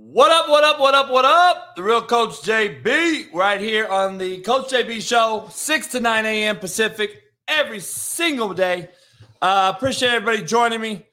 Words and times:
What 0.00 0.30
up, 0.30 0.48
what 0.48 0.62
up, 0.62 0.78
what 0.78 0.94
up, 0.94 1.10
what 1.10 1.24
up? 1.24 1.74
The 1.74 1.82
real 1.82 2.00
Coach 2.00 2.42
JB 2.42 3.34
right 3.34 3.60
here 3.60 3.88
on 3.88 4.16
the 4.16 4.38
Coach 4.42 4.70
JB 4.70 5.02
Show, 5.02 5.48
6 5.50 5.86
to 5.88 5.98
9 5.98 6.24
a.m. 6.24 6.56
Pacific 6.60 7.24
every 7.48 7.80
single 7.80 8.54
day. 8.54 8.90
Uh, 9.42 9.72
appreciate 9.74 10.10
everybody 10.10 10.46
joining 10.46 10.80
me. 10.80 11.04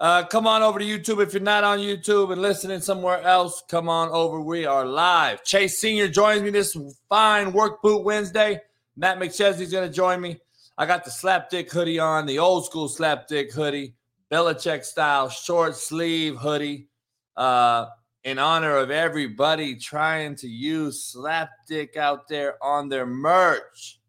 Uh, 0.00 0.24
come 0.24 0.48
on 0.48 0.60
over 0.60 0.80
to 0.80 0.84
YouTube 0.84 1.22
if 1.22 1.32
you're 1.32 1.40
not 1.40 1.62
on 1.62 1.78
YouTube 1.78 2.32
and 2.32 2.42
listening 2.42 2.80
somewhere 2.80 3.22
else. 3.22 3.62
Come 3.70 3.88
on 3.88 4.08
over. 4.08 4.40
We 4.40 4.66
are 4.66 4.84
live. 4.84 5.44
Chase 5.44 5.80
Senior 5.80 6.08
joins 6.08 6.42
me 6.42 6.50
this 6.50 6.76
fine 7.08 7.52
work 7.52 7.80
boot 7.80 8.04
Wednesday. 8.04 8.60
Matt 8.96 9.20
McChesney's 9.20 9.70
going 9.70 9.88
to 9.88 9.94
join 9.94 10.20
me. 10.20 10.40
I 10.76 10.86
got 10.86 11.04
the 11.04 11.12
slapdick 11.12 11.70
hoodie 11.70 12.00
on, 12.00 12.26
the 12.26 12.40
old 12.40 12.66
school 12.66 12.88
slapdick 12.88 13.52
hoodie, 13.52 13.94
Belichick 14.32 14.84
style 14.84 15.28
short 15.28 15.76
sleeve 15.76 16.38
hoodie. 16.38 16.88
Uh, 17.36 17.86
in 18.24 18.38
honor 18.38 18.76
of 18.76 18.90
everybody 18.90 19.74
trying 19.74 20.36
to 20.36 20.48
use 20.48 21.14
slapdick 21.14 21.96
out 21.96 22.28
there 22.28 22.62
on 22.62 22.88
their 22.88 23.06
merch. 23.06 24.00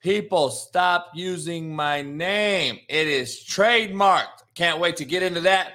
People, 0.00 0.50
stop 0.50 1.10
using 1.14 1.74
my 1.74 2.02
name. 2.02 2.78
It 2.88 3.06
is 3.06 3.42
trademarked. 3.48 4.42
Can't 4.54 4.78
wait 4.78 4.96
to 4.96 5.06
get 5.06 5.22
into 5.22 5.40
that. 5.40 5.72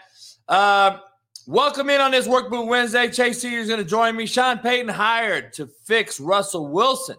Uh, 0.48 1.00
welcome 1.48 1.90
in 1.90 2.00
on 2.00 2.12
this 2.12 2.28
Work 2.28 2.52
Boot 2.52 2.68
Wednesday. 2.68 3.10
Chase 3.10 3.42
Senior 3.42 3.60
is 3.60 3.68
going 3.68 3.80
to 3.80 3.90
join 3.90 4.16
me. 4.16 4.28
Sean 4.28 4.60
Payton 4.60 4.90
hired 4.90 5.52
to 5.54 5.66
fix 5.66 6.20
Russell 6.20 6.68
Wilson. 6.68 7.18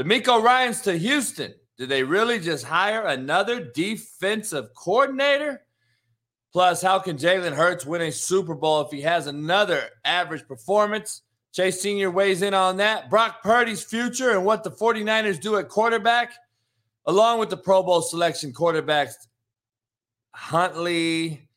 DeMeco 0.00 0.42
Ryans 0.42 0.80
to 0.82 0.96
Houston. 0.96 1.52
Did 1.76 1.90
they 1.90 2.02
really 2.02 2.38
just 2.38 2.64
hire 2.64 3.02
another 3.02 3.70
defensive 3.74 4.72
coordinator? 4.74 5.62
Plus, 6.52 6.82
how 6.82 6.98
can 6.98 7.16
Jalen 7.16 7.54
Hurts 7.54 7.86
win 7.86 8.02
a 8.02 8.12
Super 8.12 8.54
Bowl 8.54 8.82
if 8.82 8.90
he 8.90 9.00
has 9.00 9.26
another 9.26 9.84
average 10.04 10.46
performance? 10.46 11.22
Chase 11.52 11.80
Sr. 11.80 12.10
weighs 12.10 12.42
in 12.42 12.52
on 12.52 12.76
that. 12.78 13.08
Brock 13.08 13.42
Purdy's 13.42 13.82
future 13.82 14.30
and 14.30 14.44
what 14.44 14.62
the 14.62 14.70
49ers 14.70 15.40
do 15.40 15.56
at 15.56 15.68
quarterback, 15.68 16.32
along 17.06 17.38
with 17.38 17.48
the 17.48 17.56
Pro 17.56 17.82
Bowl 17.82 18.02
selection 18.02 18.52
quarterbacks, 18.52 19.14
Huntley, 20.34 21.48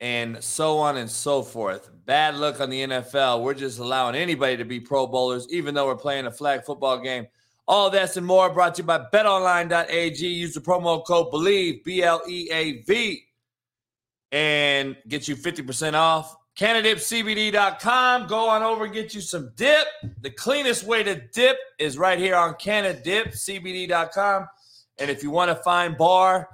and 0.00 0.42
so 0.42 0.78
on 0.78 0.96
and 0.96 1.10
so 1.10 1.42
forth. 1.42 1.90
Bad 2.04 2.36
luck 2.36 2.60
on 2.60 2.70
the 2.70 2.86
NFL. 2.86 3.42
We're 3.42 3.54
just 3.54 3.80
allowing 3.80 4.14
anybody 4.14 4.56
to 4.56 4.64
be 4.64 4.78
Pro 4.78 5.08
Bowlers, 5.08 5.48
even 5.50 5.74
though 5.74 5.86
we're 5.86 5.96
playing 5.96 6.26
a 6.26 6.30
flag 6.30 6.64
football 6.64 6.98
game. 6.98 7.26
All 7.66 7.90
this 7.90 8.16
and 8.16 8.24
more 8.24 8.50
brought 8.50 8.76
to 8.76 8.82
you 8.82 8.86
by 8.86 9.06
betonline.ag. 9.12 10.24
Use 10.24 10.54
the 10.54 10.60
promo 10.60 11.04
code 11.04 11.32
BELIEVE, 11.32 11.82
B 11.82 12.02
L 12.04 12.22
E 12.28 12.48
A 12.52 12.82
V 12.82 13.26
and 14.32 14.96
get 15.08 15.28
you 15.28 15.36
50% 15.36 15.94
off. 15.94 16.36
CanadipCBD.com. 16.58 18.26
Go 18.26 18.48
on 18.48 18.62
over 18.62 18.84
and 18.84 18.94
get 18.94 19.14
you 19.14 19.20
some 19.20 19.52
dip. 19.56 19.86
The 20.22 20.30
cleanest 20.30 20.84
way 20.84 21.02
to 21.02 21.20
dip 21.34 21.58
is 21.78 21.98
right 21.98 22.18
here 22.18 22.34
on 22.34 22.54
CanadipCBD.com. 22.54 24.46
And 24.98 25.10
if 25.10 25.22
you 25.22 25.30
want 25.30 25.50
to 25.50 25.56
find 25.56 25.98
bar, 25.98 26.48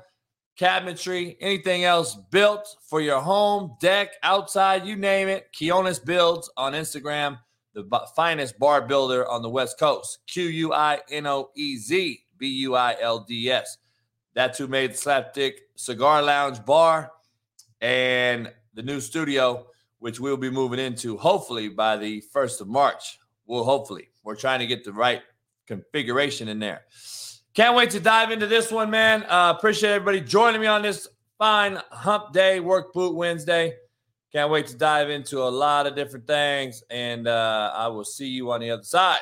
cabinetry, 0.59 1.37
anything 1.41 1.85
else 1.85 2.17
built 2.31 2.77
for 2.89 3.01
your 3.01 3.21
home, 3.21 3.77
deck, 3.81 4.11
outside, 4.25 4.85
you 4.85 4.97
name 4.97 5.29
it, 5.29 5.49
Quiones 5.57 6.01
Builds 6.01 6.51
on 6.57 6.73
Instagram, 6.73 7.39
the 7.75 7.85
finest 8.17 8.59
bar 8.59 8.83
builder 8.83 9.29
on 9.29 9.43
the 9.43 9.49
West 9.49 9.79
Coast. 9.79 10.19
Q 10.27 10.45
U 10.45 10.73
I 10.73 11.01
N 11.11 11.27
O 11.27 11.51
E 11.55 11.77
Z 11.77 12.21
B 12.39 12.49
U 12.49 12.75
I 12.75 12.97
L 13.01 13.21
D 13.21 13.51
S. 13.51 13.79
That's 14.35 14.59
who 14.59 14.67
made 14.67 14.93
Slapdick 14.93 15.53
Cigar 15.77 16.23
Lounge 16.23 16.65
Bar 16.65 17.13
and 17.83 18.51
the 18.75 18.83
new 18.83 19.01
studio, 19.01 19.67
which 19.99 20.19
we'll 20.19 20.39
be 20.39 20.49
moving 20.49 20.79
into 20.79 21.19
hopefully 21.19 21.69
by 21.69 21.99
the 21.99 22.23
1st 22.35 22.63
of 22.63 22.69
March. 22.69 23.19
Well, 23.45 23.65
hopefully, 23.65 24.09
we're 24.23 24.37
trying 24.37 24.61
to 24.61 24.67
get 24.67 24.85
the 24.85 24.93
right 24.93 25.21
configuration 25.67 26.49
in 26.49 26.59
there. 26.59 26.83
Can't 27.55 27.77
wait 27.77 27.91
to 27.91 28.01
dive 28.01 28.31
into 28.31 28.47
this 28.47 28.71
one, 28.71 28.89
man. 28.89 29.25
Uh, 29.25 29.53
appreciate 29.55 29.91
everybody 29.91 30.21
joining 30.23 30.61
me 30.61 30.67
on 30.67 30.81
this 30.81 31.07
fine 31.37 31.79
hump 31.91 32.33
day, 32.33 32.61
work 32.61 32.95
boot 32.95 33.15
Wednesday. 33.15 33.75
Can't 34.33 34.51
wait 34.51 34.69
to 34.69 34.77
dive 34.77 35.11
into 35.11 35.43
a 35.43 35.51
lot 35.51 35.87
of 35.87 35.95
different 35.95 36.27
things, 36.27 36.83
and 36.89 37.29
uh, 37.29 37.73
I 37.75 37.89
will 37.89 38.05
see 38.05 38.29
you 38.29 38.51
on 38.53 38.61
the 38.61 38.71
other 38.71 38.85
side. 38.85 39.21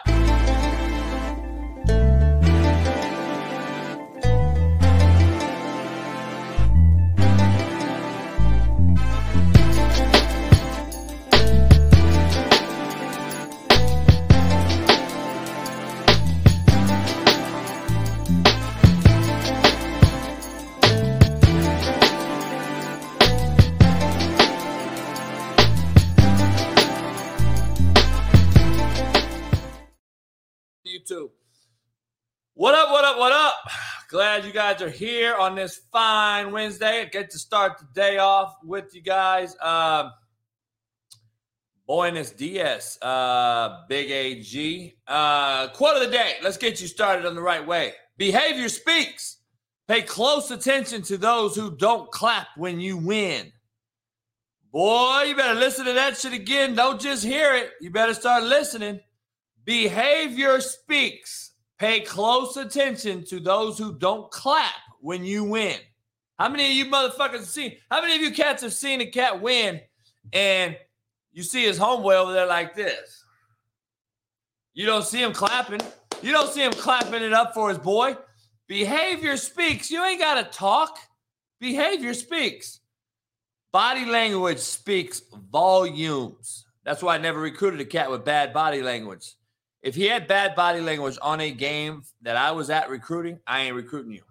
Glad 34.11 34.45
you 34.45 34.51
guys 34.53 34.83
are 34.83 34.91
here 34.91 35.37
on 35.37 35.55
this 35.55 35.83
fine 35.93 36.51
Wednesday. 36.51 37.03
I 37.03 37.05
get 37.05 37.31
to 37.31 37.39
start 37.39 37.79
the 37.79 37.87
day 37.95 38.19
off 38.19 38.57
with 38.65 38.93
you 38.93 39.03
guys. 39.03 39.55
Um, 39.63 40.11
Buenos 41.87 42.33
dias, 42.33 43.01
uh, 43.03 43.85
Big 43.89 44.11
AG. 44.11 44.99
Uh, 45.07 45.69
quote 45.69 45.95
of 45.95 46.03
the 46.03 46.11
day. 46.11 46.39
Let's 46.43 46.57
get 46.57 46.81
you 46.81 46.89
started 46.89 47.25
on 47.25 47.37
the 47.37 47.41
right 47.41 47.65
way. 47.65 47.93
Behavior 48.17 48.69
speaks. 48.69 49.37
Pay 49.87 50.03
close 50.03 50.51
attention 50.51 51.03
to 51.03 51.17
those 51.17 51.55
who 51.55 51.77
don't 51.77 52.11
clap 52.11 52.49
when 52.57 52.81
you 52.81 52.97
win. 52.97 53.53
Boy, 54.73 55.27
you 55.29 55.37
better 55.37 55.59
listen 55.59 55.85
to 55.85 55.93
that 55.93 56.17
shit 56.17 56.33
again. 56.33 56.75
Don't 56.75 57.01
just 57.01 57.25
hear 57.25 57.55
it. 57.55 57.75
You 57.81 57.91
better 57.91 58.15
start 58.15 58.43
listening. 58.43 58.99
Behavior 59.65 60.61
speaks. 60.61 61.50
Pay 61.81 62.01
close 62.01 62.59
attention 62.59 63.25
to 63.25 63.41
those 63.41 63.79
who 63.79 63.95
don't 63.95 64.31
clap 64.31 64.75
when 65.01 65.25
you 65.25 65.45
win. 65.45 65.79
How 66.39 66.51
many 66.51 66.67
of 66.67 66.73
you 66.73 66.85
motherfuckers 66.85 67.39
have 67.39 67.47
seen? 67.47 67.73
How 67.91 68.03
many 68.03 68.17
of 68.17 68.21
you 68.21 68.33
cats 68.33 68.63
have 68.63 68.75
seen 68.75 69.01
a 69.01 69.07
cat 69.07 69.41
win 69.41 69.81
and 70.35 70.77
you 71.33 71.43
see 71.43 71.65
his 71.65 71.79
homeboy 71.79 72.17
over 72.17 72.35
there 72.35 72.45
like 72.45 72.77
this? 72.77 73.25
You 74.75 74.85
don't 74.85 75.07
see 75.07 75.23
him 75.23 75.33
clapping. 75.33 75.81
You 76.21 76.33
don't 76.33 76.53
see 76.53 76.63
him 76.63 76.75
clapping 76.75 77.23
it 77.23 77.33
up 77.33 77.55
for 77.55 77.71
his 77.71 77.79
boy. 77.79 78.15
Behavior 78.69 79.39
speaks. 79.39 79.91
You 79.91 80.05
ain't 80.05 80.21
got 80.21 80.35
to 80.35 80.59
talk. 80.59 80.99
Behavior 81.61 82.13
speaks. 82.13 82.81
Body 83.73 84.05
language 84.05 84.59
speaks 84.59 85.23
volumes. 85.51 86.67
That's 86.85 87.03
why 87.03 87.15
I 87.15 87.19
never 87.19 87.41
recruited 87.41 87.81
a 87.81 87.87
cat 87.87 88.11
with 88.11 88.23
bad 88.23 88.53
body 88.53 88.83
language. 88.83 89.35
If 89.83 89.95
he 89.95 90.05
had 90.05 90.27
bad 90.27 90.55
body 90.55 90.81
language 90.81 91.19
on 91.23 91.41
a 91.41 91.51
game 91.51 92.03
that 92.23 92.37
I 92.37 92.51
was 92.51 92.69
at 92.71 92.91
recruiting, 92.91 93.39
I 93.47 93.63
ain't 93.63 93.75
recruiting 93.75 94.13
you. 94.13 94.23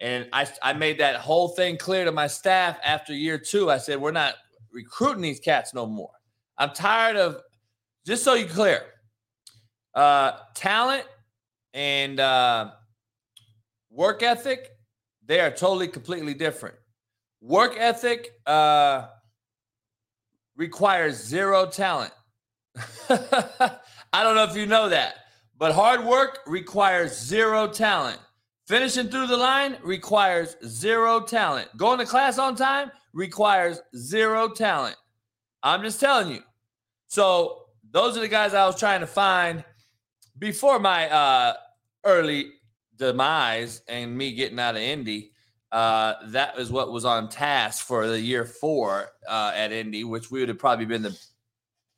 And 0.00 0.28
I, 0.32 0.46
I 0.62 0.72
made 0.72 0.98
that 0.98 1.16
whole 1.16 1.48
thing 1.48 1.76
clear 1.76 2.04
to 2.04 2.12
my 2.12 2.26
staff 2.26 2.78
after 2.84 3.14
year 3.14 3.38
two. 3.38 3.70
I 3.70 3.78
said, 3.78 4.00
we're 4.00 4.10
not 4.10 4.34
recruiting 4.72 5.22
these 5.22 5.38
cats 5.38 5.72
no 5.72 5.86
more. 5.86 6.10
I'm 6.58 6.70
tired 6.70 7.16
of, 7.16 7.40
just 8.04 8.24
so 8.24 8.34
you 8.34 8.46
clear, 8.46 8.82
uh, 9.94 10.32
talent 10.54 11.04
and 11.72 12.18
uh, 12.18 12.72
work 13.90 14.22
ethic, 14.22 14.70
they 15.24 15.40
are 15.40 15.50
totally, 15.50 15.88
completely 15.88 16.34
different. 16.34 16.74
Work 17.40 17.76
ethic 17.78 18.30
uh, 18.46 19.06
requires 20.56 21.16
zero 21.16 21.66
talent. 21.66 22.12
I 24.14 24.22
don't 24.22 24.36
know 24.36 24.44
if 24.44 24.54
you 24.54 24.66
know 24.66 24.90
that, 24.90 25.14
but 25.58 25.74
hard 25.74 26.04
work 26.04 26.38
requires 26.46 27.18
zero 27.18 27.66
talent. 27.66 28.20
Finishing 28.68 29.08
through 29.08 29.26
the 29.26 29.36
line 29.36 29.76
requires 29.82 30.56
zero 30.64 31.20
talent. 31.20 31.68
Going 31.76 31.98
to 31.98 32.06
class 32.06 32.38
on 32.38 32.54
time 32.54 32.92
requires 33.12 33.80
zero 33.96 34.48
talent. 34.50 34.94
I'm 35.64 35.82
just 35.82 35.98
telling 35.98 36.30
you. 36.30 36.42
So 37.08 37.64
those 37.90 38.16
are 38.16 38.20
the 38.20 38.28
guys 38.28 38.54
I 38.54 38.64
was 38.66 38.78
trying 38.78 39.00
to 39.00 39.06
find 39.08 39.64
before 40.38 40.78
my 40.78 41.10
uh, 41.10 41.54
early 42.04 42.52
demise 42.96 43.82
and 43.88 44.16
me 44.16 44.32
getting 44.36 44.60
out 44.60 44.76
of 44.76 44.80
Indy. 44.80 45.32
Uh, 45.72 46.14
that 46.26 46.56
is 46.56 46.70
what 46.70 46.92
was 46.92 47.04
on 47.04 47.28
task 47.28 47.84
for 47.84 48.06
the 48.06 48.20
year 48.20 48.44
four 48.44 49.08
uh, 49.28 49.50
at 49.56 49.72
Indy, 49.72 50.04
which 50.04 50.30
we 50.30 50.38
would 50.38 50.50
have 50.50 50.58
probably 50.60 50.86
been 50.86 51.02
the 51.02 51.18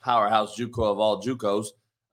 powerhouse 0.01 0.59
JUCO 0.59 0.93
of 0.93 0.99
all 0.99 1.23
JUCOs 1.23 1.67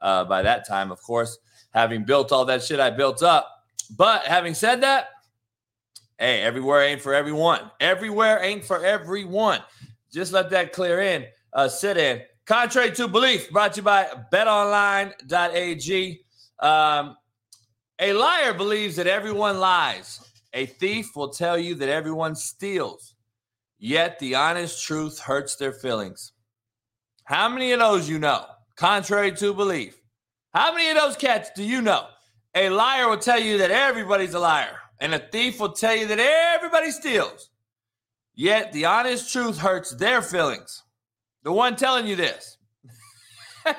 uh, 0.04 0.24
by 0.26 0.44
that 0.44 0.68
time, 0.68 0.92
of 0.92 1.02
course, 1.02 1.40
having 1.74 2.04
built 2.04 2.32
all 2.32 2.46
that 2.46 2.62
shit 2.62 2.80
I 2.80 2.92
built 2.92 3.24
up. 3.24 3.50
But 3.98 4.26
having 4.26 4.54
said 4.54 4.82
that, 4.82 5.08
hey, 6.20 6.42
everywhere 6.42 6.84
ain't 6.84 7.02
for 7.02 7.16
everyone. 7.16 7.72
Everywhere 7.80 8.44
ain't 8.44 8.64
for 8.64 8.86
everyone. 8.86 9.62
Just 10.12 10.32
let 10.32 10.52
that 10.52 10.74
clear 10.74 11.02
in, 11.02 11.26
uh, 11.54 11.68
sit 11.68 11.98
in. 11.98 12.22
Contrary 12.46 12.92
to 12.92 13.08
belief, 13.08 13.50
brought 13.50 13.74
to 13.74 13.80
you 13.80 13.84
by 13.84 14.08
betonline.ag. 14.32 16.22
Um, 16.60 17.16
a 18.00 18.14
liar 18.14 18.54
believes 18.54 18.98
that 18.98 19.08
everyone 19.08 19.60
lies. 19.60 20.20
A 20.54 20.66
thief 20.66 21.16
will 21.16 21.30
tell 21.30 21.58
you 21.58 21.74
that 21.76 21.90
everyone 21.90 22.36
steals. 22.36 23.16
Yet 23.80 24.20
the 24.20 24.36
honest 24.36 24.86
truth 24.86 25.20
hurts 25.20 25.56
their 25.56 25.74
feelings. 25.74 26.34
How 27.24 27.50
many 27.50 27.72
of 27.72 27.80
those 27.80 28.10
you 28.10 28.20
know? 28.20 28.46
Contrary 28.76 29.32
to 29.34 29.54
belief. 29.54 30.00
How 30.54 30.74
many 30.74 30.90
of 30.90 30.98
those 30.98 31.16
cats 31.16 31.52
do 31.56 31.64
you 31.64 31.82
know? 31.82 32.08
A 32.56 32.70
liar 32.70 33.10
will 33.10 33.18
tell 33.18 33.40
you 33.40 33.58
that 33.60 33.72
everybody's 33.72 34.34
a 34.34 34.40
liar, 34.40 34.78
and 35.00 35.14
a 35.14 35.20
thief 35.20 35.60
will 35.60 35.72
tell 35.74 35.96
you 35.96 36.08
that 36.08 36.20
everybody 36.20 36.92
steals. 36.92 37.50
Yet 38.36 38.72
the 38.74 38.86
honest 38.86 39.32
truth 39.32 39.58
hurts 39.58 39.92
their 39.92 40.22
feelings. 40.22 40.84
The 41.44 41.52
one 41.52 41.76
telling 41.76 42.08
you 42.08 42.16
this. 42.16 42.58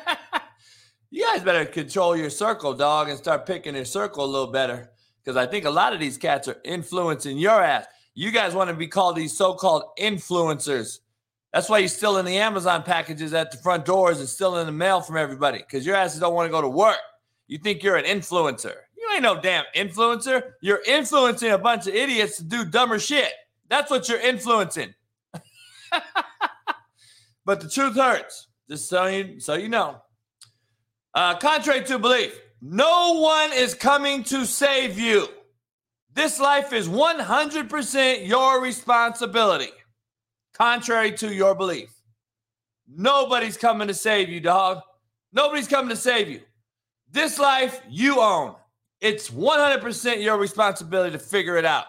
you 1.10 1.24
guys 1.24 1.42
better 1.42 1.64
control 1.64 2.16
your 2.16 2.30
circle, 2.30 2.74
dog, 2.74 3.08
and 3.08 3.18
start 3.18 3.46
picking 3.46 3.74
your 3.74 3.84
circle 3.84 4.24
a 4.24 4.26
little 4.26 4.52
better. 4.52 4.90
Because 5.22 5.36
I 5.36 5.46
think 5.46 5.64
a 5.64 5.70
lot 5.70 5.92
of 5.92 6.00
these 6.00 6.18
cats 6.18 6.48
are 6.48 6.60
influencing 6.64 7.38
your 7.38 7.62
ass. 7.62 7.86
You 8.14 8.30
guys 8.30 8.54
want 8.54 8.70
to 8.70 8.76
be 8.76 8.86
called 8.86 9.16
these 9.16 9.36
so 9.36 9.54
called 9.54 9.84
influencers. 9.98 10.98
That's 11.54 11.68
why 11.68 11.78
you're 11.78 11.88
still 11.88 12.18
in 12.18 12.24
the 12.24 12.38
Amazon 12.38 12.82
packages 12.82 13.32
at 13.32 13.52
the 13.52 13.58
front 13.58 13.84
doors 13.84 14.18
and 14.18 14.28
still 14.28 14.58
in 14.58 14.66
the 14.66 14.72
mail 14.72 15.00
from 15.00 15.16
everybody 15.16 15.58
because 15.58 15.86
your 15.86 15.94
asses 15.94 16.18
don't 16.18 16.34
want 16.34 16.48
to 16.48 16.50
go 16.50 16.60
to 16.60 16.68
work. 16.68 16.98
You 17.46 17.58
think 17.58 17.84
you're 17.84 17.94
an 17.94 18.06
influencer. 18.06 18.74
You 18.98 19.08
ain't 19.12 19.22
no 19.22 19.40
damn 19.40 19.64
influencer. 19.76 20.54
You're 20.60 20.82
influencing 20.84 21.52
a 21.52 21.58
bunch 21.58 21.86
of 21.86 21.94
idiots 21.94 22.38
to 22.38 22.42
do 22.42 22.64
dumber 22.64 22.98
shit. 22.98 23.30
That's 23.68 23.88
what 23.88 24.08
you're 24.08 24.18
influencing. 24.18 24.94
but 27.44 27.60
the 27.60 27.68
truth 27.68 27.94
hurts. 27.94 28.48
Just 28.68 28.88
so 28.88 29.06
you, 29.06 29.38
so 29.38 29.54
you 29.54 29.68
know. 29.68 30.02
Uh, 31.14 31.36
contrary 31.36 31.84
to 31.84 32.00
belief, 32.00 32.36
no 32.60 33.20
one 33.20 33.52
is 33.52 33.74
coming 33.74 34.24
to 34.24 34.44
save 34.44 34.98
you. 34.98 35.28
This 36.14 36.40
life 36.40 36.72
is 36.72 36.88
100% 36.88 38.26
your 38.26 38.60
responsibility, 38.60 39.70
contrary 40.54 41.12
to 41.12 41.34
your 41.34 41.54
belief. 41.54 41.90
Nobody's 42.88 43.56
coming 43.56 43.88
to 43.88 43.94
save 43.94 44.28
you, 44.28 44.40
dog. 44.40 44.80
Nobody's 45.32 45.68
coming 45.68 45.90
to 45.90 45.96
save 45.96 46.28
you. 46.28 46.40
This 47.10 47.38
life 47.38 47.80
you 47.88 48.20
own. 48.20 48.54
It's 49.00 49.30
100% 49.30 50.22
your 50.22 50.38
responsibility 50.38 51.12
to 51.12 51.18
figure 51.18 51.56
it 51.56 51.64
out. 51.64 51.84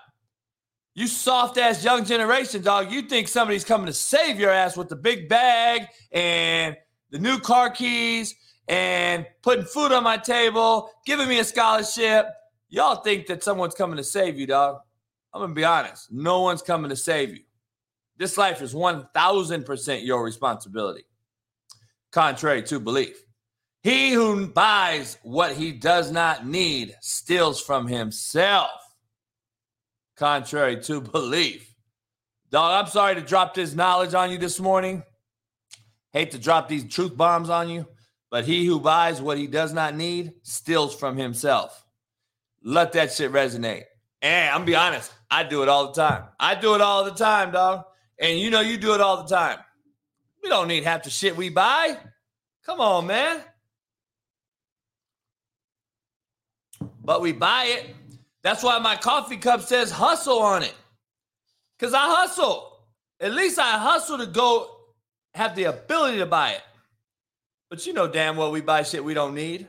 You 0.93 1.07
soft 1.07 1.57
ass 1.57 1.83
young 1.83 2.05
generation, 2.05 2.61
dog. 2.61 2.91
You 2.91 3.01
think 3.01 3.27
somebody's 3.27 3.65
coming 3.65 3.87
to 3.87 3.93
save 3.93 4.39
your 4.39 4.51
ass 4.51 4.77
with 4.77 4.89
the 4.89 4.95
big 4.95 5.27
bag 5.27 5.87
and 6.11 6.75
the 7.11 7.19
new 7.19 7.39
car 7.39 7.69
keys 7.69 8.35
and 8.67 9.25
putting 9.41 9.65
food 9.65 9.91
on 9.91 10.03
my 10.03 10.17
table, 10.17 10.89
giving 11.05 11.27
me 11.27 11.39
a 11.39 11.43
scholarship. 11.43 12.27
Y'all 12.69 13.01
think 13.01 13.27
that 13.27 13.43
someone's 13.43 13.75
coming 13.75 13.97
to 13.97 14.03
save 14.03 14.39
you, 14.39 14.47
dog. 14.47 14.79
I'm 15.33 15.39
going 15.39 15.51
to 15.51 15.55
be 15.55 15.65
honest. 15.65 16.11
No 16.11 16.41
one's 16.41 16.61
coming 16.61 16.89
to 16.89 16.95
save 16.95 17.29
you. 17.29 17.44
This 18.17 18.37
life 18.37 18.61
is 18.61 18.73
1000% 18.73 20.05
your 20.05 20.23
responsibility, 20.23 21.03
contrary 22.11 22.63
to 22.63 22.79
belief. 22.79 23.21
He 23.83 24.13
who 24.13 24.47
buys 24.47 25.17
what 25.21 25.53
he 25.53 25.71
does 25.71 26.11
not 26.11 26.47
need 26.47 26.95
steals 27.01 27.61
from 27.61 27.87
himself 27.87 28.71
contrary 30.15 30.81
to 30.81 31.01
belief. 31.01 31.73
Dog, 32.51 32.85
I'm 32.85 32.91
sorry 32.91 33.15
to 33.15 33.21
drop 33.21 33.53
this 33.53 33.75
knowledge 33.75 34.13
on 34.13 34.31
you 34.31 34.37
this 34.37 34.59
morning. 34.59 35.03
Hate 36.13 36.31
to 36.31 36.39
drop 36.39 36.69
these 36.69 36.85
truth 36.85 37.15
bombs 37.17 37.49
on 37.49 37.69
you, 37.69 37.85
but 38.31 38.45
he 38.45 38.65
who 38.65 38.79
buys 38.79 39.21
what 39.21 39.37
he 39.37 39.47
does 39.47 39.73
not 39.73 39.95
need 39.95 40.33
steals 40.43 40.95
from 40.95 41.17
himself. 41.17 41.83
Let 42.63 42.93
that 42.93 43.11
shit 43.11 43.31
resonate. 43.31 43.83
And 44.21 44.49
I'm 44.49 44.59
gonna 44.59 44.65
be 44.65 44.75
honest, 44.75 45.11
I 45.29 45.43
do 45.43 45.61
it 45.61 45.69
all 45.69 45.91
the 45.91 46.01
time. 46.01 46.23
I 46.39 46.55
do 46.55 46.75
it 46.75 46.81
all 46.81 47.03
the 47.03 47.11
time, 47.11 47.51
dog. 47.51 47.83
And 48.19 48.39
you 48.39 48.49
know 48.49 48.61
you 48.61 48.77
do 48.77 48.93
it 48.93 49.01
all 49.01 49.23
the 49.23 49.35
time. 49.35 49.59
We 50.41 50.49
don't 50.49 50.67
need 50.67 50.83
half 50.83 51.03
the 51.03 51.09
shit 51.09 51.35
we 51.35 51.49
buy. 51.49 51.97
Come 52.65 52.79
on, 52.79 53.07
man. 53.07 53.41
But 57.03 57.21
we 57.21 57.33
buy 57.33 57.65
it 57.65 57.95
that's 58.45 58.61
why 58.61 58.77
my 58.77 58.95
coffee 58.95 59.37
cup 59.37 59.61
says 59.61 59.89
hustle 59.89 60.37
on 60.37 60.61
it. 60.61 60.75
Because 61.79 61.95
I 61.95 62.05
hustle. 62.05 62.77
At 63.19 63.33
least 63.33 63.57
I 63.57 63.79
hustle 63.79 64.19
to 64.19 64.27
go 64.27 64.69
have 65.33 65.55
the 65.55 65.63
ability 65.63 66.19
to 66.19 66.27
buy 66.27 66.51
it. 66.51 66.61
But 67.71 67.87
you 67.87 67.93
know 67.93 68.07
damn 68.07 68.37
well 68.37 68.51
we 68.51 68.61
buy 68.61 68.83
shit 68.83 69.03
we 69.03 69.15
don't 69.15 69.33
need. 69.33 69.67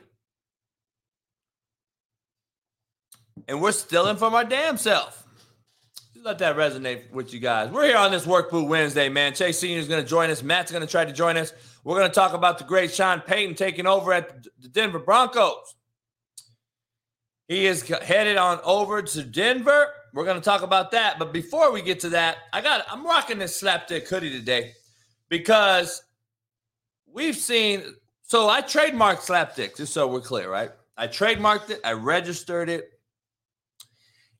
And 3.47 3.63
we're 3.63 3.71
stealing 3.71 4.17
from 4.17 4.35
our 4.35 4.45
damn 4.45 4.77
self. 4.77 5.26
Just 6.17 6.25
let 6.25 6.39
that 6.39 6.55
resonate 6.55 7.11
with 7.11 7.31
you 7.31 7.39
guys. 7.39 7.69
We're 7.69 7.85
here 7.85 7.97
on 7.97 8.09
this 8.09 8.25
Work 8.25 8.49
Boot 8.49 8.67
Wednesday, 8.67 9.07
man. 9.07 9.35
Chase 9.35 9.59
Sr. 9.59 9.77
is 9.77 9.87
going 9.87 10.01
to 10.01 10.09
join 10.09 10.31
us. 10.31 10.41
Matt's 10.41 10.71
going 10.71 10.81
to 10.81 10.89
try 10.89 11.05
to 11.05 11.13
join 11.13 11.37
us. 11.37 11.53
We're 11.83 11.95
going 11.95 12.09
to 12.09 12.15
talk 12.15 12.33
about 12.33 12.57
the 12.57 12.63
great 12.63 12.91
Sean 12.91 13.21
Payton 13.21 13.53
taking 13.53 13.85
over 13.85 14.11
at 14.13 14.43
the 14.59 14.67
Denver 14.67 14.97
Broncos. 14.97 15.75
He 17.47 17.67
is 17.67 17.83
headed 17.83 18.35
on 18.35 18.59
over 18.63 19.03
to 19.03 19.23
Denver. 19.23 19.89
We're 20.11 20.25
going 20.25 20.39
to 20.39 20.43
talk 20.43 20.63
about 20.63 20.89
that. 20.89 21.19
But 21.19 21.33
before 21.33 21.71
we 21.71 21.83
get 21.83 21.99
to 21.99 22.09
that, 22.09 22.37
I 22.51 22.61
got 22.61 22.87
I'm 22.89 23.05
rocking 23.05 23.37
this 23.37 23.61
slapdick 23.61 24.07
hoodie 24.07 24.31
today 24.31 24.71
because 25.29 26.01
we've 27.05 27.37
seen. 27.37 27.83
So 28.23 28.49
I 28.49 28.63
trademarked 28.63 29.19
slapdick, 29.19 29.77
just 29.77 29.93
so 29.93 30.07
we're 30.07 30.21
clear, 30.21 30.49
right? 30.49 30.71
I 30.97 31.07
trademarked 31.07 31.69
it, 31.69 31.79
I 31.83 31.91
registered 31.91 32.69
it, 32.69 32.96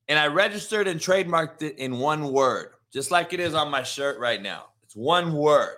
and 0.08 0.18
I 0.18 0.26
registered 0.26 0.88
and 0.88 0.98
trademarked 0.98 1.62
it 1.62 1.78
in 1.78 1.98
one 1.98 2.32
word, 2.32 2.70
just 2.92 3.10
like 3.10 3.32
it 3.32 3.40
is 3.40 3.54
on 3.54 3.70
my 3.70 3.82
shirt 3.82 4.18
right 4.18 4.40
now. 4.40 4.66
It's 4.84 4.96
one 4.96 5.34
word. 5.34 5.76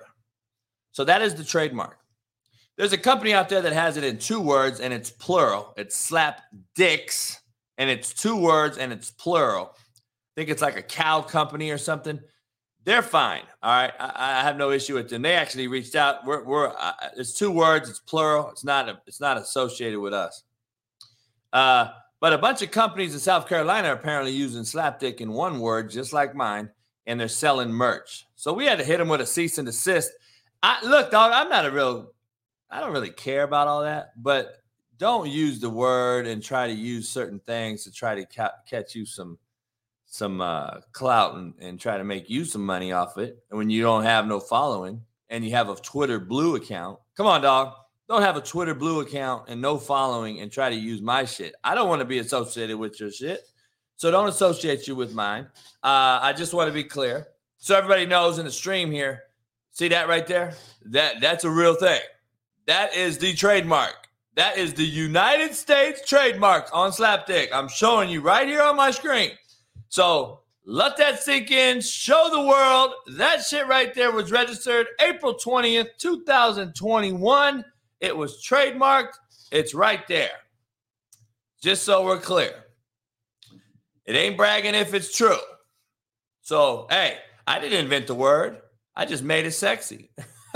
So 0.92 1.04
that 1.04 1.22
is 1.22 1.34
the 1.34 1.44
trademark. 1.44 1.98
There's 2.76 2.92
a 2.92 2.98
company 2.98 3.34
out 3.34 3.48
there 3.48 3.60
that 3.60 3.72
has 3.72 3.96
it 3.96 4.04
in 4.04 4.18
two 4.18 4.40
words 4.40 4.80
and 4.80 4.94
it's 4.94 5.10
plural. 5.10 5.74
It's 5.76 5.96
slap 5.96 6.42
dicks 6.74 7.40
and 7.76 7.90
it's 7.90 8.14
two 8.14 8.36
words 8.36 8.78
and 8.78 8.92
it's 8.92 9.10
plural. 9.10 9.72
I 9.74 10.32
think 10.36 10.48
it's 10.48 10.62
like 10.62 10.76
a 10.76 10.82
cow 10.82 11.20
company 11.20 11.70
or 11.70 11.78
something. 11.78 12.20
They're 12.84 13.02
fine. 13.02 13.42
All 13.62 13.70
right. 13.70 13.92
I, 14.00 14.40
I 14.40 14.42
have 14.42 14.56
no 14.56 14.70
issue 14.70 14.94
with 14.94 15.10
them. 15.10 15.22
They 15.22 15.34
actually 15.34 15.66
reached 15.66 15.94
out. 15.94 16.24
We're, 16.24 16.42
we're 16.44 16.68
uh, 16.68 16.92
it's 17.16 17.34
two 17.34 17.50
words. 17.50 17.90
It's 17.90 17.98
plural. 17.98 18.48
It's 18.50 18.64
not 18.64 18.88
a, 18.88 18.98
it's 19.06 19.20
not 19.20 19.36
associated 19.36 19.98
with 19.98 20.14
us. 20.14 20.42
Uh, 21.52 21.88
but 22.20 22.32
a 22.32 22.38
bunch 22.38 22.62
of 22.62 22.70
companies 22.70 23.14
in 23.14 23.20
South 23.20 23.48
Carolina 23.48 23.88
are 23.88 23.94
apparently 23.94 24.32
using 24.32 24.62
slapdick 24.62 25.20
in 25.20 25.32
one 25.32 25.58
word, 25.58 25.90
just 25.90 26.12
like 26.12 26.34
mine, 26.34 26.70
and 27.06 27.18
they're 27.18 27.28
selling 27.28 27.72
merch. 27.72 28.26
So 28.36 28.52
we 28.52 28.66
had 28.66 28.78
to 28.78 28.84
hit 28.84 28.98
them 28.98 29.08
with 29.08 29.20
a 29.20 29.26
cease 29.26 29.58
and 29.58 29.66
desist. 29.66 30.12
I 30.62 30.84
look, 30.86 31.10
dog. 31.10 31.32
I'm 31.34 31.48
not 31.48 31.66
a 31.66 31.70
real 31.70 32.12
I 32.70 32.80
don't 32.80 32.92
really 32.92 33.10
care 33.10 33.42
about 33.42 33.66
all 33.66 33.82
that, 33.82 34.12
but 34.16 34.62
don't 34.96 35.28
use 35.28 35.58
the 35.58 35.70
word 35.70 36.26
and 36.26 36.42
try 36.42 36.66
to 36.66 36.72
use 36.72 37.08
certain 37.08 37.40
things 37.40 37.82
to 37.84 37.90
try 37.90 38.14
to 38.14 38.24
ca- 38.26 38.52
catch 38.68 38.94
you 38.94 39.04
some 39.04 39.38
some 40.06 40.40
uh, 40.40 40.80
clout 40.92 41.36
and, 41.36 41.54
and 41.60 41.78
try 41.78 41.96
to 41.96 42.02
make 42.02 42.28
you 42.28 42.44
some 42.44 42.66
money 42.66 42.90
off 42.90 43.16
it. 43.16 43.42
When 43.48 43.70
you 43.70 43.82
don't 43.82 44.02
have 44.02 44.26
no 44.26 44.40
following 44.40 45.00
and 45.28 45.44
you 45.44 45.52
have 45.52 45.68
a 45.68 45.76
Twitter 45.76 46.18
Blue 46.18 46.56
account, 46.56 46.98
come 47.16 47.26
on, 47.26 47.42
dog. 47.42 47.74
Don't 48.10 48.22
have 48.22 48.36
a 48.36 48.40
Twitter 48.40 48.74
Blue 48.74 49.02
account 49.02 49.44
and 49.46 49.62
no 49.62 49.78
following 49.78 50.40
and 50.40 50.50
try 50.50 50.68
to 50.68 50.74
use 50.74 51.00
my 51.00 51.24
shit. 51.24 51.54
I 51.62 51.76
don't 51.76 51.88
want 51.88 52.00
to 52.00 52.04
be 52.04 52.18
associated 52.18 52.76
with 52.76 52.98
your 52.98 53.12
shit. 53.12 53.42
So 53.94 54.10
don't 54.10 54.28
associate 54.28 54.88
you 54.88 54.96
with 54.96 55.14
mine. 55.14 55.46
Uh, 55.80 56.18
I 56.20 56.32
just 56.36 56.52
want 56.52 56.66
to 56.66 56.74
be 56.74 56.82
clear. 56.82 57.28
So 57.58 57.76
everybody 57.76 58.06
knows 58.06 58.40
in 58.40 58.46
the 58.46 58.50
stream 58.50 58.90
here, 58.90 59.22
see 59.70 59.86
that 59.90 60.08
right 60.08 60.26
there? 60.26 60.54
That 60.86 61.20
that's 61.20 61.44
a 61.44 61.50
real 61.50 61.74
thing. 61.74 62.00
That 62.66 62.96
is 62.96 63.16
the 63.16 63.32
trademark. 63.32 63.94
That 64.34 64.58
is 64.58 64.74
the 64.74 64.82
United 64.82 65.54
States 65.54 66.00
trademark 66.04 66.68
on 66.72 66.90
Slapdick. 66.90 67.50
I'm 67.52 67.68
showing 67.68 68.10
you 68.10 68.22
right 68.22 68.48
here 68.48 68.62
on 68.62 68.74
my 68.74 68.90
screen. 68.90 69.30
So 69.88 70.40
let 70.64 70.96
that 70.96 71.22
sink 71.22 71.52
in. 71.52 71.80
Show 71.80 72.28
the 72.32 72.42
world 72.42 72.92
that 73.18 73.44
shit 73.44 73.68
right 73.68 73.94
there 73.94 74.10
was 74.10 74.32
registered 74.32 74.88
April 75.00 75.34
20th, 75.34 75.96
2021. 75.98 77.64
It 78.00 78.16
was 78.16 78.44
trademarked. 78.44 79.14
It's 79.52 79.74
right 79.74 80.06
there. 80.08 80.30
Just 81.62 81.82
so 81.84 82.04
we're 82.04 82.18
clear. 82.18 82.54
It 84.06 84.16
ain't 84.16 84.36
bragging 84.36 84.74
if 84.74 84.94
it's 84.94 85.16
true. 85.16 85.38
So, 86.42 86.86
hey, 86.90 87.18
I 87.46 87.60
didn't 87.60 87.80
invent 87.80 88.06
the 88.06 88.14
word, 88.14 88.60
I 88.96 89.04
just 89.04 89.22
made 89.22 89.46
it 89.46 89.52
sexy. 89.52 90.10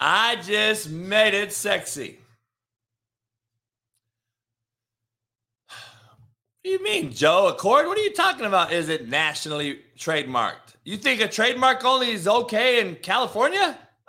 I 0.00 0.36
just 0.42 0.88
made 0.88 1.34
it 1.34 1.52
sexy. 1.52 2.21
What 6.62 6.68
do 6.68 6.74
you 6.74 6.84
mean, 6.84 7.12
Joe? 7.12 7.48
Accord? 7.48 7.88
What 7.88 7.98
are 7.98 8.02
you 8.02 8.12
talking 8.12 8.46
about? 8.46 8.72
Is 8.72 8.88
it 8.88 9.08
nationally 9.08 9.80
trademarked? 9.98 10.76
You 10.84 10.96
think 10.96 11.20
a 11.20 11.26
trademark 11.26 11.84
only 11.84 12.12
is 12.12 12.28
okay 12.28 12.78
in 12.78 12.94
California? 12.94 13.76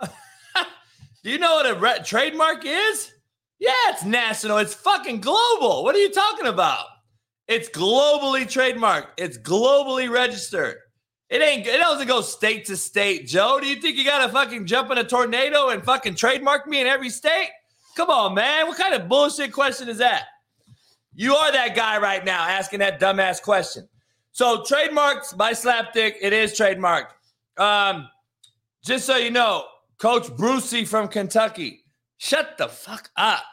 do 1.24 1.30
you 1.30 1.38
know 1.38 1.56
what 1.56 1.68
a 1.68 1.74
re- 1.76 1.98
trademark 2.04 2.64
is? 2.64 3.12
Yeah, 3.58 3.72
it's 3.88 4.04
national. 4.04 4.58
It's 4.58 4.72
fucking 4.72 5.20
global. 5.20 5.82
What 5.82 5.96
are 5.96 5.98
you 5.98 6.12
talking 6.12 6.46
about? 6.46 6.86
It's 7.48 7.68
globally 7.70 8.44
trademarked. 8.44 9.08
It's 9.16 9.36
globally 9.36 10.08
registered. 10.08 10.76
It 11.30 11.42
ain't. 11.42 11.66
It 11.66 11.78
doesn't 11.78 12.06
go 12.06 12.20
state 12.20 12.66
to 12.66 12.76
state, 12.76 13.26
Joe. 13.26 13.58
Do 13.60 13.66
you 13.66 13.80
think 13.80 13.96
you 13.96 14.04
gotta 14.04 14.32
fucking 14.32 14.66
jump 14.66 14.92
in 14.92 14.98
a 14.98 15.04
tornado 15.04 15.70
and 15.70 15.82
fucking 15.82 16.14
trademark 16.14 16.68
me 16.68 16.80
in 16.80 16.86
every 16.86 17.10
state? 17.10 17.48
Come 17.96 18.10
on, 18.10 18.32
man. 18.34 18.68
What 18.68 18.78
kind 18.78 18.94
of 18.94 19.08
bullshit 19.08 19.50
question 19.50 19.88
is 19.88 19.98
that? 19.98 20.26
You 21.14 21.34
are 21.34 21.52
that 21.52 21.76
guy 21.76 21.98
right 21.98 22.24
now 22.24 22.42
asking 22.42 22.80
that 22.80 23.00
dumbass 23.00 23.40
question. 23.40 23.88
So 24.32 24.64
trademarks 24.64 25.32
by 25.32 25.52
Slapdick. 25.52 26.14
It 26.20 26.32
is 26.32 26.52
trademarked. 26.58 27.12
Um, 27.56 28.08
just 28.84 29.06
so 29.06 29.16
you 29.16 29.30
know, 29.30 29.64
Coach 29.98 30.34
Brucey 30.36 30.84
from 30.84 31.08
Kentucky. 31.08 31.84
Shut 32.18 32.58
the 32.58 32.68
fuck 32.68 33.10
up. 33.16 33.44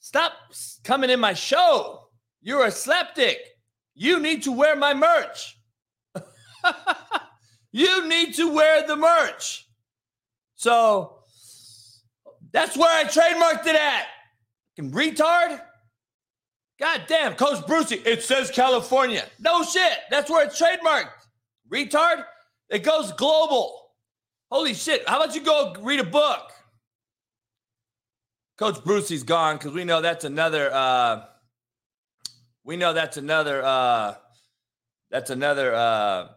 Stop 0.00 0.32
coming 0.82 1.10
in 1.10 1.20
my 1.20 1.34
show. 1.34 2.08
You're 2.40 2.64
a 2.64 2.70
slapdick. 2.70 3.36
You 3.94 4.18
need 4.20 4.42
to 4.44 4.52
wear 4.52 4.74
my 4.74 4.94
merch. 4.94 5.58
you 7.72 8.08
need 8.08 8.34
to 8.34 8.52
wear 8.52 8.86
the 8.86 8.96
merch. 8.96 9.68
So 10.56 11.18
that's 12.52 12.76
where 12.76 12.92
I 12.92 13.04
trademarked 13.04 13.66
it 13.66 13.76
at. 13.76 14.06
Retard. 14.78 15.60
God 16.78 17.02
damn, 17.08 17.34
Coach 17.34 17.66
Brucey, 17.66 17.96
it 17.96 18.22
says 18.22 18.50
California. 18.50 19.24
No 19.40 19.64
shit. 19.64 19.98
That's 20.10 20.30
where 20.30 20.46
it's 20.46 20.60
trademarked. 20.60 21.10
Retard. 21.72 22.24
It 22.70 22.84
goes 22.84 23.12
global. 23.12 23.90
Holy 24.50 24.74
shit. 24.74 25.06
How 25.08 25.22
about 25.22 25.34
you 25.34 25.40
go 25.40 25.74
read 25.80 26.00
a 26.00 26.04
book? 26.04 26.52
Coach 28.58 28.82
Brucey's 28.84 29.22
gone 29.22 29.56
because 29.56 29.72
we 29.72 29.84
know 29.84 30.00
that's 30.00 30.24
another 30.24 30.72
uh 30.72 31.24
we 32.64 32.76
know 32.76 32.92
that's 32.92 33.16
another 33.16 33.62
uh 33.62 34.14
that's 35.10 35.30
another 35.30 35.74
uh 35.74 36.28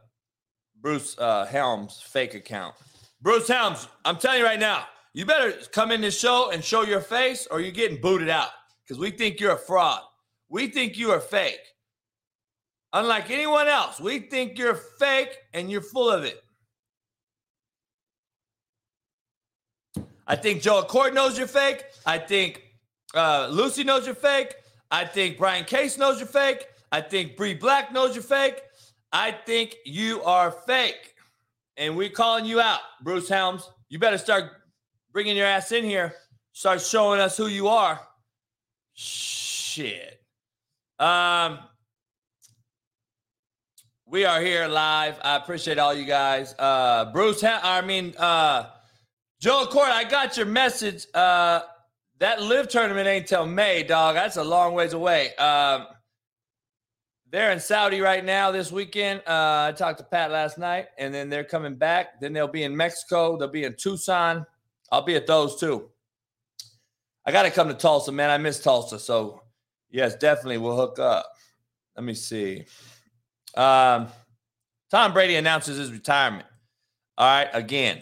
Bruce 0.82 1.16
uh, 1.20 1.46
Helms 1.46 2.02
fake 2.02 2.34
account. 2.34 2.74
Bruce 3.22 3.48
Helms, 3.48 3.88
I'm 4.04 4.18
telling 4.18 4.40
you 4.40 4.46
right 4.46 4.60
now, 4.60 4.86
you 5.14 5.26
better 5.26 5.54
come 5.72 5.92
in 5.92 6.02
this 6.02 6.20
show 6.20 6.50
and 6.52 6.64
show 6.64 6.82
your 6.82 7.02
face 7.02 7.48
or 7.52 7.62
you're 7.62 7.72
getting 7.72 8.02
booted 8.02 8.30
out 8.30 8.50
because 8.84 9.00
we 9.00 9.12
think 9.12 9.40
you're 9.40 9.54
a 9.54 9.58
fraud. 9.58 10.02
We 10.52 10.68
think 10.68 10.98
you 10.98 11.12
are 11.12 11.22
fake. 11.22 11.62
Unlike 12.92 13.32
anyone 13.32 13.70
else, 13.70 14.02
we 14.02 14.20
think 14.20 14.58
you're 14.58 14.76
fake 14.76 15.38
and 15.54 15.72
you're 15.72 15.82
full 15.82 16.12
of 16.12 16.26
it. 16.26 16.44
I 20.28 20.36
think 20.36 20.62
Joe 20.62 20.80
Accord 20.80 21.14
knows 21.14 21.38
you're 21.38 21.48
fake. 21.48 21.86
I 22.06 22.18
think 22.18 22.64
uh, 23.16 23.48
Lucy 23.50 23.86
knows 23.86 24.06
you're 24.06 24.14
fake. 24.14 24.54
I 24.92 25.06
think 25.06 25.38
Brian 25.38 25.64
Case 25.64 25.98
knows 25.98 26.20
you're 26.20 26.28
fake. 26.28 26.68
I 26.92 27.00
think 27.00 27.38
Bree 27.38 27.54
Black 27.54 27.94
knows 27.94 28.14
you're 28.14 28.24
fake. 28.24 28.62
I 29.14 29.32
think 29.32 29.78
you 29.86 30.22
are 30.24 30.52
fake. 30.52 31.16
And 31.78 31.96
we're 31.96 32.10
calling 32.10 32.44
you 32.44 32.60
out, 32.60 32.82
Bruce 33.02 33.30
Helms. 33.30 33.70
You 33.88 34.00
better 34.00 34.18
start 34.18 34.52
bringing 35.14 35.38
your 35.38 35.48
ass 35.48 35.72
in 35.72 35.86
here. 35.86 36.14
Start 36.52 36.82
showing 36.82 37.22
us 37.22 37.38
who 37.38 37.48
you 37.48 37.70
are. 37.70 38.02
Shit. 38.94 40.21
Um, 41.02 41.58
we 44.06 44.24
are 44.24 44.40
here 44.40 44.68
live. 44.68 45.18
I 45.24 45.36
appreciate 45.36 45.80
all 45.80 45.96
you 45.96 46.06
guys. 46.06 46.54
Uh, 46.60 47.12
Bruce, 47.12 47.44
I 47.44 47.82
mean, 47.82 48.14
uh, 48.20 48.68
Joe 49.40 49.66
Court, 49.66 49.90
I 49.90 50.04
got 50.04 50.38
your 50.38 50.46
message. 50.46 51.08
Uh, 51.16 51.62
that 52.20 52.44
live 52.44 52.68
tournament 52.68 53.08
ain't 53.08 53.26
till 53.26 53.48
May, 53.48 53.82
dog. 53.82 54.14
That's 54.14 54.38
a 54.38 54.44
long 54.44 54.76
ways 54.76 54.94
away. 54.94 55.34
Um, 55.38 55.88
they're 57.32 57.52
in 57.52 57.60
Saudi 57.60 58.00
right 58.00 58.24
now 58.24 58.52
this 58.52 58.72
weekend. 58.72 59.22
Uh, 59.22 59.70
I 59.70 59.74
talked 59.76 59.98
to 59.98 60.04
Pat 60.04 60.30
last 60.30 60.60
night, 60.60 60.90
and 61.00 61.12
then 61.12 61.30
they're 61.30 61.44
coming 61.44 61.74
back. 61.74 62.22
Then 62.22 62.32
they'll 62.32 62.48
be 62.48 62.62
in 62.62 62.78
Mexico. 62.78 63.38
They'll 63.38 63.48
be 63.48 63.64
in 63.64 63.74
Tucson. 63.74 64.46
I'll 64.92 65.02
be 65.02 65.16
at 65.16 65.26
those 65.26 65.60
too. 65.60 65.90
I 67.26 67.32
got 67.32 67.44
to 67.44 67.50
come 67.50 67.70
to 67.70 67.74
Tulsa, 67.74 68.12
man. 68.12 68.30
I 68.30 68.38
miss 68.38 68.60
Tulsa. 68.60 69.00
So, 69.00 69.41
yes, 69.92 70.16
definitely 70.16 70.58
we'll 70.58 70.76
hook 70.76 71.00
up. 71.00 71.26
Let 71.96 72.04
me 72.04 72.14
see. 72.14 72.66
Um, 73.56 74.08
Tom 74.90 75.14
Brady 75.14 75.36
announces 75.36 75.78
his 75.78 75.92
retirement. 75.92 76.46
All 77.18 77.28
right, 77.28 77.50
again. 77.54 78.02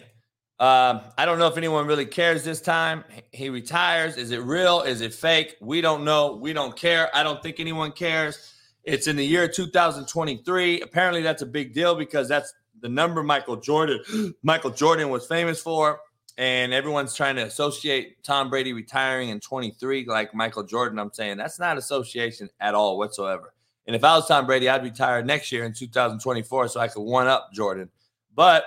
Um, 0.58 1.00
I 1.16 1.24
don't 1.24 1.38
know 1.38 1.46
if 1.46 1.56
anyone 1.56 1.86
really 1.86 2.04
cares 2.04 2.44
this 2.44 2.60
time. 2.60 3.02
He 3.32 3.48
retires. 3.48 4.16
Is 4.16 4.30
it 4.30 4.42
real? 4.42 4.82
Is 4.82 5.00
it 5.00 5.14
fake? 5.14 5.56
We 5.60 5.80
don't 5.80 6.04
know. 6.04 6.36
We 6.36 6.52
don't 6.52 6.76
care. 6.76 7.08
I 7.16 7.22
don't 7.22 7.42
think 7.42 7.60
anyone 7.60 7.92
cares. 7.92 8.54
It's 8.84 9.06
in 9.06 9.16
the 9.16 9.24
year 9.24 9.48
2023. 9.48 10.82
Apparently, 10.82 11.22
that's 11.22 11.42
a 11.42 11.46
big 11.46 11.72
deal 11.72 11.94
because 11.94 12.28
that's 12.28 12.52
the 12.80 12.88
number 12.88 13.22
Michael 13.22 13.56
Jordan 13.56 14.00
Michael 14.42 14.70
Jordan 14.70 15.08
was 15.08 15.26
famous 15.26 15.60
for, 15.60 16.00
and 16.38 16.72
everyone's 16.72 17.14
trying 17.14 17.36
to 17.36 17.42
associate 17.42 18.22
Tom 18.22 18.50
Brady 18.50 18.72
retiring 18.72 19.28
in 19.30 19.40
23 19.40 20.06
like 20.06 20.34
Michael 20.34 20.62
Jordan. 20.62 20.98
I'm 20.98 21.12
saying 21.12 21.36
that's 21.36 21.58
not 21.58 21.78
association 21.78 22.48
at 22.60 22.74
all 22.74 22.98
whatsoever. 22.98 23.54
And 23.86 23.96
if 23.96 24.04
I 24.04 24.14
was 24.16 24.28
Tom 24.28 24.46
Brady, 24.46 24.68
I'd 24.68 24.82
retire 24.82 25.22
next 25.22 25.50
year 25.50 25.64
in 25.64 25.72
2024 25.72 26.68
so 26.68 26.80
I 26.80 26.88
could 26.88 27.02
one 27.02 27.26
up 27.26 27.52
Jordan. 27.52 27.90
But 28.34 28.64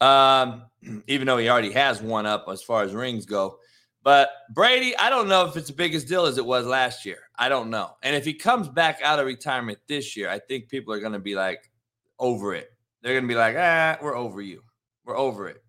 um, 0.00 0.64
even 1.06 1.26
though 1.26 1.38
he 1.38 1.48
already 1.48 1.72
has 1.72 2.00
one 2.00 2.26
up 2.26 2.46
as 2.48 2.62
far 2.62 2.82
as 2.82 2.92
rings 2.92 3.26
go, 3.26 3.58
but 4.04 4.28
Brady, 4.50 4.96
I 4.98 5.08
don't 5.08 5.28
know 5.28 5.46
if 5.46 5.56
it's 5.56 5.68
the 5.68 5.74
biggest 5.74 6.06
deal 6.06 6.26
as 6.26 6.36
it 6.36 6.44
was 6.44 6.66
last 6.66 7.06
year. 7.06 7.20
I 7.36 7.48
don't 7.48 7.70
know. 7.70 7.92
And 8.02 8.14
if 8.14 8.26
he 8.26 8.34
comes 8.34 8.68
back 8.68 9.00
out 9.02 9.18
of 9.18 9.24
retirement 9.24 9.78
this 9.88 10.14
year, 10.14 10.28
I 10.28 10.38
think 10.38 10.68
people 10.68 10.92
are 10.92 11.00
going 11.00 11.14
to 11.14 11.18
be 11.18 11.34
like 11.34 11.70
over 12.18 12.54
it. 12.54 12.70
They're 13.00 13.14
going 13.14 13.24
to 13.24 13.28
be 13.28 13.34
like, 13.34 13.56
ah, 13.58 13.96
we're 14.02 14.14
over 14.14 14.42
you. 14.42 14.62
We're 15.06 15.16
over 15.16 15.48
it. 15.48 15.63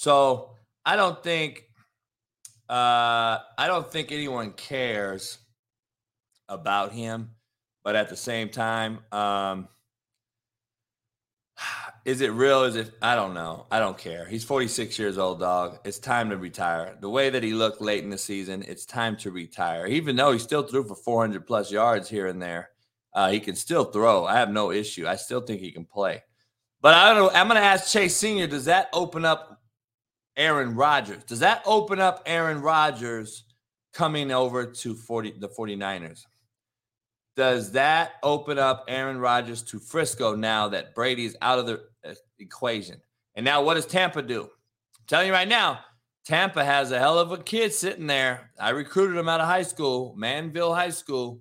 So 0.00 0.52
I 0.86 0.96
don't 0.96 1.22
think, 1.22 1.66
uh, 2.70 3.36
I 3.58 3.66
don't 3.66 3.92
think 3.92 4.12
anyone 4.12 4.52
cares 4.52 5.36
about 6.48 6.92
him. 6.92 7.32
But 7.84 7.96
at 7.96 8.08
the 8.08 8.16
same 8.16 8.48
time, 8.48 9.00
um, 9.12 9.68
is 12.06 12.22
it 12.22 12.32
real? 12.32 12.64
Is 12.64 12.76
it? 12.76 12.94
I 13.02 13.14
don't 13.14 13.34
know. 13.34 13.66
I 13.70 13.78
don't 13.78 13.98
care. 13.98 14.24
He's 14.24 14.42
46 14.42 14.98
years 14.98 15.18
old, 15.18 15.40
dog. 15.40 15.80
It's 15.84 15.98
time 15.98 16.30
to 16.30 16.38
retire. 16.38 16.96
The 16.98 17.10
way 17.10 17.28
that 17.28 17.42
he 17.42 17.52
looked 17.52 17.82
late 17.82 18.02
in 18.02 18.08
the 18.08 18.16
season, 18.16 18.64
it's 18.66 18.86
time 18.86 19.18
to 19.18 19.30
retire. 19.30 19.86
Even 19.86 20.16
though 20.16 20.32
he 20.32 20.38
still 20.38 20.62
threw 20.62 20.82
for 20.82 20.94
400 20.94 21.46
plus 21.46 21.70
yards 21.70 22.08
here 22.08 22.28
and 22.28 22.40
there, 22.40 22.70
uh, 23.12 23.30
he 23.30 23.38
can 23.38 23.54
still 23.54 23.84
throw. 23.84 24.24
I 24.24 24.38
have 24.38 24.48
no 24.48 24.70
issue. 24.70 25.06
I 25.06 25.16
still 25.16 25.42
think 25.42 25.60
he 25.60 25.70
can 25.70 25.84
play. 25.84 26.22
But 26.80 26.94
I 26.94 27.12
don't. 27.12 27.34
I'm 27.36 27.48
going 27.48 27.60
to 27.60 27.66
ask 27.66 27.92
Chase 27.92 28.16
Senior. 28.16 28.46
Does 28.46 28.64
that 28.64 28.88
open 28.94 29.26
up 29.26 29.59
Aaron 30.36 30.74
Rodgers? 30.74 31.24
Does 31.24 31.40
that 31.40 31.62
open 31.66 32.00
up 32.00 32.22
Aaron 32.26 32.60
Rodgers 32.60 33.44
coming 33.92 34.32
over 34.32 34.66
to 34.66 34.94
40 34.94 35.34
the 35.38 35.48
49ers? 35.48 36.22
Does 37.36 37.72
that 37.72 38.12
open 38.22 38.58
up 38.58 38.84
Aaron 38.88 39.18
Rodgers 39.18 39.62
to 39.64 39.78
Frisco 39.78 40.34
now 40.34 40.68
that 40.68 40.94
Brady's 40.94 41.36
out 41.40 41.58
of 41.58 41.66
the 41.66 41.82
uh, 42.04 42.14
equation? 42.38 43.00
And 43.34 43.44
now 43.44 43.62
what 43.62 43.74
does 43.74 43.86
Tampa 43.86 44.22
do? 44.22 44.42
I'm 44.42 45.04
telling 45.06 45.28
you 45.28 45.32
right 45.32 45.48
now, 45.48 45.80
Tampa 46.26 46.64
has 46.64 46.92
a 46.92 46.98
hell 46.98 47.18
of 47.18 47.32
a 47.32 47.38
kid 47.38 47.72
sitting 47.72 48.06
there. 48.06 48.50
I 48.60 48.70
recruited 48.70 49.16
him 49.16 49.28
out 49.28 49.40
of 49.40 49.46
high 49.46 49.62
school, 49.62 50.14
Manvel 50.18 50.74
High 50.74 50.90
School. 50.90 51.40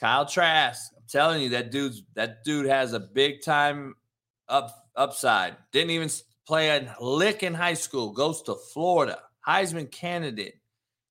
Kyle 0.00 0.26
Trask. 0.26 0.92
I'm 0.96 1.04
telling 1.08 1.42
you, 1.42 1.50
that 1.50 1.70
dude's 1.70 2.02
that 2.14 2.44
dude 2.44 2.66
has 2.66 2.92
a 2.92 3.00
big 3.00 3.42
time 3.42 3.94
up 4.48 4.74
upside. 4.94 5.56
Didn't 5.72 5.90
even 5.90 6.10
play 6.46 6.68
a 6.68 6.96
lick 7.00 7.42
in 7.42 7.54
high 7.54 7.74
school. 7.74 8.12
Goes 8.12 8.42
to 8.42 8.54
Florida. 8.72 9.18
Heisman 9.46 9.90
candidate 9.90 10.54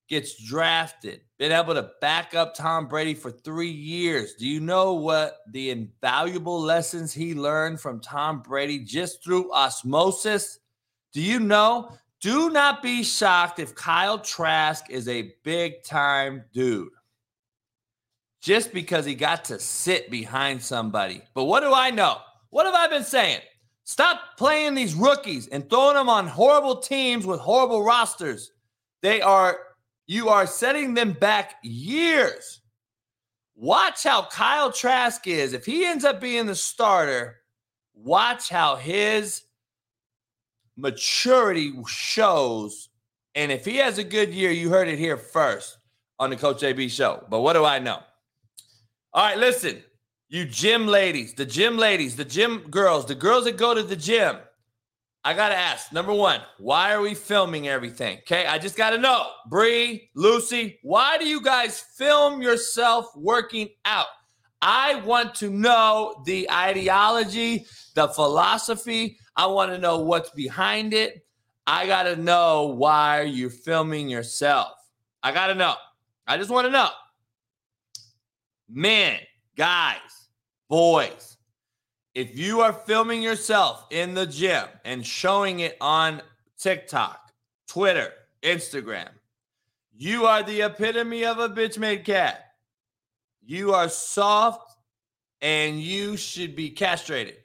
gets 0.07 0.43
drafted, 0.43 1.21
been 1.39 1.51
able 1.51 1.73
to 1.73 1.89
back 1.99 2.35
up 2.35 2.53
Tom 2.53 2.87
Brady 2.87 3.13
for 3.15 3.31
three 3.31 3.71
years. 3.71 4.35
Do 4.35 4.47
you 4.47 4.59
know 4.59 4.93
what 4.93 5.37
the 5.51 5.71
invaluable 5.71 6.61
lessons 6.61 7.11
he 7.11 7.33
learned 7.33 7.79
from 7.81 7.99
Tom 8.01 8.41
Brady 8.41 8.79
just 8.79 9.23
through 9.23 9.51
osmosis? 9.51 10.59
Do 11.13 11.21
you 11.21 11.39
know? 11.39 11.91
Do 12.21 12.49
not 12.49 12.83
be 12.83 13.03
shocked 13.03 13.59
if 13.59 13.75
Kyle 13.75 14.19
Trask 14.19 14.89
is 14.89 15.07
a 15.07 15.33
big 15.43 15.83
time 15.83 16.43
dude 16.53 16.89
just 18.41 18.71
because 18.73 19.05
he 19.05 19.15
got 19.15 19.43
to 19.45 19.59
sit 19.59 20.11
behind 20.11 20.61
somebody. 20.61 21.21
But 21.33 21.45
what 21.45 21.61
do 21.61 21.73
I 21.73 21.89
know? 21.89 22.17
What 22.51 22.67
have 22.67 22.75
I 22.75 22.87
been 22.87 23.03
saying? 23.03 23.41
Stop 23.85 24.35
playing 24.35 24.73
these 24.73 24.95
rookies 24.95 25.47
and 25.47 25.69
throwing 25.69 25.93
them 25.93 26.09
on 26.09 26.27
horrible 26.27 26.77
teams 26.77 27.25
with 27.25 27.39
horrible 27.39 27.83
rosters. 27.83 28.51
They 29.01 29.21
are 29.21 29.59
you 30.07 30.29
are 30.29 30.47
setting 30.47 30.93
them 30.93 31.13
back 31.13 31.55
years. 31.63 32.61
Watch 33.55 34.03
how 34.03 34.25
Kyle 34.25 34.71
Trask 34.71 35.25
is. 35.27 35.53
If 35.53 35.65
he 35.65 35.85
ends 35.85 36.03
up 36.03 36.19
being 36.19 36.45
the 36.45 36.55
starter, 36.55 37.37
watch 37.93 38.49
how 38.49 38.75
his 38.75 39.43
maturity 40.75 41.73
shows. 41.87 42.89
And 43.35 43.51
if 43.51 43.65
he 43.65 43.77
has 43.77 43.97
a 43.97 44.03
good 44.03 44.33
year, 44.33 44.51
you 44.51 44.69
heard 44.69 44.87
it 44.87 44.99
here 44.99 45.17
first 45.17 45.77
on 46.19 46.29
the 46.31 46.35
Coach 46.35 46.61
JB 46.61 46.89
show. 46.89 47.23
But 47.29 47.41
what 47.41 47.53
do 47.53 47.65
I 47.65 47.79
know? 47.79 47.99
All 49.13 49.25
right, 49.25 49.37
listen, 49.37 49.81
you 50.35 50.45
gym 50.45 50.85
ladies, 50.85 51.33
the 51.33 51.45
gym 51.45 51.77
ladies, 51.77 52.15
the 52.15 52.25
gym 52.25 52.59
girls, 52.69 53.05
the 53.05 53.15
girls 53.15 53.45
that 53.45 53.57
go 53.57 53.73
to 53.73 53.83
the 53.83 53.95
gym. 53.95 54.37
I 55.23 55.33
gotta 55.33 55.55
ask, 55.55 55.91
number 55.91 56.13
one, 56.13 56.41
why 56.59 56.93
are 56.93 57.01
we 57.01 57.15
filming 57.15 57.67
everything? 57.67 58.19
Okay, 58.19 58.45
I 58.45 58.59
just 58.59 58.77
gotta 58.77 58.97
know, 58.97 59.31
Bree, 59.49 60.11
Lucy, 60.13 60.77
why 60.83 61.17
do 61.17 61.27
you 61.27 61.41
guys 61.41 61.79
film 61.97 62.41
yourself 62.41 63.07
working 63.15 63.69
out? 63.85 64.05
I 64.61 64.95
want 65.01 65.33
to 65.35 65.49
know 65.49 66.21
the 66.25 66.49
ideology, 66.51 67.65
the 67.95 68.07
philosophy. 68.09 69.17
I 69.35 69.47
want 69.47 69.71
to 69.71 69.79
know 69.79 69.99
what's 69.99 70.29
behind 70.31 70.93
it. 70.93 71.25
I 71.65 71.87
gotta 71.87 72.15
know 72.15 72.75
why 72.77 73.21
you're 73.21 73.49
filming 73.49 74.09
yourself. 74.09 74.73
I 75.23 75.31
gotta 75.31 75.55
know. 75.55 75.75
I 76.27 76.37
just 76.37 76.51
want 76.51 76.65
to 76.65 76.71
know. 76.71 76.89
Men, 78.69 79.19
guys, 79.55 80.24
boys, 80.69 81.37
if 82.13 82.37
you 82.37 82.61
are 82.61 82.73
filming 82.73 83.21
yourself 83.21 83.85
in 83.91 84.13
the 84.13 84.25
gym 84.25 84.65
and 84.85 85.05
showing 85.05 85.59
it 85.59 85.77
on 85.81 86.21
TikTok, 86.57 87.31
Twitter, 87.67 88.11
Instagram, 88.41 89.09
you 89.97 90.25
are 90.25 90.43
the 90.43 90.61
epitome 90.61 91.25
of 91.25 91.39
a 91.39 91.49
bitch 91.49 91.77
made 91.77 92.05
cat. 92.05 92.53
You 93.45 93.73
are 93.73 93.89
soft 93.89 94.77
and 95.41 95.79
you 95.79 96.17
should 96.17 96.55
be 96.55 96.69
castrated. 96.69 97.37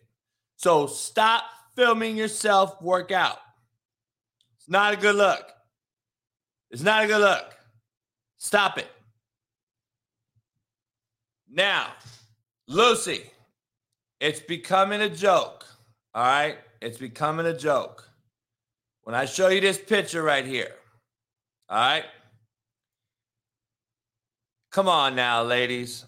So 0.57 0.87
stop 0.87 1.45
filming 1.75 2.17
yourself 2.17 2.81
work 2.83 3.13
out. 3.13 3.39
It's 4.57 4.69
not 4.69 4.95
a 4.95 4.97
good 4.97 5.17
look. 5.17 5.45
It's 6.71 6.83
not 6.83 7.05
a 7.05 7.07
good 7.07 7.21
look. 7.21 7.57
Stop 8.39 8.79
it. 8.79 8.89
Now, 11.51 11.89
Lucy, 12.71 13.25
it's 14.21 14.39
becoming 14.39 15.01
a 15.01 15.09
joke. 15.09 15.67
All 16.15 16.23
right. 16.23 16.57
It's 16.81 16.99
becoming 16.99 17.47
a 17.47 17.57
joke. 17.57 18.09
When 19.03 19.13
I 19.17 19.25
show 19.25 19.49
you 19.49 19.61
this 19.61 19.77
picture 19.77 20.23
right 20.23 20.47
here, 20.47 20.73
all 21.69 21.77
right. 21.77 22.05
Come 24.71 24.89
on 24.89 25.17
now, 25.17 25.43
ladies. 25.43 26.05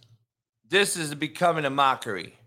This 0.68 0.96
is 0.96 1.16
becoming 1.16 1.64
a 1.64 1.70
mockery. 1.70 2.38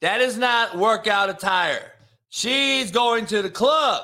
That 0.00 0.20
is 0.20 0.36
not 0.36 0.76
workout 0.76 1.30
attire. 1.30 1.92
She's 2.30 2.90
going 2.90 3.26
to 3.26 3.42
the 3.42 3.50
club 3.50 4.02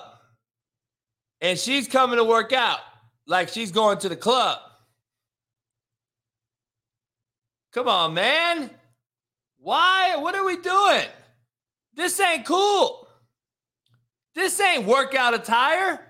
and 1.41 1.59
she's 1.59 1.89
coming 1.89 2.19
to 2.19 2.25
work 2.25 2.53
out 2.53 2.79
like 3.27 3.49
she's 3.49 3.73
going 3.73 3.99
to 3.99 4.09
the 4.09 4.17
club. 4.17 4.61
Come 7.73 7.89
on, 7.89 8.15
man. 8.15 8.71
Why? 9.59 10.17
What 10.17 10.35
are 10.35 10.45
we 10.45 10.57
doing? 10.57 11.07
This 11.95 12.19
ain't 12.21 12.45
cool. 12.45 13.09
This 14.35 14.61
ain't 14.61 14.87
workout 14.87 15.35
attire. 15.35 16.01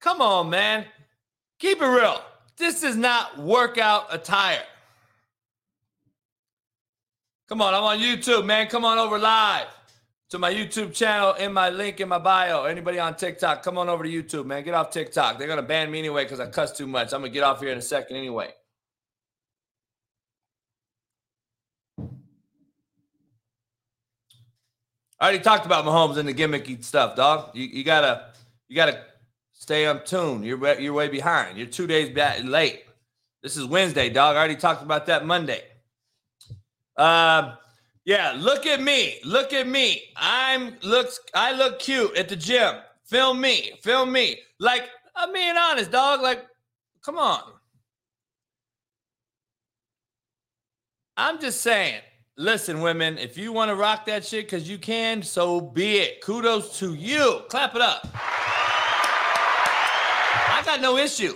Come 0.00 0.20
on, 0.20 0.50
man. 0.50 0.86
Keep 1.58 1.82
it 1.82 1.86
real. 1.86 2.22
This 2.56 2.82
is 2.82 2.96
not 2.96 3.38
workout 3.38 4.12
attire. 4.14 4.62
Come 7.48 7.62
on, 7.62 7.74
I'm 7.74 7.82
on 7.82 7.98
YouTube, 7.98 8.44
man. 8.44 8.68
Come 8.68 8.84
on 8.84 8.98
over 8.98 9.18
live 9.18 9.66
to 10.28 10.38
my 10.38 10.52
YouTube 10.52 10.94
channel 10.94 11.32
in 11.32 11.52
my 11.52 11.68
link 11.68 12.00
in 12.00 12.08
my 12.08 12.18
bio. 12.18 12.64
Anybody 12.64 12.98
on 12.98 13.16
TikTok, 13.16 13.62
come 13.62 13.76
on 13.78 13.88
over 13.88 14.04
to 14.04 14.10
YouTube, 14.10 14.46
man. 14.46 14.62
Get 14.62 14.74
off 14.74 14.90
TikTok. 14.90 15.38
They're 15.38 15.48
going 15.48 15.56
to 15.56 15.66
ban 15.66 15.90
me 15.90 15.98
anyway 15.98 16.24
because 16.24 16.38
I 16.38 16.46
cuss 16.46 16.72
too 16.72 16.86
much. 16.86 17.12
I'm 17.12 17.20
going 17.20 17.32
to 17.32 17.34
get 17.34 17.42
off 17.42 17.60
here 17.60 17.72
in 17.72 17.78
a 17.78 17.82
second 17.82 18.16
anyway. 18.16 18.52
I 25.20 25.24
already 25.24 25.44
talked 25.44 25.66
about 25.66 25.84
Mahomes 25.84 26.16
and 26.16 26.26
the 26.26 26.32
gimmicky 26.32 26.82
stuff, 26.82 27.14
dog. 27.14 27.50
You, 27.54 27.66
you 27.66 27.84
gotta 27.84 28.30
you 28.68 28.76
gotta 28.76 29.02
stay 29.52 29.86
on 29.86 30.02
tune. 30.04 30.42
You're 30.42 30.80
you're 30.80 30.94
way 30.94 31.08
behind. 31.08 31.58
You're 31.58 31.66
two 31.66 31.86
days 31.86 32.08
back 32.08 32.42
late. 32.42 32.84
This 33.42 33.56
is 33.56 33.66
Wednesday, 33.66 34.08
dog. 34.08 34.36
I 34.36 34.38
already 34.38 34.56
talked 34.56 34.82
about 34.82 35.06
that 35.06 35.26
Monday. 35.26 35.62
Um, 36.96 37.52
yeah, 38.04 38.34
look 38.36 38.66
at 38.66 38.80
me. 38.80 39.18
Look 39.24 39.52
at 39.52 39.66
me. 39.66 40.02
I'm 40.16 40.76
looks 40.82 41.20
I 41.34 41.52
look 41.52 41.78
cute 41.78 42.16
at 42.16 42.28
the 42.28 42.36
gym. 42.36 42.76
Film 43.04 43.40
me. 43.40 43.72
Film 43.82 44.12
me. 44.12 44.38
Like, 44.58 44.88
I'm 45.16 45.32
being 45.32 45.56
honest, 45.56 45.90
dog. 45.90 46.22
Like, 46.22 46.46
come 47.04 47.18
on. 47.18 47.40
I'm 51.16 51.40
just 51.40 51.60
saying, 51.60 52.00
Listen, 52.40 52.80
women, 52.80 53.18
if 53.18 53.36
you 53.36 53.52
want 53.52 53.68
to 53.68 53.74
rock 53.74 54.06
that 54.06 54.24
shit 54.24 54.46
because 54.46 54.66
you 54.66 54.78
can, 54.78 55.22
so 55.22 55.60
be 55.60 55.98
it. 55.98 56.22
Kudos 56.22 56.78
to 56.78 56.94
you. 56.94 57.42
Clap 57.50 57.74
it 57.74 57.82
up. 57.82 58.08
I 60.48 60.62
got 60.64 60.80
no 60.80 60.96
issue. 60.96 61.34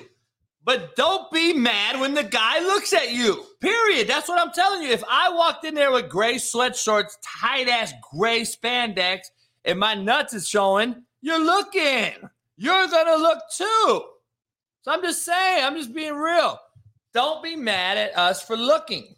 But 0.64 0.96
don't 0.96 1.30
be 1.30 1.52
mad 1.52 2.00
when 2.00 2.14
the 2.14 2.24
guy 2.24 2.60
looks 2.60 2.94
at 2.94 3.12
you. 3.12 3.44
Period. 3.60 4.08
That's 4.08 4.30
what 4.30 4.40
I'm 4.40 4.50
telling 4.54 4.80
you. 4.80 4.88
If 4.88 5.04
I 5.06 5.28
walked 5.28 5.66
in 5.66 5.74
there 5.74 5.92
with 5.92 6.08
gray 6.08 6.36
sweatshorts, 6.36 7.18
tight 7.22 7.68
ass 7.68 7.92
gray 8.16 8.40
spandex, 8.40 9.26
and 9.66 9.78
my 9.78 9.92
nuts 9.92 10.32
is 10.32 10.48
showing, 10.48 11.02
you're 11.20 11.38
looking. 11.38 12.14
You're 12.56 12.88
going 12.88 13.08
to 13.08 13.16
look 13.16 13.40
too. 13.54 14.04
So 14.80 14.90
I'm 14.90 15.02
just 15.02 15.22
saying, 15.22 15.64
I'm 15.66 15.76
just 15.76 15.92
being 15.92 16.14
real. 16.14 16.58
Don't 17.12 17.42
be 17.42 17.56
mad 17.56 17.98
at 17.98 18.16
us 18.16 18.42
for 18.42 18.56
looking. 18.56 19.16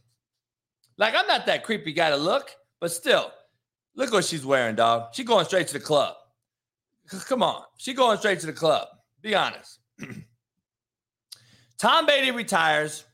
Like 0.99 1.15
I'm 1.15 1.27
not 1.27 1.47
that 1.47 1.65
creepy 1.65 1.93
guy 1.93 2.11
to 2.11 2.17
look, 2.17 2.51
but 2.81 2.91
still, 2.91 3.31
look 3.95 4.13
what 4.13 4.25
she's 4.25 4.47
wearing, 4.47 4.77
dog. 4.77 5.15
She 5.15 5.25
going 5.25 5.45
straight 5.45 5.67
to 5.69 5.75
the 5.75 5.81
club. 5.81 6.15
Come 7.27 7.43
on, 7.43 7.63
she 7.79 7.95
going 7.95 8.19
straight 8.19 8.41
to 8.41 8.47
the 8.47 8.53
club. 8.53 8.89
Be 9.21 9.35
honest. 9.35 9.81
Tom 11.79 12.07
Brady 12.07 12.31
retires. 12.31 13.05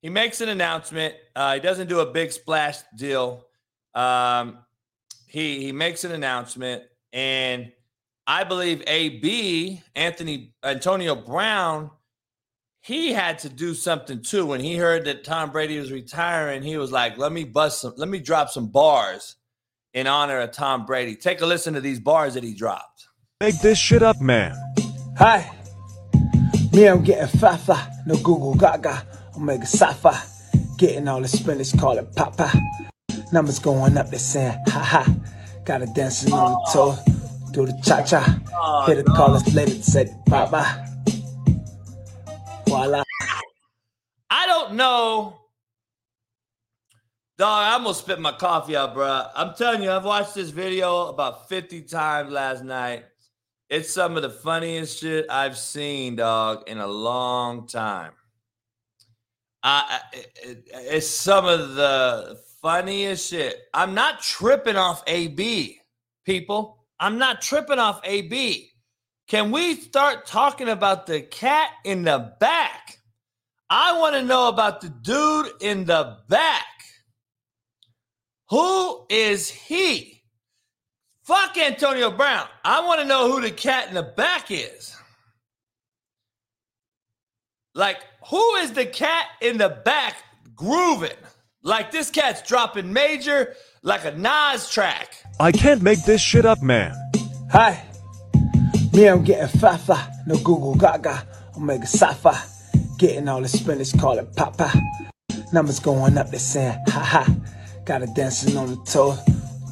He 0.00 0.08
makes 0.08 0.40
an 0.40 0.48
announcement. 0.48 1.14
Uh, 1.36 1.54
he 1.54 1.60
doesn't 1.60 1.88
do 1.88 2.00
a 2.00 2.06
big 2.06 2.32
splash 2.32 2.78
deal. 2.96 3.46
Um, 3.94 4.58
he 5.26 5.64
he 5.64 5.72
makes 5.72 6.04
an 6.04 6.12
announcement, 6.12 6.82
and 7.12 7.72
I 8.26 8.44
believe 8.44 8.82
AB 8.86 9.82
Anthony 9.94 10.54
Antonio 10.62 11.14
Brown 11.14 11.90
he 12.82 13.12
had 13.12 13.38
to 13.40 13.48
do 13.48 13.74
something 13.74 14.22
too. 14.22 14.44
When 14.46 14.60
he 14.60 14.76
heard 14.76 15.04
that 15.04 15.22
Tom 15.24 15.50
Brady 15.50 15.78
was 15.78 15.92
retiring, 15.92 16.62
he 16.62 16.76
was 16.76 16.90
like, 16.92 17.16
"Let 17.16 17.32
me 17.32 17.44
bust 17.44 17.80
some, 17.80 17.94
let 17.96 18.08
me 18.08 18.18
drop 18.18 18.50
some 18.50 18.66
bars 18.66 19.36
in 19.94 20.06
honor 20.06 20.40
of 20.40 20.50
Tom 20.50 20.84
Brady." 20.84 21.14
Take 21.14 21.40
a 21.40 21.46
listen 21.46 21.74
to 21.74 21.80
these 21.80 22.00
bars 22.00 22.34
that 22.34 22.42
he 22.42 22.54
dropped. 22.54 23.06
Make 23.40 23.60
this 23.60 23.78
shit 23.78 24.02
up, 24.02 24.20
man. 24.20 24.54
Hi, 25.18 25.50
me, 26.72 26.86
I'm 26.88 27.02
getting 27.02 27.38
fafa, 27.38 27.88
no 28.06 28.16
Google 28.16 28.54
Gaga, 28.54 29.06
Omega 29.36 29.66
Safa, 29.66 30.20
getting 30.78 31.06
all 31.06 31.20
the 31.20 31.28
spinach, 31.28 31.76
call 31.78 31.98
it 31.98 32.14
Papa. 32.16 32.50
Numbers 33.32 33.58
going 33.58 33.96
up, 33.96 34.10
they 34.10 34.18
saying 34.18 34.58
ha 34.68 34.80
ha. 34.80 35.14
Got 35.64 35.82
a 35.82 35.86
dancing 35.94 36.32
on 36.32 36.50
the 36.52 36.70
toe, 36.72 36.98
do 37.52 37.66
the 37.66 37.80
cha 37.84 38.02
cha. 38.02 38.40
Oh, 38.54 38.86
Hit 38.86 38.98
a 38.98 39.02
no. 39.04 39.14
call 39.14 39.34
us 39.34 39.54
later, 39.54 39.70
said 39.82 40.08
Papa. 40.26 40.88
Voila. 42.72 43.02
I 44.30 44.46
don't 44.46 44.74
know. 44.76 45.38
Dog, 47.36 47.74
I'm 47.74 47.82
gonna 47.82 47.94
spit 47.94 48.18
my 48.18 48.32
coffee 48.32 48.76
out, 48.76 48.94
bro. 48.94 49.26
I'm 49.34 49.54
telling 49.54 49.82
you, 49.82 49.90
I've 49.90 50.06
watched 50.06 50.34
this 50.34 50.48
video 50.48 51.08
about 51.08 51.50
50 51.50 51.82
times 51.82 52.32
last 52.32 52.64
night. 52.64 53.04
It's 53.68 53.92
some 53.92 54.16
of 54.16 54.22
the 54.22 54.30
funniest 54.30 55.00
shit 55.00 55.26
I've 55.28 55.58
seen, 55.58 56.16
dog, 56.16 56.66
in 56.66 56.78
a 56.78 56.86
long 56.86 57.66
time. 57.66 58.12
I, 59.62 60.00
it, 60.14 60.68
it's 60.72 61.06
some 61.06 61.44
of 61.44 61.74
the 61.74 62.40
funniest 62.62 63.28
shit. 63.28 63.64
I'm 63.74 63.92
not 63.92 64.22
tripping 64.22 64.76
off 64.76 65.02
AB, 65.06 65.78
people. 66.24 66.86
I'm 66.98 67.18
not 67.18 67.42
tripping 67.42 67.78
off 67.78 68.00
AB. 68.04 68.71
Can 69.32 69.50
we 69.50 69.76
start 69.76 70.26
talking 70.26 70.68
about 70.68 71.06
the 71.06 71.22
cat 71.22 71.70
in 71.86 72.02
the 72.02 72.34
back? 72.38 72.98
I 73.70 73.98
want 73.98 74.14
to 74.14 74.20
know 74.20 74.48
about 74.48 74.82
the 74.82 74.90
dude 74.90 75.50
in 75.62 75.86
the 75.86 76.18
back. 76.28 76.66
Who 78.50 79.06
is 79.08 79.48
he? 79.48 80.22
Fuck 81.24 81.56
Antonio 81.56 82.10
Brown. 82.10 82.46
I 82.62 82.84
want 82.84 83.00
to 83.00 83.06
know 83.06 83.32
who 83.32 83.40
the 83.40 83.50
cat 83.50 83.88
in 83.88 83.94
the 83.94 84.02
back 84.02 84.50
is. 84.50 84.94
Like, 87.74 88.00
who 88.28 88.56
is 88.56 88.72
the 88.72 88.84
cat 88.84 89.28
in 89.40 89.56
the 89.56 89.70
back 89.70 90.16
grooving? 90.54 91.08
Like 91.62 91.90
this 91.90 92.10
cat's 92.10 92.46
dropping 92.46 92.92
major 92.92 93.54
like 93.82 94.04
a 94.04 94.10
Nas 94.10 94.68
track. 94.68 95.14
I 95.40 95.52
can't 95.52 95.80
make 95.80 96.04
this 96.04 96.20
shit 96.20 96.44
up, 96.44 96.60
man. 96.60 96.94
Hi. 97.50 97.88
Me, 98.92 99.08
I'm 99.08 99.24
getting 99.24 99.48
fafa, 99.58 100.12
no 100.26 100.36
Google 100.36 100.74
Gaga, 100.74 101.26
Omega 101.56 101.86
Safa. 101.86 102.42
Getting 102.98 103.26
all 103.26 103.40
the 103.40 103.48
spinach, 103.48 103.98
call 103.98 104.18
it 104.18 104.36
Papa. 104.36 104.70
Numbers 105.50 105.80
going 105.80 106.18
up, 106.18 106.30
they 106.30 106.36
saying 106.36 106.76
ha 106.88 107.00
ha. 107.00 107.26
Got 107.86 108.02
it 108.02 108.10
dancing 108.14 108.54
on 108.58 108.68
the 108.68 108.76
toe, 108.84 109.16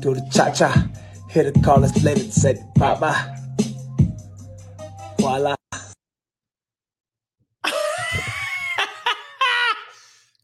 do 0.01 0.15
the 0.15 0.27
cha 0.33 0.51
cha. 0.53 0.89
Hit 1.29 1.53
the 1.53 1.61
callers 1.61 2.03
later, 2.03 2.23
said 2.31 2.67
Papa. 2.77 3.37
Voila. 5.19 5.55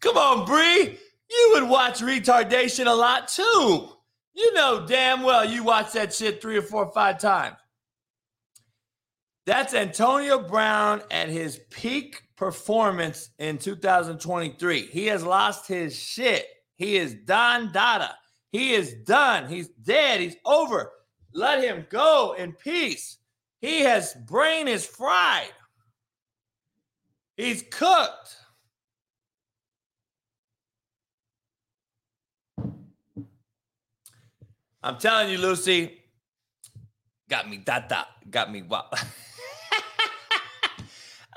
Come 0.00 0.18
on, 0.18 0.44
Bree. 0.44 0.98
You 1.30 1.50
would 1.54 1.66
watch 1.68 2.00
retardation 2.00 2.86
a 2.86 2.94
lot 2.94 3.28
too. 3.28 3.88
You 4.34 4.52
know 4.52 4.84
damn 4.86 5.22
well 5.22 5.46
you 5.46 5.64
watch 5.64 5.92
that 5.92 6.12
shit 6.12 6.42
three 6.42 6.58
or 6.58 6.62
four 6.62 6.84
or 6.84 6.92
five 6.92 7.18
times. 7.18 7.56
That's 9.46 9.74
Antonio 9.74 10.40
Brown 10.40 11.02
at 11.12 11.28
his 11.28 11.60
peak 11.70 12.24
performance 12.36 13.30
in 13.38 13.58
2023. 13.58 14.86
He 14.86 15.06
has 15.06 15.22
lost 15.22 15.68
his 15.68 15.96
shit. 15.96 16.44
He 16.74 16.96
is 16.96 17.14
done 17.14 17.70
dada. 17.72 18.16
He 18.50 18.74
is 18.74 18.94
done. 19.04 19.48
He's 19.48 19.68
dead. 19.68 20.20
He's 20.20 20.34
over. 20.44 20.90
Let 21.32 21.62
him 21.62 21.86
go 21.88 22.34
in 22.36 22.54
peace. 22.54 23.18
He 23.60 23.82
has 23.82 24.14
brain 24.26 24.66
is 24.66 24.84
fried. 24.84 25.52
He's 27.36 27.62
cooked. 27.70 28.36
I'm 34.82 34.98
telling 34.98 35.30
you, 35.30 35.38
Lucy, 35.38 35.98
got 37.28 37.48
me 37.48 37.58
dada, 37.58 38.06
got 38.28 38.50
me 38.50 38.62
what? 38.62 39.04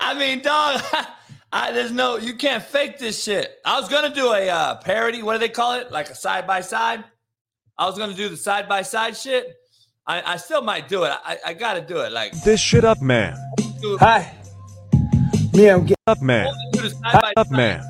I 0.00 0.14
mean, 0.18 0.40
dog, 0.40 0.82
I, 1.52 1.72
there's 1.72 1.92
no, 1.92 2.16
you 2.16 2.34
can't 2.34 2.62
fake 2.62 2.98
this 2.98 3.22
shit. 3.22 3.58
I 3.64 3.78
was 3.78 3.88
gonna 3.88 4.14
do 4.14 4.32
a 4.32 4.48
uh, 4.48 4.74
parody. 4.76 5.22
What 5.22 5.34
do 5.34 5.38
they 5.38 5.48
call 5.48 5.74
it? 5.74 5.92
Like 5.92 6.08
a 6.10 6.14
side 6.14 6.46
by 6.46 6.62
side. 6.62 7.04
I 7.76 7.86
was 7.86 7.98
gonna 7.98 8.14
do 8.14 8.28
the 8.28 8.36
side 8.36 8.68
by 8.68 8.82
side 8.82 9.16
shit. 9.16 9.54
I, 10.06 10.34
I 10.34 10.36
still 10.38 10.62
might 10.62 10.88
do 10.88 11.04
it. 11.04 11.12
I, 11.24 11.38
I 11.46 11.54
gotta 11.54 11.80
do 11.80 11.98
it. 11.98 12.12
Like 12.12 12.32
This 12.42 12.60
shit 12.60 12.84
up, 12.84 13.00
man. 13.02 13.36
Hi. 14.00 14.34
Me, 15.52 15.68
I'm 15.68 15.82
getting 15.82 15.96
Up, 16.06 16.22
man. 16.22 16.52
do 16.72 16.82
the 16.82 16.90
side 16.90 17.20
by 17.20 17.32
Up, 17.36 17.50
man. 17.50 17.84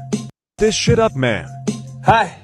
This 0.58 0.74
shit 0.74 0.98
up, 0.98 1.14
man. 1.14 1.48
Hi. 2.04 2.36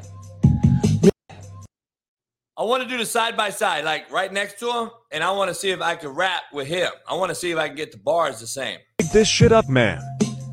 I 2.59 2.63
want 2.63 2.83
to 2.83 2.89
do 2.89 2.97
the 2.97 3.05
side 3.05 3.37
by 3.37 3.51
side, 3.51 3.85
like 3.85 4.11
right 4.11 4.33
next 4.33 4.59
to 4.61 4.73
him, 4.73 4.91
and 5.13 5.23
I 5.23 5.31
want 5.33 5.49
to 5.49 5.55
see 5.55 5.71
if 5.71 5.83
I 5.83 5.95
can 5.95 6.09
rap 6.11 6.45
with 6.55 6.67
him. 6.67 6.91
I 7.07 7.15
want 7.15 7.29
to 7.29 7.35
see 7.35 7.51
if 7.51 7.59
I 7.59 7.67
can 7.69 7.77
get 7.77 7.93
the 7.93 7.99
bars 7.99 8.41
the 8.41 8.47
same. 8.47 8.79
Make 8.99 9.13
this 9.13 9.29
shit 9.29 9.53
up, 9.53 9.69
man. 9.69 10.01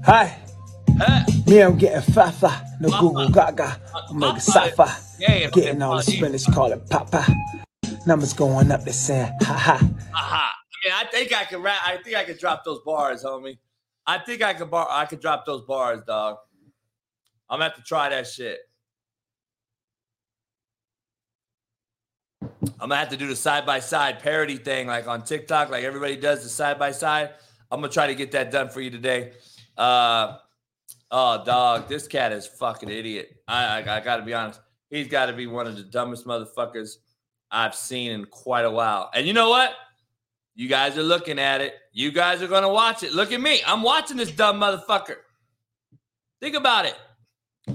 Hi. 0.03 0.37
Hey, 0.97 1.23
Me, 1.47 1.59
I'm 1.61 1.77
getting 1.77 2.01
fafa, 2.13 2.61
no 2.81 2.89
Google 2.99 3.29
Gaga, 3.29 3.81
Omega 4.11 4.39
Safa. 4.41 4.93
Yeah, 5.17 5.49
Getting 5.51 5.81
all 5.81 5.95
the 5.95 6.03
spinach, 6.03 6.45
call 6.47 6.73
it 6.73 6.89
Papa. 6.89 7.25
Numbers 8.05 8.33
going 8.33 8.69
up, 8.69 8.83
they 8.83 8.91
saying 8.91 9.31
ha 9.41 9.53
ha. 9.53 9.89
Ha 10.11 10.53
I 10.53 10.87
mean, 10.87 10.93
I 10.93 11.09
think 11.09 11.33
I 11.33 11.45
can 11.45 11.61
rap. 11.61 11.79
I 11.85 11.97
think 12.03 12.17
I 12.17 12.25
can 12.25 12.37
drop 12.37 12.65
those 12.65 12.81
bars, 12.85 13.23
homie. 13.23 13.57
I 14.05 14.17
think 14.17 14.41
I 14.41 14.53
could 14.53 14.69
bar. 14.69 14.87
I 14.89 15.05
could 15.05 15.21
drop 15.21 15.45
those 15.45 15.61
bars, 15.61 16.01
dog. 16.05 16.35
I'm 17.49 17.59
gonna 17.59 17.69
have 17.69 17.75
to 17.77 17.83
try 17.83 18.09
that 18.09 18.27
shit. 18.27 18.59
I'm 22.79 22.89
gonna 22.89 22.95
have 22.95 23.09
to 23.09 23.17
do 23.17 23.27
the 23.27 23.35
side 23.35 23.65
by 23.65 23.79
side 23.79 24.19
parody 24.19 24.57
thing, 24.57 24.87
like 24.87 25.07
on 25.07 25.23
TikTok, 25.23 25.69
like 25.69 25.83
everybody 25.83 26.15
does 26.15 26.43
the 26.43 26.49
side 26.49 26.79
by 26.79 26.91
side. 26.91 27.31
I'm 27.71 27.81
gonna 27.81 27.91
try 27.91 28.07
to 28.07 28.15
get 28.15 28.31
that 28.31 28.51
done 28.51 28.69
for 28.69 28.81
you 28.81 28.89
today. 28.89 29.33
Uh, 29.77 30.37
oh, 31.11 31.43
dog, 31.43 31.87
this 31.87 32.07
cat 32.07 32.31
is 32.31 32.47
fucking 32.47 32.89
idiot. 32.89 33.35
I, 33.47 33.81
I, 33.81 33.97
I 33.97 33.99
gotta 33.99 34.23
be 34.23 34.33
honest. 34.33 34.59
He's 34.89 35.07
got 35.07 35.25
to 35.25 35.33
be 35.33 35.47
one 35.47 35.65
of 35.65 35.75
the 35.75 35.81
dumbest 35.81 36.25
motherfuckers 36.25 36.97
I've 37.49 37.73
seen 37.73 38.11
in 38.11 38.25
quite 38.25 38.63
a 38.63 38.69
while. 38.69 39.09
And 39.15 39.25
you 39.25 39.33
know 39.33 39.49
what? 39.49 39.73
You 40.53 40.69
guys 40.69 40.97
are 40.99 41.03
looking 41.03 41.39
at 41.39 41.61
it. 41.61 41.73
You 41.93 42.11
guys 42.11 42.43
are 42.43 42.47
gonna 42.47 42.69
watch 42.69 43.01
it. 43.01 43.11
Look 43.13 43.31
at 43.31 43.41
me. 43.41 43.61
I'm 43.65 43.81
watching 43.81 44.17
this 44.17 44.31
dumb 44.31 44.59
motherfucker. 44.59 45.15
Think 46.39 46.55
about 46.55 46.85
it. 46.85 46.95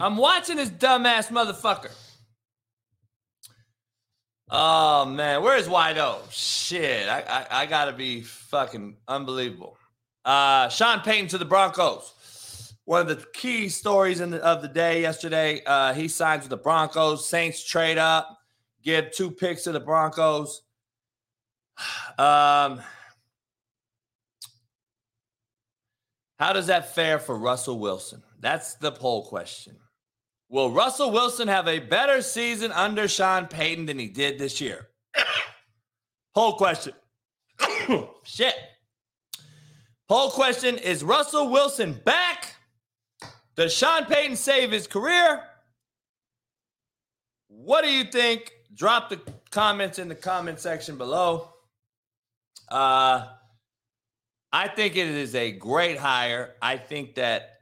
I'm 0.01 0.17
watching 0.17 0.57
this 0.57 0.71
dumbass 0.71 1.29
motherfucker. 1.29 1.91
Oh 4.51 5.05
man, 5.05 5.43
where's 5.43 5.69
Wido? 5.69 6.21
Shit, 6.31 7.09
I, 7.09 7.21
I 7.21 7.63
I 7.63 7.67
gotta 7.67 7.93
be 7.93 8.23
fucking 8.23 8.97
unbelievable. 9.07 9.77
Uh, 10.25 10.69
Sean 10.71 11.01
Payton 11.01 11.29
to 11.29 11.39
the 11.39 11.45
Broncos. 11.45 12.75
One 12.85 13.03
of 13.03 13.09
the 13.09 13.23
key 13.35 13.69
stories 13.69 14.21
in 14.21 14.31
the, 14.31 14.43
of 14.43 14.63
the 14.63 14.69
day 14.69 15.03
yesterday. 15.03 15.63
Uh, 15.67 15.93
he 15.93 16.09
signs 16.09 16.45
with 16.45 16.51
the 16.51 16.57
Broncos. 16.57 17.29
Saints 17.29 17.63
trade 17.63 17.99
up, 17.99 18.39
give 18.83 19.11
two 19.11 19.31
picks 19.31 19.65
to 19.65 19.73
the 19.73 19.81
Broncos. 19.81 20.63
Um, 22.19 22.81
how 26.41 26.53
does 26.53 26.67
that 26.67 26.93
fare 26.97 27.21
for 27.21 27.39
Russell 27.39 27.79
Wilson? 27.79 28.25
That's 28.41 28.75
the 28.75 28.91
poll 28.91 29.27
question. 29.27 29.77
Will 30.49 30.71
Russell 30.71 31.11
Wilson 31.11 31.49
have 31.49 31.69
a 31.69 31.79
better 31.79 32.23
season 32.23 32.73
under 32.73 33.07
Sean 33.07 33.47
Payton 33.47 33.87
than 33.87 33.99
he 33.99 34.09
did 34.09 34.39
this 34.39 34.61
year? 34.61 34.89
Whole 36.35 36.55
question. 36.55 36.95
Shit. 38.25 38.55
Poll 40.09 40.31
question 40.31 40.79
Is 40.79 41.05
Russell 41.05 41.51
Wilson 41.51 42.01
back? 42.05 42.55
Does 43.57 43.75
Sean 43.75 44.07
Payton 44.07 44.37
save 44.37 44.73
his 44.73 44.87
career? 44.87 45.43
What 47.49 47.85
do 47.85 47.91
you 47.91 48.05
think? 48.05 48.53
Drop 48.75 49.11
the 49.11 49.21
comments 49.51 49.99
in 49.99 50.09
the 50.09 50.15
comment 50.15 50.61
section 50.61 50.97
below. 50.97 51.53
Uh, 52.71 53.27
I 54.53 54.69
think 54.69 54.97
it 54.97 55.09
is 55.09 55.35
a 55.35 55.53
great 55.53 55.99
hire. 55.99 56.55
I 56.63 56.77
think 56.77 57.17
that 57.17 57.58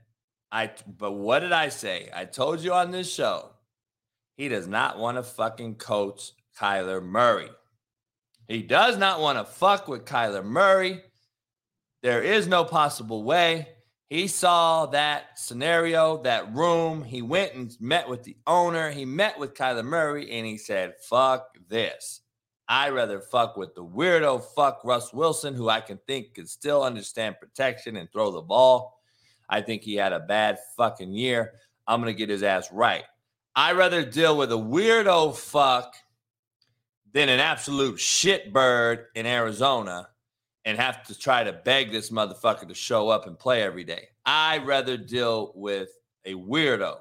I, 0.57 0.71
but 0.87 1.13
what 1.13 1.41
did 1.41 1.53
I 1.53 1.69
say? 1.69 2.09
I 2.17 2.25
told 2.25 2.61
you 2.61 2.73
on 2.73 2.91
this 2.91 3.13
show, 3.13 3.51
he 4.39 4.49
does 4.49 4.67
not 4.67 4.99
want 4.99 5.19
to 5.19 5.23
fucking 5.23 5.75
coach 5.75 6.33
Kyler 6.59 7.03
Murray. 7.03 7.51
He 8.49 8.63
does 8.63 8.97
not 8.97 9.21
want 9.21 9.37
to 9.37 9.45
fuck 9.45 9.87
with 9.87 10.07
Kyler 10.07 10.43
Murray. 10.43 11.03
There 12.03 12.23
is 12.23 12.49
no 12.49 12.65
possible 12.65 13.23
way. 13.23 13.69
He 14.09 14.29
saw 14.29 14.87
that 14.87 15.39
scenario, 15.39 16.23
that 16.23 16.55
room. 16.55 17.05
He 17.05 17.21
went 17.21 17.53
and 17.53 17.77
met 17.79 18.09
with 18.09 18.23
the 18.23 18.39
owner. 18.47 18.91
He 18.91 19.05
met 19.05 19.39
with 19.39 19.53
Kyler 19.53 19.85
Murray 19.85 20.31
and 20.33 20.47
he 20.47 20.57
said, 20.57 20.95
fuck 21.03 21.49
this. 21.69 22.23
I'd 22.67 22.95
rather 22.95 23.21
fuck 23.21 23.59
with 23.59 23.75
the 23.75 23.85
weirdo 23.85 24.43
fuck 24.55 24.81
Russ 24.85 25.13
Wilson, 25.13 25.53
who 25.53 25.69
I 25.69 25.83
can 25.83 25.99
think 26.07 26.33
can 26.35 26.47
still 26.47 26.83
understand 26.83 27.41
protection 27.41 27.97
and 27.97 28.11
throw 28.11 28.31
the 28.31 28.41
ball. 28.41 28.96
I 29.49 29.61
think 29.61 29.83
he 29.83 29.95
had 29.95 30.13
a 30.13 30.21
bad 30.21 30.59
fucking 30.77 31.13
year. 31.13 31.55
I'm 31.87 32.01
going 32.01 32.13
to 32.13 32.19
get 32.19 32.29
his 32.29 32.43
ass 32.43 32.73
right. 32.73 33.05
I'd 33.55 33.77
rather 33.77 34.05
deal 34.05 34.37
with 34.37 34.53
a 34.53 34.57
weirdo 34.57 35.37
fuck 35.37 35.95
than 37.13 37.29
an 37.29 37.41
absolute 37.41 37.97
shitbird 37.97 39.05
in 39.15 39.25
Arizona 39.25 40.09
and 40.67 40.77
have 40.77 41.05
to 41.07 41.19
try 41.19 41.45
to 41.45 41.53
beg 41.53 41.93
this 41.93 42.11
motherfucker 42.11 42.69
to 42.69 42.75
show 42.75 43.09
up 43.09 43.27
and 43.27 43.39
play 43.39 43.63
every 43.63 43.85
day. 43.85 44.09
I'd 44.27 44.67
rather 44.67 44.97
deal 44.97 45.53
with 45.55 45.89
a 46.25 46.35
weirdo 46.35 46.99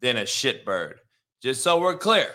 than 0.00 0.18
a 0.18 0.22
shitbird. 0.22 0.96
Just 1.42 1.62
so 1.62 1.80
we're 1.80 1.96
clear. 1.96 2.34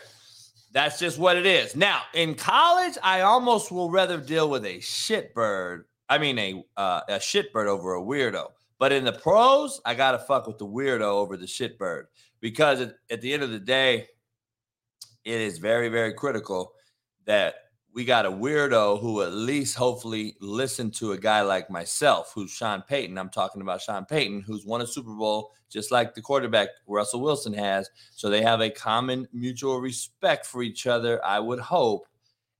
That's 0.71 0.99
just 0.99 1.19
what 1.19 1.37
it 1.37 1.45
is. 1.45 1.75
Now, 1.75 2.01
in 2.13 2.35
college, 2.35 2.97
I 3.01 3.21
almost 3.21 3.71
will 3.71 3.89
rather 3.89 4.17
deal 4.17 4.49
with 4.49 4.65
a 4.65 4.79
shitbird. 4.79 5.83
I 6.09 6.17
mean, 6.17 6.37
a 6.37 6.63
uh, 6.75 7.01
a 7.07 7.13
shitbird 7.13 7.67
over 7.67 7.95
a 7.95 8.01
weirdo. 8.01 8.47
But 8.77 8.91
in 8.91 9.05
the 9.05 9.13
pros, 9.13 9.81
I 9.85 9.93
gotta 9.93 10.19
fuck 10.19 10.47
with 10.47 10.57
the 10.57 10.67
weirdo 10.67 11.01
over 11.01 11.37
the 11.37 11.45
shitbird 11.45 12.05
because 12.41 12.81
at, 12.81 12.95
at 13.09 13.21
the 13.21 13.33
end 13.33 13.43
of 13.43 13.51
the 13.51 13.59
day, 13.59 14.07
it 15.23 15.41
is 15.41 15.57
very, 15.57 15.89
very 15.89 16.13
critical 16.13 16.73
that 17.25 17.55
we 17.93 18.03
got 18.03 18.25
a 18.25 18.31
weirdo 18.31 18.99
who 18.99 19.21
at 19.21 19.33
least 19.33 19.75
hopefully 19.75 20.35
listened 20.41 20.93
to 20.93 21.13
a 21.13 21.17
guy 21.17 21.41
like 21.41 21.69
myself, 21.69 22.33
who's 22.35 22.51
Sean 22.51 22.81
Payton. 22.81 23.17
I'm 23.17 23.29
talking 23.29 23.61
about 23.61 23.81
Sean 23.81 24.05
Payton, 24.05 24.41
who's 24.41 24.65
won 24.65 24.81
a 24.81 24.87
Super 24.87 25.15
Bowl 25.15 25.53
just 25.69 25.91
like 25.91 26.13
the 26.13 26.21
quarterback 26.21 26.69
Russell 26.87 27.21
Wilson 27.21 27.53
has. 27.53 27.89
So 28.11 28.29
they 28.29 28.41
have 28.41 28.61
a 28.61 28.69
common 28.69 29.27
mutual 29.33 29.79
respect 29.79 30.45
for 30.45 30.61
each 30.61 30.87
other, 30.87 31.23
I 31.25 31.39
would 31.39 31.59
hope. 31.59 32.07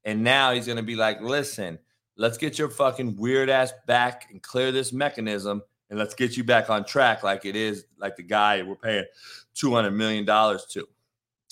And 0.05 0.23
now 0.23 0.53
he's 0.53 0.65
going 0.65 0.77
to 0.77 0.83
be 0.83 0.95
like, 0.95 1.21
listen, 1.21 1.79
let's 2.17 2.37
get 2.37 2.57
your 2.57 2.69
fucking 2.69 3.15
weird 3.17 3.49
ass 3.49 3.73
back 3.87 4.27
and 4.31 4.41
clear 4.41 4.71
this 4.71 4.93
mechanism 4.93 5.61
and 5.89 5.99
let's 5.99 6.15
get 6.15 6.35
you 6.35 6.43
back 6.43 6.69
on 6.69 6.85
track 6.85 7.23
like 7.23 7.45
it 7.45 7.55
is 7.55 7.85
like 7.97 8.15
the 8.15 8.23
guy 8.23 8.61
we're 8.63 8.75
paying 8.75 9.05
200 9.53 9.91
million 9.91 10.25
dollars 10.25 10.65
to. 10.71 10.87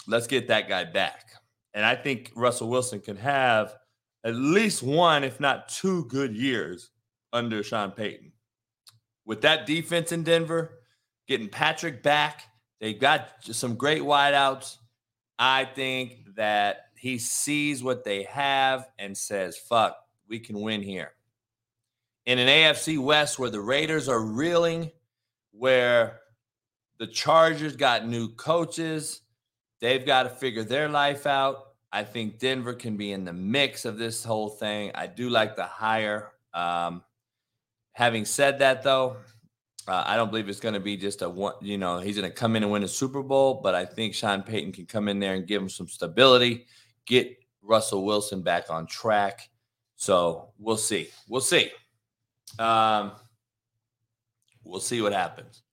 Let's 0.08 0.28
get 0.28 0.48
that 0.48 0.68
guy 0.68 0.84
back. 0.86 1.32
And 1.74 1.86
I 1.86 1.96
think 1.96 2.32
Russell 2.36 2.70
Wilson 2.70 3.00
can 3.00 3.16
have 3.18 3.76
at 4.24 4.36
least 4.36 4.84
one, 4.84 5.24
if 5.24 5.40
not 5.40 5.70
two 5.70 6.06
good 6.06 6.36
years 6.36 6.92
under 7.32 7.64
Sean 7.64 7.92
Payton. 7.92 8.32
With 9.26 9.42
that 9.42 9.66
defense 9.66 10.12
in 10.12 10.24
Denver, 10.24 10.80
getting 11.28 11.50
Patrick 11.50 12.04
back, 12.04 12.44
they 12.80 12.94
got 12.94 13.30
some 13.42 13.76
great 13.76 14.02
wideouts. 14.02 14.78
I 15.40 15.66
think 15.66 16.36
that 16.36 16.88
he 16.98 17.18
sees 17.18 17.84
what 17.84 18.04
they 18.04 18.24
have 18.24 18.88
and 19.00 19.18
says, 19.18 19.58
fuck, 19.58 19.98
we 20.28 20.40
can 20.40 20.62
win 20.62 20.82
here. 20.82 21.12
In 22.26 22.40
an 22.40 22.48
AFC 22.48 22.98
West 22.98 23.38
where 23.38 23.50
the 23.50 23.60
Raiders 23.60 24.08
are 24.08 24.22
reeling, 24.22 24.92
where 25.52 26.22
the 26.98 27.08
Chargers 27.08 27.76
got 27.76 28.08
new 28.08 28.30
coaches, 28.30 29.22
they've 29.82 30.06
got 30.06 30.24
to 30.24 30.30
figure 30.30 30.64
their 30.64 30.88
life 30.88 31.28
out. 31.28 31.74
I 31.92 32.04
think 32.04 32.40
Denver 32.40 32.74
can 32.74 32.98
be 32.98 33.12
in 33.12 33.26
the 33.26 33.34
mix 33.34 33.86
of 33.86 33.98
this 33.98 34.24
whole 34.24 34.50
thing. 34.50 34.92
I 34.96 35.08
do 35.08 35.30
like 35.30 35.56
the 35.56 35.66
hire. 35.66 36.32
Um, 36.54 37.04
having 37.92 38.26
said 38.26 38.60
that, 38.60 38.84
though, 38.84 39.18
uh, 39.88 40.04
I 40.06 40.16
don't 40.16 40.30
believe 40.30 40.48
it's 40.48 40.60
going 40.60 40.74
to 40.76 40.80
be 40.80 40.96
just 40.98 41.22
a 41.22 41.30
one, 41.30 41.54
you 41.62 41.78
know, 41.78 42.00
he's 42.00 42.18
going 42.18 42.30
to 42.30 42.36
come 42.36 42.56
in 42.56 42.64
and 42.64 42.72
win 42.72 42.84
a 42.84 42.88
Super 42.88 43.22
Bowl, 43.22 43.60
but 43.62 43.76
I 43.76 43.86
think 43.86 44.16
Sean 44.16 44.42
Payton 44.44 44.72
can 44.72 44.86
come 44.86 45.08
in 45.08 45.20
there 45.20 45.34
and 45.34 45.46
give 45.46 45.62
him 45.62 45.70
some 45.70 45.88
stability, 45.88 46.66
get 47.06 47.38
Russell 47.62 48.06
Wilson 48.06 48.42
back 48.42 48.70
on 48.70 48.88
track. 48.88 49.50
So 49.96 50.50
we'll 50.58 50.78
see. 50.78 51.10
We'll 51.28 51.42
see. 51.42 51.72
Um, 52.60 53.12
we'll 54.64 54.80
see 54.80 55.02
what 55.02 55.14
happens. 55.14 55.64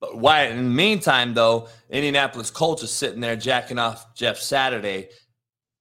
But 0.00 0.16
why? 0.18 0.44
In 0.44 0.56
the 0.56 0.70
meantime, 0.70 1.34
though, 1.34 1.68
Indianapolis 1.90 2.50
Colts 2.50 2.82
is 2.82 2.90
sitting 2.90 3.20
there 3.20 3.36
jacking 3.36 3.78
off 3.78 4.14
Jeff 4.14 4.38
Saturday 4.38 5.10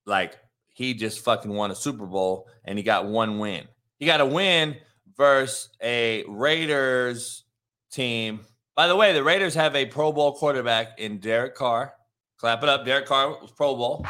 like 0.05 0.37
he 0.67 0.93
just 0.93 1.23
fucking 1.23 1.51
won 1.51 1.71
a 1.71 1.75
Super 1.75 2.05
Bowl 2.05 2.47
and 2.65 2.77
he 2.77 2.83
got 2.83 3.05
one 3.05 3.39
win. 3.39 3.65
He 3.97 4.05
got 4.05 4.21
a 4.21 4.25
win 4.25 4.75
versus 5.15 5.69
a 5.81 6.23
Raiders 6.27 7.45
team. 7.91 8.41
By 8.75 8.87
the 8.87 8.95
way, 8.95 9.13
the 9.13 9.23
Raiders 9.23 9.55
have 9.55 9.75
a 9.75 9.85
Pro 9.85 10.11
Bowl 10.11 10.33
quarterback 10.33 10.99
in 10.99 11.19
Derek 11.19 11.55
Carr. 11.55 11.93
Clap 12.37 12.63
it 12.63 12.69
up. 12.69 12.85
Derek 12.85 13.05
Carr 13.05 13.29
was 13.41 13.51
Pro 13.51 13.75
Bowl. 13.75 14.05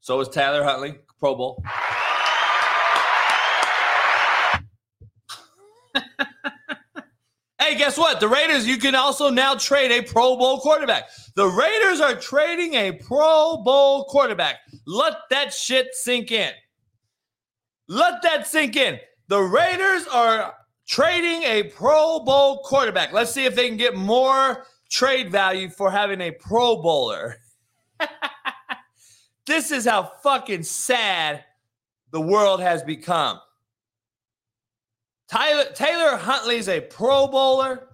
So 0.00 0.16
was 0.16 0.30
Tyler 0.30 0.64
Huntley, 0.64 0.94
Pro 1.20 1.34
Bowl. 1.34 1.62
Guess 7.78 7.96
what? 7.96 8.20
The 8.20 8.28
Raiders, 8.28 8.66
you 8.66 8.76
can 8.76 8.94
also 8.94 9.30
now 9.30 9.54
trade 9.54 9.90
a 9.90 10.02
Pro 10.02 10.36
Bowl 10.36 10.60
quarterback. 10.60 11.08
The 11.36 11.46
Raiders 11.46 12.00
are 12.00 12.14
trading 12.14 12.74
a 12.74 12.92
Pro 12.92 13.58
Bowl 13.58 14.04
quarterback. 14.04 14.56
Let 14.86 15.14
that 15.30 15.54
shit 15.54 15.94
sink 15.94 16.30
in. 16.32 16.52
Let 17.86 18.22
that 18.22 18.46
sink 18.46 18.76
in. 18.76 18.98
The 19.28 19.40
Raiders 19.40 20.06
are 20.08 20.54
trading 20.86 21.44
a 21.44 21.62
Pro 21.64 22.20
Bowl 22.20 22.58
quarterback. 22.64 23.12
Let's 23.12 23.30
see 23.30 23.44
if 23.44 23.54
they 23.54 23.68
can 23.68 23.78
get 23.78 23.96
more 23.96 24.66
trade 24.90 25.30
value 25.30 25.70
for 25.70 25.90
having 25.90 26.20
a 26.20 26.32
Pro 26.32 26.82
Bowler. 26.82 27.36
this 29.46 29.70
is 29.70 29.86
how 29.86 30.12
fucking 30.22 30.64
sad 30.64 31.44
the 32.10 32.20
world 32.20 32.60
has 32.60 32.82
become. 32.82 33.38
Tyler, 35.30 35.64
Taylor 35.74 36.16
Huntley's 36.16 36.68
a 36.68 36.80
Pro 36.80 37.28
Bowler. 37.28 37.88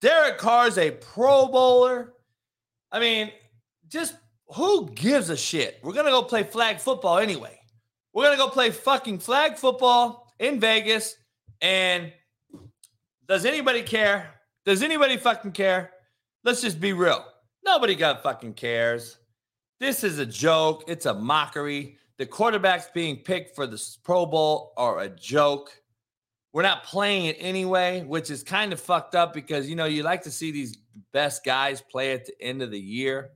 Derek 0.00 0.38
Carr's 0.38 0.78
a 0.78 0.92
Pro 0.92 1.48
Bowler. 1.48 2.14
I 2.90 3.00
mean, 3.00 3.30
just 3.88 4.14
who 4.54 4.88
gives 4.90 5.28
a 5.30 5.36
shit? 5.36 5.78
We're 5.82 5.92
to 6.06 6.10
go 6.10 6.22
play 6.22 6.42
flag 6.42 6.78
football 6.78 7.18
anyway. 7.18 7.58
We're 8.14 8.30
to 8.30 8.36
go 8.36 8.48
play 8.48 8.70
fucking 8.70 9.18
flag 9.18 9.56
football 9.56 10.32
in 10.38 10.58
Vegas. 10.58 11.16
And 11.60 12.12
does 13.26 13.44
anybody 13.44 13.82
care? 13.82 14.34
Does 14.64 14.82
anybody 14.82 15.16
fucking 15.16 15.52
care? 15.52 15.90
Let's 16.44 16.62
just 16.62 16.80
be 16.80 16.92
real. 16.92 17.24
Nobody 17.64 17.94
got 17.94 18.22
fucking 18.22 18.54
cares. 18.54 19.18
This 19.80 20.02
is 20.02 20.18
a 20.18 20.26
joke. 20.26 20.84
It's 20.88 21.06
a 21.06 21.14
mockery. 21.14 21.98
The 22.16 22.26
quarterbacks 22.26 22.92
being 22.92 23.16
picked 23.16 23.54
for 23.54 23.66
the 23.66 23.80
Pro 24.02 24.24
Bowl 24.24 24.72
are 24.76 25.00
a 25.00 25.08
joke. 25.08 25.70
We're 26.52 26.62
not 26.62 26.84
playing 26.84 27.26
it 27.26 27.36
anyway, 27.38 28.02
which 28.02 28.30
is 28.30 28.42
kind 28.42 28.72
of 28.72 28.80
fucked 28.80 29.14
up 29.14 29.34
because 29.34 29.68
you 29.68 29.76
know 29.76 29.84
you 29.84 30.02
like 30.02 30.22
to 30.22 30.30
see 30.30 30.50
these 30.50 30.78
best 31.12 31.44
guys 31.44 31.80
play 31.80 32.12
at 32.12 32.26
the 32.26 32.40
end 32.40 32.62
of 32.62 32.70
the 32.70 32.80
year. 32.80 33.30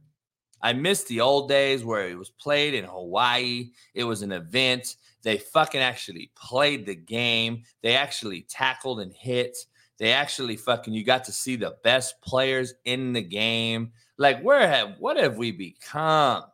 I 0.63 0.73
miss 0.73 1.05
the 1.05 1.21
old 1.21 1.49
days 1.49 1.85
where 1.85 2.09
it 2.09 2.17
was 2.17 2.31
played 2.31 2.75
in 2.75 2.85
Hawaii. 2.85 3.71
It 3.95 4.05
was 4.05 4.23
an 4.23 4.33
event. 4.33 4.97
They 5.23 5.39
fucking 5.39 5.81
actually 5.81 6.31
played 6.37 6.87
the 6.87 6.95
game. 6.95 7.65
They 7.83 7.97
actually 7.97 8.43
tackled 8.43 9.01
and 9.01 9.13
hit. 9.13 9.57
They 9.99 10.13
actually 10.13 10.57
fucking 10.57 10.95
you 10.95 11.05
got 11.05 11.25
to 11.25 11.33
see 11.33 11.57
the 11.57 11.77
best 11.85 12.21
players 12.23 12.75
in 12.85 13.13
the 13.13 13.23
game. 13.23 13.93
Like 14.19 14.41
where 14.41 14.67
have 14.67 14.97
what 14.99 15.17
have 15.17 15.37
we 15.37 15.53
become 15.53 16.45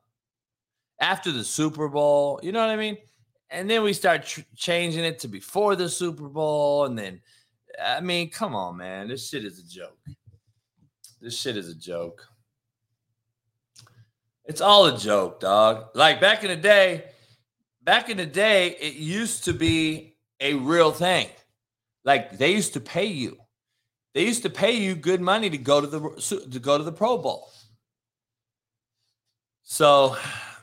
after 1.01 1.31
the 1.31 1.45
Super 1.45 1.89
Bowl? 1.89 2.41
You 2.43 2.53
know 2.53 2.61
what 2.61 2.71
I 2.71 2.77
mean? 2.77 2.99
And 3.51 3.69
then 3.69 3.83
we 3.83 3.93
start 3.93 4.25
tr- 4.25 4.41
changing 4.57 5.05
it 5.05 5.19
to 5.21 5.29
before 5.29 5.77
the 5.77 5.89
Super 5.89 6.29
Bowl, 6.29 6.85
and 6.85 6.99
then 6.99 7.21
I 7.83 8.01
mean, 8.01 8.31
come 8.31 8.55
on, 8.55 8.77
man, 8.77 9.09
this 9.09 9.29
shit 9.29 9.45
is 9.45 9.59
a 9.59 9.69
joke. 9.69 9.99
This 11.21 11.39
shit 11.39 11.57
is 11.57 11.69
a 11.69 11.75
joke. 11.75 12.27
It's 14.45 14.61
all 14.61 14.87
a 14.87 14.99
joke, 14.99 15.41
dog. 15.41 15.89
Like 15.95 16.21
back 16.21 16.43
in 16.43 16.51
the 16.51 16.57
day, 16.57 17.05
back 17.83 18.09
in 18.09 18.17
the 18.17 18.27
day, 18.27 18.77
it 18.81 18.95
used 18.95 19.45
to 19.45 19.53
be 19.53 20.17
a 20.41 20.55
real 20.55 20.93
thing. 20.93 21.29
Like 22.05 22.39
they 22.39 22.53
used 22.53 22.73
to 22.75 22.81
pay 22.81 23.07
you. 23.07 23.39
They 24.15 24.25
used 24.25 24.43
to 24.43 24.51
pay 24.51 24.73
you 24.73 24.95
good 24.95 25.21
money 25.21 25.51
to 25.51 25.59
go 25.59 25.81
to 25.81 25.87
the 25.87 26.47
to 26.51 26.59
go 26.59 26.79
to 26.79 26.85
the 26.85 26.93
Pro 26.93 27.19
Bowl. 27.19 27.51
So, 29.63 30.17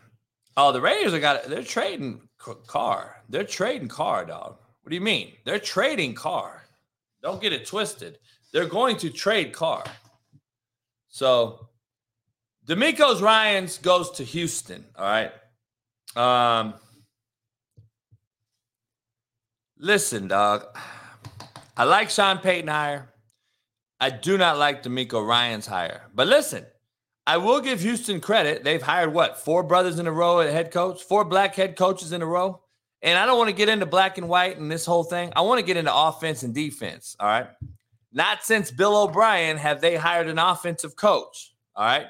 oh, 0.58 0.72
the 0.72 0.82
Raiders 0.82 1.14
are 1.14 1.20
got 1.20 1.44
they're 1.46 1.64
trading 1.64 2.22
Carr. 2.68 3.22
They're 3.30 3.44
trading 3.44 3.88
Carr, 3.88 4.26
dog. 4.26 4.58
What 4.84 4.90
do 4.90 4.96
you 4.96 5.02
mean? 5.02 5.34
They're 5.46 5.60
trading 5.60 6.14
Carr. 6.14 6.66
Don't 7.22 7.42
get 7.42 7.54
it 7.54 7.66
twisted. 7.66 8.20
They're 8.54 8.68
going 8.68 8.98
to 8.98 9.10
trade 9.10 9.52
Carr. 9.52 9.84
So 11.10 11.70
DeMeco's 12.68 13.22
Ryans 13.22 13.78
goes 13.80 14.12
to 14.12 14.24
Houston. 14.24 14.86
All 14.98 15.06
right. 15.06 15.32
Um, 16.16 16.76
listen, 19.78 20.28
dog. 20.28 20.66
I 21.78 21.84
like 21.84 22.10
Sean 22.10 22.38
Payton 22.38 22.68
hire. 22.68 23.10
I 24.00 24.10
do 24.10 24.38
not 24.38 24.58
like 24.58 24.84
DeMeco 24.84 25.26
Ryans 25.26 25.66
hire. 25.66 26.04
But 26.14 26.28
listen, 26.28 26.66
I 27.28 27.38
will 27.38 27.60
give 27.60 27.82
Houston 27.82 28.22
credit. 28.22 28.64
They've 28.64 28.82
hired 28.82 29.14
what 29.14 29.40
four 29.40 29.64
brothers 29.64 29.98
in 29.98 30.08
a 30.08 30.12
row 30.12 30.42
at 30.42 30.52
head 30.52 30.72
coach, 30.72 31.02
four 31.02 31.26
black 31.26 31.56
head 31.56 31.76
coaches 31.76 32.12
in 32.12 32.22
a 32.22 32.26
row. 32.26 32.62
And 33.02 33.18
I 33.18 33.26
don't 33.26 33.38
want 33.38 33.50
to 33.50 33.56
get 33.56 33.70
into 33.70 33.86
black 33.86 34.18
and 34.18 34.30
white 34.30 34.58
and 34.58 34.72
this 34.72 34.86
whole 34.86 35.04
thing. 35.04 35.32
I 35.36 35.42
want 35.42 35.60
to 35.60 35.66
get 35.66 35.78
into 35.78 35.96
offense 35.96 36.44
and 36.44 36.54
defense. 36.54 37.16
All 37.20 37.28
right. 37.28 37.48
Not 38.12 38.44
since 38.44 38.72
Bill 38.72 38.96
O'Brien 38.96 39.58
have 39.58 39.82
they 39.82 39.96
hired 39.96 40.28
an 40.28 40.40
offensive 40.40 40.96
coach. 40.96 41.54
All 41.76 41.86
right. 41.86 42.08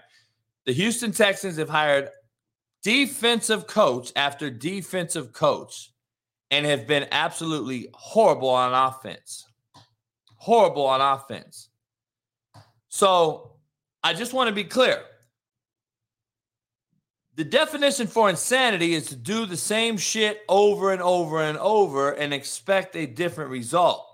The 0.66 0.74
Houston 0.74 1.12
Texans 1.12 1.58
have 1.58 1.70
hired 1.70 2.10
defensive 2.84 3.68
coach 3.68 4.12
after 4.16 4.50
defensive 4.50 5.34
coach 5.34 5.92
and 6.52 6.66
have 6.66 6.88
been 6.88 7.08
absolutely 7.12 7.90
horrible 7.94 8.50
on 8.50 8.74
offense. 8.74 9.48
Horrible 10.38 10.86
on 10.86 11.02
offense. 11.02 11.70
So 12.90 13.55
I 14.06 14.14
just 14.14 14.34
want 14.34 14.50
to 14.50 14.54
be 14.54 14.64
clear. 14.64 15.02
The 17.38 17.44
definition 17.44 18.06
for 18.06 18.30
insanity 18.30 18.94
is 18.94 19.08
to 19.08 19.16
do 19.16 19.48
the 19.48 19.58
same 19.58 19.98
shit 19.98 20.42
over 20.48 20.94
and 20.94 21.02
over 21.02 21.42
and 21.42 21.58
over 21.58 22.12
and 22.12 22.32
expect 22.32 22.96
a 22.96 23.08
different 23.08 23.50
result. 23.50 24.06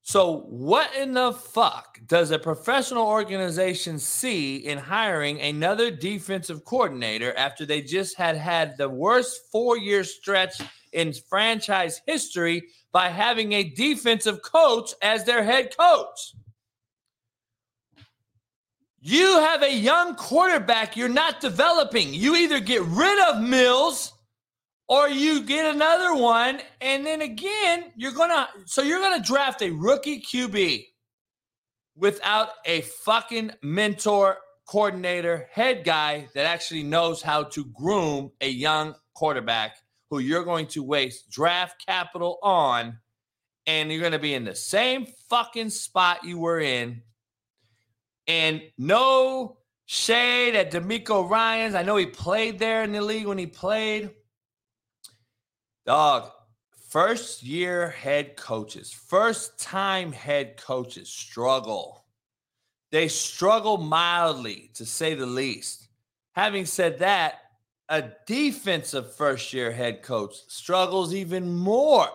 So, 0.00 0.46
what 0.48 0.96
in 0.96 1.12
the 1.12 1.34
fuck 1.34 2.00
does 2.06 2.30
a 2.30 2.38
professional 2.38 3.06
organization 3.06 3.98
see 3.98 4.56
in 4.56 4.78
hiring 4.78 5.38
another 5.42 5.90
defensive 5.90 6.64
coordinator 6.64 7.36
after 7.36 7.66
they 7.66 7.82
just 7.82 8.16
had 8.16 8.38
had 8.38 8.78
the 8.78 8.88
worst 8.88 9.42
four 9.52 9.76
year 9.76 10.02
stretch 10.02 10.62
in 10.94 11.12
franchise 11.28 12.00
history 12.06 12.62
by 12.90 13.10
having 13.10 13.52
a 13.52 13.68
defensive 13.68 14.40
coach 14.40 14.94
as 15.02 15.24
their 15.24 15.44
head 15.44 15.76
coach? 15.76 16.32
You 19.02 19.38
have 19.40 19.62
a 19.62 19.74
young 19.74 20.14
quarterback 20.14 20.94
you're 20.94 21.08
not 21.08 21.40
developing. 21.40 22.12
You 22.12 22.36
either 22.36 22.60
get 22.60 22.82
rid 22.82 23.18
of 23.28 23.40
Mills 23.40 24.12
or 24.88 25.08
you 25.08 25.42
get 25.42 25.74
another 25.74 26.14
one, 26.14 26.60
and 26.82 27.06
then 27.06 27.22
again, 27.22 27.92
you're 27.96 28.12
gonna 28.12 28.48
so 28.66 28.82
you're 28.82 29.00
gonna 29.00 29.22
draft 29.22 29.62
a 29.62 29.70
rookie 29.70 30.20
QB 30.20 30.84
without 31.96 32.48
a 32.66 32.82
fucking 32.82 33.52
mentor, 33.62 34.36
coordinator, 34.68 35.48
head 35.50 35.82
guy 35.84 36.28
that 36.34 36.44
actually 36.44 36.82
knows 36.82 37.22
how 37.22 37.44
to 37.44 37.64
groom 37.66 38.30
a 38.42 38.50
young 38.50 38.94
quarterback 39.14 39.76
who 40.10 40.18
you're 40.18 40.44
going 40.44 40.66
to 40.66 40.82
waste 40.82 41.30
draft 41.30 41.82
capital 41.86 42.38
on, 42.42 42.98
and 43.66 43.90
you're 43.90 44.02
gonna 44.02 44.18
be 44.18 44.34
in 44.34 44.44
the 44.44 44.54
same 44.54 45.06
fucking 45.30 45.70
spot 45.70 46.22
you 46.22 46.36
were 46.36 46.60
in. 46.60 47.00
And 48.30 48.62
no 48.78 49.56
shade 49.86 50.54
at 50.54 50.70
DeMeco 50.70 51.28
Ryans. 51.28 51.74
I 51.74 51.82
know 51.82 51.96
he 51.96 52.06
played 52.06 52.60
there 52.60 52.84
in 52.84 52.92
the 52.92 53.02
league 53.02 53.26
when 53.26 53.38
he 53.38 53.46
played. 53.48 54.10
Dog, 55.84 56.30
first 56.90 57.42
year 57.42 57.90
head 57.90 58.36
coaches, 58.36 58.92
first 58.92 59.58
time 59.58 60.12
head 60.12 60.56
coaches 60.56 61.08
struggle. 61.08 62.04
They 62.92 63.08
struggle 63.08 63.78
mildly, 63.78 64.70
to 64.74 64.86
say 64.86 65.14
the 65.14 65.26
least. 65.26 65.88
Having 66.36 66.66
said 66.66 67.00
that, 67.00 67.40
a 67.88 68.04
defensive 68.28 69.16
first 69.16 69.52
year 69.52 69.72
head 69.72 70.04
coach 70.04 70.36
struggles 70.46 71.12
even 71.12 71.52
more. 71.52 72.10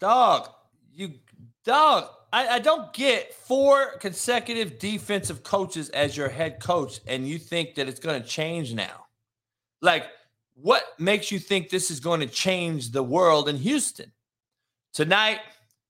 Dog, 0.00 0.48
you 0.92 1.20
dog, 1.64 2.08
I, 2.32 2.48
I 2.48 2.58
don't 2.58 2.92
get 2.92 3.34
four 3.34 3.98
consecutive 3.98 4.78
defensive 4.78 5.42
coaches 5.42 5.90
as 5.90 6.16
your 6.16 6.28
head 6.28 6.60
coach, 6.60 7.00
and 7.06 7.28
you 7.28 7.38
think 7.38 7.74
that 7.74 7.88
it's 7.88 8.00
going 8.00 8.20
to 8.20 8.26
change 8.26 8.72
now. 8.74 9.06
Like, 9.80 10.06
what 10.54 10.82
makes 10.98 11.30
you 11.30 11.38
think 11.38 11.68
this 11.68 11.90
is 11.90 12.00
going 12.00 12.20
to 12.20 12.26
change 12.26 12.90
the 12.90 13.02
world 13.02 13.48
in 13.48 13.56
Houston? 13.56 14.12
Tonight, 14.92 15.40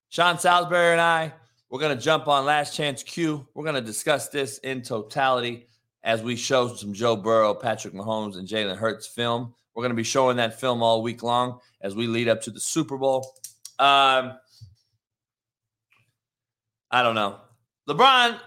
Sean 0.09 0.39
Salisbury 0.39 0.93
and 0.93 1.01
I, 1.01 1.33
we're 1.69 1.81
going 1.81 1.97
to 1.97 2.03
jump 2.03 2.29
on 2.29 2.45
Last 2.45 2.75
Chance 2.75 3.03
Q. 3.03 3.47
We're 3.55 3.65
going 3.65 3.77
to 3.77 3.81
discuss 3.81 4.29
this 4.29 4.59
in 4.59 4.83
totality 4.83 5.69
as 6.05 6.23
we 6.23 6.37
show 6.37 6.75
some 6.75 6.93
Joe 6.93 7.17
Burrow, 7.17 7.55
Patrick 7.55 7.95
Mahomes, 7.95 8.37
and 8.37 8.47
Jalen 8.47 8.77
Hurts 8.77 9.07
film. 9.07 9.55
We're 9.75 9.83
going 9.83 9.93
to 9.93 9.97
be 9.97 10.03
showing 10.03 10.37
that 10.37 10.61
film 10.61 10.83
all 10.83 11.03
week 11.03 11.23
long 11.23 11.61
as 11.81 11.95
we 11.95 12.07
lead 12.07 12.29
up 12.29 12.43
to 12.43 12.51
the 12.51 12.61
Super 12.61 12.99
Bowl. 12.99 13.35
Um, 13.79 14.35
I 16.93 17.03
don't 17.03 17.15
know. 17.15 17.41
LeBron 17.89 18.39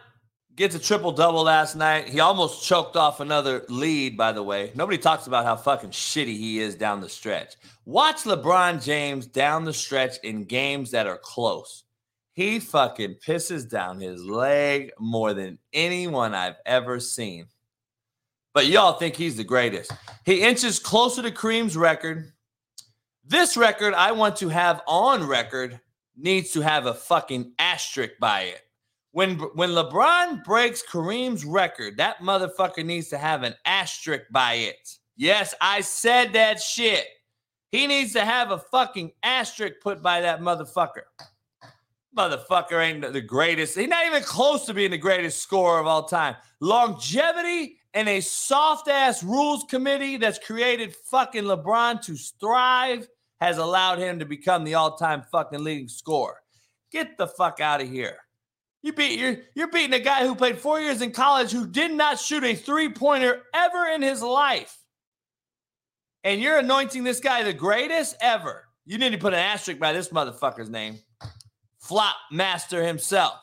gets 0.55 0.75
a 0.75 0.79
triple 0.79 1.11
double 1.11 1.43
last 1.43 1.75
night. 1.75 2.07
He 2.07 2.19
almost 2.19 2.65
choked 2.65 2.95
off 2.95 3.19
another 3.19 3.65
lead, 3.67 4.15
by 4.15 4.31
the 4.31 4.43
way. 4.43 4.71
Nobody 4.75 4.97
talks 4.97 5.27
about 5.27 5.45
how 5.45 5.55
fucking 5.55 5.89
shitty 5.89 6.37
he 6.37 6.59
is 6.59 6.75
down 6.75 7.01
the 7.01 7.09
stretch. 7.09 7.55
Watch 7.85 8.23
LeBron 8.23 8.83
James 8.83 9.25
down 9.25 9.65
the 9.65 9.73
stretch 9.73 10.17
in 10.23 10.45
games 10.45 10.91
that 10.91 11.07
are 11.07 11.19
close. 11.21 11.83
He 12.33 12.59
fucking 12.59 13.15
pisses 13.25 13.69
down 13.69 13.99
his 13.99 14.23
leg 14.23 14.91
more 14.99 15.33
than 15.33 15.57
anyone 15.73 16.35
I've 16.35 16.57
ever 16.65 16.99
seen. 16.99 17.47
But 18.53 18.67
y'all 18.67 18.93
think 18.93 19.15
he's 19.15 19.37
the 19.37 19.43
greatest. 19.43 19.91
He 20.25 20.41
inches 20.41 20.79
closer 20.79 21.21
to 21.21 21.31
Kareem's 21.31 21.75
record. 21.75 22.31
This 23.25 23.57
record 23.57 23.93
I 23.93 24.11
want 24.11 24.35
to 24.37 24.49
have 24.49 24.81
on 24.87 25.25
record 25.25 25.79
needs 26.17 26.51
to 26.51 26.61
have 26.61 26.85
a 26.85 26.93
fucking 26.93 27.53
asterisk 27.59 28.13
by 28.19 28.41
it. 28.41 28.61
When 29.11 29.37
when 29.55 29.69
LeBron 29.69 30.43
breaks 30.43 30.83
Kareem's 30.83 31.45
record, 31.45 31.97
that 31.97 32.19
motherfucker 32.19 32.85
needs 32.85 33.07
to 33.09 33.17
have 33.17 33.43
an 33.43 33.55
asterisk 33.65 34.25
by 34.31 34.53
it. 34.55 34.97
Yes, 35.15 35.55
I 35.61 35.81
said 35.81 36.33
that 36.33 36.61
shit. 36.61 37.05
He 37.71 37.87
needs 37.87 38.13
to 38.13 38.25
have 38.25 38.51
a 38.51 38.59
fucking 38.59 39.11
asterisk 39.23 39.75
put 39.81 40.01
by 40.01 40.21
that 40.21 40.41
motherfucker. 40.41 41.03
Motherfucker 42.15 42.81
ain't 42.81 43.13
the 43.13 43.21
greatest. 43.21 43.77
He's 43.77 43.89
not 43.89 44.05
even 44.05 44.23
close 44.23 44.65
to 44.65 44.73
being 44.73 44.91
the 44.91 44.97
greatest 44.97 45.41
scorer 45.41 45.79
of 45.79 45.87
all 45.87 46.03
time. 46.03 46.35
Longevity 46.61 47.77
and 47.93 48.07
a 48.07 48.21
soft 48.21 48.87
ass 48.87 49.23
rules 49.23 49.65
committee 49.69 50.17
that's 50.17 50.39
created 50.39 50.95
fucking 50.95 51.43
LeBron 51.43 52.01
to 52.03 52.15
thrive 52.39 53.07
has 53.41 53.57
allowed 53.57 53.99
him 53.99 54.19
to 54.19 54.25
become 54.25 54.63
the 54.63 54.75
all-time 54.75 55.23
fucking 55.31 55.63
leading 55.63 55.87
scorer. 55.87 56.37
Get 56.91 57.17
the 57.17 57.27
fuck 57.27 57.59
out 57.59 57.81
of 57.81 57.89
here. 57.89 58.17
You 58.81 58.93
beat 58.93 59.19
you're 59.19 59.37
you're 59.55 59.71
beating 59.71 59.93
a 59.93 59.99
guy 59.99 60.25
who 60.25 60.35
played 60.35 60.59
four 60.59 60.79
years 60.79 61.01
in 61.01 61.11
college 61.11 61.51
who 61.51 61.65
did 61.65 61.91
not 61.91 62.19
shoot 62.19 62.43
a 62.43 62.53
three-pointer 62.53 63.41
ever 63.53 63.85
in 63.87 64.01
his 64.01 64.21
life. 64.21 64.77
And 66.23 66.39
you're 66.39 66.59
anointing 66.59 67.03
this 67.03 67.19
guy 67.19 67.43
the 67.43 67.53
greatest 67.53 68.15
ever. 68.21 68.65
You 68.85 68.99
need 68.99 69.11
to 69.11 69.17
put 69.17 69.33
an 69.33 69.39
asterisk 69.39 69.79
by 69.79 69.91
this 69.91 70.09
motherfucker's 70.09 70.69
name. 70.69 70.99
Flop 71.79 72.15
master 72.31 72.85
himself. 72.85 73.33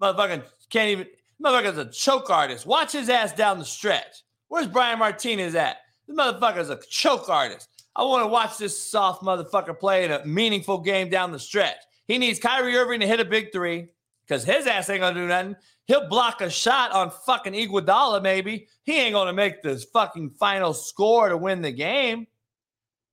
Motherfucker 0.00 0.42
can't 0.70 0.90
even 0.90 1.06
motherfucker's 1.42 1.78
a 1.78 1.90
choke 1.90 2.30
artist. 2.30 2.66
Watch 2.66 2.92
his 2.92 3.08
ass 3.08 3.32
down 3.32 3.58
the 3.58 3.64
stretch. 3.64 4.22
Where's 4.48 4.66
Brian 4.66 4.98
Martinez 4.98 5.54
at? 5.54 5.76
This 6.06 6.16
motherfucker's 6.16 6.70
a 6.70 6.80
choke 6.88 7.28
artist. 7.28 7.68
I 7.98 8.04
want 8.04 8.22
to 8.22 8.28
watch 8.28 8.58
this 8.58 8.78
soft 8.78 9.24
motherfucker 9.24 9.76
play 9.76 10.04
in 10.04 10.12
a 10.12 10.24
meaningful 10.24 10.78
game 10.78 11.10
down 11.10 11.32
the 11.32 11.38
stretch. 11.38 11.78
He 12.06 12.16
needs 12.16 12.38
Kyrie 12.38 12.76
Irving 12.76 13.00
to 13.00 13.08
hit 13.08 13.18
a 13.18 13.24
big 13.24 13.50
three 13.50 13.88
because 14.24 14.44
his 14.44 14.68
ass 14.68 14.88
ain't 14.88 15.00
gonna 15.00 15.18
do 15.18 15.26
nothing. 15.26 15.56
He'll 15.86 16.08
block 16.08 16.40
a 16.40 16.48
shot 16.48 16.92
on 16.92 17.10
fucking 17.10 17.54
Iguodala, 17.54 18.22
maybe. 18.22 18.68
He 18.84 19.00
ain't 19.00 19.14
gonna 19.14 19.32
make 19.32 19.62
this 19.62 19.82
fucking 19.82 20.30
final 20.38 20.74
score 20.74 21.28
to 21.28 21.36
win 21.36 21.60
the 21.60 21.72
game. 21.72 22.28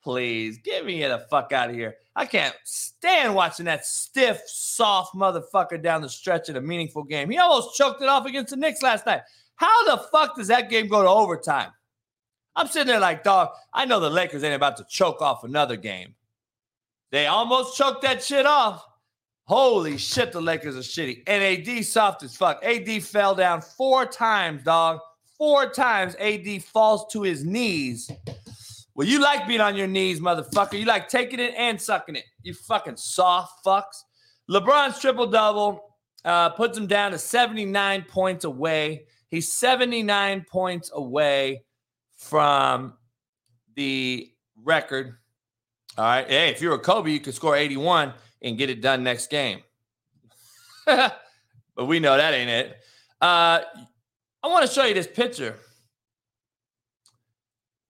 Please 0.03 0.59
get 0.59 0.85
me 0.85 1.01
the 1.01 1.25
fuck 1.31 1.51
out 1.51 1.71
of 1.71 1.75
here. 1.75 1.95
I 2.15 2.27
can't 2.27 2.55
stand 2.63 3.33
watching 3.33 3.65
that 3.65 3.87
stiff, 3.87 4.43
soft 4.45 5.15
motherfucker 5.15 5.81
down 5.81 6.03
the 6.03 6.09
stretch 6.09 6.47
in 6.47 6.57
a 6.57 6.61
meaningful 6.61 7.03
game. 7.03 7.31
He 7.31 7.39
almost 7.39 7.75
choked 7.75 8.03
it 8.03 8.07
off 8.07 8.27
against 8.27 8.51
the 8.51 8.57
Knicks 8.57 8.83
last 8.83 9.07
night. 9.07 9.21
How 9.55 9.83
the 9.85 10.03
fuck 10.11 10.35
does 10.35 10.47
that 10.49 10.69
game 10.69 10.87
go 10.87 11.01
to 11.01 11.09
overtime? 11.09 11.71
I'm 12.55 12.67
sitting 12.67 12.87
there 12.87 12.99
like, 12.99 13.23
dog, 13.23 13.49
I 13.73 13.85
know 13.85 13.99
the 13.99 14.09
Lakers 14.09 14.43
ain't 14.43 14.53
about 14.53 14.77
to 14.77 14.85
choke 14.89 15.21
off 15.21 15.43
another 15.43 15.75
game. 15.75 16.15
They 17.11 17.27
almost 17.27 17.77
choked 17.77 18.01
that 18.03 18.23
shit 18.23 18.45
off. 18.45 18.85
Holy 19.43 19.97
shit, 19.97 20.31
the 20.31 20.41
Lakers 20.41 20.75
are 20.75 20.79
shitty. 20.79 21.23
And 21.27 21.43
AD 21.43 21.85
soft 21.85 22.23
as 22.23 22.35
fuck. 22.35 22.63
AD 22.63 23.03
fell 23.03 23.35
down 23.35 23.61
four 23.61 24.05
times, 24.05 24.63
dog. 24.63 24.99
Four 25.37 25.69
times 25.69 26.15
AD 26.15 26.63
falls 26.63 27.11
to 27.11 27.21
his 27.21 27.43
knees. 27.43 28.09
Well, 28.95 29.07
you 29.07 29.21
like 29.21 29.47
being 29.47 29.61
on 29.61 29.75
your 29.75 29.87
knees, 29.87 30.21
motherfucker. 30.21 30.79
You 30.79 30.85
like 30.85 31.09
taking 31.09 31.39
it 31.39 31.53
and 31.57 31.79
sucking 31.79 32.15
it. 32.15 32.23
You 32.41 32.53
fucking 32.53 32.95
soft 32.95 33.63
fucks. 33.65 34.03
LeBron's 34.49 34.99
triple 34.99 35.27
double 35.27 35.95
uh, 36.23 36.49
puts 36.51 36.77
him 36.77 36.87
down 36.87 37.11
to 37.11 37.17
79 37.17 38.05
points 38.07 38.45
away. 38.45 39.05
He's 39.29 39.53
79 39.53 40.45
points 40.49 40.89
away 40.93 41.63
from 42.25 42.93
the 43.75 44.31
record. 44.63 45.15
All 45.97 46.05
right. 46.05 46.27
Hey, 46.27 46.49
if 46.49 46.61
you're 46.61 46.75
a 46.75 46.79
Kobe, 46.79 47.11
you 47.11 47.19
could 47.19 47.35
score 47.35 47.55
81 47.55 48.13
and 48.41 48.57
get 48.57 48.69
it 48.69 48.81
done 48.81 49.03
next 49.03 49.29
game. 49.29 49.61
but 50.85 51.85
we 51.85 51.99
know 51.99 52.17
that 52.17 52.33
ain't 52.33 52.49
it. 52.49 52.77
Uh, 53.21 53.61
I 54.43 54.47
want 54.47 54.67
to 54.67 54.71
show 54.71 54.85
you 54.85 54.93
this 54.93 55.07
picture. 55.07 55.55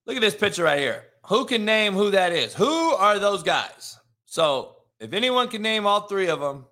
Look 0.06 0.16
at 0.16 0.22
this 0.22 0.36
picture 0.36 0.64
right 0.64 0.78
here. 0.78 1.04
Who 1.26 1.44
can 1.44 1.64
name 1.64 1.94
who 1.94 2.10
that 2.12 2.32
is? 2.32 2.54
Who 2.54 2.92
are 2.92 3.18
those 3.18 3.42
guys? 3.42 3.98
So, 4.26 4.76
if 5.00 5.12
anyone 5.12 5.48
can 5.48 5.62
name 5.62 5.86
all 5.86 6.02
three 6.02 6.28
of 6.28 6.40
them, 6.40 6.66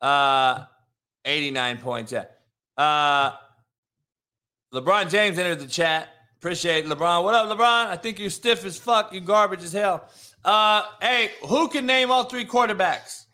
uh, 0.00 0.64
89 1.24 1.78
points. 1.78 2.12
Yeah. 2.12 2.24
Uh, 2.76 3.32
LeBron 4.72 5.08
James 5.10 5.38
entered 5.38 5.60
the 5.60 5.66
chat. 5.66 6.13
Appreciate 6.44 6.84
it, 6.84 6.90
LeBron. 6.90 7.24
What 7.24 7.34
up, 7.34 7.48
LeBron? 7.48 7.86
I 7.86 7.96
think 7.96 8.18
you're 8.18 8.28
stiff 8.28 8.66
as 8.66 8.76
fuck. 8.76 9.14
You 9.14 9.22
garbage 9.22 9.62
as 9.62 9.72
hell. 9.72 10.06
Uh, 10.44 10.82
hey, 11.00 11.30
who 11.46 11.68
can 11.68 11.86
name 11.86 12.10
all 12.10 12.24
three 12.24 12.44
quarterbacks? 12.44 13.24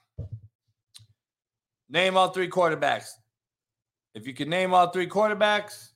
Name 1.89 2.17
all 2.17 2.29
three 2.29 2.49
quarterbacks. 2.49 3.09
If 4.15 4.29
you 4.29 4.33
can 4.33 4.49
name 4.49 4.73
all 4.73 4.91
three 4.91 5.09
quarterbacks, 5.09 5.89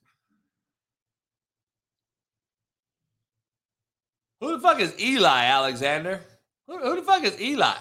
who 4.41 4.57
the 4.57 4.59
fuck 4.61 4.81
is 4.81 4.93
Eli, 5.01 5.45
Alexander? 5.45 6.21
Who, 6.67 6.81
who 6.81 6.97
the 6.97 7.03
fuck 7.03 7.23
is 7.23 7.41
Eli? 7.41 7.77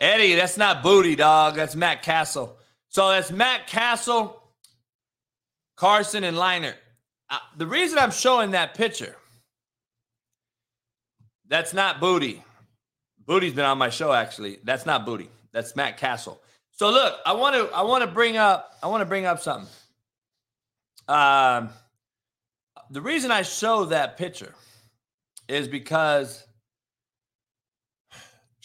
Eddie, 0.00 0.34
that's 0.34 0.56
not 0.56 0.82
booty, 0.82 1.16
dog. 1.16 1.56
That's 1.56 1.74
Matt 1.74 2.02
Cassel. 2.02 2.56
So 2.88 3.08
that's 3.08 3.30
Matt 3.30 3.66
Cassel, 3.66 4.40
Carson, 5.76 6.24
and 6.24 6.36
Leinart. 6.36 6.74
Uh, 7.30 7.38
the 7.56 7.66
reason 7.66 7.98
I'm 7.98 8.10
showing 8.10 8.52
that 8.52 8.74
picture, 8.74 9.16
that's 11.48 11.74
not 11.74 12.00
booty. 12.00 12.42
Booty's 13.26 13.52
been 13.52 13.64
on 13.64 13.76
my 13.76 13.90
show, 13.90 14.12
actually. 14.12 14.58
That's 14.64 14.86
not 14.86 15.04
booty. 15.04 15.28
That's 15.52 15.76
Matt 15.76 15.98
Cassel. 15.98 16.40
So 16.70 16.90
look, 16.90 17.18
I 17.26 17.32
want 17.32 17.56
to 17.56 17.74
I 17.74 17.82
want 17.82 18.04
to 18.04 18.06
bring 18.10 18.36
up 18.36 18.72
I 18.82 18.86
want 18.86 19.00
to 19.00 19.04
bring 19.04 19.26
up 19.26 19.40
something. 19.40 19.68
Um, 21.08 21.70
the 22.90 23.00
reason 23.00 23.30
I 23.30 23.42
show 23.42 23.86
that 23.86 24.16
picture 24.16 24.54
is 25.48 25.66
because 25.66 26.44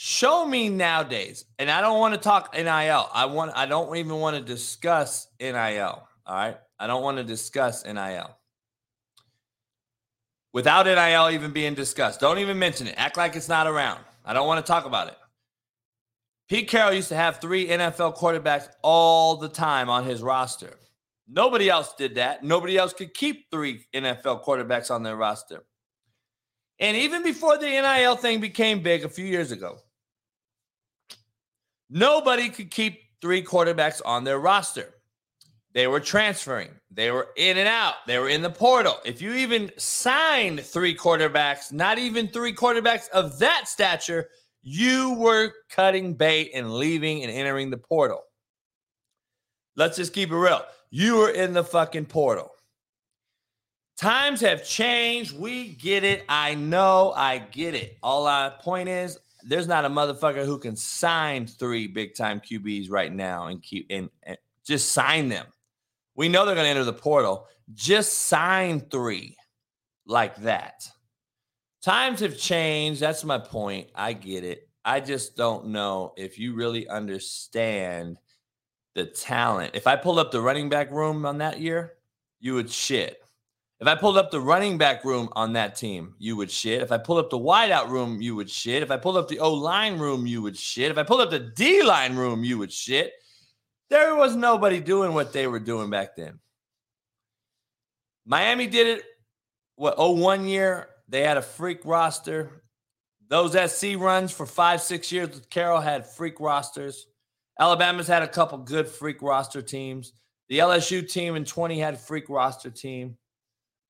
show 0.06 0.46
me 0.46 0.68
nowadays, 0.68 1.46
and 1.58 1.72
I 1.72 1.80
don't 1.80 1.98
want 1.98 2.14
to 2.14 2.20
talk 2.20 2.54
NIL. 2.54 3.10
I 3.14 3.24
want 3.26 3.54
I 3.56 3.66
don't 3.66 3.96
even 3.96 4.18
want 4.20 4.36
to 4.36 4.44
discuss 4.44 5.30
NIL. 5.40 5.56
All 6.26 6.36
right, 6.36 6.58
I 6.78 6.88
don't 6.88 7.04
want 7.04 7.20
to 7.20 7.24
discuss 7.24 7.86
NIL 7.86 8.38
without 10.52 10.88
NIL 10.88 11.30
even 11.30 11.54
being 11.54 11.74
discussed. 11.74 12.20
Don't 12.20 12.40
even 12.40 12.60
mention 12.60 12.88
it. 12.88 12.96
Act 12.98 13.16
like 13.16 13.38
it's 13.38 13.48
not 13.48 13.66
around. 13.66 14.02
I 14.26 14.34
don't 14.34 14.46
want 14.46 14.64
to 14.64 14.70
talk 14.70 14.86
about 14.86 15.08
it. 15.08 15.18
Pete 16.50 16.68
Carroll 16.68 16.94
used 16.94 17.08
to 17.08 17.16
have 17.16 17.40
three 17.40 17.70
NFL 17.70 18.18
quarterbacks 18.18 18.68
all 18.82 19.38
the 19.38 19.48
time 19.48 19.90
on 19.90 20.04
his 20.04 20.22
roster. 20.22 20.78
Nobody 21.30 21.70
else 21.70 21.94
did 21.98 22.16
that. 22.16 22.44
Nobody 22.44 22.78
else 22.78 22.92
could 22.92 23.14
keep 23.14 23.50
three 23.50 23.86
NFL 23.94 24.44
quarterbacks 24.44 24.92
on 24.92 25.04
their 25.04 25.16
roster. 25.16 25.64
And 26.78 26.98
even 26.98 27.24
before 27.24 27.58
the 27.58 27.68
NIL 27.68 28.18
thing 28.18 28.42
became 28.42 28.82
big 28.82 29.06
a 29.06 29.10
few 29.10 29.26
years 29.26 29.54
ago, 29.54 29.78
nobody 31.94 32.50
could 32.50 32.72
keep 32.72 33.00
three 33.22 33.44
quarterbacks 33.44 34.02
on 34.04 34.24
their 34.24 34.40
roster. 34.40 34.96
They 35.74 35.88
were 35.88 36.00
transferring, 36.00 36.70
they 36.92 37.10
were 37.10 37.30
in 37.36 37.58
and 37.58 37.68
out, 37.68 37.96
they 38.06 38.20
were 38.20 38.30
in 38.30 38.42
the 38.42 38.50
portal. 38.50 38.98
If 39.06 39.22
you 39.22 39.34
even 39.34 39.72
signed 39.78 40.62
three 40.62 40.96
quarterbacks, 40.96 41.72
not 41.72 41.98
even 41.98 42.28
three 42.28 42.54
quarterbacks 42.54 43.10
of 43.10 43.40
that 43.40 43.68
stature, 43.68 44.30
you 44.62 45.14
were 45.16 45.52
cutting 45.70 46.14
bait 46.14 46.52
and 46.54 46.74
leaving 46.74 47.24
and 47.24 47.32
entering 47.32 47.70
the 47.70 47.78
portal. 47.78 48.22
Let's 49.76 49.98
just 49.98 50.14
keep 50.14 50.32
it 50.32 50.36
real. 50.36 50.64
You 50.92 51.18
were 51.18 51.32
in 51.32 51.54
the 51.54 51.64
fucking 51.64 52.06
portal. 52.06 52.52
Times 53.98 54.42
have 54.42 54.66
changed. 54.66 55.38
We 55.38 55.70
get 55.70 56.04
it. 56.04 56.24
I 56.30 56.56
know. 56.56 57.14
I 57.16 57.40
get 57.40 57.74
it. 57.74 57.98
All 58.04 58.28
I 58.28 58.52
point 58.62 58.90
is 58.90 59.18
there's 59.46 59.68
not 59.68 59.86
a 59.86 59.90
motherfucker 59.90 60.46
who 60.46 60.58
can 60.58 60.76
sign 60.76 61.48
three 61.48 61.88
big 61.88 62.16
time 62.16 62.40
QBs 62.40 62.90
right 62.90 63.14
now 63.14 63.48
and 63.48 63.62
keep 63.62 63.88
and, 63.90 64.10
and 64.24 64.38
just 64.66 64.92
sign 64.92 65.30
them. 65.30 65.46
We 66.16 66.30
know 66.30 66.46
they're 66.46 66.56
going 66.56 66.66
to 66.66 66.70
enter 66.70 66.84
the 66.84 66.94
portal. 66.94 67.48
Just 67.74 68.14
sign 68.14 68.82
three 68.82 69.36
like 70.06 70.36
that. 70.38 70.88
Times 71.82 72.20
have 72.22 72.38
changed. 72.38 73.02
That's 73.02 73.24
my 73.24 73.38
point. 73.38 73.90
I 73.96 74.14
get 74.14 74.44
it. 74.44 74.70
I 74.86 75.00
just 75.00 75.36
don't 75.36 75.68
know 75.68 76.14
if 76.18 76.38
you 76.38 76.54
really 76.54 76.88
understand 76.88 78.18
the 78.96 79.06
talent. 79.06 79.72
If 79.74 79.88
I 79.88 79.96
pulled 79.96 80.20
up 80.20 80.32
the 80.32 80.42
running 80.42 80.70
back 80.70 80.92
room 80.92 81.26
on 81.26 81.40
that 81.40 81.60
year, 81.60 81.94
you 82.40 82.54
would 82.56 82.70
shit. 82.70 83.23
If 83.84 83.88
I 83.88 83.96
pulled 83.96 84.18
up 84.18 84.32
the 84.32 84.40
running 84.40 84.78
back 84.78 85.04
room 85.04 85.28
on 85.34 85.52
that 85.54 85.76
team, 85.76 86.16
you 86.18 86.38
would 86.38 86.50
shit. 86.50 86.82
If 86.82 86.94
I 86.94 86.98
pulled 86.98 87.20
up 87.20 87.30
the 87.30 87.38
wideout 87.38 87.90
room, 87.90 88.22
you 88.22 88.34
would 88.34 88.50
shit. 88.50 88.82
If 88.82 88.90
I 88.90 88.96
pulled 88.96 89.18
up 89.18 89.28
the 89.28 89.40
O 89.40 89.54
line 89.54 89.98
room, 89.98 90.26
you 90.26 90.42
would 90.42 90.58
shit. 90.58 90.90
If 90.90 90.98
I 90.98 91.04
pulled 91.04 91.20
up 91.20 91.32
the 91.32 91.40
D 91.40 91.84
line 91.84 92.16
room, 92.16 92.46
you 92.46 92.58
would 92.60 92.72
shit. 92.72 93.12
There 93.90 94.16
was 94.16 94.38
nobody 94.38 94.80
doing 94.80 95.14
what 95.14 95.34
they 95.34 95.48
were 95.48 95.60
doing 95.60 95.90
back 95.90 96.16
then. 96.16 96.40
Miami 98.26 98.68
did 98.68 98.88
it, 98.88 99.04
what, 99.76 99.96
oh, 99.98 100.12
one 100.12 100.48
year? 100.48 100.88
They 101.10 101.24
had 101.24 101.36
a 101.36 101.42
freak 101.42 101.82
roster. 101.84 102.64
Those 103.28 103.52
SC 103.70 103.98
runs 103.98 104.32
for 104.32 104.46
five, 104.46 104.80
six 104.80 105.12
years 105.12 105.32
with 105.32 105.50
Carroll 105.50 105.82
had 105.82 106.08
freak 106.08 106.40
rosters. 106.40 107.06
Alabama's 107.60 108.08
had 108.08 108.24
a 108.24 108.30
couple 108.30 108.60
good 108.60 108.88
freak 108.88 109.22
roster 109.22 109.62
teams. 109.62 110.14
The 110.48 110.60
LSU 110.60 111.06
team 111.06 111.36
in 111.36 111.44
20 111.44 111.78
had 111.82 111.96
a 111.96 111.98
freak 111.98 112.30
roster 112.30 112.70
team. 112.70 113.18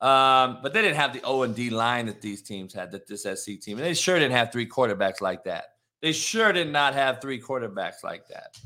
Um, 0.04 0.60
but 0.62 0.74
they 0.74 0.82
didn't 0.82 0.98
have 0.98 1.14
the 1.14 1.22
O 1.24 1.44
and 1.44 1.56
D 1.56 1.70
line 1.70 2.08
that 2.08 2.20
these 2.20 2.42
teams 2.42 2.74
had, 2.74 2.92
that 2.92 3.08
this 3.08 3.24
SC 3.24 3.58
team. 3.62 3.78
And 3.78 3.86
they 3.86 3.94
sure 3.94 4.20
didn't 4.20 4.34
have 4.34 4.52
three 4.52 4.68
quarterbacks 4.68 5.22
like 5.22 5.46
that. 5.46 5.76
They 6.02 6.12
sure 6.12 6.52
did 6.52 6.70
not 6.70 6.94
have 6.94 7.22
three 7.22 7.40
quarterbacks 7.40 8.04
like 8.04 8.26
that. 8.28 8.58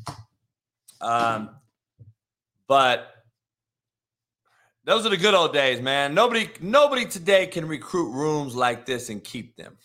Um, 0.99 1.51
but 2.67 3.09
those 4.83 5.05
are 5.05 5.09
the 5.09 5.17
good 5.17 5.35
old 5.35 5.53
days, 5.53 5.79
man. 5.79 6.15
Nobody, 6.15 6.49
nobody 6.59 7.05
today 7.05 7.45
can 7.45 7.67
recruit 7.67 8.11
rooms 8.11 8.55
like 8.55 8.87
this 8.87 9.11
and 9.11 9.23
keep 9.23 9.55
them. 9.57 9.77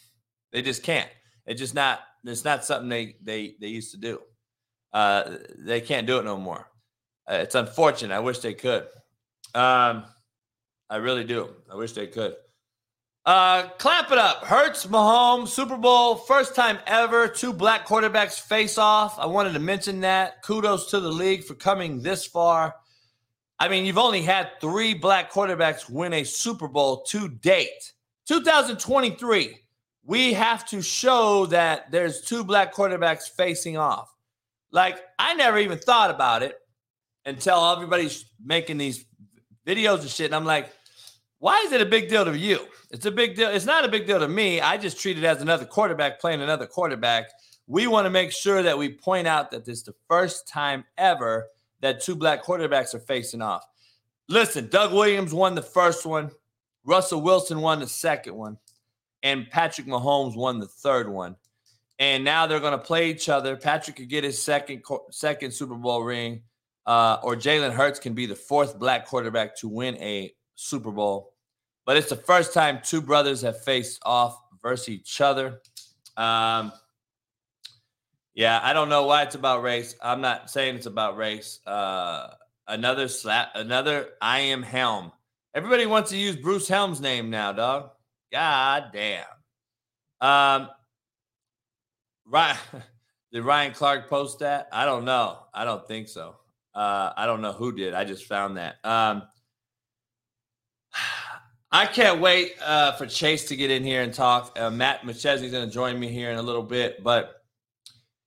They 0.53 0.63
just 0.63 0.83
can't. 0.83 1.11
It's 1.45 1.61
just 1.61 1.75
not. 1.75 2.01
It's 2.25 2.45
not 2.47 2.65
something 2.65 2.89
they 2.89 3.17
they 3.23 3.57
they 3.61 3.67
used 3.67 3.91
to 3.91 3.99
do. 3.99 4.21
Uh, 4.95 5.37
they 5.59 5.83
can't 5.83 6.07
do 6.07 6.19
it 6.19 6.25
no 6.25 6.39
more. 6.39 6.71
Uh, 7.31 7.35
it's 7.35 7.57
unfortunate. 7.57 8.15
I 8.15 8.21
wish 8.21 8.39
they 8.39 8.55
could. 8.55 8.87
Um, 9.55 10.05
I 10.93 10.97
really 10.97 11.25
do. 11.25 11.49
I 11.73 11.75
wish 11.75 11.93
they 11.93 12.07
could. 12.07 12.35
Uh, 13.25 13.69
clap 13.79 14.13
it 14.13 14.19
up. 14.19 14.45
Hurts, 14.45 14.85
Mahomes, 14.85 15.49
Super 15.49 15.79
Bowl, 15.79 16.17
first 16.17 16.55
time 16.55 16.79
ever. 16.87 17.29
Two 17.29 17.55
black 17.55 17.87
quarterbacks 17.87 18.39
face 18.39 18.77
off. 18.77 19.19
I 19.19 19.25
wanted 19.25 19.55
to 19.55 19.59
mention 19.59 20.03
that. 20.03 20.43
Kudos 20.43 20.91
to 20.91 21.01
the 21.01 21.09
league 21.09 21.45
for 21.45 21.55
coming 21.55 22.03
this 22.03 22.27
far. 22.27 22.75
I 23.59 23.71
mean, 23.71 23.87
you've 23.87 23.97
only 23.97 24.21
had 24.21 24.51
three 24.61 24.93
black 24.93 25.33
quarterbacks 25.33 25.89
win 25.89 26.13
a 26.13 26.25
Super 26.25 26.69
Bowl 26.69 27.05
to 27.05 27.27
date. 27.27 27.95
2023, 28.29 29.61
we 30.05 30.35
have 30.35 30.67
to 30.67 30.83
show 30.83 31.47
that 31.47 31.91
there's 31.91 32.21
two 32.21 32.45
black 32.45 32.75
quarterbacks 32.75 33.31
facing 33.35 33.79
off. 33.79 34.15
Like, 34.73 35.01
I 35.19 35.33
never 35.33 35.57
even 35.57 35.79
thought 35.79 36.11
about 36.11 36.43
it 36.43 36.59
until 37.25 37.73
everybody's 37.73 38.27
making 38.45 38.77
these 38.77 39.07
videos 39.67 40.01
and 40.01 40.11
shit. 40.11 40.27
And 40.27 40.35
I'm 40.35 40.45
like, 40.45 40.71
why 41.43 41.61
is 41.67 41.73
it 41.73 41.81
a 41.81 41.87
big 41.87 42.09
deal 42.09 42.25
to 42.25 42.39
you? 42.39 42.69
It's 42.93 43.05
a 43.05 43.11
big 43.11 43.35
deal. 43.35 43.49
It's 43.49 43.65
not 43.65 43.85
a 43.85 43.89
big 43.89 44.07
deal 44.07 44.21
to 44.21 44.29
me. 44.29 44.61
I 44.61 44.77
just 44.77 45.01
treat 45.01 45.19
it 45.19 45.25
as 45.25 45.43
another 45.43 45.65
quarterback 45.65 46.21
playing 46.21 46.41
another 46.41 46.69
quarterback. 46.69 47.31
We 47.67 47.89
want 47.89 48.07
to 48.07 48.11
make 48.11 48.31
sure 48.31 48.63
that 48.63 48.79
we 48.79 48.91
point 48.91 49.27
out 49.27 49.51
that 49.51 49.65
this 49.65 49.79
is 49.79 49.83
the 49.83 49.95
first 50.09 50.47
time 50.47 50.85
ever 50.97 51.49
that 51.81 52.01
two 52.01 52.15
black 52.15 52.45
quarterbacks 52.45 52.95
are 52.95 53.01
facing 53.01 53.43
off. 53.43 53.67
Listen, 54.29 54.69
Doug 54.69 54.93
Williams 54.93 55.35
won 55.35 55.57
the 55.57 55.63
first 55.63 56.07
one, 56.07 56.31
Russell 56.85 57.21
Wilson 57.21 57.61
won 57.61 57.81
the 57.81 57.89
second 57.89 58.37
one, 58.37 58.57
and 59.25 59.51
Patrick 59.51 59.89
Mahomes 59.89 60.37
won 60.37 60.61
the 60.61 60.69
third 60.69 61.09
one. 61.09 61.35
And 61.99 62.23
now 62.23 62.47
they're 62.47 62.61
going 62.61 62.71
to 62.71 62.79
play 62.79 63.11
each 63.11 63.29
other. 63.29 63.57
Patrick 63.57 63.97
could 63.97 64.09
get 64.09 64.23
his 64.23 64.41
second 64.41 64.85
second 65.11 65.51
Super 65.51 65.75
Bowl 65.75 66.05
ring, 66.05 66.43
uh, 66.87 67.17
or 67.25 67.35
Jalen 67.35 67.73
Hurts 67.73 67.99
can 67.99 68.15
be 68.15 68.27
the 68.27 68.37
fourth 68.37 68.79
black 68.79 69.07
quarterback 69.07 69.57
to 69.57 69.67
win 69.67 69.97
a 69.97 70.33
Super 70.55 70.93
Bowl 70.93 71.32
but 71.85 71.97
it's 71.97 72.09
the 72.09 72.17
first 72.17 72.55
time 72.55 72.81
two 72.85 73.01
brothers 73.01 73.43
have 73.43 73.63
faced 73.63 74.01
off 74.05 74.39
versus 74.63 74.89
each 74.89 75.21
other. 75.21 75.61
Um, 76.17 76.73
yeah, 78.35 78.61
I 78.63 78.73
don't 78.73 78.89
know 78.89 79.07
why 79.07 79.23
it's 79.23 79.35
about 79.35 79.63
race. 79.63 79.95
I'm 80.03 80.21
not 80.21 80.51
saying 80.51 80.77
it's 80.77 80.87
about 80.87 81.17
race. 81.17 81.61
Uh, 81.67 82.35
another 82.69 83.09
slap, 83.09 83.51
another 83.55 84.11
I 84.21 84.41
am 84.41 84.63
Helm. 84.63 85.13
Everybody 85.55 85.87
wants 85.87 86.11
to 86.11 86.17
use 86.17 86.37
Bruce 86.37 86.67
Helm's 86.67 87.01
name 87.01 87.29
now, 87.29 87.53
dog. 87.53 87.91
God 88.33 88.91
damn. 88.93 89.25
Um, 90.21 90.69
right. 92.27 92.57
Did 93.33 93.45
Ryan 93.45 93.73
Clark 93.73 94.09
post 94.09 94.39
that? 94.41 94.69
I 94.73 94.85
don't 94.85 95.05
know. 95.05 95.39
I 95.55 95.65
don't 95.65 95.87
think 95.87 96.09
so. 96.09 96.37
Uh, 96.75 97.13
I 97.17 97.27
don't 97.27 97.41
know 97.41 97.53
who 97.53 97.73
did. 97.73 97.95
I 97.95 98.05
just 98.05 98.25
found 98.25 98.57
that. 98.57 98.77
Um, 98.85 99.23
I 101.75 101.87
can't 101.87 102.21
wait 102.21 102.55
uh, 102.63 102.93
for 102.93 103.07
Chase 103.07 103.47
to 103.47 103.57
get 103.57 103.71
in 103.71 103.83
here 103.83 104.03
and 104.03 104.13
talk. 104.13 104.59
Uh, 104.61 104.71
Matt 104.71 105.09
is 105.09 105.23
going 105.25 105.67
to 105.67 105.71
join 105.71 105.99
me 105.99 106.09
here 106.09 106.31
in 106.31 106.37
a 106.37 106.43
little 106.43 106.63
bit. 106.63 107.03
But 107.03 107.43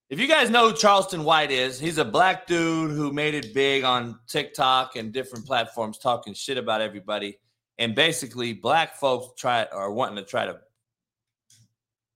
if 0.10 0.20
you 0.20 0.28
guys 0.28 0.50
know 0.50 0.70
who 0.70 0.76
Charleston 0.76 1.24
White 1.24 1.52
is, 1.52 1.80
he's 1.80 2.00
a 2.00 2.06
black 2.06 2.48
dude 2.48 2.90
who 2.90 3.14
made 3.14 3.36
it 3.36 3.54
big 3.54 3.84
on 3.84 4.20
TikTok 4.28 4.96
and 4.96 5.14
different 5.14 5.46
platforms 5.46 6.00
talking 6.00 6.34
shit 6.34 6.58
about 6.58 6.82
everybody. 6.82 7.38
And 7.78 7.94
basically, 7.94 8.52
black 8.54 8.96
folks 8.96 9.40
try 9.40 9.66
are 9.72 9.92
wanting 9.92 10.16
to 10.16 10.24
try 10.24 10.48
to 10.48 10.60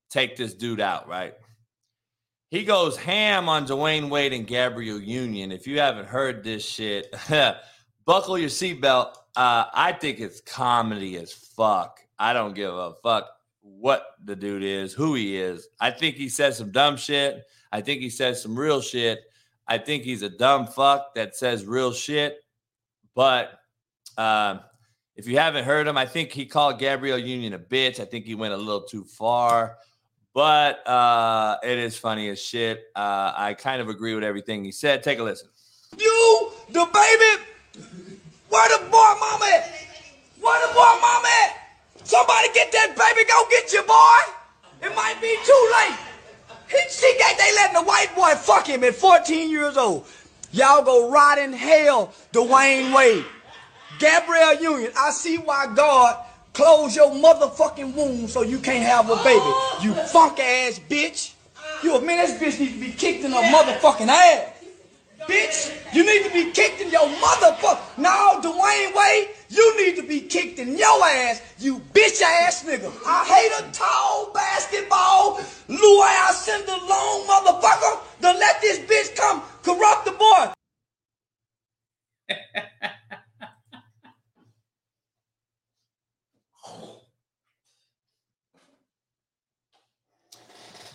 take 0.10 0.36
this 0.36 0.56
dude 0.56 0.82
out, 0.82 1.08
right? 1.08 1.36
He 2.50 2.64
goes 2.64 2.98
ham 2.98 3.48
on 3.48 3.68
Dwyane 3.68 4.10
Wade 4.10 4.34
and 4.34 4.48
Gabrielle 4.48 5.00
Union. 5.00 5.52
If 5.52 5.68
you 5.68 5.80
haven't 5.80 6.08
heard 6.08 6.44
this 6.44 6.66
shit, 6.66 7.14
buckle 8.06 8.40
your 8.40 8.50
seatbelt 8.50 9.14
uh, 9.36 9.66
I 9.74 9.92
think 9.94 10.20
it's 10.20 10.42
comedy 10.42 11.18
as 11.18 11.32
fuck. 11.32 12.00
I 12.18 12.34
don't 12.34 12.54
give 12.54 12.74
a 12.74 12.94
fuck 13.04 13.30
what 13.62 14.08
the 14.26 14.36
dude 14.36 14.64
is, 14.64 14.94
who 14.94 15.16
he 15.16 15.38
is. 15.38 15.68
I 15.80 15.92
think 15.92 16.16
he 16.16 16.30
says 16.30 16.58
some 16.58 16.72
dumb 16.72 16.98
shit. 16.98 17.44
I 17.72 17.82
think 17.82 18.02
he 18.02 18.10
says 18.10 18.42
some 18.42 18.58
real 18.58 18.82
shit. 18.82 19.20
I 19.68 19.78
think 19.78 20.04
he's 20.04 20.24
a 20.24 20.30
dumb 20.30 20.66
fuck 20.66 21.14
that 21.16 21.36
says 21.36 21.66
real 21.66 21.94
shit. 21.94 22.40
But 23.14 23.60
um, 24.18 24.62
if 25.16 25.28
you 25.28 25.38
haven't 25.38 25.66
heard 25.66 25.88
him, 25.88 25.98
I 25.98 26.06
think 26.06 26.32
he 26.32 26.46
called 26.46 26.80
Gabrielle 26.80 27.20
Union 27.20 27.54
a 27.54 27.60
bitch. 27.60 28.00
I 28.00 28.06
think 28.06 28.26
he 28.26 28.36
went 28.36 28.54
a 28.54 28.58
little 28.58 28.82
too 28.82 29.04
far. 29.04 29.78
but 30.34 30.88
uh, 30.88 31.58
it 31.64 31.78
is 31.78 31.98
funny 31.98 32.30
as 32.30 32.42
shit. 32.42 32.86
Uh, 32.96 33.34
I 33.36 33.54
kind 33.54 33.82
of 33.82 33.90
agree 33.90 34.16
with 34.16 34.24
everything 34.24 34.64
he 34.64 34.72
said. 34.72 35.04
Take 35.04 35.20
a 35.20 35.24
listen. 35.24 35.50
You, 35.98 36.52
the 36.70 36.86
baby, 36.94 37.86
where 38.50 38.68
the 38.78 38.86
boy 38.86 39.12
mama 39.20 39.45
at? 39.54 39.66
Where 40.41 40.68
the 40.68 40.74
boy 40.74 40.93
mama 41.02 41.28
at? 41.45 41.56
Somebody 42.04 42.47
get 42.54 42.72
that 42.72 42.95
baby, 42.97 43.28
go 43.30 43.45
get 43.50 43.72
your 43.74 43.84
boy. 43.84 44.20
It 44.82 44.95
might 44.95 45.22
be 45.22 45.36
too 45.45 45.64
late. 45.78 45.97
He, 46.70 46.89
she 46.89 47.18
got, 47.20 47.38
they 47.38 47.54
letting 47.56 47.74
the 47.76 47.84
white 47.84 48.14
boy 48.16 48.36
fuck 48.36 48.68
him 48.68 48.84
at 48.84 48.95
14 48.95 49.50
years 49.50 49.78
old. 49.78 50.06
Y'all 50.52 50.84
go 50.84 51.12
rot 51.12 51.38
in 51.38 51.54
hell, 51.54 52.14
Dwyane 52.34 52.95
Wade. 52.95 53.26
Gabrielle 54.00 54.62
Union, 54.62 54.91
I 54.97 55.12
see 55.12 55.38
why 55.38 55.72
God 55.76 56.18
closed 56.54 56.95
your 56.95 57.12
motherfucking 57.12 57.93
womb 57.93 58.28
so 58.28 58.41
you 58.41 58.60
can't 58.60 58.84
have 58.84 59.10
a 59.10 59.16
baby. 59.18 59.52
You 59.84 59.93
funk 60.08 60.39
ass 60.39 60.80
bitch. 60.89 61.34
You 61.84 61.95
a 61.95 62.02
man, 62.02 62.18
this 62.18 62.39
bitch 62.39 62.60
needs 62.60 62.74
to 62.74 62.80
be 62.80 62.91
kicked 62.91 63.24
in 63.24 63.32
her 63.32 63.38
motherfucking 63.38 64.08
ass. 64.08 64.54
Bitch, 65.30 65.94
you 65.94 66.04
need 66.04 66.24
to 66.28 66.34
be 66.34 66.52
kicked 66.52 66.82
in 66.82 66.90
your 66.90 67.08
motherfucker. 67.08 67.78
No, 68.00 68.42
Dwyane 68.42 68.96
Wade, 68.96 69.30
you 69.50 69.78
need 69.78 69.96
to 69.98 70.02
be 70.02 70.22
kicked 70.22 70.58
in 70.58 70.76
your 70.76 71.06
ass, 71.06 71.44
you 71.60 71.78
bitch 71.94 72.20
ass 72.24 72.64
nigga. 72.64 72.92
I 73.06 73.26
hate 73.26 73.52
a 73.64 73.72
tall 73.72 74.32
basketball, 74.34 75.40
Louis 75.68 76.36
Cinder 76.36 76.72
long 76.90 77.28
motherfucker. 77.28 78.00
To 78.22 78.28
let 78.28 78.60
this 78.60 78.80
bitch 78.80 79.16
come 79.16 79.44
corrupt 79.62 80.06
the 80.06 80.12
boy. 80.14 80.52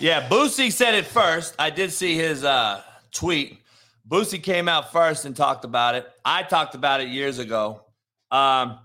Yeah, 0.01 0.29
Boosie 0.29 0.73
said 0.73 0.95
it 0.95 1.07
first. 1.07 1.55
I 1.59 1.71
did 1.71 1.93
see 1.93 2.17
his 2.17 2.45
uh, 2.45 2.83
tweet. 3.13 3.64
Boosie 4.09 4.43
came 4.43 4.69
out 4.69 4.93
first 4.93 5.25
and 5.25 5.35
talked 5.35 5.65
about 5.65 5.95
it. 5.95 6.07
I 6.25 6.43
talked 6.43 6.75
about 6.75 7.01
it 7.01 7.09
years 7.09 7.39
ago. 7.39 7.85
Um, 8.31 8.79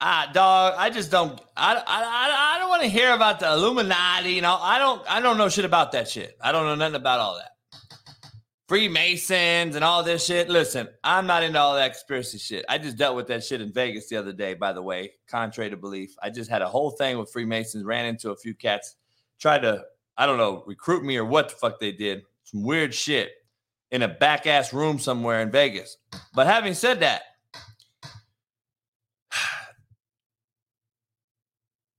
ah, 0.00 0.30
dog, 0.32 0.74
I 0.76 0.90
just 0.90 1.10
don't. 1.10 1.40
I 1.56 1.74
I, 1.74 2.54
I, 2.54 2.58
don't 2.58 2.68
want 2.68 2.82
to 2.82 2.88
hear 2.88 3.12
about 3.12 3.40
the 3.40 3.52
Illuminati. 3.52 4.30
You 4.30 4.42
know, 4.42 4.56
I 4.60 4.78
don't. 4.78 5.02
I 5.10 5.20
don't 5.20 5.38
know 5.38 5.48
shit 5.48 5.64
about 5.64 5.92
that 5.92 6.08
shit. 6.08 6.36
I 6.40 6.52
don't 6.52 6.66
know 6.66 6.76
nothing 6.76 6.96
about 6.96 7.18
all 7.18 7.36
that. 7.36 7.50
Freemasons 8.68 9.74
and 9.74 9.84
all 9.84 10.04
this 10.04 10.24
shit. 10.24 10.48
Listen, 10.48 10.88
I'm 11.02 11.26
not 11.26 11.42
into 11.42 11.58
all 11.58 11.74
that 11.74 11.92
conspiracy 11.92 12.38
shit. 12.38 12.64
I 12.68 12.78
just 12.78 12.96
dealt 12.96 13.16
with 13.16 13.26
that 13.26 13.42
shit 13.42 13.60
in 13.60 13.72
Vegas 13.72 14.08
the 14.08 14.16
other 14.16 14.32
day, 14.32 14.54
by 14.54 14.72
the 14.72 14.82
way, 14.82 15.14
contrary 15.26 15.70
to 15.70 15.76
belief. 15.76 16.14
I 16.22 16.30
just 16.30 16.48
had 16.48 16.62
a 16.62 16.68
whole 16.68 16.92
thing 16.92 17.18
with 17.18 17.32
Freemasons, 17.32 17.82
ran 17.82 18.06
into 18.06 18.30
a 18.30 18.36
few 18.36 18.54
cats, 18.54 18.94
tried 19.40 19.62
to, 19.62 19.82
I 20.16 20.24
don't 20.24 20.38
know, 20.38 20.62
recruit 20.68 21.02
me 21.02 21.16
or 21.16 21.24
what 21.24 21.48
the 21.48 21.56
fuck 21.56 21.80
they 21.80 21.90
did. 21.90 22.22
Some 22.44 22.62
weird 22.62 22.94
shit 22.94 23.32
in 23.90 24.02
a 24.02 24.08
back 24.08 24.46
ass 24.46 24.72
room 24.72 24.98
somewhere 24.98 25.40
in 25.40 25.50
Vegas. 25.50 25.96
But 26.34 26.46
having 26.46 26.74
said 26.74 27.00
that, 27.00 27.22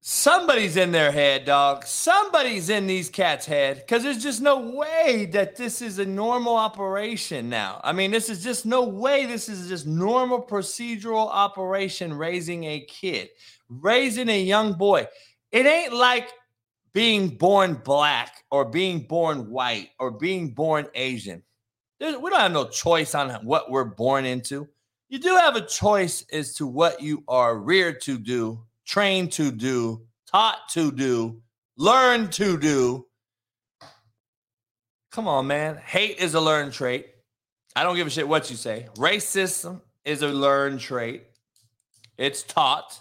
somebody's 0.01 0.77
in 0.77 0.91
their 0.91 1.11
head, 1.11 1.45
dog. 1.45 1.85
Somebody's 1.85 2.69
in 2.69 2.87
these 2.87 3.09
cats' 3.09 3.45
head 3.45 3.77
because 3.77 4.03
there's 4.03 4.23
just 4.23 4.41
no 4.41 4.71
way 4.71 5.27
that 5.33 5.55
this 5.55 5.81
is 5.81 5.99
a 5.99 6.05
normal 6.05 6.55
operation 6.55 7.49
now. 7.49 7.81
I 7.83 7.91
mean, 7.91 8.11
this 8.11 8.29
is 8.29 8.43
just 8.43 8.65
no 8.65 8.83
way 8.83 9.25
this 9.25 9.49
is 9.49 9.67
just 9.67 9.85
normal 9.85 10.41
procedural 10.41 11.27
operation 11.29 12.13
raising 12.13 12.63
a 12.63 12.81
kid, 12.81 13.29
raising 13.69 14.29
a 14.29 14.41
young 14.41 14.73
boy. 14.73 15.07
It 15.51 15.65
ain't 15.65 15.93
like 15.93 16.29
being 16.93 17.29
born 17.37 17.75
black 17.75 18.43
or 18.49 18.65
being 18.65 19.01
born 19.01 19.49
white 19.49 19.89
or 19.99 20.11
being 20.11 20.53
born 20.53 20.87
Asian. 20.93 21.43
There's, 22.01 22.17
we 22.17 22.31
don't 22.31 22.39
have 22.39 22.51
no 22.51 22.67
choice 22.67 23.13
on 23.13 23.29
what 23.45 23.69
we're 23.69 23.83
born 23.83 24.25
into. 24.25 24.67
You 25.07 25.19
do 25.19 25.35
have 25.35 25.55
a 25.55 25.61
choice 25.61 26.25
as 26.33 26.55
to 26.55 26.65
what 26.65 26.99
you 26.99 27.23
are 27.27 27.59
reared 27.59 28.01
to 28.01 28.17
do, 28.17 28.63
trained 28.87 29.31
to 29.33 29.51
do, 29.51 30.01
taught 30.25 30.67
to 30.69 30.91
do, 30.91 31.43
learned 31.77 32.31
to 32.33 32.57
do. 32.57 33.05
Come 35.11 35.27
on, 35.27 35.45
man. 35.45 35.77
Hate 35.77 36.17
is 36.17 36.33
a 36.33 36.41
learned 36.41 36.73
trait. 36.73 37.05
I 37.75 37.83
don't 37.83 37.95
give 37.95 38.07
a 38.07 38.09
shit 38.09 38.27
what 38.27 38.49
you 38.49 38.55
say. 38.55 38.87
Racism 38.95 39.79
is 40.03 40.23
a 40.23 40.27
learned 40.27 40.79
trait. 40.79 41.27
It's 42.17 42.41
taught. 42.41 42.99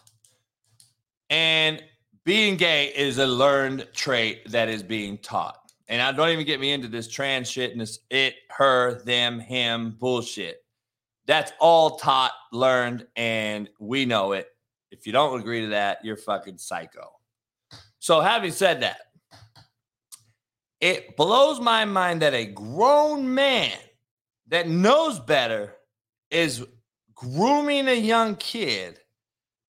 And 1.31 1.83
being 2.27 2.59
gay 2.59 2.93
is 2.95 3.17
a 3.17 3.27
learned 3.27 3.89
trait 3.95 4.51
that 4.51 4.69
is 4.69 4.83
being 4.83 5.17
taught. 5.17 5.60
And 5.91 6.01
I 6.01 6.13
don't 6.13 6.29
even 6.29 6.47
get 6.47 6.61
me 6.61 6.71
into 6.71 6.87
this 6.87 7.09
trans 7.09 7.51
shit 7.51 7.73
and 7.73 7.81
this 7.81 7.99
it, 8.11 8.37
her, 8.49 9.03
them, 9.03 9.41
him 9.41 9.97
bullshit. 9.99 10.65
That's 11.27 11.53
all 11.59 11.97
taught, 11.97 12.31
learned, 12.53 13.09
and 13.17 13.69
we 13.81 14.07
know 14.07 14.33
it. 14.33 14.47
If 14.93 15.05
you 15.05 15.13
don't 15.13 15.39
agree 15.39 15.63
to 15.63 15.67
that, 15.69 15.99
you're 16.05 16.17
fucking 16.17 16.59
psycho. 16.59 17.11
So, 17.99 18.21
having 18.21 18.53
said 18.53 18.83
that, 18.83 18.99
it 20.81 21.17
blows 21.17 21.61
my 21.61 21.85
mind 21.85 22.23
that 22.23 22.35
a 22.35 22.47
grown 22.47 23.35
man 23.35 23.77
that 24.47 24.69
knows 24.69 25.19
better 25.19 25.75
is 26.31 26.65
grooming 27.15 27.89
a 27.89 27.95
young 27.95 28.37
kid, 28.37 29.01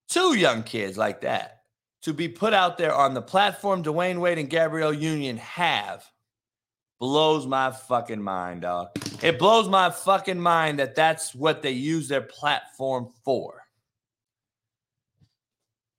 two 0.08 0.34
young 0.34 0.62
kids 0.62 0.96
like 0.96 1.20
that, 1.22 1.61
to 2.02 2.12
be 2.12 2.28
put 2.28 2.52
out 2.52 2.78
there 2.78 2.94
on 2.94 3.14
the 3.14 3.22
platform 3.22 3.82
Dwyane 3.82 4.18
Wade 4.18 4.38
and 4.38 4.50
Gabrielle 4.50 4.92
Union 4.92 5.36
have 5.38 6.04
blows 6.98 7.46
my 7.46 7.70
fucking 7.70 8.22
mind, 8.22 8.62
dog. 8.62 8.88
It 9.22 9.38
blows 9.38 9.68
my 9.68 9.90
fucking 9.90 10.38
mind 10.38 10.78
that 10.78 10.94
that's 10.94 11.34
what 11.34 11.62
they 11.62 11.72
use 11.72 12.08
their 12.08 12.20
platform 12.20 13.08
for. 13.24 13.60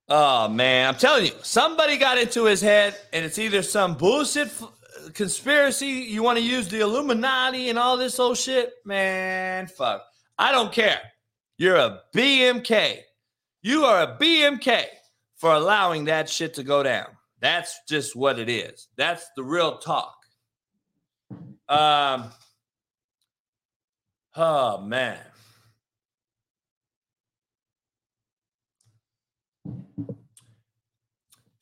Oh 0.08 0.48
man, 0.48 0.88
I'm 0.88 0.96
telling 0.96 1.26
you, 1.26 1.32
somebody 1.42 1.96
got 1.96 2.18
into 2.18 2.44
his 2.44 2.60
head, 2.60 2.96
and 3.12 3.24
it's 3.24 3.38
either 3.38 3.62
some 3.62 3.96
bullshit 3.96 4.48
f- 4.48 4.70
conspiracy. 5.14 5.86
You 5.86 6.22
want 6.22 6.38
to 6.38 6.44
use 6.44 6.68
the 6.68 6.80
Illuminati 6.80 7.70
and 7.70 7.78
all 7.78 7.96
this 7.96 8.18
old 8.18 8.36
shit, 8.36 8.72
man. 8.84 9.66
Fuck, 9.66 10.04
I 10.38 10.52
don't 10.52 10.72
care. 10.72 11.00
You're 11.56 11.76
a 11.76 12.02
BMK. 12.14 12.98
You 13.62 13.84
are 13.84 14.02
a 14.02 14.18
BMK 14.18 14.84
for 15.44 15.52
allowing 15.52 16.06
that 16.06 16.26
shit 16.26 16.54
to 16.54 16.62
go 16.62 16.82
down. 16.82 17.04
That's 17.38 17.78
just 17.86 18.16
what 18.16 18.38
it 18.38 18.48
is. 18.48 18.88
That's 18.96 19.26
the 19.36 19.44
real 19.44 19.76
talk. 19.76 20.16
Um. 21.68 22.30
Oh 24.34 24.80
man. 24.80 25.18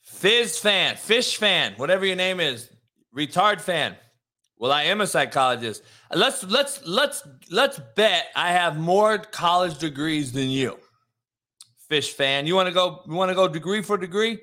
Fizz 0.05 0.61
fan, 0.61 0.95
fish 0.95 1.37
fan, 1.37 1.73
whatever 1.77 2.07
your 2.07 2.15
name 2.15 2.39
is, 2.39 2.71
retard 3.13 3.61
fan. 3.61 3.97
Well, 4.59 4.71
I 4.71 4.85
am 4.85 5.01
a 5.01 5.09
psychologist. 5.09 5.83
Let's 6.15 6.45
let's 6.45 6.87
let's 6.87 7.27
let's 7.51 7.81
bet 7.97 8.27
I 8.37 8.53
have 8.53 8.79
more 8.79 9.19
college 9.19 9.79
degrees 9.79 10.31
than 10.31 10.51
you. 10.51 10.79
Fish 11.93 12.15
fan, 12.15 12.47
you 12.47 12.55
want 12.55 12.69
to 12.69 12.73
go? 12.73 13.03
You 13.07 13.13
want 13.13 13.29
to 13.29 13.35
go 13.35 13.47
degree 13.47 13.83
for 13.83 13.99
degree, 13.99 14.39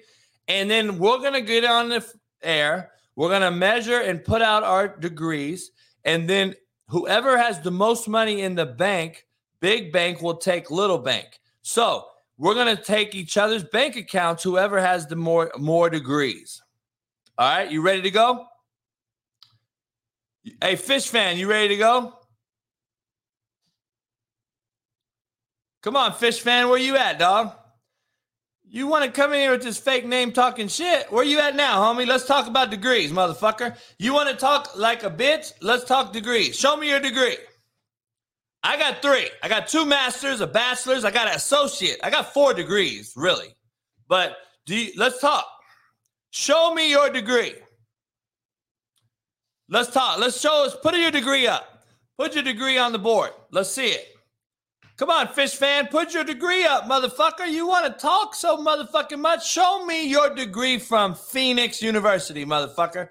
and 0.47 0.69
then 0.69 0.99
we're 0.99 1.17
gonna 1.17 1.41
get 1.41 1.65
on 1.65 1.89
the 1.89 2.05
air. 2.43 2.91
We're 3.15 3.31
gonna 3.31 3.49
measure 3.49 4.01
and 4.01 4.23
put 4.23 4.43
out 4.43 4.61
our 4.61 4.87
degrees, 4.87 5.71
and 6.05 6.29
then 6.29 6.53
whoever 6.89 7.39
has 7.39 7.59
the 7.59 7.71
most 7.71 8.07
money 8.07 8.41
in 8.41 8.53
the 8.53 8.67
bank, 8.67 9.25
big 9.61 9.91
bank 9.91 10.21
will 10.21 10.37
take 10.37 10.69
little 10.69 10.99
bank. 10.99 11.39
So 11.63 12.05
we're 12.37 12.53
gonna 12.53 12.75
take 12.75 13.15
each 13.15 13.35
other's 13.35 13.63
bank 13.63 13.95
accounts. 13.95 14.43
Whoever 14.43 14.79
has 14.79 15.07
the 15.07 15.15
more 15.15 15.51
more 15.57 15.89
degrees. 15.89 16.61
All 17.39 17.49
right, 17.49 17.71
you 17.71 17.81
ready 17.81 18.03
to 18.03 18.11
go? 18.11 18.45
Hey, 20.61 20.75
fish 20.75 21.07
fan, 21.07 21.39
you 21.39 21.49
ready 21.49 21.69
to 21.69 21.77
go? 21.77 22.18
Come 25.81 25.95
on, 25.95 26.13
fish 26.13 26.41
fan, 26.41 26.69
where 26.69 26.79
you 26.79 26.97
at, 26.97 27.19
dog? 27.19 27.53
You 28.71 28.85
want 28.85 29.05
to 29.05 29.11
come 29.11 29.33
in 29.33 29.39
here 29.39 29.51
with 29.51 29.63
this 29.63 29.79
fake 29.79 30.05
name 30.05 30.31
talking 30.31 30.67
shit? 30.67 31.11
Where 31.11 31.23
you 31.23 31.39
at 31.39 31.55
now, 31.55 31.81
homie? 31.81 32.05
Let's 32.05 32.25
talk 32.25 32.47
about 32.47 32.69
degrees, 32.69 33.11
motherfucker. 33.11 33.75
You 33.97 34.13
want 34.13 34.29
to 34.29 34.35
talk 34.35 34.77
like 34.77 35.03
a 35.03 35.09
bitch? 35.09 35.53
Let's 35.61 35.85
talk 35.85 36.13
degrees. 36.13 36.55
Show 36.55 36.77
me 36.77 36.89
your 36.89 36.99
degree. 36.99 37.37
I 38.61 38.77
got 38.77 39.01
three. 39.01 39.29
I 39.41 39.47
got 39.47 39.67
two 39.67 39.85
masters, 39.85 40.41
a 40.41 40.47
bachelor's. 40.47 41.05
I 41.05 41.11
got 41.11 41.29
an 41.29 41.35
associate. 41.35 41.97
I 42.03 42.11
got 42.11 42.33
four 42.33 42.53
degrees, 42.53 43.13
really. 43.15 43.55
But 44.07 44.37
do 44.65 44.75
you, 44.75 44.91
let's 44.97 45.19
talk. 45.19 45.47
Show 46.31 46.73
me 46.73 46.91
your 46.91 47.09
degree. 47.09 47.55
Let's 49.69 49.89
talk. 49.91 50.19
Let's 50.19 50.39
show 50.39 50.65
us. 50.65 50.75
Put 50.75 50.95
your 50.95 51.09
degree 51.09 51.47
up. 51.47 51.83
Put 52.17 52.35
your 52.35 52.43
degree 52.43 52.77
on 52.77 52.91
the 52.91 52.99
board. 52.99 53.31
Let's 53.51 53.71
see 53.71 53.87
it. 53.87 54.05
Come 54.99 55.11
on, 55.11 55.29
fish 55.29 55.55
fan, 55.55 55.87
put 55.87 56.13
your 56.13 56.25
degree 56.25 56.65
up, 56.65 56.83
motherfucker. 56.83 57.49
You 57.49 57.65
want 57.65 57.85
to 57.85 58.01
talk 58.01 58.35
so 58.35 58.57
motherfucking 58.57 59.19
much? 59.19 59.49
Show 59.49 59.85
me 59.85 60.05
your 60.05 60.35
degree 60.35 60.77
from 60.77 61.15
Phoenix 61.15 61.81
University, 61.81 62.45
motherfucker. 62.45 63.07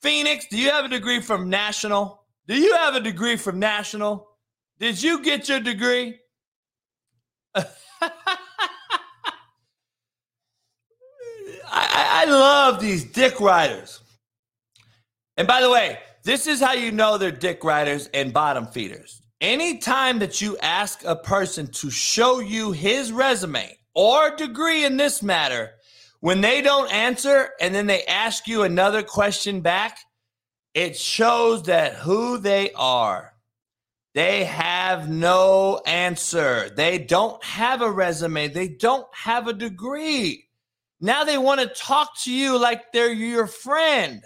Phoenix, 0.00 0.46
do 0.46 0.56
you 0.56 0.70
have 0.70 0.84
a 0.84 0.88
degree 0.88 1.20
from 1.20 1.50
National? 1.50 2.22
Do 2.46 2.54
you 2.54 2.72
have 2.76 2.94
a 2.94 3.00
degree 3.00 3.34
from 3.34 3.58
National? 3.58 4.28
Did 4.78 5.02
you 5.02 5.20
get 5.24 5.48
your 5.48 5.58
degree? 5.58 6.20
I, 7.56 7.66
I, 11.70 12.24
love 12.26 12.78
these 12.78 13.02
dick 13.02 13.40
riders. 13.40 14.00
And 15.36 15.48
by 15.48 15.62
the 15.62 15.70
way, 15.70 15.98
this 16.22 16.46
is 16.46 16.60
how 16.60 16.74
you 16.74 16.92
know 16.92 17.18
they're 17.18 17.32
dick 17.32 17.64
riders 17.64 18.08
and 18.14 18.32
bottom 18.32 18.66
feeders. 18.68 19.20
Anytime 19.40 20.18
that 20.18 20.40
you 20.40 20.56
ask 20.58 21.04
a 21.04 21.14
person 21.14 21.68
to 21.68 21.90
show 21.90 22.40
you 22.40 22.72
his 22.72 23.12
resume 23.12 23.78
or 23.94 24.34
degree 24.34 24.84
in 24.84 24.96
this 24.96 25.22
matter, 25.22 25.74
when 26.20 26.40
they 26.40 26.60
don't 26.60 26.92
answer 26.92 27.50
and 27.60 27.72
then 27.72 27.86
they 27.86 28.04
ask 28.04 28.48
you 28.48 28.62
another 28.62 29.02
question 29.02 29.60
back, 29.60 29.98
it 30.74 30.96
shows 30.96 31.62
that 31.64 31.94
who 31.94 32.38
they 32.38 32.72
are. 32.72 33.32
They 34.14 34.44
have 34.44 35.08
no 35.08 35.80
answer. 35.86 36.70
They 36.70 36.98
don't 36.98 37.42
have 37.44 37.82
a 37.82 37.90
resume. 37.90 38.48
They 38.48 38.66
don't 38.66 39.06
have 39.14 39.46
a 39.46 39.52
degree. 39.52 40.48
Now 41.00 41.22
they 41.22 41.38
want 41.38 41.60
to 41.60 41.68
talk 41.68 42.18
to 42.22 42.32
you 42.32 42.58
like 42.58 42.90
they're 42.92 43.12
your 43.12 43.46
friend 43.46 44.24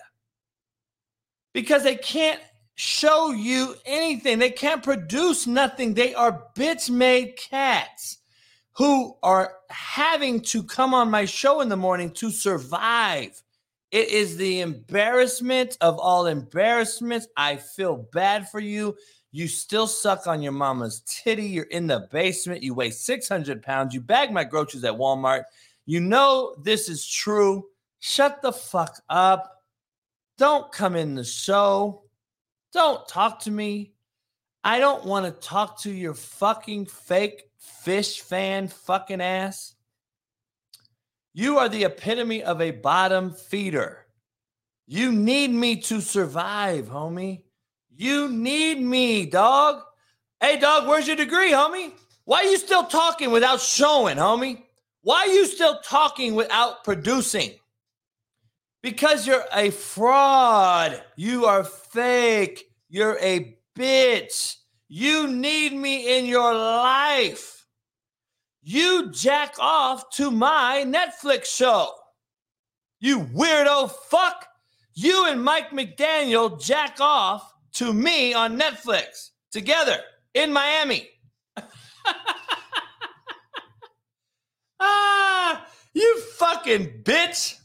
because 1.53 1.83
they 1.83 1.97
can't 1.97 2.41
show 2.83 3.31
you 3.31 3.77
anything. 3.87 4.41
They 4.41 4.51
can't 4.51 4.83
produce 4.83 5.47
nothing. 5.47 5.95
They 5.95 6.15
are 6.15 6.47
bitch 6.57 6.91
made 6.91 7.37
cats 7.37 8.19
who 8.73 9.17
are 9.23 9.55
having 9.71 10.41
to 10.41 10.65
come 10.65 10.93
on 10.93 11.09
my 11.09 11.25
show 11.25 11.61
in 11.61 11.69
the 11.69 11.77
morning 11.77 12.11
to 12.11 12.31
survive. 12.33 13.41
It 13.93 14.09
is 14.09 14.37
the 14.37 14.63
embarrassment 14.63 15.79
of 15.81 15.97
all 15.99 16.27
embarrassments. 16.27 17.29
I 17.37 17.57
feel 17.57 18.09
bad 18.13 18.51
for 18.51 18.59
you. 18.59 18.97
You 19.31 19.47
still 19.47 19.87
suck 19.87 20.27
on 20.27 20.43
your 20.43 20.53
mama's 20.53 21.03
titty. 21.07 21.45
You're 21.45 21.65
in 21.67 21.87
the 21.87 22.09
basement. 22.11 22.65
You 22.65 22.75
weigh 22.75 22.91
600 22.91 23.63
pounds. 23.63 23.95
You 23.95 24.01
bag 24.01 24.33
my 24.33 24.43
groceries 24.43 24.83
at 24.83 24.95
Walmart. 24.95 25.45
You 25.87 26.01
know 26.01 26.57
this 26.61 26.89
is 26.89 27.07
true. 27.07 27.67
Shut 28.01 28.43
the 28.43 28.53
fuck 28.53 29.01
up. 29.09 29.63
Don't 30.37 30.73
come 30.73 30.97
in 30.97 31.15
the 31.15 31.25
show. 31.25 32.02
Don't 32.73 33.07
talk 33.07 33.41
to 33.41 33.51
me. 33.51 33.93
I 34.65 34.79
don't 34.79 35.05
want 35.05 35.27
to 35.27 35.47
talk 35.47 35.81
to 35.83 35.91
your 35.91 36.15
fucking 36.15 36.87
fake 36.87 37.51
fish 37.59 38.21
fan 38.21 38.69
fucking 38.69 39.21
ass. 39.21 39.75
You 41.35 41.59
are 41.59 41.69
the 41.69 41.85
epitome 41.85 42.43
of 42.43 42.61
a 42.61 42.71
bottom 42.71 43.33
feeder. 43.33 44.07
You 44.87 45.13
need 45.13 45.51
me 45.51 45.77
to 45.83 46.01
survive, 46.01 46.87
homie. 46.87 47.43
You 47.95 48.29
need 48.29 48.81
me, 48.81 49.27
dog. 49.27 49.83
Hey, 50.41 50.59
dog, 50.59 50.89
where's 50.89 51.07
your 51.07 51.17
degree, 51.17 51.51
homie? 51.53 51.93
Why 52.25 52.39
are 52.39 52.45
you 52.45 52.59
still 52.59 52.85
talking 52.85 53.31
without 53.31 53.61
showing, 53.61 54.17
homie? 54.17 54.63
Why 55.03 55.21
are 55.21 55.29
you 55.29 55.47
still 55.47 55.81
talking 55.81 56.35
without 56.35 56.85
producing? 56.85 57.53
Because 58.83 59.27
you're 59.27 59.45
a 59.53 59.71
fraud. 59.71 61.03
You 61.17 61.47
are 61.47 61.65
fake. 61.65 62.65
You're 62.89 63.19
a 63.21 63.57
bitch. 63.77 64.57
You 64.89 65.29
need 65.29 65.73
me 65.73 66.19
in 66.19 66.27
your 66.27 66.53
life. 66.53 67.67
You 68.63 69.11
jack 69.11 69.55
off 69.59 70.11
to 70.11 70.31
my 70.31 70.85
Netflix 70.87 71.47
show. 71.47 71.95
You 73.01 73.21
weirdo 73.21 73.91
fuck. 73.91 74.47
You 74.95 75.27
and 75.27 75.43
Mike 75.43 75.71
McDaniel 75.71 76.63
jack 76.63 76.99
off 77.01 77.53
to 77.75 77.93
me 77.93 78.35
on 78.35 78.59
Netflix 78.59 79.31
together 79.51 79.99
in 80.35 80.53
Miami. 80.53 81.09
ah, 84.81 85.67
you 85.95 86.21
fucking 86.21 87.03
bitch. 87.03 87.57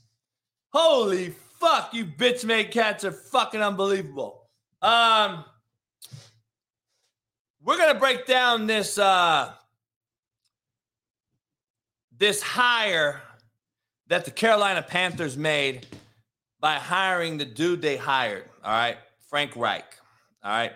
Holy 0.80 1.34
fuck, 1.60 1.92
you 1.96 2.06
bitch 2.06 2.46
made 2.46 2.70
cats 2.70 3.04
are 3.04 3.12
fucking 3.12 3.64
unbelievable. 3.64 4.44
Um, 4.84 5.44
we're 7.64 7.80
gonna 7.80 7.98
break 7.98 8.28
down 8.28 8.68
this 8.68 9.00
uh 9.00 9.54
this 12.16 12.44
hire 12.44 13.24
that 14.06 14.24
the 14.26 14.30
Carolina 14.30 14.84
Panthers 14.84 15.36
made 15.36 15.88
by 16.60 16.76
hiring 16.76 17.40
the 17.40 17.46
dude 17.46 17.82
they 17.82 17.98
hired. 17.98 18.46
All 18.64 18.72
right, 18.72 18.98
Frank 19.32 19.56
Reich. 19.56 19.98
All 20.44 20.52
right. 20.52 20.74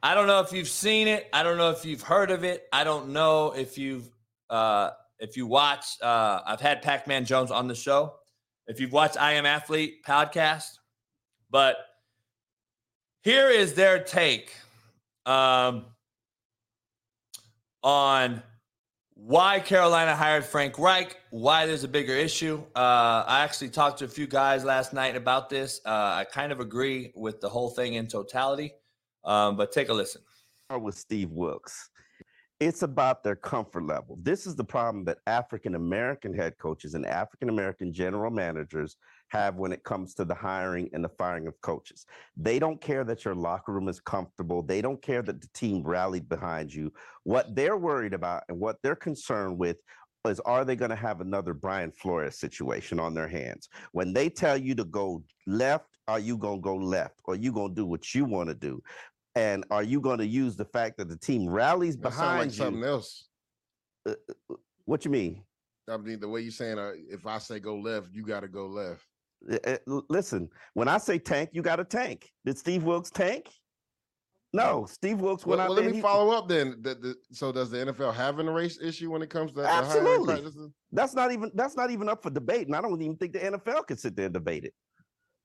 I 0.00 0.14
don't 0.14 0.28
know 0.28 0.38
if 0.38 0.52
you've 0.52 0.68
seen 0.68 1.08
it. 1.08 1.28
I 1.32 1.42
don't 1.42 1.58
know 1.58 1.70
if 1.70 1.84
you've 1.84 2.02
heard 2.02 2.30
of 2.30 2.44
it. 2.44 2.68
I 2.72 2.84
don't 2.84 3.08
know 3.08 3.50
if 3.50 3.76
you've 3.76 4.08
uh 4.48 4.90
if 5.18 5.36
you 5.36 5.48
watch 5.48 5.86
uh 6.00 6.38
I've 6.46 6.60
had 6.60 6.82
Pac-Man 6.82 7.24
Jones 7.24 7.50
on 7.50 7.66
the 7.66 7.74
show 7.74 8.14
if 8.66 8.80
you've 8.80 8.92
watched 8.92 9.20
I 9.20 9.32
Am 9.34 9.46
Athlete 9.46 10.04
podcast. 10.06 10.78
But 11.50 11.76
here 13.22 13.48
is 13.48 13.74
their 13.74 14.02
take 14.02 14.52
um, 15.26 15.86
on 17.82 18.42
why 19.14 19.60
Carolina 19.60 20.16
hired 20.16 20.44
Frank 20.44 20.78
Reich, 20.78 21.16
why 21.30 21.66
there's 21.66 21.84
a 21.84 21.88
bigger 21.88 22.14
issue. 22.14 22.62
Uh, 22.74 23.24
I 23.26 23.44
actually 23.44 23.68
talked 23.70 24.00
to 24.00 24.06
a 24.06 24.08
few 24.08 24.26
guys 24.26 24.64
last 24.64 24.92
night 24.92 25.14
about 25.14 25.48
this. 25.48 25.80
Uh, 25.84 25.90
I 25.90 26.26
kind 26.30 26.50
of 26.50 26.58
agree 26.58 27.12
with 27.14 27.40
the 27.40 27.48
whole 27.48 27.70
thing 27.70 27.94
in 27.94 28.08
totality, 28.08 28.72
um, 29.24 29.56
but 29.56 29.70
take 29.70 29.90
a 29.90 29.92
listen. 29.92 30.22
With 30.80 30.96
Steve 30.96 31.30
Wilks. 31.30 31.90
It's 32.64 32.82
about 32.82 33.24
their 33.24 33.34
comfort 33.34 33.88
level. 33.88 34.16
This 34.22 34.46
is 34.46 34.54
the 34.54 34.62
problem 34.62 35.02
that 35.06 35.18
African 35.26 35.74
American 35.74 36.32
head 36.32 36.56
coaches 36.58 36.94
and 36.94 37.04
African 37.04 37.48
American 37.48 37.92
general 37.92 38.30
managers 38.30 38.98
have 39.30 39.56
when 39.56 39.72
it 39.72 39.82
comes 39.82 40.14
to 40.14 40.24
the 40.24 40.36
hiring 40.36 40.88
and 40.92 41.02
the 41.02 41.08
firing 41.08 41.48
of 41.48 41.60
coaches. 41.60 42.06
They 42.36 42.60
don't 42.60 42.80
care 42.80 43.02
that 43.02 43.24
your 43.24 43.34
locker 43.34 43.72
room 43.72 43.88
is 43.88 43.98
comfortable. 43.98 44.62
They 44.62 44.80
don't 44.80 45.02
care 45.02 45.22
that 45.22 45.40
the 45.40 45.48
team 45.54 45.82
rallied 45.82 46.28
behind 46.28 46.72
you. 46.72 46.92
What 47.24 47.56
they're 47.56 47.76
worried 47.76 48.14
about 48.14 48.44
and 48.48 48.60
what 48.60 48.76
they're 48.80 48.94
concerned 48.94 49.58
with 49.58 49.78
is 50.28 50.38
are 50.40 50.64
they 50.64 50.76
going 50.76 50.90
to 50.90 50.96
have 50.96 51.20
another 51.20 51.54
Brian 51.54 51.90
Flores 51.90 52.38
situation 52.38 53.00
on 53.00 53.12
their 53.12 53.26
hands? 53.26 53.70
When 53.90 54.12
they 54.12 54.28
tell 54.28 54.56
you 54.56 54.76
to 54.76 54.84
go 54.84 55.24
left, 55.48 55.88
are 56.08 56.20
you 56.20 56.36
going 56.36 56.58
to 56.58 56.62
go 56.62 56.76
left? 56.76 57.14
Or 57.24 57.34
you 57.34 57.52
going 57.52 57.70
to 57.70 57.74
do 57.74 57.86
what 57.86 58.14
you 58.14 58.24
want 58.24 58.48
to 58.48 58.54
do? 58.54 58.82
And 59.34 59.64
are 59.70 59.82
you 59.82 60.00
going 60.00 60.18
to 60.18 60.26
use 60.26 60.56
the 60.56 60.64
fact 60.64 60.98
that 60.98 61.08
the 61.08 61.16
team 61.16 61.48
rallies 61.48 61.96
That 61.96 62.02
behind 62.02 62.38
like 62.38 62.46
you? 62.50 62.64
something 62.64 62.84
else. 62.84 63.28
Uh, 64.06 64.14
uh, 64.50 64.54
What 64.84 65.04
you 65.04 65.10
mean? 65.10 65.42
I 65.90 65.96
mean, 65.96 66.20
the 66.20 66.28
way 66.28 66.42
you're 66.42 66.52
saying, 66.52 66.78
uh, 66.78 66.92
if 67.10 67.26
I 67.26 67.38
say 67.38 67.58
go 67.58 67.76
left, 67.76 68.08
you 68.12 68.22
got 68.24 68.40
to 68.40 68.48
go 68.48 68.66
left. 68.66 69.04
Uh, 69.50 69.58
uh, 69.88 70.00
Listen, 70.08 70.48
when 70.74 70.86
I 70.88 70.98
say 70.98 71.18
tank, 71.18 71.50
you 71.52 71.62
got 71.62 71.76
to 71.76 71.84
tank. 71.84 72.30
Did 72.44 72.58
Steve 72.58 72.84
Wilks 72.84 73.10
tank? 73.10 73.48
No, 74.54 74.84
Steve 74.88 75.18
Wilks 75.20 75.46
Well, 75.46 75.56
went 75.56 75.62
out 75.62 75.68
well, 75.70 75.76
there. 75.76 75.84
let 75.86 75.90
me 75.92 75.96
he- 75.96 76.02
follow 76.02 76.30
up 76.36 76.46
then. 76.46 76.76
The, 76.82 76.94
the, 76.94 77.14
so, 77.32 77.52
does 77.52 77.70
the 77.70 77.78
NFL 77.86 78.12
have 78.14 78.38
an 78.38 78.50
race 78.50 78.78
issue 78.82 79.10
when 79.10 79.22
it 79.22 79.30
comes 79.30 79.50
to 79.52 79.62
Absolutely. 79.66 80.70
That's 80.92 81.14
not 81.14 81.32
even 81.32 81.50
that's 81.54 81.74
not 81.74 81.90
even 81.90 82.08
up 82.10 82.22
for 82.22 82.28
debate, 82.30 82.66
and 82.66 82.76
I 82.76 82.82
don't 82.82 83.00
even 83.00 83.16
think 83.16 83.32
the 83.32 83.38
NFL 83.38 83.86
can 83.86 83.96
sit 83.96 84.14
there 84.14 84.26
and 84.26 84.34
debate 84.34 84.64
it. 84.64 84.74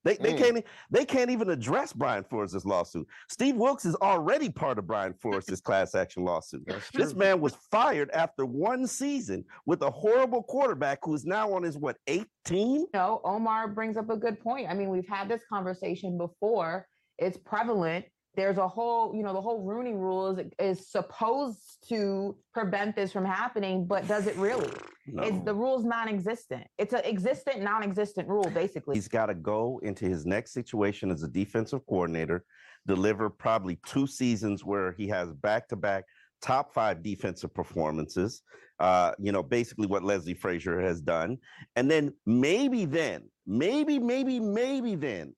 They 0.03 0.15
they 0.17 0.33
Mm. 0.33 0.37
can't 0.37 0.65
they 0.89 1.05
can't 1.05 1.29
even 1.29 1.49
address 1.49 1.91
Brian 1.93 2.23
Flores' 2.23 2.65
lawsuit. 2.65 3.07
Steve 3.29 3.55
Wilks 3.55 3.85
is 3.85 3.95
already 3.95 4.49
part 4.49 4.77
of 4.77 4.87
Brian 4.87 5.13
Flores' 5.13 5.61
class 5.61 5.95
action 5.95 6.23
lawsuit. 6.23 6.65
This 6.93 7.13
man 7.13 7.41
was 7.41 7.55
fired 7.71 8.09
after 8.11 8.45
one 8.45 8.87
season 8.87 9.43
with 9.65 9.81
a 9.81 9.89
horrible 9.91 10.43
quarterback 10.43 10.99
who 11.03 11.13
is 11.13 11.25
now 11.25 11.51
on 11.53 11.63
his 11.63 11.77
what 11.77 11.97
eighth 12.07 12.29
team. 12.45 12.85
know, 12.93 13.21
Omar 13.23 13.67
brings 13.69 13.97
up 13.97 14.09
a 14.09 14.17
good 14.17 14.39
point. 14.39 14.69
I 14.69 14.73
mean, 14.73 14.89
we've 14.89 15.07
had 15.07 15.27
this 15.29 15.41
conversation 15.51 16.17
before. 16.17 16.87
It's 17.17 17.37
prevalent. 17.37 18.05
There's 18.37 18.59
a 18.59 18.67
whole, 18.67 19.15
you 19.15 19.23
know, 19.23 19.33
the 19.33 19.41
whole 19.41 19.63
Rooney 19.63 19.95
rule 19.95 20.39
is, 20.59 20.87
supposed 20.87 21.59
to 21.89 22.37
prevent 22.53 22.95
this 22.95 23.11
from 23.11 23.25
happening, 23.25 23.85
but 23.85 24.07
does 24.07 24.27
it 24.27 24.35
really? 24.35 24.71
It's 25.07 25.43
the 25.43 25.55
rule's 25.55 25.83
non-existent. 25.83 26.65
It's 26.77 26.93
an 26.93 27.01
existent, 27.03 27.63
non-existent 27.63 28.29
rule, 28.29 28.49
basically. 28.51 28.95
He's 28.95 29.07
got 29.07 29.25
to 29.25 29.33
go 29.33 29.79
into 29.81 30.05
his 30.05 30.27
next 30.27 30.53
situation 30.53 31.09
as 31.09 31.23
a 31.23 31.27
defensive 31.27 31.83
coordinator, 31.87 32.45
deliver 32.85 33.29
probably 33.29 33.79
two 33.87 34.05
seasons 34.05 34.63
where 34.63 34.91
he 34.91 35.07
has 35.07 35.33
back-to-back 35.33 36.03
top 36.39 36.71
five 36.73 37.01
defensive 37.01 37.51
performances. 37.55 38.43
Uh, 38.79 39.13
you 39.17 39.31
know, 39.31 39.41
basically 39.41 39.87
what 39.87 40.03
Leslie 40.03 40.35
Frazier 40.35 40.79
has 40.79 41.01
done, 41.01 41.39
and 41.75 41.89
then 41.89 42.13
maybe 42.27 42.85
then, 42.85 43.23
maybe, 43.47 43.97
maybe, 43.97 44.39
maybe 44.39 44.93
then, 44.93 45.33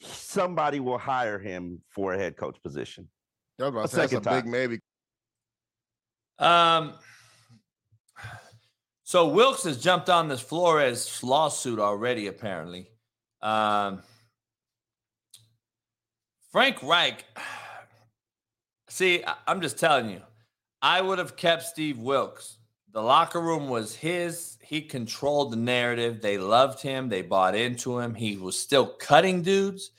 somebody 0.00 0.80
will 0.80 0.98
hire 0.98 1.38
him 1.38 1.80
for 1.88 2.14
a 2.14 2.18
head 2.18 2.36
coach 2.36 2.56
position. 2.62 3.08
I 3.60 3.64
was 3.64 3.68
about 3.70 3.84
A 3.84 3.88
to 3.88 3.88
say, 3.88 3.96
that's 4.02 4.12
a 4.12 4.16
second 4.16 4.42
big 4.44 4.50
maybe. 4.50 4.80
Um, 6.38 6.94
so 9.04 9.28
Wilks 9.28 9.62
has 9.64 9.82
jumped 9.82 10.10
on 10.10 10.28
this 10.28 10.40
Flores 10.40 11.22
lawsuit 11.22 11.78
already, 11.78 12.26
apparently. 12.26 12.90
Um, 13.40 14.02
Frank 16.52 16.82
Reich, 16.82 17.24
see, 18.88 19.24
I- 19.24 19.36
I'm 19.46 19.60
just 19.60 19.78
telling 19.78 20.10
you, 20.10 20.20
I 20.82 21.00
would 21.00 21.18
have 21.18 21.36
kept 21.36 21.62
Steve 21.62 21.98
Wilks. 21.98 22.55
The 22.96 23.02
locker 23.02 23.42
room 23.42 23.68
was 23.68 23.94
his. 23.94 24.56
He 24.62 24.80
controlled 24.80 25.52
the 25.52 25.58
narrative. 25.58 26.22
They 26.22 26.38
loved 26.38 26.80
him. 26.80 27.10
They 27.10 27.20
bought 27.20 27.54
into 27.54 27.98
him. 27.98 28.14
He 28.14 28.38
was 28.38 28.58
still 28.58 28.86
cutting 28.86 29.42
dudes. 29.42 29.90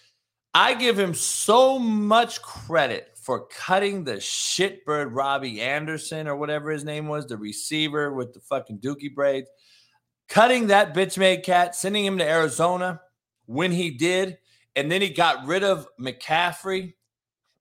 I 0.56 0.74
give 0.74 0.98
him 0.98 1.14
so 1.14 1.78
much 1.78 2.41
credit 2.41 3.10
for 3.16 3.45
cutting 3.50 4.04
the 4.04 4.16
shitbird 4.16 5.10
Robbie 5.12 5.62
Anderson 5.62 6.28
or 6.28 6.38
whatever 6.38 6.72
his 6.72 6.84
name 6.84 7.08
was, 7.08 7.28
the 7.28 7.38
receiver 7.38 8.16
with 8.16 8.34
the 8.34 8.39
fucking 8.39 8.80
dookie 8.80 9.14
braids, 9.14 9.52
cutting 10.28 10.66
that 10.66 10.95
bitch 10.95 11.20
made 11.20 11.43
cat, 11.43 11.76
sending 11.76 12.04
him 12.04 12.18
to 12.18 12.28
Arizona 12.28 13.00
when 13.45 13.72
he 13.72 13.91
did. 13.91 14.39
And 14.76 14.91
then 14.91 15.04
he 15.04 15.10
got 15.10 15.45
rid 15.45 15.64
of 15.64 15.88
McCaffrey, 16.02 16.95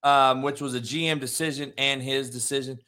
um, 0.03 0.41
which 0.41 0.63
was 0.63 0.75
a 0.75 0.81
GM 0.81 1.21
decision 1.21 1.75
and 1.77 2.03
his 2.03 2.31
decision. 2.31 2.79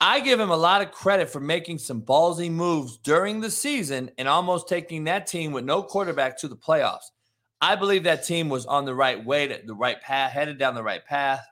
I 0.00 0.20
give 0.20 0.40
him 0.40 0.50
a 0.50 0.56
lot 0.56 0.82
of 0.82 0.90
credit 0.90 1.30
for 1.30 1.40
making 1.40 1.78
some 1.78 2.02
ballsy 2.02 2.50
moves 2.50 2.98
during 2.98 3.40
the 3.40 3.50
season 3.50 4.10
and 4.18 4.28
almost 4.28 4.68
taking 4.68 5.04
that 5.04 5.26
team 5.26 5.52
with 5.52 5.64
no 5.64 5.82
quarterback 5.82 6.38
to 6.38 6.48
the 6.48 6.56
playoffs. 6.56 7.10
I 7.60 7.76
believe 7.76 8.04
that 8.04 8.24
team 8.24 8.48
was 8.48 8.66
on 8.66 8.84
the 8.84 8.94
right 8.94 9.24
way, 9.24 9.46
to, 9.46 9.60
the 9.64 9.74
right 9.74 10.00
path, 10.00 10.32
headed 10.32 10.58
down 10.58 10.74
the 10.74 10.82
right 10.82 11.04
path 11.04 11.46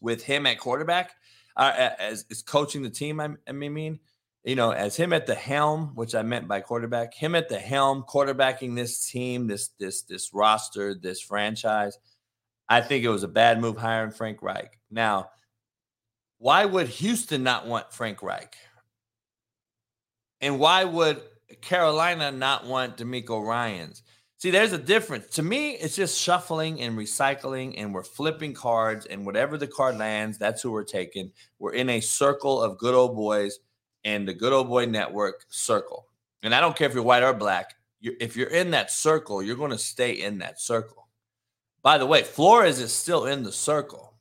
with 0.00 0.22
him 0.22 0.46
at 0.46 0.58
quarterback, 0.58 1.12
uh, 1.56 1.90
as, 1.98 2.24
as 2.30 2.42
coaching 2.42 2.82
the 2.82 2.90
team. 2.90 3.20
I, 3.20 3.30
I 3.46 3.52
mean, 3.52 3.98
you 4.44 4.56
know, 4.56 4.70
as 4.70 4.96
him 4.96 5.12
at 5.12 5.26
the 5.26 5.34
helm, 5.34 5.92
which 5.94 6.14
I 6.14 6.22
meant 6.22 6.48
by 6.48 6.60
quarterback, 6.60 7.14
him 7.14 7.34
at 7.34 7.48
the 7.48 7.58
helm, 7.58 8.04
quarterbacking 8.08 8.74
this 8.74 9.06
team, 9.06 9.46
this 9.46 9.68
this 9.78 10.02
this 10.02 10.32
roster, 10.32 10.94
this 10.94 11.20
franchise. 11.20 11.98
I 12.68 12.80
think 12.80 13.04
it 13.04 13.08
was 13.10 13.22
a 13.22 13.28
bad 13.28 13.60
move 13.60 13.76
hiring 13.76 14.12
Frank 14.12 14.42
Reich. 14.42 14.78
Now, 14.90 15.28
why 16.42 16.64
would 16.64 16.88
Houston 16.88 17.44
not 17.44 17.68
want 17.68 17.92
Frank 17.92 18.20
Reich? 18.20 18.56
And 20.40 20.58
why 20.58 20.82
would 20.82 21.22
Carolina 21.60 22.32
not 22.32 22.66
want 22.66 22.96
DeMeco 22.96 23.46
Ryans? 23.46 24.02
See, 24.38 24.50
there's 24.50 24.72
a 24.72 24.78
difference. 24.78 25.28
To 25.36 25.42
me, 25.44 25.74
it's 25.74 25.94
just 25.94 26.20
shuffling 26.20 26.80
and 26.80 26.98
recycling, 26.98 27.74
and 27.76 27.94
we're 27.94 28.02
flipping 28.02 28.54
cards, 28.54 29.06
and 29.06 29.24
whatever 29.24 29.56
the 29.56 29.68
card 29.68 29.98
lands, 29.98 30.36
that's 30.36 30.60
who 30.60 30.72
we're 30.72 30.82
taking. 30.82 31.30
We're 31.60 31.74
in 31.74 31.88
a 31.90 32.00
circle 32.00 32.60
of 32.60 32.76
good 32.76 32.96
old 32.96 33.14
boys 33.14 33.60
and 34.02 34.26
the 34.26 34.34
good 34.34 34.52
old 34.52 34.66
boy 34.66 34.86
network 34.86 35.44
circle. 35.48 36.08
And 36.42 36.52
I 36.52 36.60
don't 36.60 36.74
care 36.74 36.88
if 36.88 36.94
you're 36.94 37.04
white 37.04 37.22
or 37.22 37.34
black. 37.34 37.74
You're, 38.00 38.14
if 38.18 38.36
you're 38.36 38.48
in 38.48 38.72
that 38.72 38.90
circle, 38.90 39.44
you're 39.44 39.54
going 39.54 39.70
to 39.70 39.78
stay 39.78 40.14
in 40.14 40.38
that 40.38 40.60
circle. 40.60 41.06
By 41.84 41.98
the 41.98 42.06
way, 42.06 42.24
Flores 42.24 42.80
is 42.80 42.92
still 42.92 43.26
in 43.26 43.44
the 43.44 43.52
circle, 43.52 44.14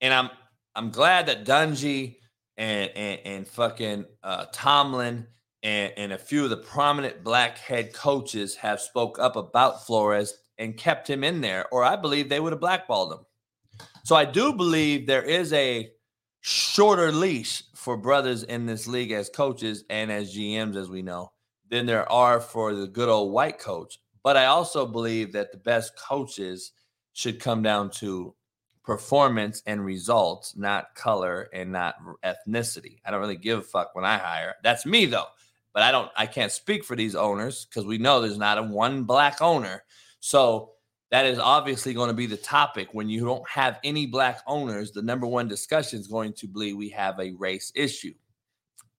and 0.00 0.14
I'm 0.14 0.30
I'm 0.74 0.90
glad 0.90 1.26
that 1.26 1.44
Dungy 1.44 2.16
and 2.56 2.90
and, 2.96 3.20
and 3.24 3.48
fucking 3.48 4.04
uh, 4.22 4.46
Tomlin 4.52 5.26
and, 5.62 5.92
and 5.96 6.12
a 6.12 6.18
few 6.18 6.44
of 6.44 6.50
the 6.50 6.56
prominent 6.56 7.22
black 7.22 7.58
head 7.58 7.92
coaches 7.92 8.56
have 8.56 8.80
spoke 8.80 9.18
up 9.18 9.36
about 9.36 9.86
Flores 9.86 10.34
and 10.58 10.76
kept 10.76 11.08
him 11.08 11.24
in 11.24 11.40
there, 11.40 11.66
or 11.72 11.84
I 11.84 11.96
believe 11.96 12.28
they 12.28 12.40
would 12.40 12.52
have 12.52 12.60
blackballed 12.60 13.12
him. 13.12 13.26
So 14.04 14.16
I 14.16 14.24
do 14.24 14.52
believe 14.52 15.06
there 15.06 15.22
is 15.22 15.52
a 15.52 15.90
shorter 16.40 17.12
leash 17.12 17.62
for 17.74 17.96
brothers 17.96 18.42
in 18.42 18.66
this 18.66 18.86
league 18.86 19.12
as 19.12 19.28
coaches 19.28 19.84
and 19.90 20.10
as 20.10 20.36
GMs, 20.36 20.76
as 20.76 20.88
we 20.88 21.02
know, 21.02 21.32
than 21.70 21.86
there 21.86 22.10
are 22.10 22.40
for 22.40 22.74
the 22.74 22.86
good 22.86 23.08
old 23.08 23.32
white 23.32 23.58
coach. 23.58 23.98
But 24.22 24.36
I 24.36 24.46
also 24.46 24.86
believe 24.86 25.32
that 25.32 25.52
the 25.52 25.58
best 25.58 25.96
coaches 25.96 26.72
should 27.12 27.40
come 27.40 27.62
down 27.62 27.90
to 27.90 28.34
performance 28.84 29.62
and 29.66 29.84
results, 29.84 30.56
not 30.56 30.94
color 30.94 31.48
and 31.52 31.70
not 31.72 31.96
ethnicity. 32.24 32.98
I 33.04 33.10
don't 33.10 33.20
really 33.20 33.36
give 33.36 33.58
a 33.60 33.62
fuck 33.62 33.94
when 33.94 34.04
I 34.04 34.18
hire. 34.18 34.54
That's 34.62 34.84
me 34.86 35.06
though. 35.06 35.26
But 35.72 35.82
I 35.84 35.92
don't 35.92 36.10
I 36.16 36.26
can't 36.26 36.52
speak 36.52 36.84
for 36.84 36.96
these 36.96 37.14
owners 37.14 37.64
because 37.64 37.86
we 37.86 37.98
know 37.98 38.20
there's 38.20 38.38
not 38.38 38.58
a 38.58 38.62
one 38.62 39.04
black 39.04 39.40
owner. 39.40 39.84
So 40.20 40.72
that 41.10 41.26
is 41.26 41.38
obviously 41.38 41.94
going 41.94 42.08
to 42.08 42.14
be 42.14 42.26
the 42.26 42.36
topic 42.36 42.88
when 42.92 43.08
you 43.08 43.24
don't 43.24 43.48
have 43.48 43.78
any 43.84 44.06
black 44.06 44.40
owners. 44.46 44.92
The 44.92 45.02
number 45.02 45.26
one 45.26 45.48
discussion 45.48 46.00
is 46.00 46.08
going 46.08 46.32
to 46.34 46.48
be 46.48 46.72
we 46.72 46.88
have 46.90 47.20
a 47.20 47.32
race 47.32 47.70
issue. 47.74 48.14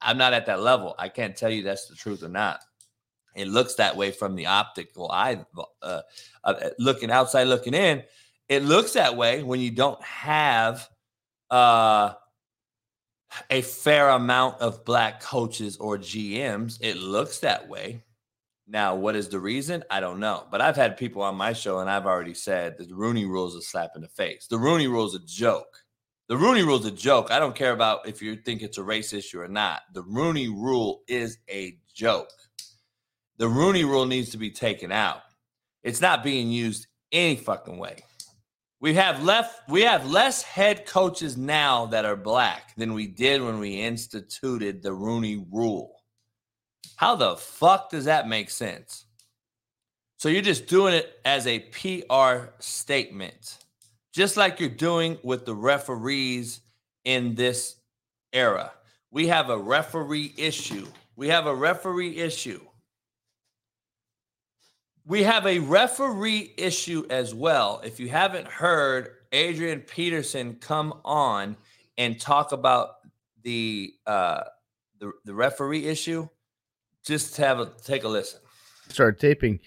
I'm 0.01 0.17
not 0.17 0.33
at 0.33 0.45
that 0.47 0.61
level. 0.61 0.95
I 0.99 1.09
can't 1.09 1.35
tell 1.35 1.49
you 1.49 1.63
that's 1.63 1.87
the 1.87 1.95
truth 1.95 2.23
or 2.23 2.29
not. 2.29 2.61
It 3.35 3.47
looks 3.47 3.75
that 3.75 3.95
way 3.95 4.11
from 4.11 4.35
the 4.35 4.45
optical 4.45 5.09
eye, 5.09 5.43
uh, 5.81 6.01
uh, 6.43 6.69
looking 6.77 7.09
outside, 7.09 7.45
looking 7.45 7.73
in. 7.73 8.03
It 8.49 8.63
looks 8.63 8.93
that 8.93 9.15
way 9.15 9.43
when 9.43 9.59
you 9.59 9.71
don't 9.71 10.01
have 10.03 10.87
uh, 11.49 12.13
a 13.49 13.61
fair 13.61 14.09
amount 14.09 14.61
of 14.61 14.85
black 14.85 15.21
coaches 15.21 15.77
or 15.77 15.97
GMs. 15.97 16.77
It 16.81 16.97
looks 16.97 17.39
that 17.39 17.67
way. 17.67 18.03
Now, 18.67 18.95
what 18.95 19.15
is 19.15 19.29
the 19.29 19.39
reason? 19.39 19.83
I 19.89 19.99
don't 19.99 20.19
know. 20.19 20.45
But 20.49 20.61
I've 20.61 20.75
had 20.75 20.97
people 20.97 21.21
on 21.21 21.35
my 21.35 21.53
show, 21.53 21.79
and 21.79 21.89
I've 21.89 22.05
already 22.05 22.33
said 22.33 22.77
the 22.77 22.87
Rooney 22.93 23.25
Rule 23.25 23.47
is 23.47 23.55
a 23.55 23.61
slap 23.61 23.91
in 23.95 24.01
the 24.01 24.07
face. 24.07 24.47
The 24.47 24.57
Rooney 24.57 24.87
Rule 24.87 25.05
is 25.05 25.15
a 25.15 25.19
joke. 25.19 25.83
The 26.29 26.37
Rooney 26.37 26.63
Rule 26.63 26.79
is 26.79 26.85
a 26.85 26.91
joke. 26.91 27.31
I 27.31 27.39
don't 27.39 27.55
care 27.55 27.73
about 27.73 28.07
if 28.07 28.21
you 28.21 28.37
think 28.37 28.61
it's 28.61 28.77
a 28.77 28.83
race 28.83 29.11
issue 29.11 29.41
or 29.41 29.49
not. 29.49 29.81
The 29.93 30.03
Rooney 30.03 30.47
Rule 30.47 31.01
is 31.07 31.37
a 31.49 31.77
joke. 31.93 32.29
The 33.37 33.47
Rooney 33.47 33.83
Rule 33.83 34.05
needs 34.05 34.29
to 34.29 34.37
be 34.37 34.49
taken 34.49 34.91
out. 34.91 35.21
It's 35.83 35.99
not 35.99 36.23
being 36.23 36.49
used 36.49 36.87
any 37.11 37.35
fucking 37.35 37.77
way. 37.77 37.97
We 38.83 38.95
have 38.95 39.23
left 39.23 39.69
we 39.69 39.83
have 39.83 40.11
less 40.11 40.43
head 40.43 40.85
coaches 40.85 41.37
now 41.37 41.85
that 41.85 42.03
are 42.03 42.17
black 42.17 42.75
than 42.75 42.93
we 42.93 43.07
did 43.07 43.41
when 43.41 43.59
we 43.59 43.79
instituted 43.79 44.83
the 44.83 44.91
Rooney 44.91 45.45
Rule. 45.49 46.01
How 46.97 47.15
the 47.15 47.37
fuck 47.37 47.91
does 47.91 48.03
that 48.05 48.27
make 48.27 48.49
sense? 48.49 49.05
So 50.17 50.27
you're 50.27 50.41
just 50.41 50.67
doing 50.67 50.93
it 50.93 51.17
as 51.23 51.47
a 51.47 51.59
PR 51.59 52.49
statement, 52.59 53.57
just 54.13 54.35
like 54.35 54.59
you're 54.59 54.67
doing 54.67 55.17
with 55.23 55.45
the 55.45 55.55
referees 55.55 56.59
in 57.05 57.35
this 57.35 57.77
era. 58.33 58.73
We 59.11 59.27
have 59.27 59.49
a 59.49 59.57
referee 59.57 60.33
issue. 60.35 60.87
We 61.15 61.29
have 61.29 61.47
a 61.47 61.55
referee 61.55 62.17
issue. 62.17 62.59
We 65.05 65.23
have 65.23 65.45
a 65.45 65.59
referee 65.59 66.53
issue 66.57 67.05
as 67.09 67.33
well. 67.33 67.81
If 67.83 67.99
you 67.99 68.07
haven't 68.09 68.47
heard 68.47 69.09
Adrian 69.33 69.81
Peterson 69.81 70.55
come 70.55 70.93
on 71.03 71.57
and 71.97 72.19
talk 72.19 72.53
about 72.53 72.95
the 73.41 73.93
uh, 74.07 74.43
the, 74.99 75.11
the 75.25 75.33
referee 75.33 75.85
issue, 75.85 76.29
just 77.03 77.35
have 77.37 77.59
a 77.59 77.71
take 77.83 78.05
a 78.05 78.07
listen. 78.07 78.39
started 78.89 79.19
taping, 79.19 79.59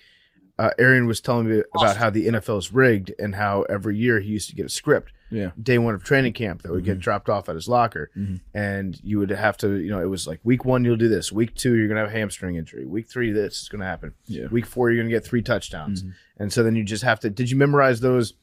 uh, 0.59 0.71
Arian 0.79 1.07
was 1.07 1.21
telling 1.21 1.49
me 1.49 1.63
about 1.75 1.97
how 1.97 2.09
the 2.09 2.29
NFL 2.29 2.59
is 2.59 2.73
rigged 2.73 3.13
and 3.19 3.35
how 3.35 3.63
every 3.63 3.97
year 3.97 4.21
he 4.21 4.31
used 4.31 4.49
to 4.49 4.57
get 4.57 4.67
a 4.67 4.71
script. 4.71 5.13
Yeah. 5.31 5.51
Day 5.61 5.77
one 5.79 5.95
of 5.95 6.05
training 6.05 6.33
camp 6.35 6.63
that 6.63 6.71
would 6.71 6.85
get 6.85 6.93
mm-hmm. 6.93 7.01
dropped 7.01 7.29
off 7.29 7.49
at 7.49 7.57
his 7.57 7.69
locker, 7.69 8.11
mm-hmm. 8.17 8.37
and 8.55 8.99
you 9.03 9.19
would 9.19 9.31
have 9.31 9.57
to, 9.59 9.75
you 9.75 9.91
know, 9.91 10.01
it 10.01 10.07
was 10.07 10.27
like 10.27 10.41
week 10.45 10.65
one 10.65 10.85
you'll 10.85 10.97
do 10.97 11.09
this, 11.09 11.33
week 11.33 11.55
two 11.55 11.75
you're 11.75 11.89
gonna 11.89 12.01
have 12.01 12.11
a 12.11 12.13
hamstring 12.13 12.57
injury, 12.57 12.87
week 12.87 13.09
three 13.09 13.33
this 13.33 13.61
is 13.63 13.69
gonna 13.69 13.85
happen, 13.85 14.15
Yeah. 14.27 14.47
week 14.47 14.67
four 14.67 14.91
you're 14.91 15.03
gonna 15.03 15.13
get 15.13 15.25
three 15.25 15.43
touchdowns, 15.43 16.03
mm-hmm. 16.03 16.13
and 16.39 16.53
so 16.53 16.63
then 16.63 16.77
you 16.77 16.85
just 16.85 17.03
have 17.03 17.19
to. 17.21 17.31
Did 17.31 17.51
you 17.51 17.57
memorize 17.57 18.01
those 18.01 18.35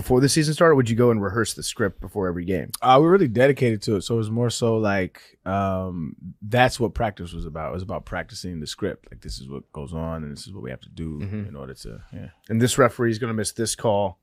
before 0.00 0.20
the 0.20 0.28
season 0.28 0.54
started? 0.54 0.76
Would 0.76 0.88
you 0.88 0.96
go 0.96 1.10
and 1.10 1.22
rehearse 1.22 1.54
the 1.54 1.62
script 1.62 2.00
before 2.00 2.28
every 2.28 2.44
game? 2.44 2.70
Uh, 2.80 2.96
we 3.00 3.06
were 3.06 3.12
really 3.12 3.28
dedicated 3.28 3.82
to 3.82 3.96
it, 3.96 4.02
so 4.02 4.14
it 4.14 4.18
was 4.18 4.30
more 4.30 4.48
so 4.50 4.76
like 4.78 5.20
um, 5.44 6.14
that's 6.42 6.78
what 6.80 6.94
practice 6.94 7.32
was 7.32 7.44
about. 7.46 7.70
It 7.70 7.74
was 7.74 7.82
about 7.82 8.04
practicing 8.04 8.60
the 8.60 8.66
script. 8.66 9.08
Like 9.10 9.20
this 9.20 9.38
is 9.40 9.48
what 9.48 9.70
goes 9.72 9.92
on, 9.92 10.22
and 10.22 10.32
this 10.32 10.46
is 10.46 10.52
what 10.52 10.62
we 10.62 10.70
have 10.70 10.80
to 10.82 10.88
do 10.88 11.18
Mhm. 11.18 11.48
in 11.48 11.56
order 11.56 11.74
to. 11.74 12.00
Yeah, 12.12 12.28
And 12.48 12.62
this 12.62 12.78
referee 12.78 13.10
is 13.10 13.18
gonna 13.18 13.34
miss 13.34 13.52
this 13.52 13.74
call 13.74 14.18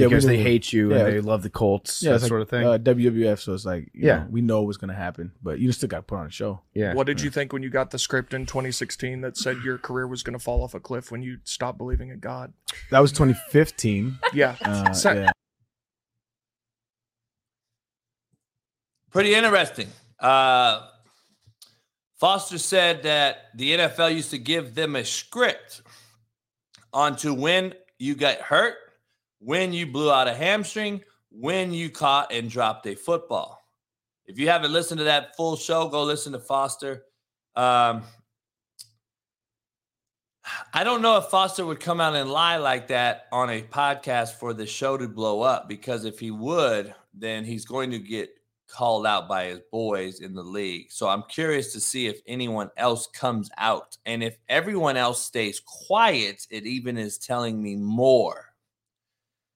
Yeah, 0.00 0.08
because 0.08 0.24
they 0.24 0.38
hate 0.38 0.72
you 0.72 0.90
yeah. 0.90 0.98
and 0.98 1.06
they 1.14 1.20
love 1.20 1.42
the 1.42 1.50
Colts, 1.50 2.02
yeah, 2.02 2.10
that 2.10 2.14
it's 2.16 2.22
like, 2.24 2.28
sort 2.28 2.42
of 2.42 2.48
thing. 2.48 2.66
Uh, 2.66 2.78
WWF, 2.78 3.38
so 3.40 3.54
it's 3.54 3.64
like 3.64 3.90
you 3.92 4.06
Yeah. 4.08 4.16
know, 4.20 4.26
we 4.30 4.40
know 4.42 4.62
what's 4.62 4.76
gonna 4.78 4.94
happen, 4.94 5.32
but 5.42 5.58
you 5.58 5.70
still 5.72 5.88
got 5.88 5.98
to 5.98 6.02
put 6.02 6.16
on 6.18 6.26
a 6.26 6.30
show. 6.30 6.62
yeah. 6.74 6.94
What 6.94 7.06
did 7.06 7.20
you 7.20 7.30
think 7.30 7.52
when 7.52 7.62
you 7.62 7.70
got 7.70 7.90
the 7.90 7.98
script 7.98 8.34
in 8.34 8.46
2016 8.46 9.20
that 9.20 9.36
said 9.36 9.58
your 9.64 9.78
career 9.78 10.06
was 10.06 10.22
going 10.22 10.32
to 10.38 10.42
fall 10.42 10.62
off 10.62 10.74
a 10.74 10.80
cliff 10.80 11.10
when 11.10 11.22
you 11.22 11.38
stopped 11.44 11.78
believing 11.78 12.08
in 12.10 12.18
God? 12.20 12.52
That 12.90 13.00
was 13.00 13.12
2015. 13.12 14.18
Yeah. 14.34 14.56
Uh, 14.62 14.92
So- 14.92 15.12
yeah. 15.12 15.30
Pretty 19.10 19.34
interesting. 19.34 19.88
Uh, 20.18 20.86
Foster 22.18 22.58
said 22.58 23.02
that 23.04 23.46
the 23.56 23.72
NFL 23.76 24.14
used 24.14 24.30
to 24.30 24.38
give 24.38 24.74
them 24.74 24.94
a 24.94 25.04
script 25.04 25.82
on 26.92 27.16
to 27.16 27.32
when 27.34 27.74
you 27.98 28.14
got 28.14 28.36
hurt, 28.38 28.74
when 29.40 29.72
you 29.72 29.86
blew 29.86 30.12
out 30.12 30.28
a 30.28 30.34
hamstring, 30.34 31.02
when 31.30 31.72
you 31.72 31.90
caught 31.90 32.32
and 32.32 32.50
dropped 32.50 32.86
a 32.86 32.94
football. 32.94 33.58
If 34.26 34.38
you 34.38 34.48
haven't 34.48 34.72
listened 34.72 34.98
to 34.98 35.04
that 35.04 35.36
full 35.36 35.56
show, 35.56 35.88
go 35.88 36.04
listen 36.04 36.32
to 36.32 36.38
Foster. 36.38 37.04
Um, 37.56 38.04
I 40.72 40.84
don't 40.84 41.02
know 41.02 41.16
if 41.16 41.26
Foster 41.26 41.66
would 41.66 41.80
come 41.80 42.00
out 42.00 42.14
and 42.14 42.30
lie 42.30 42.56
like 42.56 42.88
that 42.88 43.26
on 43.32 43.50
a 43.50 43.62
podcast 43.62 44.34
for 44.34 44.52
the 44.52 44.66
show 44.66 44.96
to 44.96 45.08
blow 45.08 45.42
up 45.42 45.68
because 45.68 46.04
if 46.04 46.18
he 46.18 46.30
would, 46.30 46.94
then 47.14 47.44
he's 47.44 47.64
going 47.64 47.90
to 47.90 47.98
get 47.98 48.30
called 48.68 49.06
out 49.06 49.28
by 49.28 49.46
his 49.46 49.60
boys 49.72 50.20
in 50.20 50.34
the 50.34 50.42
league. 50.42 50.92
So 50.92 51.08
I'm 51.08 51.24
curious 51.28 51.72
to 51.72 51.80
see 51.80 52.06
if 52.06 52.20
anyone 52.26 52.70
else 52.76 53.06
comes 53.08 53.50
out. 53.58 53.98
And 54.06 54.22
if 54.22 54.38
everyone 54.48 54.96
else 54.96 55.22
stays 55.24 55.60
quiet, 55.60 56.46
it 56.50 56.66
even 56.66 56.96
is 56.96 57.18
telling 57.18 57.60
me 57.60 57.74
more. 57.76 58.49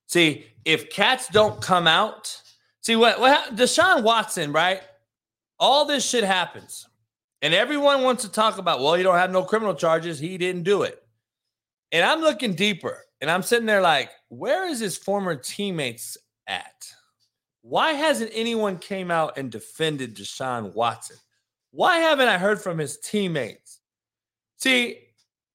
See, 0.07 0.47
if 0.65 0.91
cats 0.91 1.29
don't 1.29 1.61
come 1.61 1.87
out, 1.87 2.41
see 2.81 2.97
what, 2.97 3.21
what 3.21 3.57
Deshaun 3.57 4.03
Watson, 4.03 4.53
right? 4.53 4.83
All 5.59 5.85
this 5.85 6.09
shit 6.09 6.25
happens. 6.25 6.87
And 7.43 7.53
everyone 7.53 8.03
wants 8.03 8.25
to 8.25 8.31
talk 8.31 8.59
about, 8.59 8.81
well, 8.81 8.97
you 8.97 9.03
don't 9.03 9.19
have 9.19 9.31
no 9.31 9.43
criminal 9.43 9.75
charges. 9.75 10.19
He 10.19 10.39
didn't 10.39 10.63
do 10.63 10.83
it. 10.83 11.03
And 11.93 12.05
I'm 12.05 12.21
looking 12.21 12.55
deeper 12.55 13.05
and 13.21 13.31
I'm 13.31 13.43
sitting 13.43 13.67
there 13.67 13.83
like, 13.83 14.11
where 14.29 14.67
is 14.67 14.81
his 14.81 14.97
former 14.97 15.37
teammates 15.37 16.17
at? 16.47 16.87
Why 17.63 17.93
hasn't 17.93 18.31
anyone 18.35 18.79
came 18.79 19.11
out 19.11 19.39
and 19.39 19.51
defended 19.51 20.17
Deshaun 20.17 20.75
Watson? 20.75 21.17
Why 21.71 21.99
haven't 21.99 22.29
I 22.29 22.39
heard 22.39 22.61
from 22.61 22.79
his 22.79 22.99
teammates? 22.99 23.81
See, 24.59 24.99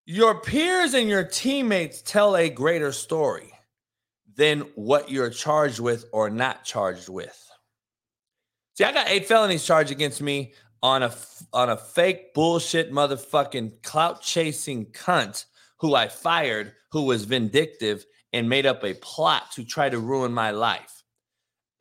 your 0.06 0.42
peers 0.42 0.94
and 0.94 1.08
your 1.08 1.24
teammates 1.24 2.02
tell 2.02 2.36
a 2.36 2.50
greater 2.50 2.92
story 2.92 3.52
than 4.40 4.62
what 4.76 5.12
you're 5.12 5.30
charged 5.30 5.82
with 5.82 6.06
or 6.14 6.30
not 6.30 6.64
charged 6.64 7.10
with. 7.10 7.38
See, 8.76 8.86
I 8.86 8.94
got 8.94 9.10
eight 9.10 9.28
felonies 9.28 9.66
charged 9.66 9.92
against 9.92 10.22
me 10.22 10.54
on 10.82 11.04
a 11.04 11.14
on 11.52 11.70
a 11.70 11.76
fake 11.76 12.34
bullshit 12.34 12.90
motherfucking 12.90 13.84
clout 13.84 14.22
chasing 14.22 14.86
cunt 14.86 15.44
who 15.80 15.94
I 15.94 16.08
fired, 16.08 16.72
who 16.94 17.04
was 17.04 17.26
vindictive 17.26 18.06
and 18.32 18.48
made 18.48 18.66
up 18.66 18.82
a 18.86 18.94
plot 18.94 19.52
to 19.54 19.66
try 19.66 19.90
to 19.90 20.00
ruin 20.00 20.32
my 20.32 20.52
life. 20.52 21.04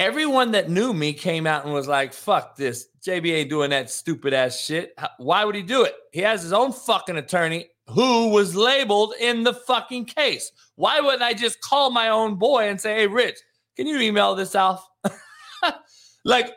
Everyone 0.00 0.50
that 0.50 0.68
knew 0.68 0.92
me 0.92 1.12
came 1.12 1.46
out 1.46 1.64
and 1.64 1.72
was 1.72 1.86
like, 1.86 2.12
fuck 2.12 2.56
this. 2.56 2.88
JB 3.06 3.34
ain't 3.34 3.50
doing 3.50 3.70
that 3.70 3.88
stupid 3.88 4.34
ass 4.34 4.58
shit. 4.58 4.94
Why 5.18 5.44
would 5.44 5.54
he 5.54 5.62
do 5.62 5.84
it? 5.84 5.94
He 6.12 6.22
has 6.22 6.42
his 6.42 6.52
own 6.52 6.72
fucking 6.72 7.18
attorney 7.18 7.68
who 7.88 8.28
was 8.28 8.54
labeled 8.54 9.14
in 9.18 9.42
the 9.42 9.54
fucking 9.54 10.04
case. 10.04 10.52
Why 10.76 11.00
wouldn't 11.00 11.22
I 11.22 11.34
just 11.34 11.60
call 11.60 11.90
my 11.90 12.08
own 12.08 12.36
boy 12.36 12.68
and 12.68 12.80
say, 12.80 12.94
hey, 12.94 13.06
Rich, 13.06 13.38
can 13.76 13.86
you 13.86 13.98
email 14.00 14.34
this 14.34 14.54
out? 14.54 14.80
like, 16.24 16.52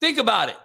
think 0.00 0.18
about 0.18 0.48
it. 0.48 0.56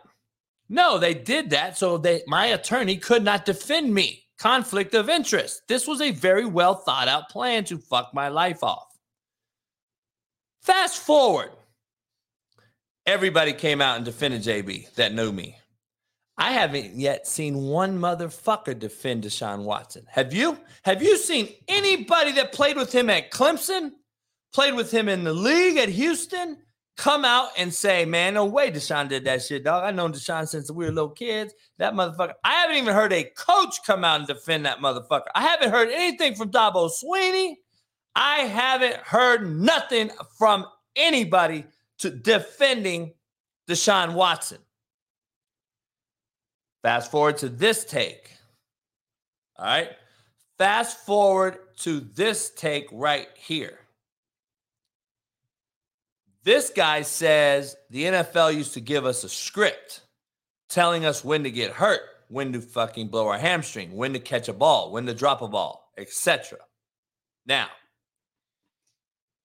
No, 0.70 1.00
they 1.00 1.14
did 1.14 1.50
that 1.50 1.78
so 1.78 1.98
they 1.98 2.22
my 2.28 2.48
attorney 2.48 2.96
could 2.96 3.24
not 3.24 3.44
defend 3.44 3.94
me 3.94 4.24
conflict 4.38 4.94
of 4.94 5.10
interest. 5.10 5.64
This 5.68 5.88
was 5.88 6.00
a 6.00 6.12
very 6.12 6.46
well 6.46 6.76
thought 6.76 7.08
out 7.08 7.30
plan 7.30 7.64
to 7.66 7.78
fuck 7.78 8.14
my 8.14 8.30
life 8.30 8.64
off. 8.64 8.88
Fast 10.62 11.00
forward, 11.00 11.50
everybody 13.06 13.52
came 13.52 13.82
out 13.82 13.98
and 13.98 14.06
defended 14.06 14.44
JB 14.44 14.94
that 14.94 15.14
knew 15.14 15.32
me. 15.32 15.58
I 16.40 16.54
haven't 16.54 16.96
yet 16.96 17.28
seen 17.28 17.68
one 17.68 18.00
motherfucker 18.00 18.80
defend 18.80 19.26
Deshaun 19.26 19.64
Watson. 19.64 20.06
Have 20.10 20.34
you? 20.34 20.58
Have 20.84 21.04
you 21.04 21.18
seen 21.18 21.50
anybody 21.68 22.32
that 22.32 22.54
played 22.54 22.78
with 22.78 22.96
him 22.96 23.10
at 23.10 23.30
Clemson, 23.30 23.92
played 24.54 24.74
with 24.74 24.90
him 24.90 25.10
in 25.10 25.26
the 25.26 25.34
league 25.34 25.78
at 25.78 25.90
Houston, 25.90 26.58
come 26.96 27.26
out 27.26 27.50
and 27.58 27.74
say, 27.74 28.06
man, 28.06 28.36
no 28.36 28.46
way 28.46 28.72
Deshaun 28.72 29.10
did 29.10 29.26
that 29.26 29.42
shit, 29.42 29.66
dog. 29.66 29.84
I 29.84 29.92
known 29.92 30.14
Deshaun 30.14 30.48
since 30.48 30.72
we 30.72 30.86
were 30.86 30.92
little 30.92 31.10
kids. 31.10 31.54
That 31.78 31.94
motherfucker. 31.94 32.34
I 32.46 32.54
haven't 32.54 32.78
even 32.78 32.94
heard 32.94 33.12
a 33.12 33.26
coach 33.38 33.84
come 33.86 34.06
out 34.06 34.20
and 34.20 34.28
defend 34.28 34.66
that 34.66 34.80
motherfucker. 34.80 35.28
I 35.36 35.42
haven't 35.42 35.72
heard 35.72 35.90
anything 35.90 36.36
from 36.36 36.52
Dabo 36.52 36.90
Swinney. 36.90 37.56
I 38.16 38.40
haven't 38.40 38.96
heard 38.96 39.46
nothing 39.46 40.10
from 40.38 40.66
anybody 40.96 41.66
to 41.98 42.10
defending 42.10 43.14
Deshaun 43.68 44.14
Watson. 44.14 44.60
Fast 46.82 47.12
forward 47.12 47.38
to 47.40 47.50
this 47.50 47.84
take. 47.86 48.32
All 49.58 49.66
right. 49.66 49.90
Fast 50.58 51.06
forward 51.06 51.58
to 51.80 52.00
this 52.00 52.52
take 52.52 52.88
right 52.92 53.28
here. 53.36 53.80
This 56.44 56.70
guy 56.70 57.02
says 57.02 57.76
the 57.90 58.06
NFL 58.06 58.56
used 58.56 58.74
to 58.74 58.82
give 58.82 59.06
us 59.06 59.24
a 59.24 59.30
script 59.30 60.02
telling 60.70 61.06
us 61.06 61.24
when 61.24 61.44
to 61.44 61.52
get 61.52 61.72
hurt, 61.72 62.02
when 62.30 62.54
to 62.54 62.62
fucking 62.62 63.10
blow 63.10 63.28
our 63.28 63.38
hamstring, 63.38 63.96
when 63.96 64.14
to 64.14 64.20
catch 64.20 64.48
a 64.48 64.54
ball, 64.54 64.92
when 64.92 65.06
to 65.06 65.14
drop 65.14 65.42
a 65.42 65.48
ball, 65.48 65.92
etc. 65.98 66.60
Now, 67.46 67.68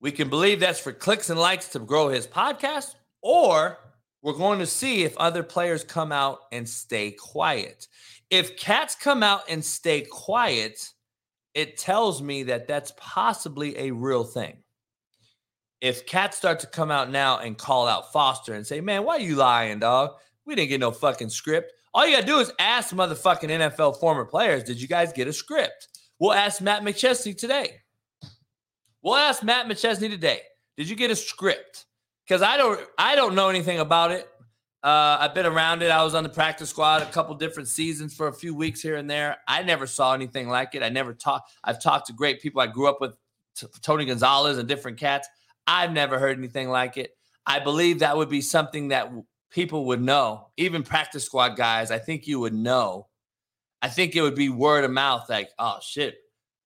we 0.01 0.13
can 0.13 0.29
believe 0.29 0.61
that's 0.61 0.81
for 0.81 0.93
clicks 0.93 1.31
and 1.31 1.41
likes 1.41 1.69
to 1.69 1.79
grow 1.79 2.09
his 2.09 2.27
podcast, 2.27 2.95
or 3.23 3.79
we're 4.25 4.33
going 4.33 4.59
to 4.59 4.67
see 4.67 5.05
if 5.05 5.17
other 5.19 5.45
players 5.45 5.85
come 5.85 6.11
out 6.11 6.41
and 6.51 6.69
stay 6.69 7.13
quiet. 7.13 7.87
If 8.31 8.57
cats 8.57 8.97
come 8.97 9.23
out 9.23 9.43
and 9.49 9.65
stay 9.65 10.01
quiet, 10.01 10.91
it 11.55 11.77
tells 11.77 12.21
me 12.21 12.43
that 12.45 12.67
that's 12.67 12.93
possibly 12.97 13.79
a 13.79 13.93
real 13.93 14.25
thing 14.25 14.57
if 15.85 16.07
cats 16.07 16.39
start 16.39 16.61
to 16.61 16.67
come 16.67 16.91
out 16.91 17.11
now 17.11 17.41
and 17.41 17.59
call 17.59 17.87
out 17.87 18.11
Foster 18.11 18.55
and 18.55 18.67
say, 18.67 18.81
man, 18.81 19.05
why 19.05 19.17
are 19.17 19.21
you 19.21 19.37
lying, 19.37 19.81
dog? 19.81 20.13
We 20.47 20.55
didn't 20.55 20.71
get 20.71 20.81
no 20.81 20.91
fucking 20.91 21.29
script. 21.29 21.75
All 21.93 22.07
you 22.07 22.15
gotta 22.15 22.27
do 22.27 22.39
is 22.39 22.51
ask 22.59 22.95
motherfucking 22.95 23.51
NFL 23.51 24.01
former 24.01 24.25
players, 24.25 24.65
did 24.65 24.81
you 24.81 24.89
guys 24.89 25.13
get 25.13 25.29
a 25.29 25.33
script? 25.33 25.89
We'll 26.19 26.33
ask 26.33 26.63
Matt 26.63 26.85
McChesney 26.85 27.37
today. 27.37 27.83
We'll 29.03 29.17
ask 29.17 29.43
Matt 29.43 29.67
McChesney 29.67 30.09
today. 30.09 30.41
Did 30.79 30.89
you 30.89 30.97
get 30.97 31.11
a 31.11 31.17
script? 31.17 31.85
Because 32.27 32.43
I 32.43 32.57
don't 32.57 32.81
I 32.99 33.17
don't 33.17 33.35
know 33.35 33.49
anything 33.49 33.79
about 33.79 34.11
it. 34.11 34.29
Uh, 34.83 35.17
I've 35.19 35.35
been 35.35 35.47
around 35.47 35.83
it. 35.83 35.91
I 35.91 36.05
was 36.05 36.15
on 36.15 36.25
the 36.25 36.29
practice 36.29 36.69
squad 36.69 37.01
a 37.01 37.07
couple 37.07 37.35
different 37.37 37.71
seasons 37.71 38.15
for 38.15 38.29
a 38.29 38.33
few 38.35 38.55
weeks 38.55 38.83
here 38.83 38.97
and 38.97 39.09
there. 39.09 39.39
I 39.49 39.63
never 39.63 39.87
saw 39.87 40.13
anything 40.13 40.49
like 40.49 40.75
it. 40.75 40.83
I 40.83 40.91
never 40.91 41.15
talked. 41.15 41.53
I've 41.65 41.83
talked 41.83 42.09
to 42.09 42.13
great 42.13 42.43
people. 42.43 42.61
I 42.61 42.67
grew 42.67 42.87
up 42.87 43.01
with 43.01 43.17
t- 43.57 43.67
Tony 43.81 44.05
Gonzalez 44.05 44.59
and 44.59 44.69
different 44.69 44.99
cats. 44.99 45.27
I've 45.67 45.93
never 45.93 46.19
heard 46.19 46.37
anything 46.37 46.69
like 46.69 46.99
it. 46.99 47.17
I 47.47 47.61
believe 47.61 48.01
that 48.01 48.15
would 48.15 48.29
be 48.29 48.43
something 48.43 48.89
that 48.89 49.11
people 49.51 49.87
would 49.87 50.03
know, 50.03 50.49
even 50.59 50.83
practice 50.83 51.25
squad 51.25 51.57
guys. 51.57 51.91
I 51.91 51.99
think 51.99 52.27
you 52.27 52.41
would 52.41 52.55
know. 52.55 53.09
I 53.81 53.89
think 53.89 54.17
it 54.17 54.23
would 54.23 54.35
be 54.35 54.49
word 54.49 54.85
of 54.85 54.91
mouth, 54.91 55.29
like, 55.31 55.49
oh 55.59 55.79
shit, 55.81 56.17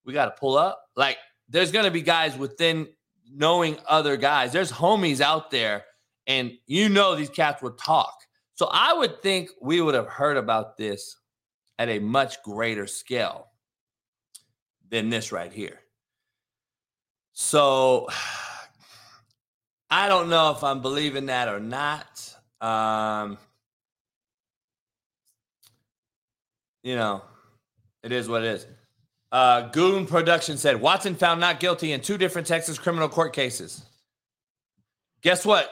we 0.04 0.12
got 0.12 0.24
to 0.24 0.40
pull 0.40 0.56
up. 0.56 0.82
Like, 0.96 1.18
there's 1.48 1.70
going 1.70 1.84
to 1.84 1.90
be 1.90 2.02
guys 2.02 2.36
within 2.36 2.88
knowing 3.32 3.76
other 3.86 4.16
guys. 4.16 4.52
There's 4.52 4.72
homies 4.72 5.20
out 5.20 5.50
there, 5.50 5.84
and 6.26 6.52
you 6.66 6.88
know 6.88 7.14
these 7.14 7.30
cats 7.30 7.62
would 7.62 7.78
talk. 7.78 8.14
So 8.54 8.68
I 8.72 8.92
would 8.92 9.22
think 9.22 9.50
we 9.62 9.80
would 9.80 9.94
have 9.94 10.08
heard 10.08 10.36
about 10.36 10.76
this 10.76 11.16
at 11.78 11.88
a 11.88 11.98
much 11.98 12.42
greater 12.42 12.86
scale 12.86 13.46
than 14.90 15.10
this 15.10 15.30
right 15.32 15.52
here. 15.52 15.78
So 17.32 18.08
I 19.90 20.08
don't 20.08 20.28
know 20.28 20.50
if 20.50 20.64
I'm 20.64 20.82
believing 20.82 21.26
that 21.26 21.48
or 21.48 21.60
not. 21.60 22.34
Um, 22.60 23.38
you 26.82 26.96
know, 26.96 27.22
it 28.02 28.12
is 28.12 28.28
what 28.28 28.42
it 28.42 28.48
is. 28.48 28.66
Uh, 29.30 29.68
Goon 29.68 30.06
Production 30.06 30.56
said 30.56 30.80
Watson 30.80 31.14
found 31.14 31.40
not 31.40 31.60
guilty 31.60 31.92
in 31.92 32.00
two 32.00 32.16
different 32.16 32.46
Texas 32.46 32.78
criminal 32.78 33.08
court 33.08 33.34
cases. 33.34 33.84
Guess 35.22 35.44
what? 35.44 35.70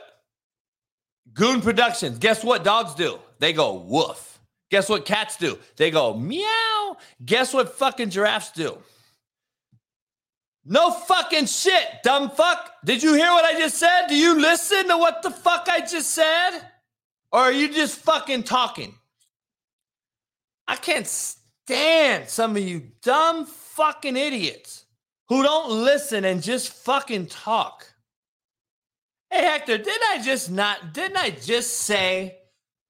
Goon 1.32 1.60
Productions. 1.60 2.18
Guess 2.18 2.44
what 2.44 2.64
dogs 2.64 2.94
do? 2.94 3.18
They 3.38 3.52
go 3.52 3.74
woof. 3.74 4.38
Guess 4.70 4.88
what 4.88 5.04
cats 5.04 5.36
do? 5.36 5.58
They 5.76 5.90
go 5.90 6.14
meow. 6.14 6.96
Guess 7.24 7.54
what 7.54 7.74
fucking 7.76 8.10
giraffes 8.10 8.50
do? 8.50 8.78
No 10.64 10.90
fucking 10.90 11.46
shit, 11.46 12.02
dumb 12.02 12.28
fuck. 12.30 12.72
Did 12.84 13.00
you 13.02 13.14
hear 13.14 13.30
what 13.30 13.44
I 13.44 13.56
just 13.56 13.78
said? 13.78 14.08
Do 14.08 14.16
you 14.16 14.40
listen 14.40 14.88
to 14.88 14.98
what 14.98 15.22
the 15.22 15.30
fuck 15.30 15.68
I 15.70 15.80
just 15.80 16.10
said? 16.10 16.58
Or 17.30 17.40
are 17.40 17.52
you 17.52 17.72
just 17.72 17.98
fucking 18.00 18.42
talking? 18.42 18.94
I 20.66 20.74
can't 20.74 21.06
stand 21.66 22.28
some 22.28 22.56
of 22.56 22.62
you 22.62 22.80
dumb 23.02 23.44
fucking 23.44 24.16
idiots 24.16 24.84
who 25.28 25.42
don't 25.42 25.70
listen 25.70 26.24
and 26.24 26.40
just 26.40 26.72
fucking 26.72 27.26
talk. 27.26 27.84
Hey 29.30 29.44
Hector, 29.44 29.76
didn't 29.76 30.04
I 30.12 30.22
just 30.22 30.48
not 30.48 30.94
didn't 30.94 31.16
I 31.16 31.30
just 31.30 31.78
say 31.78 32.38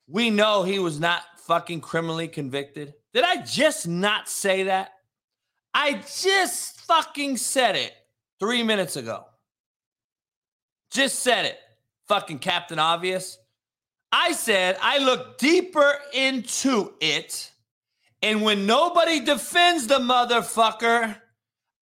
we 0.07 0.29
know 0.29 0.62
he 0.62 0.79
was 0.79 1.01
not 1.01 1.22
fucking 1.39 1.81
criminally 1.81 2.29
convicted? 2.29 2.93
Did 3.14 3.24
I 3.24 3.39
just 3.39 3.89
not 3.89 4.29
say 4.29 4.64
that? 4.64 4.91
I 5.72 6.05
just 6.14 6.83
fucking 6.83 7.39
said 7.39 7.77
it 7.77 7.95
three 8.39 8.62
minutes 8.62 8.97
ago. 8.97 9.24
Just 10.91 11.20
said 11.20 11.47
it. 11.47 11.59
Fucking 12.09 12.41
Captain 12.41 12.79
Obvious. 12.79 13.39
I 14.12 14.33
said 14.33 14.77
I 14.83 14.99
look 14.99 15.39
deeper 15.39 15.95
into 16.12 16.93
it. 17.01 17.53
And 18.23 18.43
when 18.43 18.67
nobody 18.67 19.21
defends 19.21 19.87
the 19.87 19.99
motherfucker, 19.99 21.17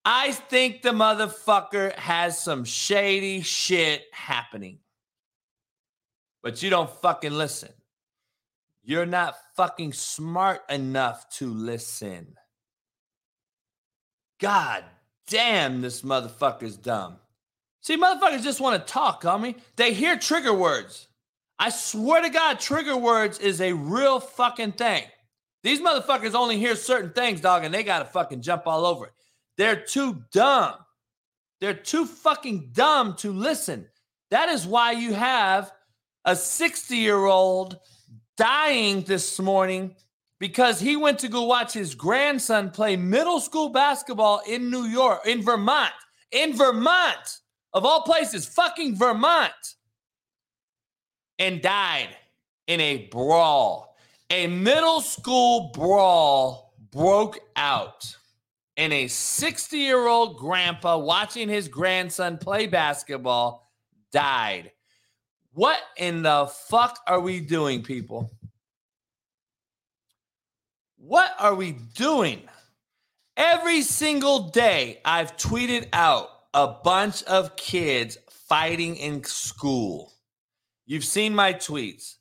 I 0.03 0.31
think 0.33 0.81
the 0.81 0.91
motherfucker 0.91 1.95
has 1.95 2.37
some 2.37 2.63
shady 2.63 3.41
shit 3.41 4.03
happening. 4.11 4.79
But 6.43 6.61
you 6.61 6.69
don't 6.69 6.89
fucking 7.01 7.31
listen. 7.31 7.71
You're 8.83 9.07
not 9.07 9.35
fucking 9.55 9.93
smart 9.93 10.61
enough 10.69 11.27
to 11.37 11.47
listen. 11.47 12.35
God 14.39 14.83
damn, 15.27 15.81
this 15.81 16.03
motherfucker's 16.03 16.77
dumb. 16.77 17.17
See, 17.81 17.97
motherfuckers 17.97 18.43
just 18.43 18.59
want 18.59 18.79
to 18.79 18.93
talk, 18.93 19.23
homie. 19.23 19.55
They 19.75 19.93
hear 19.93 20.17
trigger 20.17 20.53
words. 20.53 21.07
I 21.57 21.69
swear 21.69 22.21
to 22.21 22.29
God, 22.29 22.59
trigger 22.59 22.97
words 22.97 23.39
is 23.39 23.61
a 23.61 23.73
real 23.73 24.19
fucking 24.19 24.73
thing. 24.73 25.03
These 25.65 25.81
motherfuckers 25.81 26.35
only 26.35 26.59
hear 26.59 26.75
certain 26.75 27.09
things, 27.09 27.41
dog, 27.41 27.63
and 27.63 27.73
they 27.73 27.81
gotta 27.83 28.05
fucking 28.05 28.43
jump 28.43 28.67
all 28.67 28.85
over 28.85 29.07
it. 29.07 29.13
They're 29.57 29.75
too 29.75 30.21
dumb. 30.31 30.75
They're 31.59 31.73
too 31.73 32.05
fucking 32.05 32.69
dumb 32.71 33.15
to 33.15 33.33
listen. 33.33 33.87
That 34.29 34.49
is 34.49 34.67
why 34.67 34.91
you 34.91 35.15
have 35.15 35.71
a 36.23 36.35
60 36.35 36.95
year 36.95 37.25
old 37.25 37.79
dying 38.37 39.01
this 39.01 39.39
morning 39.39 39.95
because 40.39 40.79
he 40.79 40.97
went 40.97 41.17
to 41.17 41.29
go 41.29 41.45
watch 41.45 41.73
his 41.73 41.95
grandson 41.95 42.69
play 42.69 42.95
middle 42.95 43.39
school 43.39 43.69
basketball 43.69 44.43
in 44.47 44.69
New 44.69 44.83
York, 44.83 45.25
in 45.25 45.41
Vermont, 45.41 45.93
in 46.31 46.55
Vermont, 46.55 47.39
of 47.73 47.85
all 47.85 48.03
places, 48.03 48.45
fucking 48.45 48.95
Vermont, 48.95 49.51
and 51.39 51.59
died 51.59 52.15
in 52.67 52.79
a 52.79 53.07
brawl. 53.07 53.84
A 54.31 54.47
middle 54.47 55.01
school 55.01 55.71
brawl 55.73 56.73
broke 56.91 57.39
out, 57.55 58.17
and 58.75 58.91
a 58.91 59.07
60 59.07 59.77
year 59.77 60.07
old 60.07 60.37
grandpa 60.37 60.97
watching 60.97 61.47
his 61.47 61.67
grandson 61.67 62.37
play 62.37 62.65
basketball 62.65 63.71
died. 64.11 64.71
What 65.53 65.79
in 65.97 66.23
the 66.23 66.47
fuck 66.47 66.99
are 67.07 67.19
we 67.19 67.39
doing, 67.39 67.83
people? 67.83 68.31
What 70.97 71.31
are 71.39 71.53
we 71.53 71.73
doing? 71.93 72.41
Every 73.37 73.81
single 73.83 74.49
day, 74.49 75.01
I've 75.05 75.37
tweeted 75.37 75.87
out 75.93 76.29
a 76.53 76.67
bunch 76.67 77.21
of 77.23 77.55
kids 77.55 78.17
fighting 78.29 78.95
in 78.95 79.23
school. 79.23 80.13
You've 80.85 81.05
seen 81.05 81.35
my 81.35 81.53
tweets. 81.53 82.15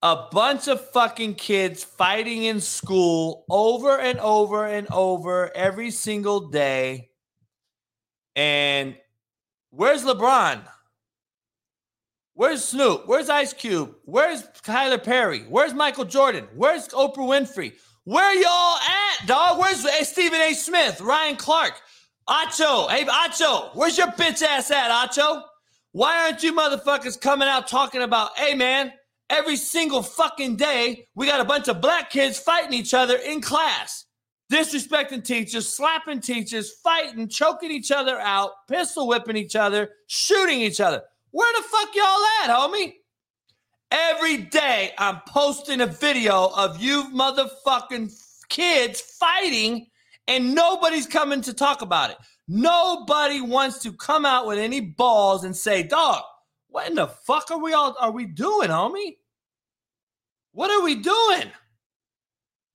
A 0.00 0.28
bunch 0.30 0.68
of 0.68 0.90
fucking 0.90 1.34
kids 1.34 1.82
fighting 1.82 2.44
in 2.44 2.60
school 2.60 3.44
over 3.50 3.98
and 3.98 4.20
over 4.20 4.64
and 4.64 4.86
over 4.92 5.54
every 5.56 5.90
single 5.90 6.48
day. 6.50 7.10
And 8.36 8.96
where's 9.70 10.04
LeBron? 10.04 10.62
Where's 12.34 12.64
Snoop? 12.64 13.08
Where's 13.08 13.28
Ice 13.28 13.52
Cube? 13.52 13.96
Where's 14.04 14.44
Tyler 14.62 14.98
Perry? 14.98 15.40
Where's 15.48 15.74
Michael 15.74 16.04
Jordan? 16.04 16.46
Where's 16.54 16.86
Oprah 16.88 17.16
Winfrey? 17.16 17.72
Where 18.04 18.34
y'all 18.40 18.78
at, 18.78 19.26
dog? 19.26 19.58
Where's 19.58 19.84
Stephen 20.08 20.40
A. 20.40 20.54
Smith, 20.54 21.00
Ryan 21.00 21.34
Clark, 21.34 21.72
Acho? 22.28 22.88
Hey, 22.88 23.04
Acho, 23.04 23.74
where's 23.74 23.98
your 23.98 24.06
bitch 24.12 24.42
ass 24.42 24.70
at, 24.70 24.90
Acho? 24.90 25.42
Why 25.90 26.24
aren't 26.24 26.44
you 26.44 26.52
motherfuckers 26.52 27.20
coming 27.20 27.48
out 27.48 27.66
talking 27.66 28.02
about, 28.02 28.38
hey, 28.38 28.54
man, 28.54 28.92
every 29.30 29.56
single 29.56 30.02
fucking 30.02 30.56
day 30.56 31.06
we 31.14 31.26
got 31.26 31.40
a 31.40 31.44
bunch 31.44 31.68
of 31.68 31.80
black 31.80 32.10
kids 32.10 32.38
fighting 32.38 32.72
each 32.72 32.94
other 32.94 33.16
in 33.16 33.40
class, 33.40 34.04
disrespecting 34.52 35.24
teachers, 35.24 35.68
slapping 35.68 36.20
teachers, 36.20 36.72
fighting, 36.82 37.28
choking 37.28 37.70
each 37.70 37.90
other 37.90 38.18
out, 38.18 38.50
pistol 38.68 39.06
whipping 39.06 39.36
each 39.36 39.56
other, 39.56 39.90
shooting 40.06 40.60
each 40.60 40.80
other. 40.80 41.02
Where 41.30 41.52
the 41.56 41.68
fuck 41.68 41.94
y'all 41.94 42.24
at, 42.42 42.50
homie? 42.50 42.94
Every 43.90 44.38
day 44.38 44.92
I'm 44.98 45.20
posting 45.26 45.80
a 45.80 45.86
video 45.86 46.50
of 46.56 46.80
you 46.80 47.04
motherfucking 47.14 48.12
kids 48.48 49.00
fighting 49.00 49.86
and 50.26 50.54
nobody's 50.54 51.06
coming 51.06 51.40
to 51.42 51.54
talk 51.54 51.82
about 51.82 52.10
it. 52.10 52.16
Nobody 52.48 53.40
wants 53.40 53.78
to 53.80 53.92
come 53.92 54.24
out 54.24 54.46
with 54.46 54.58
any 54.58 54.80
balls 54.80 55.44
and 55.44 55.56
say, 55.56 55.82
dog, 55.82 56.22
what 56.68 56.88
in 56.88 56.94
the 56.94 57.06
fuck 57.06 57.50
are 57.50 57.58
we 57.58 57.72
all 57.72 57.96
are 57.98 58.10
we 58.10 58.26
doing, 58.26 58.68
homie? 58.68 59.16
What 60.58 60.72
are 60.72 60.82
we 60.82 60.96
doing? 60.96 61.52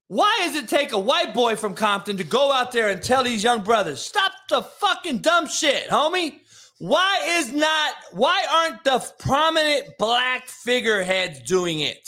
Why 0.07 0.33
does 0.45 0.55
it 0.55 0.69
take 0.69 0.93
a 0.93 0.97
white 0.97 1.33
boy 1.33 1.57
from 1.57 1.73
Compton 1.73 2.15
to 2.15 2.23
go 2.23 2.49
out 2.49 2.71
there 2.71 2.87
and 2.87 3.03
tell 3.03 3.25
these 3.25 3.43
young 3.43 3.61
brothers, 3.61 4.01
stop 4.01 4.31
the 4.47 4.61
fucking 4.61 5.17
dumb 5.17 5.47
shit, 5.47 5.89
homie? 5.89 6.39
Why 6.79 7.21
is 7.39 7.51
not 7.51 7.93
why 8.13 8.45
aren't 8.49 8.85
the 8.85 9.05
prominent 9.19 9.97
black 9.99 10.47
figureheads 10.47 11.41
doing 11.41 11.81
it? 11.81 12.07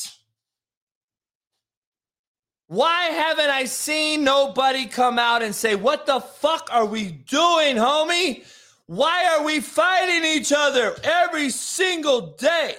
Why 2.67 3.07
haven't 3.07 3.49
I 3.49 3.65
seen 3.65 4.23
nobody 4.23 4.85
come 4.85 5.19
out 5.19 5.43
and 5.43 5.53
say, 5.53 5.75
What 5.75 6.05
the 6.05 6.21
fuck 6.21 6.69
are 6.71 6.85
we 6.85 7.11
doing, 7.11 7.75
homie? 7.75 8.45
Why 8.85 9.25
are 9.35 9.43
we 9.43 9.59
fighting 9.59 10.23
each 10.23 10.53
other 10.55 10.95
every 11.03 11.49
single 11.49 12.37
day? 12.37 12.75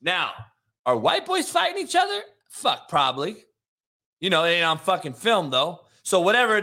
Now, 0.00 0.32
are 0.86 0.96
white 0.96 1.26
boys 1.26 1.48
fighting 1.48 1.82
each 1.82 1.96
other? 1.96 2.20
Fuck, 2.48 2.88
probably. 2.88 3.44
You 4.20 4.30
know, 4.30 4.44
it 4.44 4.50
ain't 4.50 4.64
on 4.64 4.78
fucking 4.78 5.14
film 5.14 5.50
though. 5.50 5.80
So 6.04 6.20
whatever 6.20 6.60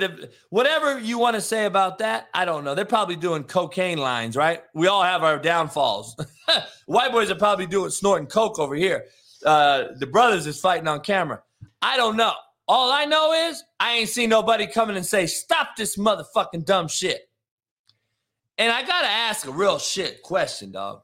whatever 0.50 1.00
you 1.00 1.18
want 1.18 1.36
to 1.36 1.42
say 1.42 1.66
about 1.66 1.98
that, 2.00 2.28
I 2.34 2.46
don't 2.46 2.64
know. 2.64 2.76
They're 2.76 2.86
probably 2.86 3.16
doing 3.16 3.44
cocaine 3.44 3.98
lines, 3.98 4.36
right? 4.36 4.62
We 4.74 4.88
all 4.88 5.02
have 5.02 5.24
our 5.24 5.40
downfalls. 5.40 6.16
White 6.86 7.12
boys 7.12 7.32
are 7.32 7.36
probably 7.36 7.66
doing 7.66 7.90
snorting 7.90 8.28
coke 8.28 8.60
over 8.60 8.76
here. 8.76 9.06
Uh, 9.46 9.90
the 9.98 10.08
brothers 10.08 10.46
is 10.46 10.60
fighting 10.60 10.88
on 10.88 11.00
camera. 11.02 11.42
I 11.82 11.96
don't 11.96 12.18
know. 12.18 12.34
All 12.68 12.92
I 12.92 13.06
know 13.06 13.34
is 13.34 13.64
I 13.80 13.94
ain't 13.94 14.10
seen 14.10 14.30
nobody 14.30 14.68
coming 14.68 14.98
and 14.98 15.06
say, 15.06 15.26
"Stop 15.26 15.76
this 15.78 15.98
motherfucking 15.98 16.66
dumb 16.66 16.88
shit." 16.88 17.30
And 18.58 18.72
I 18.72 18.84
gotta 18.84 19.08
ask 19.08 19.48
a 19.48 19.52
real 19.52 19.80
shit 19.80 20.22
question, 20.22 20.72
dog. 20.72 21.02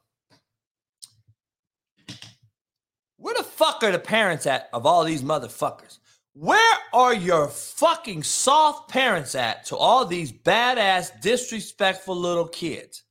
Where 3.26 3.34
the 3.34 3.44
fuck 3.44 3.82
are 3.82 3.92
the 3.92 3.98
parents 3.98 4.46
at 4.46 4.70
of 4.72 4.86
all 4.86 5.04
these 5.04 5.24
motherfuckers? 5.24 5.98
Where 6.34 6.78
are 6.94 7.12
your 7.12 7.48
fucking 7.48 8.22
soft 8.22 8.88
parents 8.88 9.34
at 9.34 9.66
to 9.66 9.78
all 9.78 10.06
these 10.06 10.32
badass, 10.32 11.22
disrespectful 11.22 12.16
little 12.16 12.48
kids? 12.48 13.02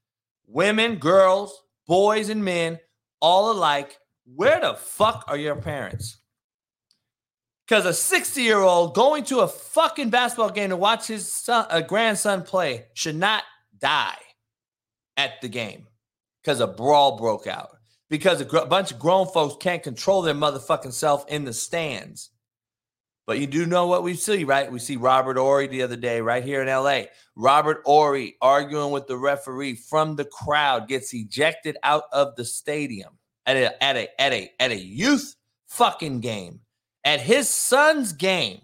Women, 0.46 0.98
girls, 1.00 1.64
boys, 1.88 2.28
and 2.28 2.44
men, 2.44 2.78
all 3.20 3.50
alike. 3.50 3.98
Where 4.24 4.60
the 4.60 4.74
fuck 4.74 5.24
are 5.26 5.36
your 5.36 5.56
parents? 5.56 6.18
Because 7.66 7.84
a 7.84 7.92
60 7.92 8.40
year 8.40 8.60
old 8.60 8.94
going 8.94 9.24
to 9.24 9.40
a 9.40 9.48
fucking 9.48 10.10
basketball 10.10 10.50
game 10.50 10.70
to 10.70 10.76
watch 10.76 11.08
his 11.08 11.26
son, 11.26 11.66
a 11.70 11.82
grandson 11.82 12.42
play 12.42 12.84
should 12.94 13.16
not 13.16 13.42
die 13.76 14.14
at 15.16 15.40
the 15.42 15.48
game 15.48 15.88
because 16.40 16.60
a 16.60 16.68
brawl 16.68 17.18
broke 17.18 17.48
out. 17.48 17.73
Because 18.14 18.40
a 18.40 18.44
gr- 18.44 18.60
bunch 18.66 18.92
of 18.92 19.00
grown 19.00 19.26
folks 19.26 19.56
can't 19.58 19.82
control 19.82 20.22
their 20.22 20.34
motherfucking 20.34 20.92
self 20.92 21.26
in 21.26 21.44
the 21.44 21.52
stands. 21.52 22.30
But 23.26 23.40
you 23.40 23.48
do 23.48 23.66
know 23.66 23.88
what 23.88 24.04
we 24.04 24.14
see, 24.14 24.44
right? 24.44 24.70
We 24.70 24.78
see 24.78 24.94
Robert 24.94 25.36
Horry 25.36 25.66
the 25.66 25.82
other 25.82 25.96
day, 25.96 26.20
right 26.20 26.44
here 26.44 26.62
in 26.62 26.68
LA. 26.68 27.06
Robert 27.34 27.82
Horry 27.84 28.36
arguing 28.40 28.92
with 28.92 29.08
the 29.08 29.16
referee 29.16 29.74
from 29.74 30.14
the 30.14 30.26
crowd 30.26 30.86
gets 30.86 31.12
ejected 31.12 31.76
out 31.82 32.04
of 32.12 32.36
the 32.36 32.44
stadium 32.44 33.18
at 33.46 33.56
a 33.56 33.82
at 33.82 33.96
a 33.96 34.20
at 34.20 34.32
a 34.32 34.48
at 34.60 34.70
a 34.70 34.78
youth 34.78 35.34
fucking 35.66 36.20
game. 36.20 36.60
At 37.02 37.20
his 37.20 37.48
son's 37.48 38.12
game, 38.12 38.60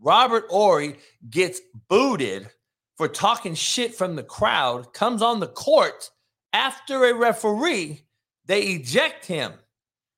Robert 0.00 0.46
Horry 0.50 0.96
gets 1.30 1.60
booted 1.88 2.50
for 2.96 3.06
talking 3.06 3.54
shit 3.54 3.94
from 3.94 4.16
the 4.16 4.24
crowd, 4.24 4.92
comes 4.92 5.22
on 5.22 5.38
the 5.38 5.46
court 5.46 6.10
after 6.52 7.04
a 7.04 7.14
referee, 7.14 8.02
they 8.50 8.62
eject 8.62 9.26
him. 9.26 9.52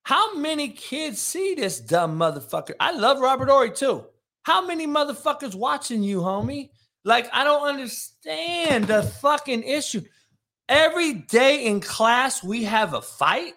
How 0.04 0.34
many 0.34 0.70
kids 0.70 1.20
see 1.20 1.54
this 1.54 1.78
dumb 1.80 2.18
motherfucker? 2.18 2.72
I 2.80 2.92
love 2.92 3.20
Robert 3.20 3.50
Horry 3.50 3.70
too. 3.70 4.06
How 4.44 4.66
many 4.66 4.86
motherfuckers 4.86 5.54
watching 5.54 6.02
you, 6.02 6.20
homie? 6.20 6.70
Like, 7.04 7.28
I 7.34 7.44
don't 7.44 7.68
understand 7.68 8.86
the 8.86 9.02
fucking 9.02 9.64
issue. 9.64 10.00
Every 10.66 11.12
day 11.12 11.66
in 11.66 11.82
class, 11.82 12.42
we 12.42 12.64
have 12.64 12.94
a 12.94 13.02
fight. 13.02 13.52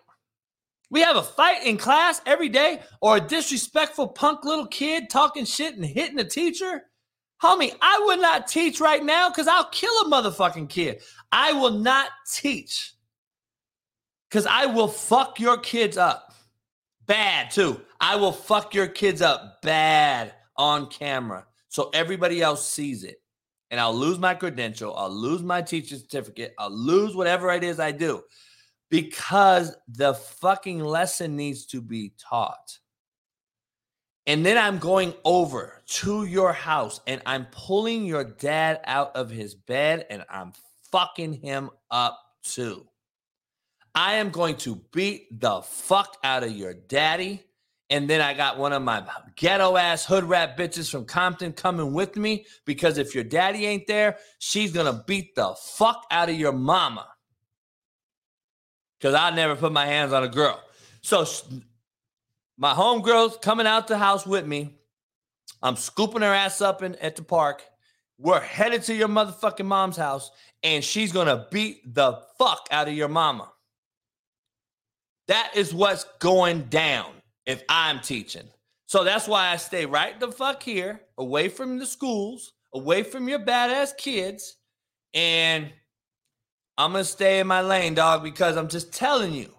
We 0.92 1.00
have 1.00 1.16
a 1.16 1.24
fight 1.24 1.66
in 1.66 1.78
class 1.78 2.20
every 2.26 2.50
day, 2.50 2.82
or 3.00 3.16
a 3.16 3.22
disrespectful 3.22 4.10
punk 4.10 4.44
little 4.44 4.68
kid 4.68 5.10
talking 5.10 5.46
shit 5.46 5.76
and 5.76 5.86
hitting 5.86 6.20
a 6.20 6.26
teacher. 6.26 6.82
Homie, 7.42 7.74
I 7.82 8.04
would 8.08 8.20
not 8.20 8.50
teach 8.50 8.82
right 8.82 9.06
now 9.06 9.30
because 9.30 9.48
I'll 9.48 9.70
kill 9.70 10.02
a 10.02 10.10
motherfucking 10.10 10.68
kid. 10.68 11.02
I 11.32 11.54
will 11.54 11.80
not 11.80 12.10
teach 12.30 12.95
because 14.36 14.48
I 14.48 14.66
will 14.66 14.90
fuck 14.90 15.40
your 15.40 15.58
kids 15.60 15.96
up. 15.96 16.34
Bad 17.06 17.52
too. 17.52 17.80
I 18.02 18.18
will 18.18 18.34
fuck 18.34 18.74
your 18.74 18.88
kids 18.88 19.22
up 19.22 19.62
bad 19.62 20.34
on 20.58 20.88
camera 20.88 21.46
so 21.70 21.90
everybody 21.94 22.42
else 22.42 22.68
sees 22.68 23.06
it. 23.06 23.22
And 23.72 23.80
I'll 23.80 23.96
lose 23.96 24.20
my 24.20 24.34
credential. 24.34 24.94
I'll 24.94 25.10
lose 25.10 25.42
my 25.42 25.62
teacher 25.62 25.96
certificate. 25.96 26.54
I'll 26.60 26.70
lose 26.70 27.16
whatever 27.16 27.50
it 27.52 27.64
is 27.64 27.80
I 27.80 27.94
do 27.94 28.24
because 28.90 29.74
the 29.88 30.16
fucking 30.16 30.82
lesson 30.82 31.38
needs 31.38 31.66
to 31.68 31.80
be 31.80 32.12
taught. 32.20 32.78
And 34.28 34.46
then 34.46 34.58
I'm 34.58 34.80
going 34.80 35.14
over 35.24 35.82
to 35.86 36.26
your 36.26 36.52
house 36.52 37.00
and 37.08 37.22
I'm 37.26 37.46
pulling 37.52 38.04
your 38.04 38.26
dad 38.26 38.82
out 38.84 39.16
of 39.16 39.30
his 39.30 39.56
bed 39.56 40.06
and 40.10 40.26
I'm 40.30 40.52
fucking 40.92 41.36
him 41.36 41.70
up 41.90 42.20
too. 42.44 42.86
I 43.96 44.16
am 44.16 44.30
going 44.30 44.58
to 44.58 44.82
beat 44.92 45.40
the 45.40 45.62
fuck 45.62 46.18
out 46.24 46.44
of 46.44 46.52
your 46.52 46.74
daddy. 46.74 47.46
And 47.90 48.10
then 48.10 48.20
I 48.20 48.34
got 48.34 48.58
one 48.58 48.74
of 48.74 48.82
my 48.82 49.04
ghetto 49.38 49.78
ass 49.78 50.06
hood 50.06 50.26
rat 50.26 50.58
bitches 50.58 50.92
from 50.92 51.06
Compton 51.06 51.54
coming 51.54 51.94
with 51.94 52.18
me 52.18 52.46
because 52.66 52.98
if 52.98 53.16
your 53.16 53.24
daddy 53.24 53.66
ain't 53.66 53.88
there, 53.88 54.18
she's 54.40 54.74
gonna 54.74 55.04
beat 55.06 55.36
the 55.36 55.56
fuck 55.62 56.04
out 56.10 56.30
of 56.30 56.36
your 56.36 56.52
mama. 56.52 57.08
Because 59.00 59.14
I 59.14 59.30
never 59.30 59.56
put 59.56 59.72
my 59.72 59.86
hands 59.86 60.14
on 60.14 60.24
a 60.24 60.28
girl. 60.28 60.62
So 61.02 61.26
my 62.58 62.74
homegirl's 62.74 63.38
coming 63.38 63.68
out 63.68 63.88
the 63.88 64.00
house 64.00 64.26
with 64.26 64.48
me. 64.48 64.80
I'm 65.62 65.76
scooping 65.76 66.22
her 66.22 66.34
ass 66.34 66.60
up 66.60 66.82
in, 66.82 66.96
at 66.96 67.16
the 67.16 67.24
park. 67.24 67.64
We're 68.18 68.40
headed 68.40 68.82
to 68.84 68.96
your 68.96 69.10
motherfucking 69.10 69.66
mom's 69.66 69.98
house, 69.98 70.32
and 70.64 70.84
she's 70.84 71.12
gonna 71.12 71.48
beat 71.52 71.94
the 71.94 72.20
fuck 72.40 72.68
out 72.72 72.88
of 72.88 72.94
your 72.96 73.10
mama. 73.10 73.52
That 75.28 75.52
is 75.56 75.74
what's 75.74 76.06
going 76.20 76.64
down 76.64 77.12
if 77.46 77.64
I'm 77.70 78.00
teaching. 78.00 78.48
So 78.88 79.04
that's 79.04 79.28
why 79.28 79.50
I 79.50 79.56
stay 79.56 79.86
right 79.86 80.20
the 80.20 80.32
fuck 80.32 80.62
here, 80.62 81.02
away 81.18 81.50
from 81.50 81.80
the 81.80 81.86
schools, 81.86 82.54
away 82.74 83.04
from 83.04 83.28
your 83.28 83.40
badass 83.40 83.98
kids, 83.98 84.58
and 85.14 85.72
I'm 86.78 86.92
gonna 86.92 87.04
stay 87.04 87.40
in 87.40 87.48
my 87.48 87.62
lane, 87.62 87.96
dog, 87.96 88.24
because 88.24 88.58
I'm 88.58 88.68
just 88.68 88.94
telling 88.94 89.34
you. 89.34 89.52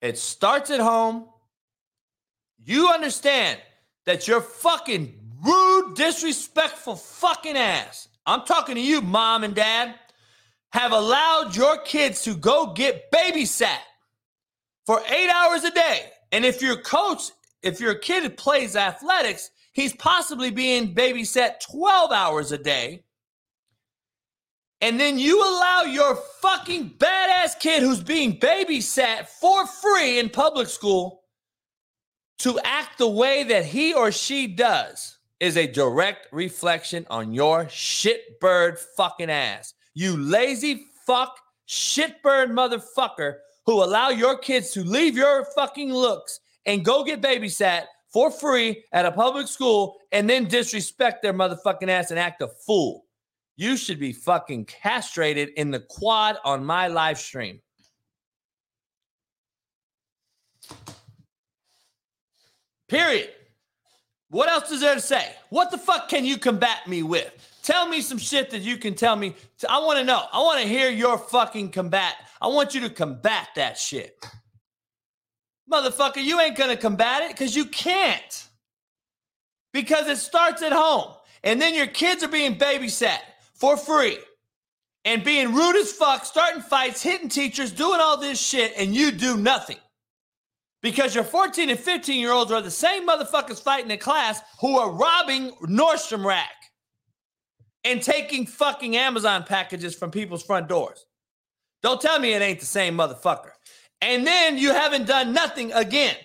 It 0.00 0.16
starts 0.16 0.70
at 0.70 0.80
home. 0.80 1.26
You 2.64 2.88
understand 2.88 3.58
that 4.06 4.28
your 4.28 4.40
fucking 4.40 5.12
rude, 5.44 5.94
disrespectful 5.96 6.96
fucking 6.96 7.56
ass. 7.56 8.08
I'm 8.26 8.44
talking 8.44 8.76
to 8.76 8.80
you, 8.80 9.00
mom 9.00 9.44
and 9.44 9.54
dad 9.54 9.94
have 10.72 10.92
allowed 10.92 11.56
your 11.56 11.78
kids 11.78 12.22
to 12.22 12.34
go 12.34 12.72
get 12.72 13.10
babysat 13.10 13.78
for 14.86 15.00
eight 15.08 15.30
hours 15.30 15.64
a 15.64 15.70
day. 15.70 16.10
And 16.32 16.44
if 16.44 16.60
your 16.60 16.80
coach, 16.80 17.30
if 17.62 17.80
your 17.80 17.94
kid 17.94 18.36
plays 18.36 18.76
athletics, 18.76 19.50
he's 19.72 19.94
possibly 19.94 20.50
being 20.50 20.94
babysat 20.94 21.60
12 21.70 22.12
hours 22.12 22.52
a 22.52 22.58
day. 22.58 23.04
And 24.80 25.00
then 25.00 25.18
you 25.18 25.40
allow 25.40 25.82
your 25.82 26.16
fucking 26.40 26.90
badass 26.98 27.58
kid 27.58 27.82
who's 27.82 28.02
being 28.02 28.38
babysat 28.38 29.26
for 29.26 29.66
free 29.66 30.18
in 30.18 30.28
public 30.28 30.68
school 30.68 31.22
to 32.40 32.60
act 32.62 32.98
the 32.98 33.08
way 33.08 33.42
that 33.42 33.64
he 33.64 33.92
or 33.92 34.12
she 34.12 34.46
does 34.46 35.18
is 35.40 35.56
a 35.56 35.66
direct 35.66 36.28
reflection 36.32 37.06
on 37.10 37.32
your 37.32 37.64
shitbird 37.66 38.78
fucking 38.96 39.30
ass. 39.30 39.74
You 39.98 40.16
lazy 40.16 40.86
fuck 41.08 41.36
shitbird 41.68 42.52
motherfucker 42.52 43.38
who 43.66 43.82
allow 43.82 44.10
your 44.10 44.38
kids 44.38 44.70
to 44.70 44.84
leave 44.84 45.16
your 45.16 45.44
fucking 45.56 45.92
looks 45.92 46.38
and 46.66 46.84
go 46.84 47.02
get 47.02 47.20
babysat 47.20 47.86
for 48.12 48.30
free 48.30 48.84
at 48.92 49.06
a 49.06 49.10
public 49.10 49.48
school 49.48 49.96
and 50.12 50.30
then 50.30 50.44
disrespect 50.44 51.20
their 51.20 51.34
motherfucking 51.34 51.88
ass 51.88 52.12
and 52.12 52.20
act 52.20 52.42
a 52.42 52.46
fool. 52.46 53.06
You 53.56 53.76
should 53.76 53.98
be 53.98 54.12
fucking 54.12 54.66
castrated 54.66 55.48
in 55.56 55.72
the 55.72 55.80
quad 55.80 56.36
on 56.44 56.64
my 56.64 56.86
live 56.86 57.18
stream. 57.18 57.60
Period. 62.86 63.30
What 64.30 64.48
else 64.48 64.70
is 64.70 64.80
there 64.80 64.94
to 64.94 65.00
say? 65.00 65.32
What 65.50 65.72
the 65.72 65.78
fuck 65.78 66.08
can 66.08 66.24
you 66.24 66.38
combat 66.38 66.86
me 66.86 67.02
with? 67.02 67.32
Tell 67.68 67.86
me 67.86 68.00
some 68.00 68.16
shit 68.16 68.48
that 68.52 68.62
you 68.62 68.78
can 68.78 68.94
tell 68.94 69.14
me. 69.14 69.34
I 69.68 69.78
want 69.80 69.98
to 69.98 70.04
know. 70.06 70.22
I 70.32 70.38
want 70.38 70.62
to 70.62 70.66
hear 70.66 70.88
your 70.88 71.18
fucking 71.18 71.70
combat. 71.70 72.14
I 72.40 72.46
want 72.46 72.74
you 72.74 72.80
to 72.80 72.88
combat 72.88 73.48
that 73.56 73.76
shit. 73.76 74.16
Motherfucker, 75.70 76.24
you 76.24 76.40
ain't 76.40 76.56
going 76.56 76.70
to 76.70 76.78
combat 76.78 77.24
it 77.24 77.32
because 77.32 77.54
you 77.54 77.66
can't. 77.66 78.48
Because 79.74 80.08
it 80.08 80.16
starts 80.16 80.62
at 80.62 80.72
home. 80.72 81.12
And 81.44 81.60
then 81.60 81.74
your 81.74 81.88
kids 81.88 82.24
are 82.24 82.28
being 82.28 82.56
babysat 82.56 83.18
for 83.52 83.76
free 83.76 84.16
and 85.04 85.22
being 85.22 85.52
rude 85.52 85.76
as 85.76 85.92
fuck, 85.92 86.24
starting 86.24 86.62
fights, 86.62 87.02
hitting 87.02 87.28
teachers, 87.28 87.70
doing 87.70 88.00
all 88.00 88.16
this 88.16 88.40
shit, 88.40 88.72
and 88.78 88.94
you 88.94 89.10
do 89.10 89.36
nothing. 89.36 89.76
Because 90.80 91.14
your 91.14 91.22
14 91.24 91.68
and 91.68 91.78
15 91.78 92.18
year 92.18 92.32
olds 92.32 92.50
are 92.50 92.62
the 92.62 92.70
same 92.70 93.06
motherfuckers 93.06 93.62
fighting 93.62 93.90
in 93.90 93.98
class 93.98 94.40
who 94.58 94.78
are 94.78 94.90
robbing 94.90 95.50
Nordstrom 95.66 96.24
Rack 96.24 96.57
and 97.88 98.02
taking 98.02 98.46
fucking 98.46 98.96
Amazon 98.96 99.44
packages 99.44 99.94
from 99.94 100.10
people's 100.10 100.42
front 100.42 100.68
doors. 100.68 101.06
Don't 101.82 102.00
tell 102.00 102.18
me 102.18 102.32
it 102.32 102.42
ain't 102.42 102.60
the 102.60 102.66
same 102.66 102.96
motherfucker. 102.96 103.50
And 104.00 104.26
then 104.26 104.58
you 104.58 104.72
haven't 104.72 105.06
done 105.06 105.32
nothing 105.32 105.72
again. 105.72 106.16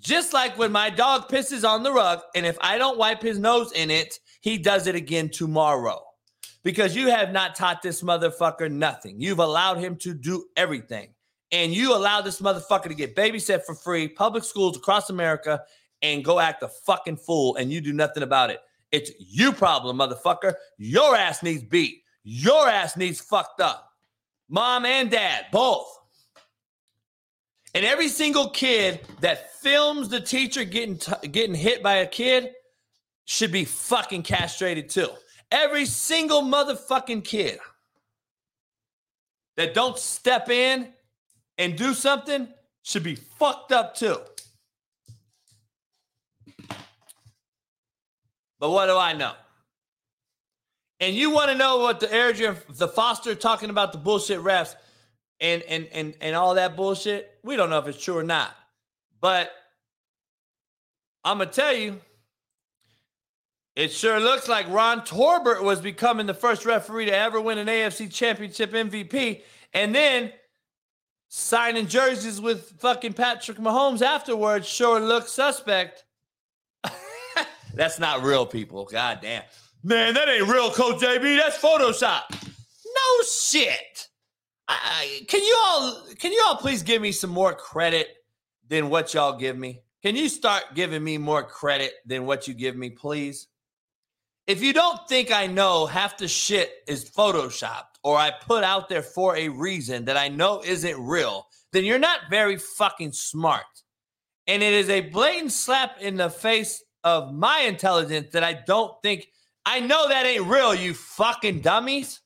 Just 0.00 0.32
like 0.32 0.58
when 0.58 0.72
my 0.72 0.90
dog 0.90 1.28
pisses 1.28 1.68
on 1.68 1.82
the 1.82 1.92
rug, 1.92 2.20
and 2.34 2.44
if 2.44 2.56
I 2.60 2.78
don't 2.78 2.98
wipe 2.98 3.22
his 3.22 3.38
nose 3.38 3.72
in 3.72 3.90
it, 3.90 4.18
he 4.40 4.58
does 4.58 4.86
it 4.86 4.94
again 4.94 5.28
tomorrow. 5.28 6.02
Because 6.62 6.96
you 6.96 7.08
have 7.08 7.32
not 7.32 7.54
taught 7.54 7.82
this 7.82 8.02
motherfucker 8.02 8.70
nothing. 8.70 9.20
You've 9.20 9.38
allowed 9.38 9.78
him 9.78 9.96
to 9.98 10.14
do 10.14 10.46
everything 10.56 11.14
and 11.52 11.72
you 11.72 11.94
allow 11.94 12.20
this 12.20 12.40
motherfucker 12.40 12.88
to 12.88 12.94
get 12.94 13.14
babysat 13.14 13.64
for 13.64 13.74
free, 13.74 14.08
public 14.08 14.44
schools 14.44 14.76
across 14.76 15.10
America, 15.10 15.62
and 16.02 16.24
go 16.24 16.40
act 16.40 16.62
a 16.62 16.68
fucking 16.68 17.16
fool, 17.16 17.56
and 17.56 17.72
you 17.72 17.80
do 17.80 17.92
nothing 17.92 18.22
about 18.22 18.50
it. 18.50 18.60
It's 18.92 19.10
you 19.18 19.52
problem, 19.52 19.98
motherfucker. 19.98 20.54
Your 20.78 21.16
ass 21.16 21.42
needs 21.42 21.62
beat. 21.62 22.02
Your 22.22 22.68
ass 22.68 22.96
needs 22.96 23.20
fucked 23.20 23.60
up. 23.60 23.90
Mom 24.48 24.84
and 24.84 25.10
dad, 25.10 25.46
both. 25.52 25.88
And 27.74 27.84
every 27.84 28.08
single 28.08 28.50
kid 28.50 29.00
that 29.20 29.52
films 29.60 30.08
the 30.08 30.20
teacher 30.20 30.64
getting 30.64 30.98
t- 30.98 31.28
getting 31.28 31.54
hit 31.54 31.82
by 31.82 31.96
a 31.96 32.06
kid 32.06 32.52
should 33.26 33.52
be 33.52 33.64
fucking 33.64 34.22
castrated 34.22 34.88
too. 34.88 35.10
Every 35.50 35.84
single 35.84 36.42
motherfucking 36.42 37.24
kid 37.24 37.58
that 39.56 39.74
don't 39.74 39.98
step 39.98 40.48
in 40.48 40.92
and 41.58 41.76
do 41.76 41.92
something 41.92 42.48
should 42.82 43.02
be 43.02 43.16
fucked 43.16 43.72
up 43.72 43.94
too. 43.94 44.18
But 48.58 48.70
what 48.70 48.86
do 48.86 48.96
I 48.96 49.12
know? 49.12 49.32
And 51.00 51.14
you 51.14 51.30
want 51.30 51.50
to 51.50 51.56
know 51.56 51.78
what 51.78 52.00
the 52.00 52.12
Arian, 52.12 52.56
the 52.70 52.88
Foster 52.88 53.34
talking 53.34 53.68
about 53.70 53.92
the 53.92 53.98
bullshit 53.98 54.40
refs 54.40 54.74
and 55.40 55.62
and 55.62 55.86
and 55.92 56.14
and 56.20 56.34
all 56.34 56.54
that 56.54 56.76
bullshit? 56.76 57.38
We 57.42 57.56
don't 57.56 57.68
know 57.68 57.78
if 57.78 57.86
it's 57.86 58.02
true 58.02 58.16
or 58.16 58.22
not. 58.22 58.54
But 59.20 59.50
I'm 61.22 61.38
gonna 61.38 61.50
tell 61.50 61.74
you, 61.74 62.00
it 63.74 63.92
sure 63.92 64.18
looks 64.20 64.48
like 64.48 64.66
Ron 64.70 65.04
Torbert 65.04 65.62
was 65.62 65.80
becoming 65.80 66.24
the 66.26 66.34
first 66.34 66.64
referee 66.64 67.06
to 67.06 67.14
ever 67.14 67.40
win 67.40 67.58
an 67.58 67.66
AFC 67.66 68.10
championship 68.10 68.72
MVP. 68.72 69.42
And 69.74 69.94
then 69.94 70.32
signing 71.28 71.86
jerseys 71.86 72.40
with 72.40 72.72
fucking 72.78 73.12
Patrick 73.12 73.58
Mahomes 73.58 74.00
afterwards 74.00 74.66
sure 74.66 74.98
looks 74.98 75.32
suspect. 75.32 76.05
That's 77.76 77.98
not 77.98 78.22
real, 78.22 78.46
people. 78.46 78.86
God 78.86 79.18
damn. 79.20 79.42
Man, 79.84 80.14
that 80.14 80.28
ain't 80.28 80.48
real, 80.48 80.70
Coach 80.70 81.00
JB. 81.00 81.38
That's 81.38 81.58
Photoshop. 81.58 82.22
No 82.32 83.22
shit. 83.22 84.08
I, 84.66 85.20
can 85.28 85.42
you 85.42 85.56
all 85.64 86.02
can 86.18 86.32
you 86.32 86.42
all 86.46 86.56
please 86.56 86.82
give 86.82 87.00
me 87.00 87.12
some 87.12 87.30
more 87.30 87.54
credit 87.54 88.08
than 88.66 88.88
what 88.88 89.14
y'all 89.14 89.38
give 89.38 89.56
me? 89.56 89.82
Can 90.02 90.16
you 90.16 90.28
start 90.28 90.64
giving 90.74 91.04
me 91.04 91.18
more 91.18 91.44
credit 91.44 91.92
than 92.04 92.26
what 92.26 92.48
you 92.48 92.54
give 92.54 92.76
me, 92.76 92.90
please? 92.90 93.46
If 94.46 94.62
you 94.62 94.72
don't 94.72 95.00
think 95.08 95.30
I 95.30 95.46
know 95.46 95.86
half 95.86 96.16
the 96.18 96.28
shit 96.28 96.72
is 96.88 97.10
photoshopped 97.10 97.98
or 98.02 98.16
I 98.16 98.30
put 98.30 98.64
out 98.64 98.88
there 98.88 99.02
for 99.02 99.36
a 99.36 99.48
reason 99.48 100.06
that 100.06 100.16
I 100.16 100.28
know 100.28 100.62
isn't 100.64 101.00
real, 101.00 101.46
then 101.72 101.84
you're 101.84 101.98
not 101.98 102.20
very 102.30 102.56
fucking 102.56 103.12
smart. 103.12 103.64
And 104.46 104.62
it 104.62 104.72
is 104.72 104.88
a 104.88 105.00
blatant 105.00 105.52
slap 105.52 106.00
in 106.00 106.16
the 106.16 106.30
face 106.30 106.82
of 107.06 107.32
my 107.32 107.60
intelligence 107.60 108.32
that 108.32 108.42
I 108.42 108.52
don't 108.52 109.00
think 109.00 109.28
I 109.64 109.78
know 109.78 110.08
that 110.08 110.26
ain't 110.26 110.44
real, 110.44 110.74
you 110.74 110.92
fucking 110.92 111.60
dummies. 111.60 112.20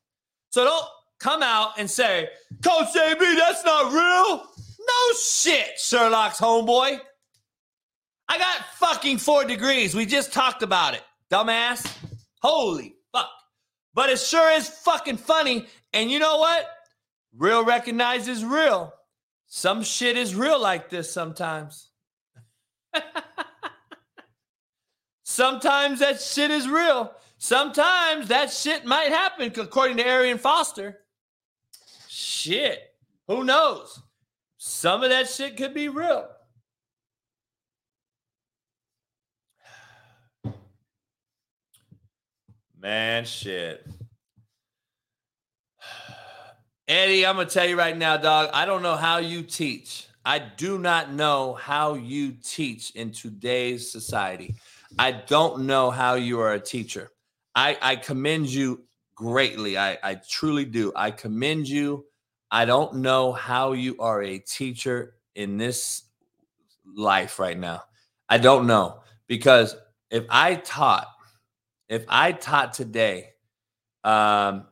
So 0.48 0.64
don't 0.64 0.86
come 1.18 1.42
out 1.42 1.72
and 1.78 1.88
say, 1.88 2.28
Coach 2.64 2.88
JB, 2.96 3.18
that's 3.36 3.62
not 3.62 3.92
real. 3.92 4.46
No 4.80 5.14
shit. 5.22 5.78
Sherlock's 5.78 6.40
homeboy. 6.40 6.98
I 8.28 8.38
got 8.38 8.64
fucking 8.76 9.18
four 9.18 9.44
degrees. 9.44 9.94
We 9.94 10.06
just 10.06 10.32
talked 10.32 10.62
about 10.62 10.94
it, 10.94 11.02
dumbass. 11.30 11.86
Holy 12.40 12.94
fuck. 13.12 13.28
But 13.92 14.08
it 14.08 14.18
sure 14.18 14.50
is 14.50 14.66
fucking 14.66 15.18
funny. 15.18 15.66
And 15.92 16.10
you 16.10 16.18
know 16.18 16.38
what? 16.38 16.66
Real 17.36 17.66
recognizes 17.66 18.44
real. 18.46 18.94
Some 19.46 19.82
shit 19.82 20.16
is 20.16 20.34
real 20.34 20.58
like 20.58 20.88
this 20.88 21.12
sometimes. 21.12 21.90
sometimes 25.30 26.00
that 26.00 26.20
shit 26.20 26.50
is 26.50 26.68
real. 26.68 27.12
Sometimes 27.38 28.28
that 28.28 28.50
shit 28.50 28.84
might 28.84 29.08
happen, 29.08 29.52
according 29.56 29.96
to 29.96 30.06
Arian 30.06 30.38
Foster. 30.38 30.98
Shit. 32.08 32.78
Who 33.28 33.44
knows? 33.44 34.02
Some 34.58 35.02
of 35.02 35.10
that 35.10 35.28
shit 35.28 35.56
could 35.56 35.72
be 35.72 35.88
real. 35.88 36.28
Man, 42.78 43.24
shit. 43.24 43.86
Eddie, 46.88 47.24
I'm 47.24 47.36
going 47.36 47.46
to 47.46 47.54
tell 47.54 47.68
you 47.68 47.78
right 47.78 47.96
now, 47.96 48.16
dog. 48.16 48.50
I 48.52 48.66
don't 48.66 48.82
know 48.82 48.96
how 48.96 49.18
you 49.18 49.42
teach. 49.42 50.08
I 50.24 50.38
do 50.38 50.78
not 50.78 51.12
know 51.12 51.54
how 51.54 51.94
you 51.94 52.32
teach 52.32 52.90
in 52.90 53.12
today's 53.12 53.90
society. 53.90 54.56
I 54.98 55.12
don't 55.12 55.62
know 55.66 55.90
how 55.90 56.14
you 56.14 56.40
are 56.40 56.52
a 56.52 56.60
teacher. 56.60 57.10
I, 57.54 57.76
I 57.80 57.96
commend 57.96 58.48
you 58.48 58.84
greatly. 59.14 59.78
I, 59.78 59.98
I 60.02 60.14
truly 60.14 60.64
do. 60.64 60.92
I 60.96 61.10
commend 61.10 61.68
you. 61.68 62.06
I 62.50 62.64
don't 62.64 62.96
know 62.96 63.32
how 63.32 63.72
you 63.72 63.96
are 63.98 64.22
a 64.22 64.38
teacher 64.38 65.14
in 65.34 65.56
this 65.56 66.02
life 66.96 67.38
right 67.38 67.58
now. 67.58 67.82
I 68.28 68.38
don't 68.38 68.66
know 68.66 69.02
because 69.26 69.76
if 70.10 70.24
I 70.28 70.56
taught, 70.56 71.06
if 71.88 72.04
I 72.08 72.32
taught 72.32 72.72
today, 72.72 73.30
um, 74.04 74.66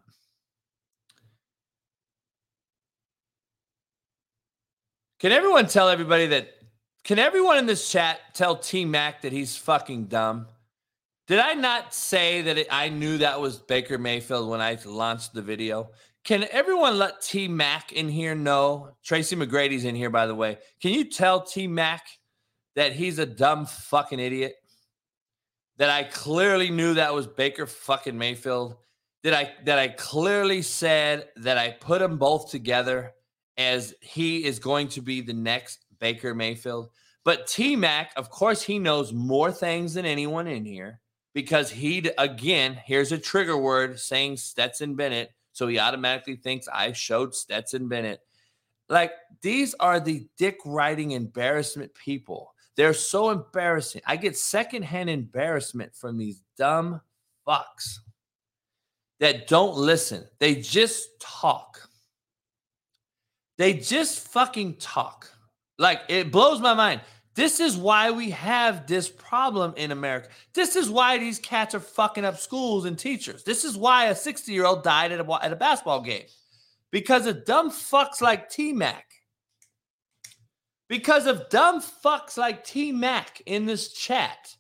can 5.20 5.32
everyone 5.32 5.66
tell 5.66 5.89
everybody 5.89 6.27
that? 6.28 6.58
Can 7.09 7.19
everyone 7.19 7.57
in 7.57 7.65
this 7.65 7.91
chat 7.91 8.21
tell 8.35 8.55
T 8.55 8.85
Mac 8.85 9.23
that 9.23 9.33
he's 9.33 9.57
fucking 9.57 10.09
dumb? 10.09 10.47
Did 11.27 11.39
I 11.39 11.55
not 11.55 11.95
say 11.95 12.43
that 12.43 12.59
it, 12.59 12.67
I 12.71 12.91
knew 12.91 13.17
that 13.17 13.41
was 13.41 13.61
Baker 13.61 13.97
Mayfield 13.97 14.47
when 14.51 14.61
I 14.61 14.77
launched 14.85 15.33
the 15.33 15.41
video? 15.41 15.89
Can 16.23 16.45
everyone 16.51 16.99
let 16.99 17.23
T 17.23 17.49
Mac 17.49 17.93
in 17.93 18.11
here 18.11 18.35
know? 18.35 18.91
Tracy 19.03 19.37
McGrady's 19.37 19.87
in 19.87 19.95
here, 19.95 20.11
by 20.11 20.27
the 20.27 20.35
way. 20.35 20.59
Can 20.83 20.93
you 20.93 21.03
tell 21.03 21.41
T 21.41 21.67
Mac 21.67 22.05
that 22.77 22.93
he's 22.93 23.19
a 23.19 23.25
dumb 23.25 23.65
fucking 23.65 24.21
idiot? 24.21 24.57
That 25.79 25.89
I 25.89 26.05
clearly 26.05 26.69
knew 26.69 26.93
that 26.93 27.15
was 27.15 27.27
Baker 27.27 27.65
fucking 27.65 28.19
Mayfield. 28.19 28.77
That 29.23 29.33
I 29.33 29.55
that 29.65 29.79
I 29.79 29.89
clearly 29.89 30.61
said 30.61 31.29
that 31.37 31.57
I 31.57 31.71
put 31.71 32.01
them 32.01 32.19
both 32.19 32.51
together 32.51 33.15
as 33.57 33.95
he 34.03 34.45
is 34.45 34.59
going 34.59 34.89
to 34.89 35.01
be 35.01 35.23
the 35.23 35.33
next 35.33 35.87
Baker 36.01 36.35
Mayfield. 36.35 36.91
But 37.29 37.47
T 37.47 37.77
Mac, 37.77 38.13
of 38.17 38.31
course, 38.31 38.63
he 38.63 38.79
knows 38.79 39.13
more 39.13 39.53
things 39.53 39.93
than 39.93 40.07
anyone 40.07 40.47
in 40.47 40.65
here 40.65 40.99
because 41.35 41.71
he 41.71 42.11
again, 42.17 42.81
here's 42.87 43.13
a 43.13 43.19
trigger 43.19 43.59
word 43.59 44.01
saying 44.01 44.39
Stetson 44.39 44.95
Bennett 44.95 45.35
so 45.53 45.67
he 45.67 45.79
automatically 45.79 46.37
thinks 46.37 46.69
I 46.69 46.93
showed 46.93 47.35
Stetson 47.35 47.87
Bennett. 47.87 48.21
Like 48.89 49.13
these 49.43 49.75
are 49.75 50.01
the 50.01 50.27
dick 50.39 50.57
writing 50.65 51.11
embarrassment 51.11 51.93
people. 51.93 52.55
They're 52.77 52.95
so 52.95 53.29
embarrassing. 53.29 54.01
I 54.07 54.17
get 54.17 54.39
secondhand 54.39 55.11
embarrassment 55.11 55.95
from 55.95 56.17
these 56.17 56.41
dumb 56.57 56.99
fucks 57.47 57.99
that 59.21 59.49
don't 59.49 59.77
listen. 59.77 60.25
They 60.39 60.55
just 60.55 61.21
talk. 61.21 61.91
They 63.59 63.75
just 63.75 64.29
fucking 64.29 64.77
talk. 64.77 65.31
Like 65.79 66.01
it 66.09 66.33
blows 66.33 66.61
my 66.63 66.73
mind. 66.73 67.03
This 67.39 67.60
is 67.60 67.77
why 67.77 68.10
we 68.10 68.31
have 68.31 68.89
this 68.89 69.09
problem 69.09 69.73
in 69.77 69.93
America. 69.93 70.28
This 70.55 70.74
is 70.74 70.90
why 70.90 71.19
these 71.19 71.39
cats 71.39 71.73
are 71.73 71.78
fucking 71.78 72.24
up 72.24 72.36
schools 72.36 72.85
and 72.85 72.98
teachers. 72.98 73.44
This 73.44 73.65
is 73.65 73.77
why 73.77 74.06
a 74.06 74.15
60 74.16 74.52
year 74.52 74.66
old 74.66 74.82
died 74.82 75.12
at 75.12 75.20
a, 75.20 75.44
at 75.44 75.52
a 75.52 75.55
basketball 75.55 76.01
game 76.01 76.24
because 76.90 77.27
of 77.27 77.44
dumb 77.44 77.70
fucks 77.70 78.20
like 78.20 78.51
T 78.51 78.73
Mac. 78.73 79.05
Because 80.89 81.28
of 81.28 81.48
dumb 81.48 81.81
fucks 81.81 82.36
like 82.36 82.65
T 82.65 82.90
Mac 82.90 83.40
in 83.47 83.66
this 83.66 83.93
chat 83.93 84.56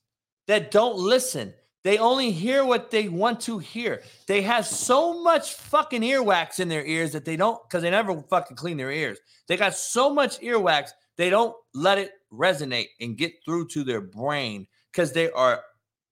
that 0.46 0.70
don't 0.70 0.98
listen. 0.98 1.54
They 1.82 1.98
only 1.98 2.30
hear 2.30 2.64
what 2.64 2.92
they 2.92 3.08
want 3.08 3.40
to 3.40 3.58
hear. 3.58 4.04
They 4.28 4.42
have 4.42 4.64
so 4.64 5.20
much 5.20 5.54
fucking 5.54 6.02
earwax 6.02 6.60
in 6.60 6.68
their 6.68 6.86
ears 6.86 7.10
that 7.10 7.24
they 7.24 7.34
don't, 7.34 7.60
because 7.68 7.82
they 7.82 7.90
never 7.90 8.22
fucking 8.22 8.56
clean 8.56 8.76
their 8.76 8.92
ears. 8.92 9.18
They 9.48 9.56
got 9.56 9.74
so 9.74 10.14
much 10.14 10.38
earwax, 10.40 10.90
they 11.18 11.28
don't 11.28 11.54
let 11.74 11.98
it 11.98 12.12
resonate 12.32 12.88
and 13.00 13.18
get 13.18 13.34
through 13.44 13.68
to 13.68 13.84
their 13.84 14.00
brain 14.00 14.66
because 14.92 15.12
they 15.12 15.30
are 15.32 15.62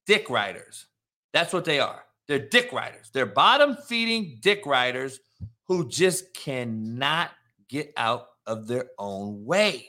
dick 0.04 0.28
riders. 0.28 0.86
That's 1.32 1.52
what 1.52 1.64
they 1.64 1.78
are. 1.80 2.04
They're 2.28 2.48
dick 2.48 2.72
riders. 2.72 3.10
They're 3.12 3.24
bottom 3.24 3.76
feeding 3.76 4.38
dick 4.42 4.66
riders 4.66 5.20
who 5.68 5.88
just 5.88 6.34
cannot 6.34 7.30
get 7.68 7.92
out 7.96 8.26
of 8.46 8.66
their 8.66 8.86
own 8.98 9.44
way. 9.44 9.88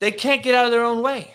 They 0.00 0.12
can't 0.12 0.42
get 0.42 0.54
out 0.54 0.66
of 0.66 0.70
their 0.70 0.84
own 0.84 1.02
way. 1.02 1.34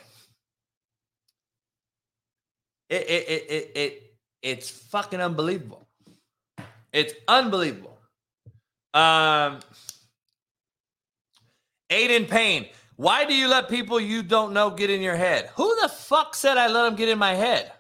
It, 2.90 3.02
it, 3.02 3.30
it, 3.30 3.52
it, 3.52 3.72
it 3.76 4.04
it's 4.42 4.70
fucking 4.70 5.22
unbelievable. 5.22 5.88
It's 6.92 7.14
unbelievable. 7.28 8.00
Um, 8.94 9.60
Aiden 11.90 12.30
Payne, 12.30 12.68
why 12.96 13.26
do 13.26 13.34
you 13.34 13.48
let 13.48 13.70
people 13.70 14.00
you 14.00 14.22
don't 14.24 14.54
know 14.54 14.70
get 14.70 14.90
in 14.90 15.02
your 15.02 15.16
head? 15.16 15.50
Who 15.56 15.76
the 15.82 15.90
fuck 15.90 16.36
said 16.36 16.58
I 16.58 16.68
let 16.68 16.84
them 16.84 16.96
get 16.96 17.10
in 17.10 17.18
my 17.18 17.34
head? 17.34 17.72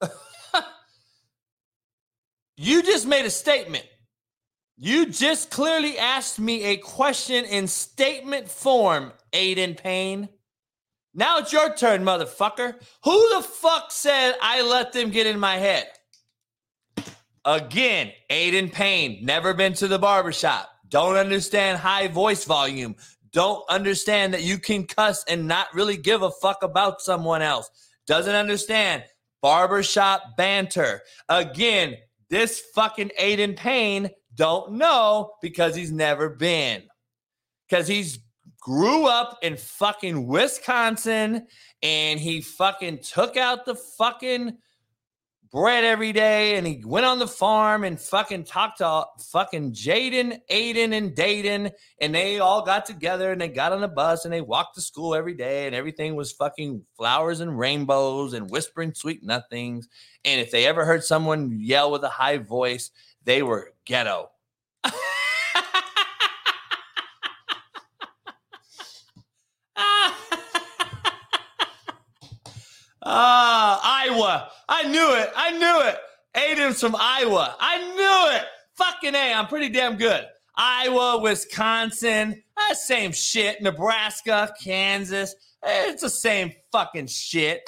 you 2.56 2.82
just 2.82 3.06
made 3.06 3.26
a 3.26 3.30
statement. 3.30 3.84
You 4.76 5.06
just 5.06 5.50
clearly 5.50 5.98
asked 5.98 6.38
me 6.38 6.62
a 6.64 6.76
question 6.76 7.44
in 7.44 7.66
statement 7.66 8.48
form, 8.48 9.12
Aiden 9.32 9.76
Payne. 9.76 10.28
Now 11.12 11.38
it's 11.38 11.52
your 11.52 11.74
turn, 11.74 12.04
motherfucker. 12.04 12.76
Who 13.02 13.34
the 13.34 13.42
fuck 13.42 13.90
said 13.90 14.36
I 14.40 14.62
let 14.62 14.92
them 14.92 15.10
get 15.10 15.26
in 15.26 15.40
my 15.40 15.56
head? 15.56 15.88
Again, 17.44 18.12
Aiden 18.30 18.72
Payne, 18.72 19.24
never 19.24 19.54
been 19.54 19.72
to 19.74 19.88
the 19.88 19.98
barbershop 19.98 20.70
don't 20.88 21.16
understand 21.16 21.78
high 21.78 22.08
voice 22.08 22.44
volume, 22.44 22.96
don't 23.32 23.62
understand 23.68 24.34
that 24.34 24.42
you 24.42 24.58
can 24.58 24.86
cuss 24.86 25.24
and 25.28 25.46
not 25.46 25.72
really 25.74 25.96
give 25.96 26.22
a 26.22 26.30
fuck 26.30 26.62
about 26.62 27.00
someone 27.00 27.42
else, 27.42 27.70
doesn't 28.06 28.34
understand 28.34 29.04
barbershop 29.42 30.36
banter. 30.36 31.02
Again, 31.28 31.96
this 32.30 32.62
fucking 32.74 33.10
Aiden 33.20 33.56
Payne 33.56 34.10
don't 34.34 34.72
know 34.72 35.32
because 35.42 35.74
he's 35.74 35.92
never 35.92 36.28
been. 36.28 36.82
Because 37.68 37.86
he's 37.86 38.20
grew 38.60 39.06
up 39.06 39.38
in 39.42 39.56
fucking 39.56 40.26
Wisconsin 40.26 41.46
and 41.82 42.20
he 42.20 42.40
fucking 42.40 42.98
took 42.98 43.36
out 43.36 43.64
the 43.64 43.74
fucking 43.74 44.56
bread 45.50 45.84
every 45.84 46.12
day 46.12 46.56
and 46.56 46.66
he 46.66 46.82
went 46.84 47.06
on 47.06 47.18
the 47.18 47.26
farm 47.26 47.84
and 47.84 48.00
fucking 48.00 48.44
talked 48.44 48.78
to 48.78 49.04
fucking 49.30 49.72
Jaden, 49.72 50.38
Aiden, 50.50 50.92
and 50.92 51.14
Dayton. 51.14 51.70
And 52.00 52.14
they 52.14 52.38
all 52.38 52.64
got 52.64 52.86
together 52.86 53.32
and 53.32 53.40
they 53.40 53.48
got 53.48 53.72
on 53.72 53.80
the 53.80 53.88
bus 53.88 54.24
and 54.24 54.32
they 54.32 54.40
walked 54.40 54.74
to 54.76 54.80
school 54.80 55.14
every 55.14 55.34
day 55.34 55.66
and 55.66 55.74
everything 55.74 56.16
was 56.16 56.32
fucking 56.32 56.84
flowers 56.96 57.40
and 57.40 57.58
rainbows 57.58 58.34
and 58.34 58.50
whispering 58.50 58.94
sweet 58.94 59.22
nothings. 59.22 59.88
And 60.24 60.40
if 60.40 60.50
they 60.50 60.66
ever 60.66 60.84
heard 60.84 61.04
someone 61.04 61.58
yell 61.60 61.90
with 61.90 62.02
a 62.04 62.08
high 62.08 62.38
voice, 62.38 62.90
they 63.24 63.42
were 63.42 63.72
ghetto. 63.84 64.30
Ah, 73.10 73.80
Iowa. 74.04 74.50
I 74.68 74.82
knew 74.82 75.14
it. 75.14 75.32
I 75.34 75.50
knew 75.52 75.88
it. 75.88 75.96
Aiden's 76.36 76.78
from 76.78 76.94
Iowa. 76.94 77.56
I 77.58 77.78
knew 77.78 78.36
it. 78.36 78.44
Fucking 78.74 79.14
A. 79.14 79.32
I'm 79.32 79.46
pretty 79.46 79.70
damn 79.70 79.96
good. 79.96 80.26
Iowa, 80.58 81.18
Wisconsin, 81.22 82.42
uh, 82.56 82.74
same 82.74 83.12
shit. 83.12 83.62
Nebraska, 83.62 84.52
Kansas. 84.62 85.34
It's 85.64 86.02
the 86.02 86.10
same 86.10 86.52
fucking 86.70 87.06
shit. 87.06 87.62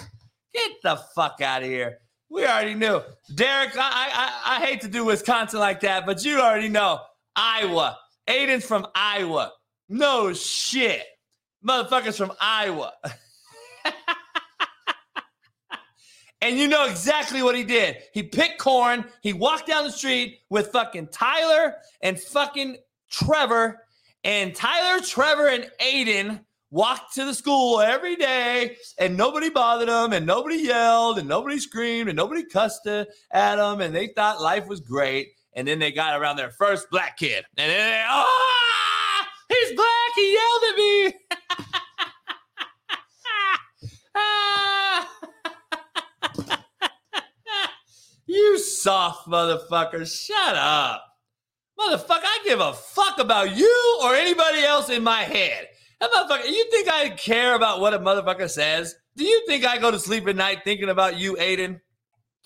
Get 0.53 0.73
the 0.83 1.01
fuck 1.15 1.41
out 1.41 1.63
of 1.63 1.69
here. 1.69 2.01
We 2.29 2.45
already 2.45 2.75
knew. 2.75 3.01
Derek, 3.35 3.77
I, 3.77 3.81
I, 4.13 4.57
I 4.57 4.67
hate 4.67 4.83
to 4.83 4.89
do 4.89 5.07
Wisconsin 5.07 5.59
like 5.59 5.81
that, 5.81 6.05
but 6.05 6.23
you 6.23 6.39
already 6.39 6.69
know. 6.69 7.01
Iowa. 7.35 7.97
Aiden's 8.29 8.67
from 8.67 8.87
Iowa. 8.95 9.53
No 9.89 10.35
shit. 10.35 11.05
Motherfuckers 11.67 12.19
from 12.19 12.33
Iowa. 12.41 12.93
and 16.43 16.59
you 16.59 16.69
know 16.69 16.87
exactly 16.87 17.43
what 17.43 17.55
he 17.55 17.65
did. 17.65 17.99
He 18.13 18.23
picked 18.23 18.59
corn. 18.59 19.05
He 19.21 19.33
walked 19.33 19.67
down 19.67 19.85
the 19.85 19.93
street 19.93 20.41
with 20.49 20.69
fucking 20.69 21.09
Tyler 21.09 21.77
and 22.01 22.19
fucking 22.19 22.79
Trevor. 23.11 23.85
And 24.25 24.55
Tyler, 24.55 25.03
Trevor, 25.03 25.49
and 25.49 25.71
Aiden 25.81 26.41
walked 26.71 27.15
to 27.15 27.25
the 27.25 27.35
school 27.35 27.81
every 27.81 28.17
day 28.17 28.77
and 28.99 29.17
nobody 29.17 29.51
bothered 29.51 29.89
them 29.89 30.13
and 30.13 30.25
nobody 30.25 30.57
yelled 30.57 31.19
and 31.19 31.29
nobody 31.29 31.59
screamed 31.59 32.09
and 32.09 32.17
nobody 32.17 32.45
cussed 32.45 32.87
at 32.87 33.09
them 33.33 33.81
and 33.81 33.95
they 33.95 34.09
thought 34.09 34.41
life 34.41 34.67
was 34.67 34.81
great. 34.81 35.29
And 35.53 35.67
then 35.67 35.81
they 35.81 35.91
got 35.91 36.19
around 36.19 36.37
their 36.37 36.53
first 36.53 36.89
black 36.91 37.17
kid. 37.17 37.45
And 37.57 37.71
then 37.71 37.91
they, 37.91 38.05
oh, 38.09 39.23
he's 39.49 39.75
black. 39.75 39.89
He 40.15 40.33
yelled 40.33 40.63
at 40.71 40.77
me. 40.77 41.81
you 48.31 48.59
soft 48.59 49.29
motherfucker. 49.29 50.07
Shut 50.07 50.57
up. 50.57 51.05
Motherfucker, 51.79 52.25
I 52.25 52.39
give 52.45 52.61
a 52.61 52.73
fuck 52.73 53.19
about 53.19 53.57
you 53.57 54.01
or 54.03 54.15
anybody 54.15 54.63
else 54.63 54.91
in 54.91 55.03
my 55.03 55.23
head. 55.23 55.69
That 56.01 56.11
motherfucker, 56.11 56.49
you 56.49 56.71
think 56.71 56.89
I 56.89 57.11
care 57.11 57.55
about 57.55 57.81
what 57.81 57.95
a 57.95 57.99
motherfucker 57.99 58.49
says? 58.49 58.95
Do 59.17 59.25
you 59.25 59.43
think 59.47 59.65
I 59.65 59.79
go 59.79 59.91
to 59.91 59.99
sleep 59.99 60.27
at 60.29 60.37
night 60.37 60.61
thinking 60.65 60.89
about 60.89 61.19
you, 61.19 61.37
Aiden? 61.37 61.81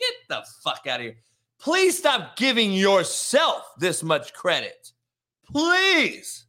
Get 0.01 0.15
the 0.29 0.45
fuck 0.63 0.87
out 0.89 1.01
of 1.01 1.07
here. 1.07 1.17
Please 1.61 1.99
stop 1.99 2.37
giving 2.37 2.73
yourself 2.73 3.63
this 3.79 4.03
much 4.03 4.33
credit. 4.33 4.93
Please. 5.47 6.47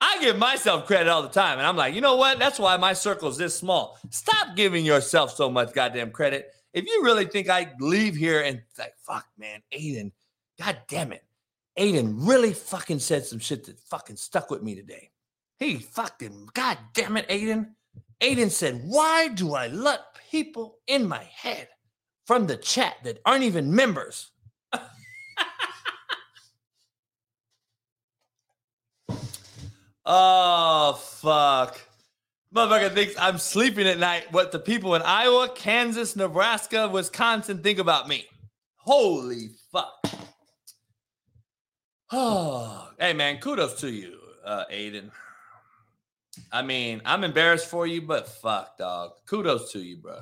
I 0.00 0.20
give 0.20 0.38
myself 0.38 0.86
credit 0.86 1.08
all 1.08 1.22
the 1.22 1.28
time. 1.28 1.58
And 1.58 1.66
I'm 1.66 1.76
like, 1.76 1.94
you 1.94 2.00
know 2.00 2.16
what? 2.16 2.38
That's 2.38 2.58
why 2.58 2.76
my 2.76 2.92
circle 2.92 3.28
is 3.28 3.36
this 3.36 3.56
small. 3.56 3.98
Stop 4.10 4.54
giving 4.54 4.84
yourself 4.84 5.34
so 5.34 5.50
much 5.50 5.72
goddamn 5.72 6.12
credit. 6.12 6.52
If 6.72 6.86
you 6.86 7.02
really 7.02 7.24
think 7.26 7.48
I 7.48 7.72
leave 7.80 8.14
here 8.14 8.42
and 8.42 8.62
like, 8.78 8.94
fuck, 8.98 9.26
man, 9.38 9.62
Aiden, 9.72 10.12
god 10.60 10.78
damn 10.88 11.12
it. 11.12 11.24
Aiden 11.78 12.14
really 12.28 12.52
fucking 12.52 12.98
said 12.98 13.24
some 13.24 13.38
shit 13.38 13.64
that 13.64 13.78
fucking 13.80 14.16
stuck 14.16 14.50
with 14.50 14.62
me 14.62 14.74
today. 14.74 15.10
He 15.58 15.78
fucking, 15.78 16.50
god 16.54 16.78
damn 16.92 17.16
it, 17.16 17.28
Aiden. 17.28 17.70
Aiden 18.20 18.50
said, 18.50 18.82
Why 18.84 19.28
do 19.28 19.54
I 19.54 19.68
let 19.68 20.00
people 20.30 20.78
in 20.86 21.06
my 21.08 21.22
head 21.34 21.68
from 22.26 22.46
the 22.46 22.56
chat 22.56 22.96
that 23.04 23.20
aren't 23.24 23.44
even 23.44 23.74
members? 23.74 24.30
oh, 30.04 30.92
fuck. 31.00 31.80
Motherfucker 32.54 32.94
thinks 32.94 33.14
I'm 33.18 33.38
sleeping 33.38 33.86
at 33.86 33.98
night. 33.98 34.32
What 34.32 34.52
the 34.52 34.58
people 34.58 34.94
in 34.94 35.02
Iowa, 35.02 35.50
Kansas, 35.54 36.16
Nebraska, 36.16 36.88
Wisconsin 36.88 37.62
think 37.62 37.78
about 37.78 38.08
me. 38.08 38.24
Holy 38.76 39.50
fuck. 39.70 39.92
Oh, 42.10 42.88
hey, 42.98 43.12
man, 43.12 43.38
kudos 43.38 43.80
to 43.80 43.90
you, 43.90 44.18
uh, 44.44 44.64
Aiden. 44.72 45.10
I 46.52 46.62
mean, 46.62 47.02
I'm 47.04 47.24
embarrassed 47.24 47.66
for 47.66 47.86
you, 47.86 48.00
but 48.00 48.28
fuck, 48.28 48.78
dog. 48.78 49.12
Kudos 49.26 49.72
to 49.72 49.80
you, 49.80 49.98
bro. 49.98 50.20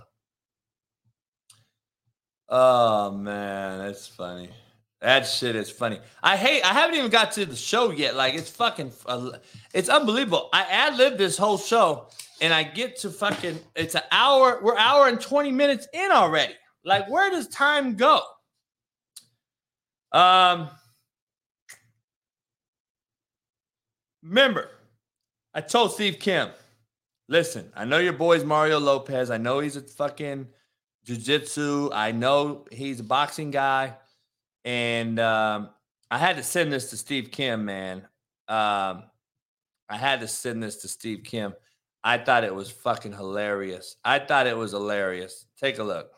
Oh 2.49 3.11
man, 3.11 3.79
that's 3.79 4.07
funny. 4.07 4.51
That 5.07 5.23
shit 5.23 5.55
is 5.55 5.71
funny. 5.71 6.01
I 6.21 6.37
hate. 6.37 6.65
I 6.65 6.73
haven't 6.73 6.97
even 6.97 7.13
got 7.13 7.31
to 7.35 7.47
the 7.47 7.55
show 7.55 7.93
yet. 7.93 8.17
Like 8.17 8.35
it's 8.35 8.51
fucking. 8.51 8.91
Uh, 9.07 9.39
it's 9.73 9.89
unbelievable. 9.89 10.49
I 10.53 10.63
ad 10.63 10.97
libbed 10.97 11.17
this 11.17 11.39
whole 11.39 11.59
show, 11.59 12.09
and 12.41 12.53
I 12.53 12.65
get 12.65 12.97
to 13.03 13.11
fucking. 13.11 13.57
It's 13.77 13.95
an 13.95 14.03
hour. 14.11 14.59
We're 14.65 14.77
hour 14.77 15.07
and 15.07 15.21
twenty 15.21 15.53
minutes 15.53 15.87
in 15.93 16.11
already. 16.11 16.55
Like 16.85 17.09
where 17.09 17.31
does 17.31 17.47
time 17.47 17.95
go? 17.95 18.21
Um. 20.11 20.71
Remember, 24.25 24.71
I 25.55 25.61
told 25.61 25.93
Steve 25.93 26.19
Kim, 26.19 26.49
listen, 27.29 27.71
I 27.77 27.85
know 27.85 27.99
your 27.99 28.13
boy's 28.13 28.43
Mario 28.43 28.81
Lopez. 28.81 29.31
I 29.31 29.37
know 29.37 29.61
he's 29.61 29.77
a 29.77 29.83
fucking 29.83 30.49
jujitsu. 31.07 31.91
I 31.95 32.11
know 32.11 32.65
he's 32.73 32.99
a 32.99 33.05
boxing 33.05 33.53
guy. 33.53 33.95
And 34.67 35.21
um, 35.21 35.71
I 36.11 36.19
had 36.19 36.37
to 36.37 36.43
send 36.43 36.73
this 36.73 36.91
to 36.91 36.97
Steve 36.97 37.31
Kim, 37.31 37.65
man. 37.65 37.99
Um, 38.49 39.05
I 39.89 39.97
had 39.97 40.21
to 40.21 40.29
send 40.29 40.61
this 40.61 40.79
to 40.79 40.89
Steve 40.89 41.23
Kim. 41.23 41.55
I 42.03 42.19
thought 42.19 42.43
it 42.43 42.55
was 42.55 42.69
fucking 42.71 43.13
hilarious. 43.13 43.97
I 44.05 44.19
thought 44.19 44.49
it 44.49 44.57
was 44.57 44.73
hilarious. 44.73 45.47
Take 45.57 45.79
a 45.79 45.85
look. 45.85 46.11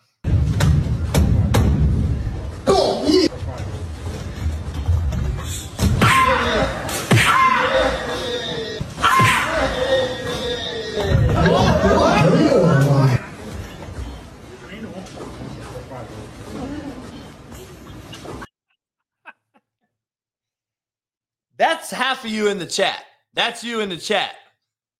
That's 21.56 21.90
half 21.90 22.24
of 22.24 22.30
you 22.30 22.48
in 22.48 22.59
the 22.59 22.66
chat. 22.66 23.05
That's 23.35 23.64
you 23.64 23.80
in 23.80 23.89
the 23.89 23.97
chat. 23.97 24.35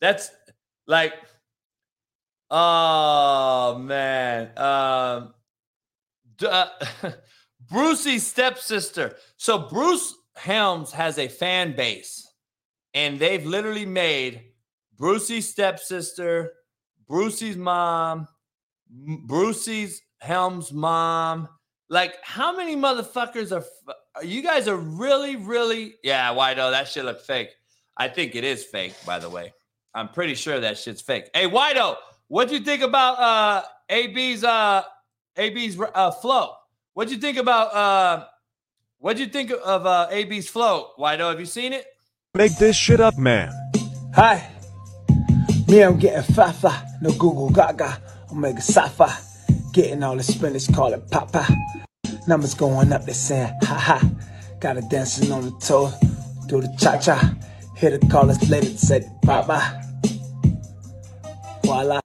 That's 0.01 0.31
like, 0.87 1.15
oh 2.51 3.79
man. 3.79 4.51
Um, 4.57 5.35
uh, 6.45 6.69
Brucey's 7.71 8.27
stepsister. 8.27 9.17
So 9.37 9.69
Bruce 9.69 10.15
Helms 10.37 10.93
has 10.93 11.19
a 11.19 11.29
fan 11.29 11.75
base, 11.77 12.27
and 12.95 13.19
they've 13.19 13.45
literally 13.45 13.87
made 13.87 14.43
Brucey's 14.97 15.49
stepsister, 15.49 16.53
Brucey's 17.09 17.57
mom, 17.57 18.27
Brucey's 19.27 20.03
Helms' 20.19 20.73
mom. 20.73 21.49
Like, 21.91 22.17
how 22.23 22.55
many 22.55 22.77
motherfuckers 22.77 23.53
are? 23.53 23.65
are 24.15 24.25
You 24.25 24.43
guys 24.43 24.69
are 24.69 24.77
really, 24.77 25.37
really. 25.37 25.95
Yeah, 26.03 26.31
why 26.33 26.55
though? 26.55 26.71
That 26.71 26.89
shit 26.89 27.05
look 27.05 27.21
fake. 27.21 27.51
I 27.97 28.09
think 28.09 28.35
it 28.35 28.45
is 28.45 28.65
fake, 28.65 28.95
by 29.07 29.19
the 29.19 29.31
way. 29.31 29.53
I'm 29.95 30.09
pretty 30.09 30.35
sure 30.35 30.61
that 30.61 30.79
shit's 30.79 31.01
fake. 31.01 31.31
Hey, 31.35 31.49
Wido, 31.49 31.97
what'd 32.29 32.53
you 32.53 32.61
think 32.61 32.83
about 32.83 33.19
uh 33.19 33.63
AB's 33.89 34.45
uh 34.45 34.83
AB's 35.37 35.79
uh 35.81 36.11
flow? 36.13 36.53
What'd 36.95 37.13
you 37.13 37.19
think 37.21 37.39
about 37.39 37.75
uh 37.75 38.25
what'd 38.99 39.19
you 39.19 39.27
think 39.27 39.51
of 39.51 39.87
uh 39.87 40.09
AB's 40.11 40.49
flow? 40.49 40.91
Wido, 40.99 41.31
have 41.31 41.41
you 41.41 41.47
seen 41.47 41.73
it? 41.73 41.87
Make 42.35 42.57
this 42.59 42.77
shit 42.77 43.01
up, 43.01 43.17
man. 43.17 43.51
Hi. 44.15 44.51
Me, 45.67 45.83
I'm 45.83 45.99
getting 45.99 46.35
fafa. 46.35 46.87
No 47.01 47.11
Google 47.13 47.51
Gaga. 47.51 48.01
Omega 48.31 48.61
Safa. 48.61 49.28
Getting 49.79 50.03
all 50.03 50.17
the 50.17 50.25
spinach, 50.25 50.67
call 50.75 50.93
it 50.93 51.09
papa. 51.09 51.47
Numbers 52.27 52.53
going 52.53 52.93
up, 52.93 53.07
they 53.07 53.13
saying 53.13 53.53
ha 53.63 53.75
ha. 53.79 54.11
Got 54.59 54.75
her 54.75 54.83
dancing 54.91 55.31
on 55.31 55.45
the 55.45 55.53
toe. 55.61 55.93
Do 56.49 56.61
the 56.61 56.77
cha 56.81 56.99
cha. 56.99 57.37
Hear 57.77 57.97
the 57.97 58.05
callers 58.09 58.51
later 58.51 58.77
say 58.77 59.09
papa. 59.23 59.81
Voila. 61.65 62.01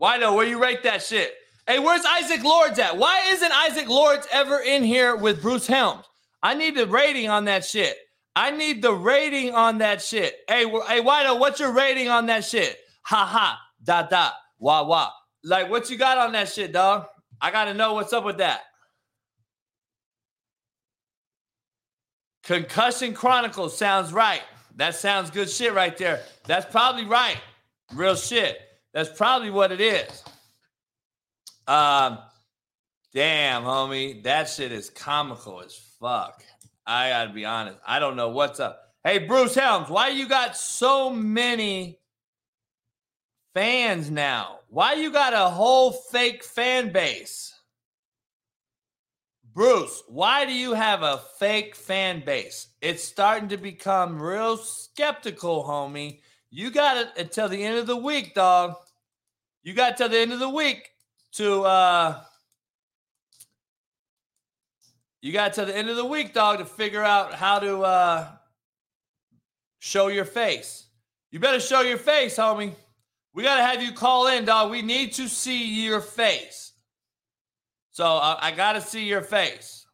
Wido, 0.00 0.34
where 0.34 0.46
you 0.46 0.58
rate 0.58 0.82
that 0.84 1.02
shit? 1.02 1.30
Hey, 1.66 1.78
where's 1.78 2.06
Isaac 2.06 2.42
Lords 2.42 2.78
at? 2.78 2.96
Why 2.96 3.20
isn't 3.28 3.52
Isaac 3.52 3.86
Lords 3.86 4.26
ever 4.32 4.60
in 4.60 4.82
here 4.82 5.14
with 5.14 5.42
Bruce 5.42 5.66
Helms? 5.66 6.06
I 6.42 6.54
need 6.54 6.74
the 6.74 6.86
rating 6.86 7.28
on 7.28 7.44
that 7.44 7.66
shit. 7.66 7.98
I 8.34 8.50
need 8.50 8.80
the 8.80 8.94
rating 8.94 9.54
on 9.54 9.76
that 9.76 10.00
shit. 10.00 10.36
Hey, 10.48 10.64
hey, 10.64 11.02
Wido, 11.02 11.38
what's 11.38 11.60
your 11.60 11.72
rating 11.74 12.08
on 12.08 12.24
that 12.28 12.46
shit? 12.46 12.78
Ha 13.02 13.26
ha, 13.26 13.60
da 13.84 14.04
da, 14.04 14.30
wah 14.58 14.84
wah. 14.84 15.10
Like, 15.42 15.70
what 15.70 15.90
you 15.90 15.96
got 15.96 16.18
on 16.18 16.32
that 16.32 16.48
shit, 16.48 16.72
dog? 16.72 17.06
I 17.40 17.50
got 17.50 17.66
to 17.66 17.74
know 17.74 17.94
what's 17.94 18.12
up 18.12 18.24
with 18.24 18.38
that. 18.38 18.62
Concussion 22.44 23.14
Chronicles 23.14 23.76
sounds 23.76 24.12
right. 24.12 24.42
That 24.76 24.94
sounds 24.94 25.30
good 25.30 25.48
shit 25.48 25.72
right 25.72 25.96
there. 25.96 26.22
That's 26.46 26.70
probably 26.70 27.04
right. 27.04 27.38
Real 27.94 28.16
shit. 28.16 28.58
That's 28.92 29.10
probably 29.16 29.50
what 29.50 29.72
it 29.72 29.80
is. 29.80 30.24
Um, 31.66 32.18
damn, 33.14 33.62
homie, 33.62 34.22
that 34.24 34.48
shit 34.48 34.72
is 34.72 34.90
comical 34.90 35.62
as 35.62 35.76
fuck. 36.00 36.42
I 36.86 37.10
gotta 37.10 37.32
be 37.32 37.44
honest. 37.44 37.78
I 37.86 38.00
don't 38.00 38.16
know 38.16 38.30
what's 38.30 38.58
up. 38.58 38.80
Hey, 39.04 39.18
Bruce 39.18 39.54
Helms, 39.54 39.88
why 39.88 40.08
you 40.08 40.28
got 40.28 40.56
so 40.56 41.10
many 41.10 41.99
fans 43.54 44.10
now? 44.10 44.60
Why 44.68 44.94
you 44.94 45.12
got 45.12 45.32
a 45.32 45.50
whole 45.50 45.92
fake 45.92 46.44
fan 46.44 46.92
base? 46.92 47.54
Bruce, 49.52 50.02
why 50.06 50.46
do 50.46 50.52
you 50.52 50.74
have 50.74 51.02
a 51.02 51.20
fake 51.38 51.74
fan 51.74 52.22
base? 52.24 52.68
It's 52.80 53.02
starting 53.02 53.48
to 53.48 53.56
become 53.56 54.22
real 54.22 54.56
skeptical, 54.56 55.64
homie. 55.64 56.20
You 56.50 56.70
got 56.70 56.96
it 56.96 57.08
until 57.18 57.48
the 57.48 57.62
end 57.62 57.78
of 57.78 57.86
the 57.86 57.96
week, 57.96 58.34
dog. 58.34 58.76
You 59.62 59.74
got 59.74 59.96
till 59.96 60.08
the 60.08 60.18
end 60.18 60.32
of 60.32 60.38
the 60.38 60.48
week 60.48 60.90
to 61.32 61.62
uh 61.62 62.20
you 65.20 65.32
got 65.32 65.52
till 65.52 65.66
the 65.66 65.76
end 65.76 65.90
of 65.90 65.96
the 65.96 66.04
week, 66.04 66.32
dog, 66.32 66.58
to 66.58 66.64
figure 66.64 67.02
out 67.02 67.34
how 67.34 67.58
to 67.58 67.82
uh 67.82 68.28
show 69.80 70.08
your 70.08 70.24
face. 70.24 70.86
You 71.30 71.40
better 71.40 71.60
show 71.60 71.82
your 71.82 71.98
face, 71.98 72.36
homie. 72.36 72.74
We 73.32 73.42
got 73.42 73.56
to 73.56 73.62
have 73.62 73.82
you 73.82 73.92
call 73.92 74.26
in, 74.26 74.44
dog. 74.44 74.70
We 74.70 74.82
need 74.82 75.12
to 75.14 75.28
see 75.28 75.84
your 75.84 76.00
face. 76.00 76.72
So 77.90 78.04
uh, 78.04 78.38
I 78.40 78.50
got 78.52 78.72
to 78.72 78.80
see 78.80 79.04
your 79.04 79.22
face. 79.22 79.86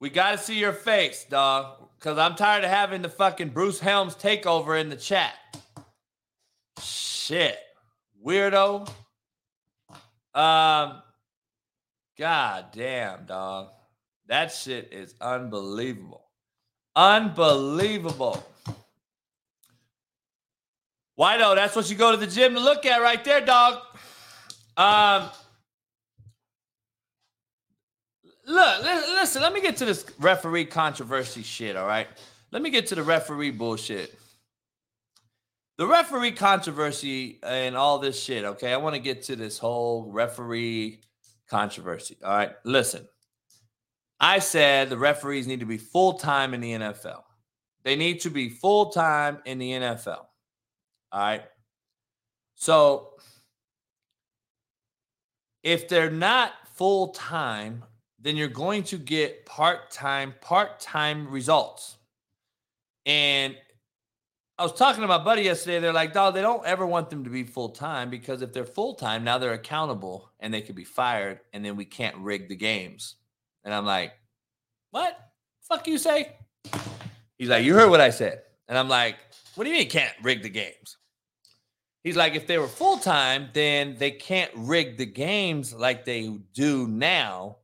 We 0.00 0.10
got 0.10 0.32
to 0.32 0.38
see 0.38 0.58
your 0.58 0.74
face, 0.74 1.24
dog, 1.24 1.88
because 1.98 2.18
I'm 2.18 2.34
tired 2.34 2.64
of 2.64 2.70
having 2.70 3.00
the 3.00 3.08
fucking 3.08 3.50
Bruce 3.50 3.80
Helms 3.80 4.14
takeover 4.14 4.78
in 4.78 4.90
the 4.90 4.96
chat. 4.96 5.34
Shit. 6.80 7.58
Weirdo. 8.24 8.88
Um, 10.34 11.02
God 12.18 12.66
damn, 12.72 13.24
dog. 13.24 13.68
That 14.26 14.52
shit 14.52 14.92
is 14.92 15.14
unbelievable. 15.20 16.24
Unbelievable. 16.94 18.44
Why 21.16 21.38
though? 21.38 21.54
That's 21.54 21.74
what 21.74 21.90
you 21.90 21.96
go 21.96 22.12
to 22.12 22.16
the 22.16 22.26
gym 22.26 22.54
to 22.54 22.60
look 22.60 22.86
at 22.86 23.00
right 23.02 23.22
there, 23.24 23.40
dog. 23.40 23.80
Um, 24.76 25.30
look, 28.46 28.82
li- 28.82 29.14
listen. 29.14 29.42
Let 29.42 29.52
me 29.52 29.62
get 29.62 29.78
to 29.78 29.86
this 29.86 30.04
referee 30.20 30.66
controversy 30.66 31.42
shit. 31.42 31.76
All 31.76 31.86
right. 31.86 32.06
Let 32.52 32.62
me 32.62 32.70
get 32.70 32.86
to 32.88 32.94
the 32.94 33.02
referee 33.02 33.50
bullshit. 33.50 34.16
The 35.78 35.86
referee 35.86 36.32
controversy 36.32 37.38
and 37.42 37.76
all 37.76 37.98
this 37.98 38.22
shit. 38.22 38.44
Okay, 38.44 38.72
I 38.72 38.76
want 38.76 38.94
to 38.94 39.00
get 39.00 39.22
to 39.24 39.36
this 39.36 39.58
whole 39.58 40.10
referee 40.10 41.00
controversy. 41.48 42.16
All 42.24 42.36
right, 42.36 42.52
listen. 42.64 43.06
I 44.18 44.38
said 44.38 44.88
the 44.88 44.96
referees 44.96 45.46
need 45.46 45.60
to 45.60 45.66
be 45.66 45.76
full 45.76 46.14
time 46.14 46.54
in 46.54 46.60
the 46.60 46.72
NFL. 46.72 47.22
They 47.84 47.96
need 47.96 48.20
to 48.20 48.30
be 48.30 48.48
full 48.48 48.90
time 48.90 49.38
in 49.44 49.58
the 49.58 49.72
NFL. 49.72 50.25
All 51.16 51.22
right. 51.22 51.44
So 52.56 53.14
if 55.62 55.88
they're 55.88 56.10
not 56.10 56.52
full 56.74 57.08
time, 57.08 57.82
then 58.20 58.36
you're 58.36 58.48
going 58.48 58.82
to 58.82 58.98
get 58.98 59.46
part 59.46 59.90
time, 59.90 60.34
part 60.42 60.78
time 60.78 61.30
results. 61.30 61.96
And 63.06 63.56
I 64.58 64.64
was 64.64 64.74
talking 64.74 65.00
to 65.00 65.08
my 65.08 65.16
buddy 65.16 65.40
yesterday. 65.40 65.78
They're 65.78 65.94
like, 65.94 66.12
dog, 66.12 66.34
they 66.34 66.42
don't 66.42 66.66
ever 66.66 66.84
want 66.84 67.08
them 67.08 67.24
to 67.24 67.30
be 67.30 67.44
full 67.44 67.70
time 67.70 68.10
because 68.10 68.42
if 68.42 68.52
they're 68.52 68.66
full 68.66 68.92
time, 68.92 69.24
now 69.24 69.38
they're 69.38 69.54
accountable 69.54 70.30
and 70.40 70.52
they 70.52 70.60
could 70.60 70.76
be 70.76 70.84
fired 70.84 71.40
and 71.54 71.64
then 71.64 71.76
we 71.76 71.86
can't 71.86 72.18
rig 72.18 72.50
the 72.50 72.56
games. 72.56 73.14
And 73.64 73.72
I'm 73.72 73.86
like, 73.86 74.12
what? 74.90 75.18
Fuck 75.62 75.88
you 75.88 75.96
say? 75.96 76.36
He's 77.38 77.48
like, 77.48 77.64
you 77.64 77.72
heard 77.72 77.88
what 77.88 78.02
I 78.02 78.10
said. 78.10 78.42
And 78.68 78.76
I'm 78.76 78.90
like, 78.90 79.16
what 79.54 79.64
do 79.64 79.70
you 79.70 79.76
mean 79.78 79.88
can't 79.88 80.12
rig 80.22 80.42
the 80.42 80.50
games? 80.50 80.98
He's 82.06 82.16
like, 82.16 82.36
if 82.36 82.46
they 82.46 82.58
were 82.58 82.68
full 82.68 82.98
time, 82.98 83.48
then 83.52 83.96
they 83.98 84.12
can't 84.12 84.52
rig 84.54 84.96
the 84.96 85.06
games 85.06 85.74
like 85.74 86.04
they 86.04 86.38
do 86.54 86.86
now. 86.86 87.56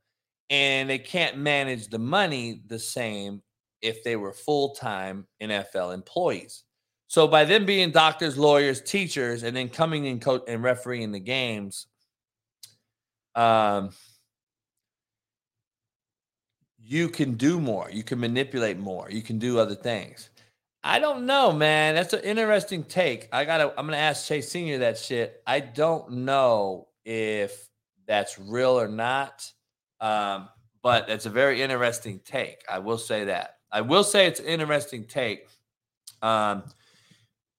And 0.50 0.90
they 0.90 0.98
can't 0.98 1.38
manage 1.38 1.86
the 1.86 2.00
money 2.00 2.60
the 2.66 2.80
same 2.80 3.40
if 3.82 4.02
they 4.02 4.16
were 4.16 4.32
full 4.32 4.74
time 4.74 5.28
NFL 5.40 5.94
employees. 5.94 6.64
So 7.06 7.28
by 7.28 7.44
them 7.44 7.64
being 7.64 7.92
doctors, 7.92 8.36
lawyers, 8.36 8.80
teachers, 8.80 9.44
and 9.44 9.56
then 9.56 9.68
coming 9.68 10.06
in 10.06 10.18
coach 10.18 10.42
and 10.48 10.60
refereeing 10.60 11.12
the 11.12 11.20
games, 11.20 11.86
um, 13.36 13.90
you 16.80 17.08
can 17.08 17.34
do 17.34 17.60
more. 17.60 17.88
You 17.92 18.02
can 18.02 18.18
manipulate 18.18 18.76
more. 18.76 19.08
You 19.08 19.22
can 19.22 19.38
do 19.38 19.60
other 19.60 19.76
things. 19.76 20.30
I 20.84 20.98
don't 20.98 21.26
know, 21.26 21.52
man. 21.52 21.94
That's 21.94 22.12
an 22.12 22.20
interesting 22.20 22.82
take. 22.84 23.28
I 23.32 23.44
gotta. 23.44 23.72
I'm 23.78 23.86
gonna 23.86 23.96
ask 23.98 24.26
Chase 24.26 24.50
Senior 24.50 24.78
that 24.78 24.98
shit. 24.98 25.40
I 25.46 25.60
don't 25.60 26.10
know 26.10 26.88
if 27.04 27.68
that's 28.06 28.38
real 28.38 28.80
or 28.80 28.88
not, 28.88 29.50
um, 30.00 30.48
but 30.82 31.08
it's 31.08 31.26
a 31.26 31.30
very 31.30 31.62
interesting 31.62 32.20
take. 32.24 32.62
I 32.68 32.80
will 32.80 32.98
say 32.98 33.24
that. 33.26 33.58
I 33.70 33.80
will 33.80 34.02
say 34.02 34.26
it's 34.26 34.40
an 34.40 34.46
interesting 34.46 35.04
take, 35.04 35.46
um, 36.20 36.64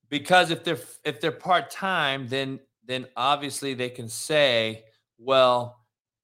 because 0.09 0.51
if 0.51 0.65
they're 0.65 0.79
if 1.05 1.21
they're 1.21 1.31
part 1.31 1.69
time, 1.69 2.27
then 2.27 2.59
then 2.85 3.07
obviously 3.15 3.73
they 3.73 3.89
can 3.89 4.09
say, 4.09 4.83
well, 5.17 5.82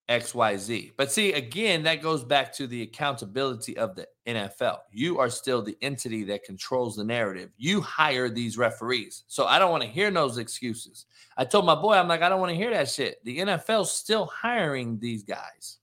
XYZ. 0.10 0.94
But 0.98 1.12
see, 1.12 1.34
again, 1.34 1.84
that 1.84 2.02
goes 2.02 2.24
back 2.24 2.52
to 2.54 2.66
the 2.66 2.82
accountability 2.82 3.78
of 3.78 3.96
the 3.96 4.08
NFL. 4.28 4.80
You 4.92 5.20
are 5.20 5.30
still 5.30 5.62
the 5.62 5.78
entity 5.82 6.24
that 6.26 6.44
controls 6.44 6.96
the 6.96 7.04
narrative. 7.04 7.52
You 7.58 7.80
hire 7.80 8.28
these 8.28 8.58
referees. 8.58 9.24
So 9.28 9.46
I 9.46 9.60
don't 9.60 9.72
want 9.72 9.84
to 9.84 9.90
hear 9.90 10.10
those 10.10 10.40
excuses. 10.40 11.06
I 11.38 11.46
told 11.46 11.66
my 11.66 11.76
boy, 11.76 11.94
I'm 11.94 12.08
like, 12.08 12.24
I 12.24 12.30
don't 12.30 12.40
want 12.40 12.50
to 12.50 12.56
hear 12.56 12.72
that 12.72 12.90
shit. 12.90 13.24
The 13.24 13.38
NFL's 13.38 13.92
still 13.92 14.26
hiring 14.26 14.98
these 15.00 15.24
guys. 15.24 15.78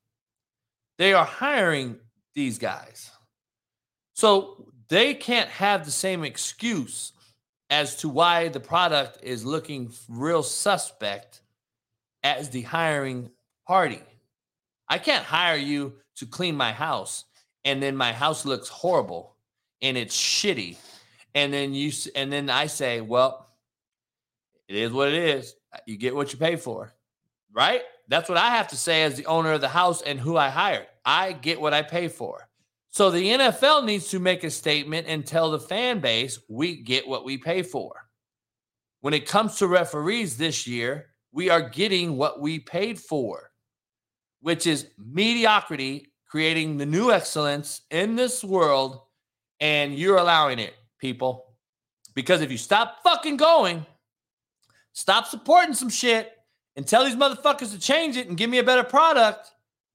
They 0.98 1.12
are 1.12 1.24
hiring 1.24 1.96
these 2.34 2.58
guys. 2.58 3.12
So 4.14 4.72
they 4.88 5.14
can't 5.14 5.50
have 5.50 5.84
the 5.84 5.90
same 5.92 6.24
excuse 6.24 7.12
as 7.70 7.96
to 7.96 8.08
why 8.08 8.48
the 8.48 8.60
product 8.60 9.18
is 9.22 9.44
looking 9.44 9.92
real 10.08 10.42
suspect 10.42 11.42
as 12.24 12.50
the 12.50 12.62
hiring 12.62 13.30
party. 13.66 14.02
I 14.88 14.98
can't 14.98 15.24
hire 15.24 15.56
you 15.56 15.94
to 16.16 16.26
clean 16.26 16.56
my 16.56 16.72
house 16.72 17.24
and 17.64 17.82
then 17.82 17.96
my 17.96 18.12
house 18.12 18.44
looks 18.44 18.68
horrible 18.68 19.36
and 19.82 19.96
it's 19.96 20.16
shitty. 20.16 20.76
And 21.34 21.52
then 21.52 21.74
you 21.74 21.92
and 22.14 22.32
then 22.32 22.48
I 22.48 22.66
say, 22.66 23.00
well, 23.00 23.50
it 24.68 24.76
is 24.76 24.92
what 24.92 25.08
it 25.08 25.14
is. 25.14 25.54
You 25.84 25.96
get 25.96 26.14
what 26.14 26.32
you 26.32 26.38
pay 26.38 26.56
for. 26.56 26.94
Right? 27.52 27.82
That's 28.08 28.28
what 28.28 28.38
I 28.38 28.50
have 28.50 28.68
to 28.68 28.76
say 28.76 29.02
as 29.02 29.16
the 29.16 29.26
owner 29.26 29.52
of 29.52 29.60
the 29.60 29.68
house 29.68 30.00
and 30.02 30.20
who 30.20 30.36
I 30.36 30.48
hired. 30.48 30.86
I 31.04 31.32
get 31.32 31.60
what 31.60 31.74
I 31.74 31.82
pay 31.82 32.08
for. 32.08 32.48
So 32.90 33.10
the 33.10 33.32
NFL 33.32 33.84
needs 33.84 34.08
to 34.10 34.20
make 34.20 34.44
a 34.44 34.50
statement 34.50 35.06
and 35.08 35.26
tell 35.26 35.50
the 35.50 35.58
fan 35.58 36.00
base 36.00 36.38
we 36.48 36.76
get 36.76 37.06
what 37.06 37.24
we 37.24 37.36
pay 37.36 37.62
for. 37.62 38.06
When 39.00 39.12
it 39.12 39.26
comes 39.26 39.56
to 39.56 39.66
referees 39.66 40.36
this 40.36 40.66
year, 40.66 41.08
we 41.32 41.50
are 41.50 41.68
getting 41.68 42.16
what 42.16 42.40
we 42.40 42.60
paid 42.60 42.98
for 42.98 43.50
which 44.46 44.64
is 44.64 44.86
mediocrity 44.96 46.12
creating 46.28 46.76
the 46.76 46.86
new 46.86 47.10
excellence 47.10 47.80
in 47.90 48.14
this 48.14 48.44
world, 48.44 49.00
and 49.58 49.92
you're 49.98 50.18
allowing 50.18 50.60
it, 50.60 50.72
people. 51.00 51.56
Because 52.14 52.40
if 52.42 52.52
you 52.52 52.56
stop 52.56 53.02
fucking 53.02 53.38
going, 53.38 53.84
stop 54.92 55.26
supporting 55.26 55.74
some 55.74 55.88
shit, 55.88 56.30
and 56.76 56.86
tell 56.86 57.04
these 57.04 57.16
motherfuckers 57.16 57.72
to 57.72 57.78
change 57.80 58.16
it 58.16 58.28
and 58.28 58.36
give 58.36 58.48
me 58.48 58.58
a 58.58 58.62
better 58.62 58.84
product, 58.84 59.50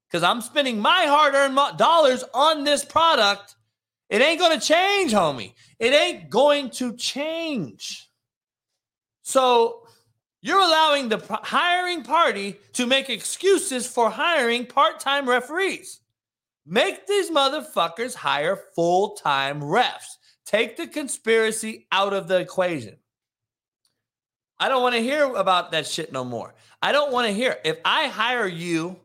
because 0.09 0.21
I'm 0.21 0.41
spending 0.41 0.79
my 0.79 1.05
hard 1.05 1.33
earned 1.33 1.57
dollars 1.77 2.25
on 2.33 2.65
this 2.65 2.83
product, 2.83 3.55
it 4.09 4.21
ain't 4.21 4.37
going 4.41 4.59
to 4.59 4.67
change, 4.67 5.13
homie. 5.13 5.53
It 5.79 5.93
ain't 5.93 6.29
going 6.29 6.71
to 6.71 6.93
change. 6.97 8.09
So 9.21 9.80
you're 10.41 10.59
allowing 10.59 11.09
the 11.09 11.21
hiring 11.43 12.03
party 12.03 12.57
to 12.73 12.87
make 12.87 13.09
excuses 13.09 13.87
for 13.87 14.09
hiring 14.09 14.65
part 14.65 14.99
time 14.99 15.29
referees. 15.29 15.99
Make 16.65 17.07
these 17.07 17.29
motherfuckers 17.29 18.15
hire 18.15 18.55
full 18.75 19.11
time 19.11 19.61
refs. 19.61 20.17
Take 20.45 20.77
the 20.77 20.87
conspiracy 20.87 21.87
out 21.91 22.13
of 22.13 22.27
the 22.27 22.39
equation. 22.39 22.97
I 24.59 24.69
don't 24.69 24.83
want 24.83 24.95
to 24.95 25.01
hear 25.01 25.25
about 25.35 25.71
that 25.71 25.87
shit 25.87 26.11
no 26.11 26.23
more. 26.23 26.53
I 26.81 26.91
don't 26.91 27.11
want 27.11 27.27
to 27.27 27.33
hear. 27.33 27.57
If 27.63 27.79
I 27.85 28.07
hire 28.07 28.47
you, 28.47 28.97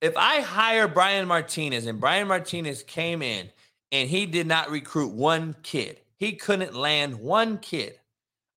if 0.00 0.16
I 0.16 0.40
hire 0.40 0.88
Brian 0.88 1.26
Martinez 1.26 1.86
and 1.86 2.00
Brian 2.00 2.28
Martinez 2.28 2.82
came 2.82 3.22
in 3.22 3.50
and 3.92 4.08
he 4.08 4.26
did 4.26 4.46
not 4.46 4.70
recruit 4.70 5.12
one 5.12 5.56
kid, 5.62 6.00
he 6.16 6.32
couldn't 6.32 6.74
land 6.74 7.18
one 7.18 7.58
kid. 7.58 7.98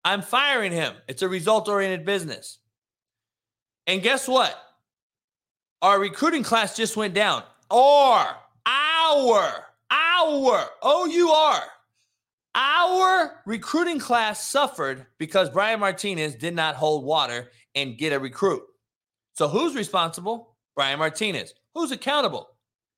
I'm 0.05 0.23
firing 0.23 0.73
him. 0.73 0.95
It's 1.09 1.23
a 1.23 1.29
result 1.29 1.69
oriented 1.69 2.07
business. 2.07 2.59
And 3.87 4.03
guess 4.03 4.29
what? 4.29 4.57
Our 5.83 5.99
recruiting 5.99 6.43
class 6.43 6.77
just 6.77 6.97
went 6.97 7.15
down. 7.15 7.43
Or 7.71 8.25
our, 8.67 9.65
our, 9.91 10.71
O 10.83 11.07
U 11.11 11.31
R, 11.31 11.63
our 12.55 13.43
recruiting 13.47 13.99
class 13.99 14.47
suffered 14.47 15.07
because 15.19 15.51
Brian 15.51 15.81
Martinez 15.81 16.35
did 16.35 16.55
not 16.55 16.75
hold 16.75 17.05
water 17.05 17.51
and 17.75 17.99
get 17.99 18.13
a 18.13 18.19
recruit. 18.19 18.63
So 19.35 19.49
who's 19.49 19.77
responsible? 19.77 20.57
Brian 20.75 20.99
Martinez. 20.99 21.55
Who's 21.75 21.93
accountable? 21.93 22.49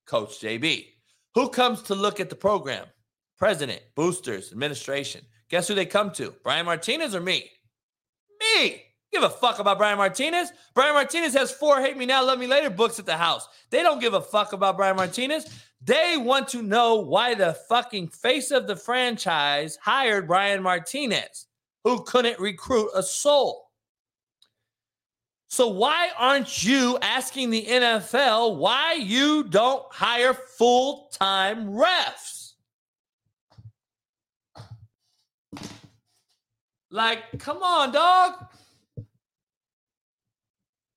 Coach 0.07 0.41
JB. 0.41 0.87
Who 1.35 1.49
comes 1.51 1.83
to 1.83 1.95
look 1.95 2.19
at 2.21 2.31
the 2.31 2.37
program? 2.37 2.87
President, 3.39 3.83
boosters, 3.95 4.53
administration. 4.53 5.23
Guess 5.51 5.69
who 5.69 5.75
they 5.75 5.87
come 5.87 6.13
to? 6.13 6.35
Brian 6.43 6.67
Martinez 6.67 7.15
or 7.15 7.21
me? 7.21 7.51
Me. 8.41 8.83
Give 9.13 9.25
a 9.25 9.29
fuck 9.31 9.59
about 9.59 9.79
Brian 9.79 9.99
Martinez. 9.99 10.53
Brian 10.75 10.95
Martinez 10.95 11.35
has 11.35 11.51
four 11.51 11.81
Hate 11.81 11.97
Me 11.97 12.07
Now, 12.07 12.25
Love 12.25 12.39
Me 12.39 12.47
Later 12.47 12.71
books 12.71 13.01
at 13.01 13.07
the 13.07 13.17
house. 13.17 13.49
They 13.71 13.83
don't 13.83 14.01
give 14.01 14.15
a 14.15 14.21
fuck 14.21 14.53
about 14.53 14.77
Brian 14.77 14.97
Martinez. 14.97 15.47
They 15.83 16.17
want 16.17 16.47
to 16.49 16.63
know 16.63 16.97
why 16.97 17.35
the 17.35 17.55
fucking 17.69 18.09
face 18.09 18.53
of 18.53 18.69
the 18.69 18.77
franchise 18.77 19.77
hired 19.83 20.29
Brian 20.29 20.63
Martinez, 20.63 21.47
who 21.83 22.05
couldn't 22.05 22.39
recruit 22.39 22.91
a 22.95 23.03
soul. 23.03 23.71
So 25.49 25.67
why 25.67 26.11
aren't 26.17 26.63
you 26.63 26.97
asking 27.03 27.51
the 27.51 27.67
NFL 27.67 28.57
why 28.59 28.93
you 28.93 29.43
don't 29.43 29.83
hire 29.91 30.35
full-time 30.35 31.71
refs? 31.71 32.40
Like, 36.91 37.39
come 37.39 37.63
on, 37.63 37.93
dog. 37.93 38.47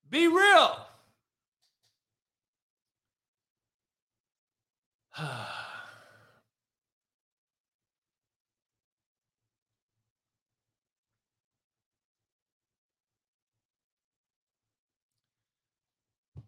Be 0.10 0.28
real. 0.28 0.78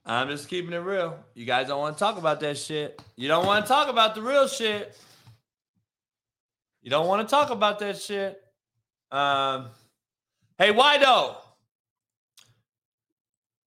I'm 0.07 0.27
just 0.29 0.47
keeping 0.49 0.73
it 0.73 0.77
real. 0.77 1.17
You 1.33 1.45
guys 1.45 1.67
don't 1.67 1.79
want 1.79 1.97
to 1.97 1.99
talk 1.99 2.17
about 2.17 2.39
that 2.41 2.57
shit. 2.57 3.01
You 3.15 3.27
don't 3.27 3.45
want 3.45 3.65
to 3.65 3.67
talk 3.67 3.89
about 3.89 4.13
the 4.13 4.21
real 4.21 4.47
shit. 4.47 4.95
You 6.81 6.91
don't 6.91 7.07
want 7.07 7.27
to 7.27 7.31
talk 7.31 7.49
about 7.49 7.79
that 7.79 7.99
shit. 7.99 8.44
Um, 9.11 9.67
hey, 10.57 10.71
Wido, 10.71 11.35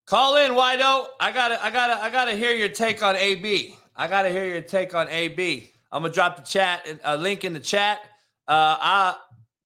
call 0.06 0.36
in, 0.36 0.52
Wido. 0.52 1.06
I 1.20 1.32
gotta, 1.32 1.64
I 1.64 1.70
gotta, 1.70 2.02
I 2.02 2.10
gotta 2.10 2.32
hear 2.32 2.52
your 2.52 2.68
take 2.68 3.02
on 3.02 3.16
AB. 3.16 3.76
I 3.96 4.06
gotta 4.06 4.30
hear 4.30 4.46
your 4.46 4.62
take 4.62 4.94
on 4.94 5.08
AB. 5.08 5.72
I'm 5.90 6.02
gonna 6.02 6.12
drop 6.12 6.36
the 6.36 6.42
chat, 6.42 6.86
a 7.04 7.16
link 7.16 7.44
in 7.44 7.52
the 7.52 7.60
chat. 7.60 8.00
Uh, 8.46 8.76
I 8.80 9.16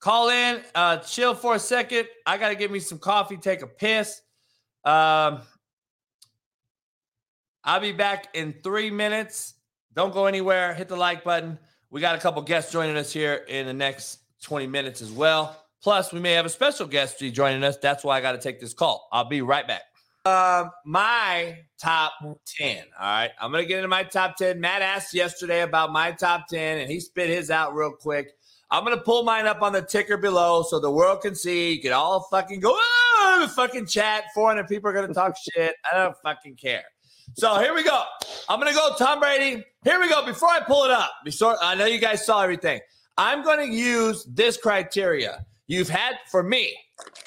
call 0.00 0.28
in, 0.28 0.60
uh, 0.74 0.98
chill 0.98 1.34
for 1.34 1.54
a 1.54 1.58
second. 1.58 2.06
I 2.26 2.38
gotta 2.38 2.54
get 2.54 2.70
me 2.70 2.80
some 2.80 2.98
coffee, 2.98 3.36
take 3.36 3.62
a 3.62 3.66
piss. 3.66 4.20
Um, 4.84 5.40
I'll 7.64 7.80
be 7.80 7.92
back 7.92 8.28
in 8.34 8.54
three 8.62 8.90
minutes. 8.90 9.54
Don't 9.94 10.12
go 10.12 10.26
anywhere. 10.26 10.74
Hit 10.74 10.88
the 10.88 10.96
like 10.96 11.22
button. 11.22 11.58
We 11.90 12.00
got 12.00 12.16
a 12.16 12.18
couple 12.18 12.42
guests 12.42 12.72
joining 12.72 12.96
us 12.96 13.12
here 13.12 13.44
in 13.48 13.66
the 13.66 13.74
next 13.74 14.20
20 14.42 14.66
minutes 14.66 15.02
as 15.02 15.12
well. 15.12 15.61
Plus, 15.82 16.12
we 16.12 16.20
may 16.20 16.32
have 16.32 16.46
a 16.46 16.50
special 16.50 16.86
guest 16.86 17.18
joining 17.18 17.64
us. 17.64 17.76
That's 17.78 18.04
why 18.04 18.18
I 18.18 18.20
got 18.20 18.32
to 18.32 18.38
take 18.38 18.60
this 18.60 18.72
call. 18.72 19.08
I'll 19.12 19.28
be 19.28 19.42
right 19.42 19.66
back. 19.66 19.82
Uh, 20.24 20.66
my 20.84 21.58
top 21.80 22.12
10. 22.46 22.84
All 22.98 23.06
right. 23.06 23.30
I'm 23.40 23.50
going 23.50 23.64
to 23.64 23.68
get 23.68 23.78
into 23.78 23.88
my 23.88 24.04
top 24.04 24.36
10. 24.36 24.60
Matt 24.60 24.82
asked 24.82 25.12
yesterday 25.12 25.62
about 25.62 25.92
my 25.92 26.12
top 26.12 26.46
10, 26.48 26.78
and 26.78 26.90
he 26.90 27.00
spit 27.00 27.28
his 27.28 27.50
out 27.50 27.74
real 27.74 27.92
quick. 27.92 28.28
I'm 28.70 28.84
going 28.84 28.96
to 28.96 29.02
pull 29.02 29.24
mine 29.24 29.46
up 29.46 29.60
on 29.60 29.72
the 29.72 29.82
ticker 29.82 30.16
below 30.16 30.62
so 30.62 30.78
the 30.78 30.90
world 30.90 31.22
can 31.22 31.34
see. 31.34 31.72
You 31.72 31.82
can 31.82 31.92
all 31.92 32.28
fucking 32.30 32.60
go, 32.60 32.70
oh, 32.74 33.52
fucking 33.56 33.86
chat. 33.86 34.24
400 34.34 34.68
people 34.68 34.88
are 34.88 34.92
going 34.92 35.08
to 35.08 35.14
talk 35.14 35.34
shit. 35.52 35.74
I 35.92 35.96
don't 35.96 36.16
fucking 36.22 36.56
care. 36.56 36.84
So 37.34 37.58
here 37.58 37.74
we 37.74 37.82
go. 37.82 38.04
I'm 38.48 38.58
gonna 38.58 38.74
go 38.74 38.94
Tom 38.98 39.20
Brady. 39.20 39.64
Here 39.84 40.00
we 40.00 40.08
go. 40.08 40.24
Before 40.26 40.50
I 40.50 40.60
pull 40.60 40.84
it 40.84 40.90
up, 40.90 41.10
before 41.24 41.56
I 41.62 41.74
know 41.74 41.86
you 41.86 41.98
guys 41.98 42.24
saw 42.26 42.42
everything. 42.42 42.80
I'm 43.16 43.42
gonna 43.42 43.64
use 43.64 44.24
this 44.24 44.56
criteria. 44.56 45.44
You've 45.66 45.88
had 45.88 46.16
for 46.30 46.42
me, 46.42 46.76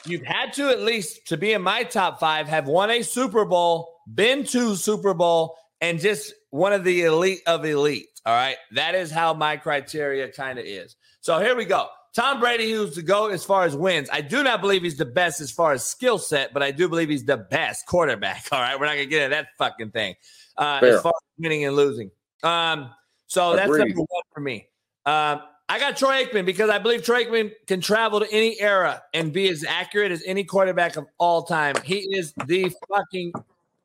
you've 0.06 0.26
had 0.26 0.54
to 0.54 0.70
at 0.70 0.82
least 0.82 1.28
to 1.28 1.38
be 1.38 1.54
in 1.54 1.62
my 1.62 1.84
top 1.84 2.20
five 2.20 2.48
have 2.48 2.68
won 2.68 2.92
a 2.92 3.02
Super 3.02 3.46
Bowl, 3.46 3.90
been 4.14 4.44
to 4.46 4.76
Super 4.76 5.14
Bowl, 5.14 5.58
and 5.82 6.00
just 6.00 6.34
one 6.52 6.74
of 6.74 6.84
the 6.84 7.04
elite 7.04 7.42
of 7.48 7.66
elite. 7.66 8.08
All 8.26 8.34
right, 8.34 8.58
that 8.74 8.96
is 8.96 9.12
how 9.12 9.34
my 9.34 9.58
criteria 9.58 10.32
kind 10.32 10.60
of 10.60 10.66
is. 10.66 10.96
So 11.22 11.40
here 11.40 11.56
we 11.56 11.66
go. 11.66 11.88
Tom 12.16 12.40
Brady, 12.40 12.72
who's 12.72 12.96
to 12.96 13.02
go 13.02 13.28
as 13.28 13.44
far 13.44 13.66
as 13.66 13.76
wins. 13.76 14.10
I 14.12 14.22
do 14.22 14.42
not 14.42 14.62
believe 14.62 14.84
he's 14.84 14.98
the 14.98 15.06
best 15.06 15.42
as 15.42 15.52
far 15.52 15.74
as 15.74 15.86
skill 15.86 16.18
set, 16.18 16.54
but 16.54 16.64
I 16.64 16.72
do 16.72 16.88
believe 16.88 17.10
he's 17.10 17.26
the 17.26 17.38
best 17.38 17.86
quarterback. 17.88 18.46
All 18.52 18.62
right, 18.62 18.80
we're 18.80 18.86
not 18.86 18.94
gonna 18.94 19.06
get 19.06 19.24
into 19.24 19.36
that 19.36 19.48
fucking 19.58 19.92
thing 19.92 20.16
uh, 20.58 20.80
as 20.82 21.02
far 21.02 21.12
as 21.16 21.24
winning 21.38 21.66
and 21.66 21.76
losing. 21.76 22.12
Um, 22.42 22.90
so 23.28 23.56
that's 23.56 23.70
number 23.70 23.96
one 23.96 24.24
for 24.34 24.40
me. 24.40 24.68
Um, 25.06 25.42
I 25.68 25.80
got 25.80 25.98
Troy 25.98 26.24
Aikman 26.24 26.46
because 26.46 26.70
I 26.70 26.78
believe 26.78 27.04
Troy 27.04 27.26
Aikman 27.26 27.52
can 27.66 27.82
travel 27.82 28.20
to 28.20 28.32
any 28.32 28.60
era 28.62 29.02
and 29.14 29.34
be 29.34 29.50
as 29.50 29.64
accurate 29.68 30.12
as 30.12 30.22
any 30.26 30.44
quarterback 30.44 30.96
of 30.96 31.08
all 31.18 31.44
time. 31.44 31.76
He 31.84 32.16
is 32.16 32.34
the 32.46 32.72
fucking. 32.88 33.34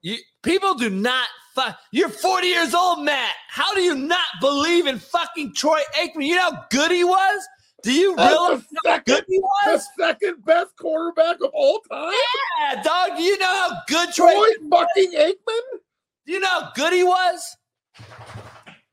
You, 0.03 0.17
people 0.43 0.75
do 0.75 0.91
not. 0.91 1.27
Fu- 1.55 1.73
You're 1.91 2.11
40 2.11 2.47
years 2.47 2.75
old, 2.75 3.05
Matt. 3.05 3.35
How 3.49 3.75
do 3.75 3.81
you 3.81 3.95
not 3.95 4.27
believe 4.41 4.87
in 4.87 4.99
fucking 4.99 5.55
Troy 5.55 5.81
Aikman? 5.99 6.27
You 6.27 6.37
know 6.37 6.51
how 6.53 6.65
good 6.71 6.91
he 6.91 7.03
was. 7.05 7.49
Do 7.83 7.95
you 7.95 8.15
That's 8.15 8.31
realize 8.31 8.63
how 8.85 8.99
good 8.99 9.25
he 9.27 9.41
The 9.65 9.83
second 9.99 10.45
best 10.45 10.77
quarterback 10.77 11.37
of 11.37 11.51
all 11.55 11.81
time. 11.91 12.13
Yeah, 12.61 12.83
dog. 12.83 13.17
Do 13.17 13.23
you 13.23 13.39
know 13.39 13.47
how 13.47 13.79
good 13.89 14.13
Troy? 14.13 14.33
Troy 14.35 14.69
fucking 14.71 15.13
Aikman. 15.13 15.79
Do 16.27 16.33
you 16.33 16.41
know 16.41 16.49
how 16.49 16.73
good 16.75 16.93
he 16.93 17.05
was? 17.05 17.57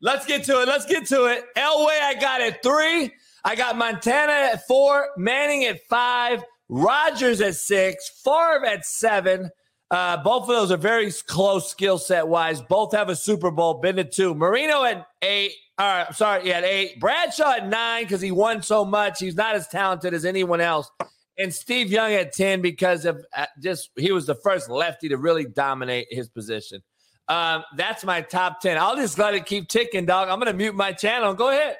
Let's 0.02 0.26
get 0.26 0.44
to 0.46 0.62
it. 0.62 0.68
Let's 0.68 0.86
get 0.86 1.08
to 1.08 1.26
it. 1.26 1.46
Elway, 1.56 2.00
I 2.02 2.16
got 2.20 2.42
at 2.42 2.62
three. 2.62 3.14
I 3.44 3.56
got 3.56 3.78
Montana 3.78 4.34
at 4.54 4.68
four. 4.68 5.10
Manning 5.18 5.66
at 5.66 5.86
five. 5.88 6.44
Rodgers 6.70 7.42
at 7.42 7.56
six. 7.56 8.10
Favre 8.24 8.66
at 8.66 8.86
seven. 8.86 9.50
Uh, 9.90 10.22
both 10.22 10.44
of 10.44 10.50
those 10.50 10.72
are 10.72 10.78
very 10.78 11.12
close 11.28 11.70
skill 11.72 11.98
set 11.98 12.28
wise. 12.28 12.62
Both 12.62 12.94
have 12.94 13.10
a 13.10 13.16
Super 13.16 13.52
Bowl. 13.52 13.76
Been 13.76 13.96
to 13.96 14.04
two. 14.04 14.36
Marino 14.36 14.84
at 14.84 15.08
eight. 15.22 15.54
All 15.80 15.88
right, 15.88 16.08
I'm 16.08 16.14
sorry. 16.14 16.48
Yeah, 16.48 16.58
at 16.58 16.66
eight. 16.66 17.00
Bradshaw 17.00 17.54
at 17.54 17.68
nine 17.68 18.04
because 18.04 18.22
he 18.22 18.32
won 18.32 18.62
so 18.62 18.84
much. 18.84 19.20
He's 19.20 19.36
not 19.36 19.56
as 19.56 19.68
talented 19.68 20.14
as 20.14 20.26
anyone 20.26 20.60
else. 20.60 20.92
And 21.40 21.54
Steve 21.54 21.92
Young 21.92 22.12
at 22.14 22.34
10 22.34 22.62
because 22.62 23.06
of 23.06 23.24
uh, 23.36 23.46
just 23.62 23.92
he 23.96 24.12
was 24.12 24.26
the 24.26 24.36
first 24.36 24.70
lefty 24.70 25.08
to 25.10 25.18
really 25.18 25.46
dominate 25.46 26.08
his 26.10 26.30
position. 26.30 26.82
Um, 27.30 27.64
that's 27.76 28.06
my 28.06 28.22
top 28.22 28.62
10. 28.62 28.78
I'll 28.78 28.96
just 28.96 29.18
let 29.18 29.34
it 29.34 29.46
keep 29.46 29.68
ticking, 29.68 30.06
dog. 30.06 30.30
I'm 30.30 30.40
going 30.40 30.52
to 30.52 30.58
mute 30.58 30.76
my 30.76 30.94
channel. 30.94 31.34
Go 31.34 31.50
ahead. 31.50 31.78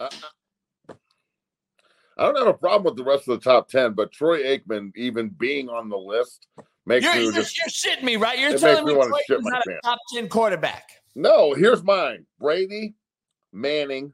I 0.00 0.08
don't 2.24 2.36
have 2.36 2.48
a 2.48 2.54
problem 2.54 2.84
with 2.84 2.96
the 2.96 3.10
rest 3.10 3.28
of 3.28 3.40
the 3.40 3.50
top 3.50 3.68
ten, 3.68 3.94
but 3.94 4.12
Troy 4.12 4.42
Aikman 4.42 4.92
even 4.94 5.28
being 5.30 5.70
on 5.70 5.88
the 5.88 5.96
list 5.96 6.46
makes 6.84 7.04
You're, 7.04 7.14
me 7.14 7.22
you're, 7.24 7.32
just 7.32 7.56
you're 7.56 7.68
shitting 7.68 8.02
me, 8.02 8.16
right? 8.16 8.38
You're 8.38 8.58
telling 8.58 8.84
me 8.84 8.94
me 8.94 9.06
Troy 9.06 9.18
shit 9.26 9.38
is 9.38 9.44
my 9.44 9.50
not 9.50 9.66
a 9.66 9.80
top 9.82 9.98
10 10.14 10.28
quarterback. 10.28 10.84
No, 11.14 11.54
here's 11.54 11.82
mine: 11.82 12.26
Brady, 12.38 12.94
Manning, 13.52 14.12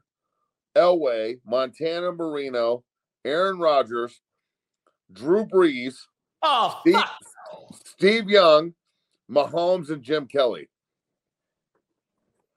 Elway, 0.75 1.39
Montana 1.45 2.13
Marino, 2.13 2.83
Aaron 3.25 3.59
Rodgers, 3.59 4.21
Drew 5.11 5.45
Brees, 5.45 5.95
Oh, 6.43 6.77
Steve. 6.81 7.03
Steve 7.83 8.29
Young, 8.29 8.73
Mahomes, 9.29 9.89
and 9.89 10.01
Jim 10.03 10.25
Kelly. 10.27 10.69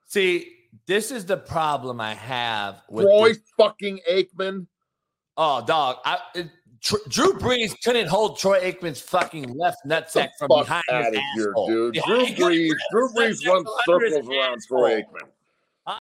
See, 0.07 0.57
this 0.87 1.11
is 1.11 1.25
the 1.27 1.37
problem 1.37 2.01
I 2.01 2.15
have 2.15 2.83
with 2.89 3.07
Troy 3.07 3.29
this- 3.31 3.43
fucking 3.57 4.01
Aikman. 4.11 4.67
Oh, 5.37 5.65
dog. 5.65 5.99
I, 6.05 6.19
it, 6.35 6.49
Tr- 6.83 6.97
Drew 7.09 7.35
Brees 7.35 7.75
couldn't 7.85 8.09
hold 8.09 8.39
Troy 8.39 8.61
Aikman's 8.61 9.01
fucking 9.01 9.55
left 9.57 9.79
nutsack 9.87 10.31
from 10.39 10.49
behind 10.49 10.83
out 10.91 11.05
his 11.07 11.17
of 11.17 11.23
here, 11.35 11.51
asshole. 11.51 11.67
dude. 11.69 11.95
Drew 12.07 12.27
Brees. 12.27 12.73
Drew 12.91 13.09
Brees 13.11 13.17
runs 13.17 13.43
from 13.43 13.67
under 13.95 14.07
his 14.07 14.15
circles 14.15 14.29
around 14.29 14.63
Troy 14.67 14.99
asshole. 14.99 15.03
Aikman. 15.03 15.29
Uh, 15.87 15.99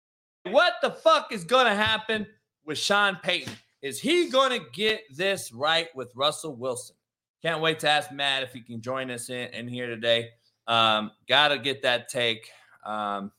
what 0.51 0.73
the 0.81 0.91
fuck 0.91 1.31
is 1.31 1.43
going 1.43 1.65
to 1.67 1.75
happen 1.75 2.25
with 2.65 2.77
Sean 2.77 3.17
Payton? 3.23 3.53
Is 3.81 3.99
he 3.99 4.29
going 4.29 4.49
to 4.59 4.65
get 4.73 5.01
this 5.15 5.51
right 5.53 5.87
with 5.95 6.11
Russell 6.15 6.55
Wilson? 6.55 6.95
Can't 7.41 7.61
wait 7.61 7.79
to 7.79 7.89
ask 7.89 8.11
Matt 8.11 8.43
if 8.43 8.53
he 8.53 8.61
can 8.61 8.81
join 8.81 9.11
us 9.11 9.29
in, 9.29 9.49
in 9.53 9.67
here 9.67 9.87
today. 9.87 10.29
Um, 10.67 11.11
Got 11.27 11.49
to 11.49 11.59
get 11.59 11.83
that 11.83 12.09
take. 12.09 12.49
Um, 12.85 13.31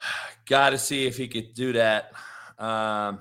Got 0.46 0.70
to 0.70 0.78
see 0.78 1.06
if 1.06 1.16
he 1.16 1.28
could 1.28 1.54
do 1.54 1.72
that. 1.74 2.12
Um, 2.58 3.20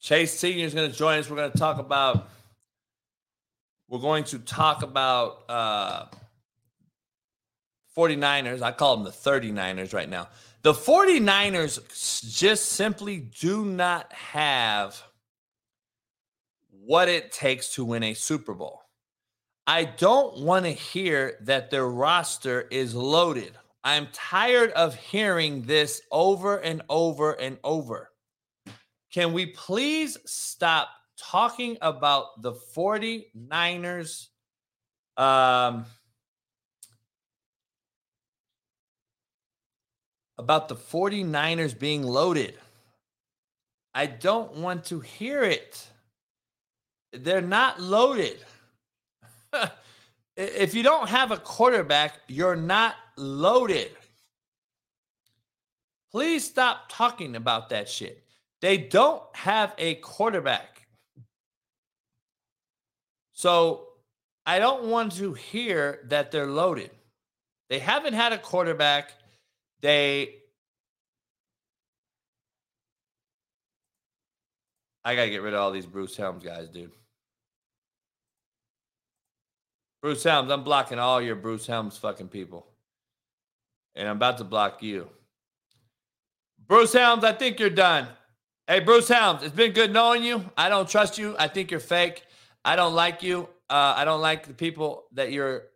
Chase 0.00 0.38
Senior 0.38 0.66
is 0.66 0.72
going 0.72 0.88
to 0.88 0.96
join 0.96 1.18
us. 1.18 1.28
We're 1.28 1.34
going 1.34 1.50
to 1.50 1.58
talk 1.58 1.78
about. 1.78 2.28
We're 3.88 3.98
going 3.98 4.22
to 4.24 4.38
talk 4.38 4.84
about 4.84 5.42
uh, 5.48 6.06
49ers. 7.96 8.62
I 8.62 8.70
call 8.70 8.96
them 8.96 9.04
the 9.04 9.10
39ers 9.10 9.92
right 9.92 10.08
now. 10.08 10.28
The 10.66 10.72
49ers 10.72 12.36
just 12.36 12.70
simply 12.70 13.20
do 13.20 13.64
not 13.64 14.12
have 14.12 15.00
what 16.70 17.08
it 17.08 17.30
takes 17.30 17.74
to 17.74 17.84
win 17.84 18.02
a 18.02 18.14
Super 18.14 18.52
Bowl. 18.52 18.82
I 19.68 19.84
don't 19.84 20.40
want 20.40 20.64
to 20.64 20.72
hear 20.72 21.38
that 21.42 21.70
their 21.70 21.86
roster 21.86 22.62
is 22.72 22.96
loaded. 22.96 23.52
I'm 23.84 24.08
tired 24.12 24.72
of 24.72 24.96
hearing 24.96 25.62
this 25.62 26.02
over 26.10 26.56
and 26.56 26.82
over 26.88 27.34
and 27.34 27.58
over. 27.62 28.10
Can 29.12 29.32
we 29.32 29.46
please 29.46 30.18
stop 30.26 30.88
talking 31.16 31.78
about 31.80 32.42
the 32.42 32.54
49ers? 32.74 34.26
Um, 35.16 35.86
about 40.38 40.68
the 40.68 40.76
49ers 40.76 41.78
being 41.78 42.02
loaded. 42.02 42.54
I 43.94 44.06
don't 44.06 44.56
want 44.56 44.84
to 44.86 45.00
hear 45.00 45.42
it. 45.42 45.86
They're 47.12 47.40
not 47.40 47.80
loaded. 47.80 48.38
if 50.36 50.74
you 50.74 50.82
don't 50.82 51.08
have 51.08 51.30
a 51.30 51.38
quarterback, 51.38 52.14
you're 52.28 52.56
not 52.56 52.94
loaded. 53.16 53.90
Please 56.10 56.44
stop 56.44 56.86
talking 56.88 57.36
about 57.36 57.70
that 57.70 57.88
shit. 57.88 58.22
They 58.60 58.78
don't 58.78 59.22
have 59.34 59.74
a 59.78 59.96
quarterback. 59.96 60.86
So 63.32 63.88
I 64.46 64.58
don't 64.58 64.84
want 64.84 65.12
to 65.16 65.34
hear 65.34 66.00
that 66.04 66.30
they're 66.30 66.46
loaded. 66.46 66.90
They 67.68 67.78
haven't 67.78 68.14
had 68.14 68.32
a 68.32 68.38
quarterback. 68.38 69.12
They 69.86 70.38
I 75.04 75.14
gotta 75.14 75.30
get 75.30 75.42
rid 75.42 75.54
of 75.54 75.60
all 75.60 75.70
these 75.70 75.86
Bruce 75.86 76.16
Helms 76.16 76.42
guys, 76.42 76.68
dude. 76.68 76.90
Bruce 80.02 80.24
Helms, 80.24 80.50
I'm 80.50 80.64
blocking 80.64 80.98
all 80.98 81.22
your 81.22 81.36
Bruce 81.36 81.68
Helms 81.68 81.96
fucking 81.98 82.26
people. 82.26 82.66
And 83.94 84.08
I'm 84.08 84.16
about 84.16 84.38
to 84.38 84.44
block 84.44 84.82
you. 84.82 85.08
Bruce 86.66 86.92
Helms, 86.92 87.22
I 87.22 87.32
think 87.32 87.60
you're 87.60 87.70
done. 87.70 88.08
Hey, 88.66 88.80
Bruce 88.80 89.06
Helms, 89.06 89.44
it's 89.44 89.54
been 89.54 89.70
good 89.70 89.92
knowing 89.92 90.24
you. 90.24 90.50
I 90.56 90.68
don't 90.68 90.88
trust 90.88 91.16
you. 91.16 91.36
I 91.38 91.46
think 91.46 91.70
you're 91.70 91.78
fake. 91.78 92.24
I 92.64 92.74
don't 92.74 92.94
like 92.94 93.22
you. 93.22 93.48
Uh, 93.70 93.94
I 93.96 94.04
don't 94.04 94.20
like 94.20 94.48
the 94.48 94.54
people 94.54 95.04
that 95.12 95.30
you're 95.30 95.66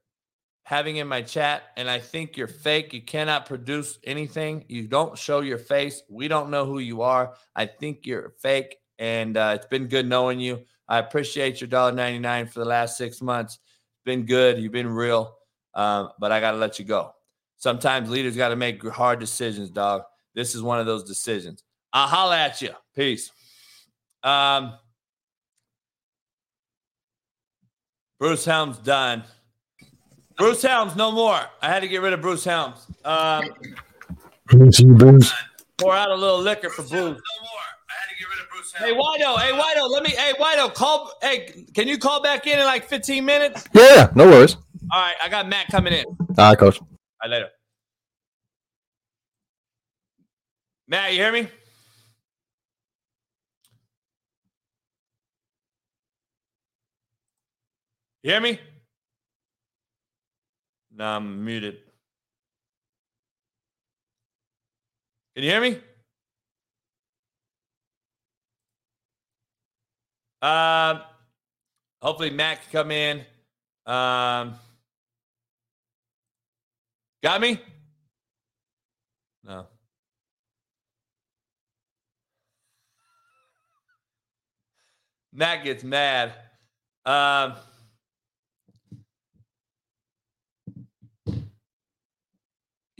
having 0.62 0.96
in 0.96 1.08
my 1.08 1.22
chat, 1.22 1.64
and 1.76 1.90
I 1.90 1.98
think 1.98 2.36
you're 2.36 2.46
fake. 2.46 2.92
You 2.92 3.02
cannot 3.02 3.46
produce 3.46 3.98
anything. 4.04 4.64
You 4.68 4.86
don't 4.86 5.18
show 5.18 5.40
your 5.40 5.58
face. 5.58 6.02
We 6.08 6.28
don't 6.28 6.50
know 6.50 6.64
who 6.64 6.78
you 6.78 7.02
are. 7.02 7.34
I 7.56 7.66
think 7.66 8.06
you're 8.06 8.34
fake, 8.40 8.76
and 8.98 9.36
uh, 9.36 9.52
it's 9.56 9.66
been 9.66 9.88
good 9.88 10.06
knowing 10.06 10.40
you. 10.40 10.64
I 10.88 10.98
appreciate 10.98 11.60
your 11.60 11.68
dollar 11.68 11.92
ninety 11.92 12.18
nine 12.18 12.46
for 12.46 12.60
the 12.60 12.66
last 12.66 12.96
six 12.96 13.20
months. 13.20 13.54
It's 13.54 14.04
been 14.04 14.26
good. 14.26 14.58
You've 14.58 14.72
been 14.72 14.88
real, 14.88 15.36
um, 15.74 16.10
but 16.18 16.32
I 16.32 16.40
got 16.40 16.52
to 16.52 16.56
let 16.56 16.78
you 16.78 16.84
go. 16.84 17.12
Sometimes 17.56 18.08
leaders 18.08 18.36
got 18.36 18.48
to 18.48 18.56
make 18.56 18.82
hard 18.88 19.20
decisions, 19.20 19.70
dog. 19.70 20.02
This 20.34 20.54
is 20.54 20.62
one 20.62 20.80
of 20.80 20.86
those 20.86 21.04
decisions. 21.04 21.62
I'll 21.92 22.08
holla 22.08 22.38
at 22.38 22.62
you. 22.62 22.70
Peace. 22.94 23.30
Um, 24.22 24.74
Bruce 28.18 28.44
Helms 28.44 28.78
done. 28.78 29.24
Bruce 30.40 30.62
Helms, 30.62 30.96
no 30.96 31.12
more. 31.12 31.38
I 31.60 31.68
had 31.68 31.80
to 31.80 31.88
get 31.88 32.00
rid 32.00 32.12
of 32.14 32.22
Bruce 32.22 32.44
Helms. 32.44 32.86
Um, 33.04 33.44
pour 35.76 35.94
out 35.94 36.10
a 36.10 36.14
little 36.14 36.40
liquor 36.40 36.70
for 36.70 36.82
Bruce. 36.82 37.20
Hey 38.76 38.92
Wido, 38.94 39.38
hey 39.38 39.52
Wido, 39.52 39.90
let 39.90 40.02
me. 40.02 40.10
Hey 40.10 40.32
Wido, 40.40 40.72
call. 40.72 41.12
Hey, 41.20 41.66
can 41.74 41.88
you 41.88 41.98
call 41.98 42.22
back 42.22 42.46
in 42.46 42.58
in 42.58 42.64
like 42.64 42.84
15 42.84 43.24
minutes? 43.24 43.64
Yeah, 43.74 44.10
no 44.14 44.26
worries. 44.26 44.56
All 44.92 45.00
right, 45.00 45.14
I 45.22 45.28
got 45.28 45.48
Matt 45.48 45.66
coming 45.68 45.92
in. 45.92 46.04
All 46.06 46.16
All 46.38 46.50
right, 46.50 46.58
coach. 46.58 46.80
right, 47.22 47.30
later. 47.30 47.48
Matt, 50.88 51.12
you 51.12 51.18
hear 51.18 51.32
me? 51.32 51.48
You 58.22 58.30
hear 58.32 58.40
me? 58.40 58.60
No, 61.00 61.06
I'm 61.06 61.42
muted. 61.42 61.78
Can 65.34 65.44
you 65.44 65.50
hear 65.50 65.60
me? 65.62 65.78
Um, 70.42 71.00
hopefully 72.02 72.28
Matt 72.28 72.60
can 72.60 72.70
come 72.70 72.90
in. 72.90 73.20
Um, 73.86 74.56
got 77.22 77.40
me? 77.40 77.58
No. 79.42 79.68
Matt 85.32 85.64
gets 85.64 85.82
mad. 85.82 86.34
Um, 87.06 87.54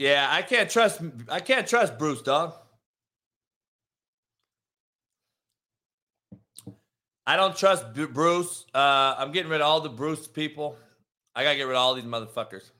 yeah, 0.01 0.27
I 0.31 0.41
can't 0.41 0.67
trust. 0.67 0.99
I 1.29 1.39
can't 1.39 1.67
trust 1.67 1.99
Bruce, 1.99 2.23
dog. 2.23 2.55
I 7.27 7.35
don't 7.35 7.55
trust 7.55 7.93
Bu- 7.93 8.07
Bruce. 8.07 8.65
Uh, 8.73 9.13
I'm 9.15 9.31
getting 9.31 9.51
rid 9.51 9.61
of 9.61 9.67
all 9.67 9.79
the 9.79 9.89
Bruce 9.89 10.27
people. 10.27 10.75
I 11.35 11.43
gotta 11.43 11.55
get 11.55 11.65
rid 11.65 11.75
of 11.75 11.81
all 11.81 11.93
these 11.93 12.03
motherfuckers. 12.03 12.71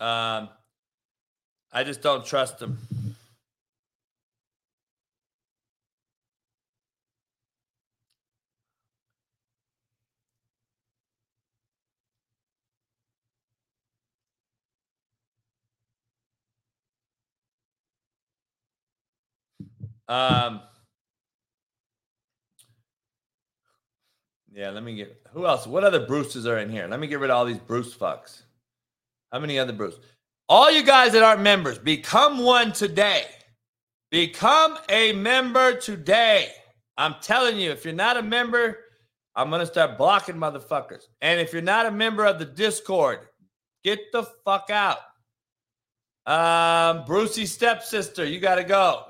Um, 0.00 0.48
I 1.74 1.84
just 1.84 2.00
don't 2.00 2.24
trust 2.24 2.58
them. 2.58 2.78
Um, 20.08 20.60
yeah, 24.52 24.70
let 24.70 24.82
me 24.82 24.94
get 24.94 25.20
who 25.32 25.46
else? 25.46 25.66
What 25.66 25.84
other 25.84 26.06
Bruces 26.06 26.46
are 26.46 26.58
in 26.58 26.70
here? 26.70 26.86
Let 26.88 27.00
me 27.00 27.06
get 27.06 27.18
rid 27.18 27.30
of 27.30 27.36
all 27.36 27.44
these 27.44 27.58
Bruce 27.58 27.94
fucks. 27.94 28.42
How 29.32 29.40
many 29.40 29.58
other 29.58 29.72
Bruce? 29.72 29.98
All 30.48 30.70
you 30.70 30.84
guys 30.84 31.12
that 31.12 31.22
aren't 31.22 31.42
members, 31.42 31.78
become 31.78 32.38
one 32.38 32.72
today. 32.72 33.24
Become 34.10 34.78
a 34.88 35.12
member 35.12 35.76
today. 35.76 36.52
I'm 36.96 37.16
telling 37.20 37.58
you, 37.58 37.70
if 37.72 37.84
you're 37.84 37.92
not 37.92 38.16
a 38.16 38.22
member, 38.22 38.78
I'm 39.34 39.50
gonna 39.50 39.66
start 39.66 39.98
blocking 39.98 40.36
motherfuckers. 40.36 41.02
And 41.20 41.40
if 41.40 41.52
you're 41.52 41.62
not 41.62 41.86
a 41.86 41.90
member 41.90 42.24
of 42.24 42.38
the 42.38 42.44
Discord, 42.44 43.18
get 43.82 44.00
the 44.12 44.22
fuck 44.44 44.70
out. 44.70 44.98
Um, 46.26 47.04
Brucey's 47.04 47.52
stepsister, 47.52 48.24
you 48.24 48.40
gotta 48.40 48.64
go. 48.64 49.04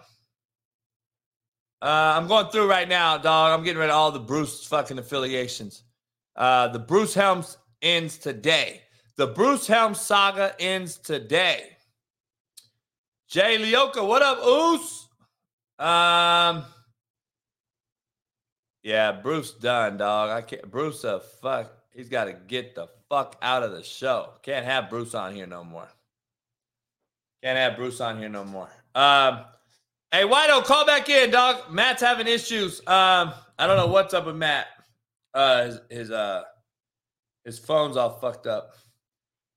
Uh, 1.87 2.15
I'm 2.17 2.27
going 2.27 2.49
through 2.49 2.69
right 2.69 2.89
now, 2.89 3.17
dog. 3.17 3.57
I'm 3.57 3.65
getting 3.65 3.79
rid 3.79 3.91
of 3.91 3.95
all 3.95 4.11
the 4.11 4.19
Bruce 4.19 4.65
fucking 4.65 4.99
affiliations. 4.99 5.85
Uh, 6.35 6.67
the 6.67 6.81
Bruce 6.81 7.15
Helms 7.15 7.59
ends 7.81 8.19
today. 8.19 8.81
The 9.15 9.29
Bruce 9.29 9.69
Helms 9.69 10.01
saga 10.01 10.57
ends 10.59 10.97
today. 10.97 11.77
Jay 13.29 13.57
Leoka, 13.59 14.05
what 14.05 14.21
up, 14.21 14.39
Oos? 14.45 15.07
Um, 15.79 16.65
yeah, 18.83 19.13
Bruce 19.13 19.53
done, 19.53 19.99
dog. 19.99 20.31
I 20.31 20.43
can't. 20.43 20.69
Bruce, 20.69 21.05
a 21.05 21.21
fuck. 21.21 21.71
He's 21.93 22.09
got 22.09 22.25
to 22.25 22.33
get 22.33 22.75
the 22.75 22.89
fuck 23.09 23.37
out 23.43 23.63
of 23.63 23.71
the 23.71 23.85
show. 23.85 24.31
Can't 24.43 24.67
have 24.67 24.91
Bruce 24.91 25.15
on 25.15 25.37
here 25.37 25.47
no 25.47 25.63
more. 25.63 25.89
Can't 27.45 27.57
have 27.57 27.77
Bruce 27.77 28.01
on 28.01 28.19
here 28.19 28.29
no 28.29 28.45
more. 28.45 28.71
Um, 28.93 29.45
hey, 30.13 30.23
Whiteo, 30.23 30.65
call 30.65 30.87
back 30.87 31.09
in, 31.09 31.31
dog. 31.31 31.71
Matt's 31.71 32.03
having 32.03 32.27
issues. 32.27 32.81
Um, 32.81 33.33
I 33.59 33.67
don't 33.67 33.77
know 33.77 33.87
what's 33.87 34.15
up 34.15 34.27
with 34.27 34.37
Matt. 34.37 34.67
Uh, 35.35 35.65
his, 35.67 35.81
his 35.91 36.11
uh, 36.11 36.43
his 37.45 37.59
phone's 37.59 37.97
all 37.97 38.19
fucked 38.19 38.47
up. 38.47 38.75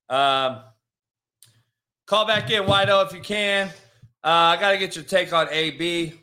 Um, 0.09 0.61
call 2.05 2.25
back 2.25 2.49
in, 2.51 2.63
Whiteo, 2.63 3.05
if 3.05 3.13
you 3.13 3.21
can. 3.21 3.67
Uh, 4.23 4.55
I 4.55 4.57
got 4.57 4.71
to 4.71 4.77
get 4.77 4.95
your 4.95 5.05
take 5.05 5.31
on 5.31 5.47
AB. 5.49 6.13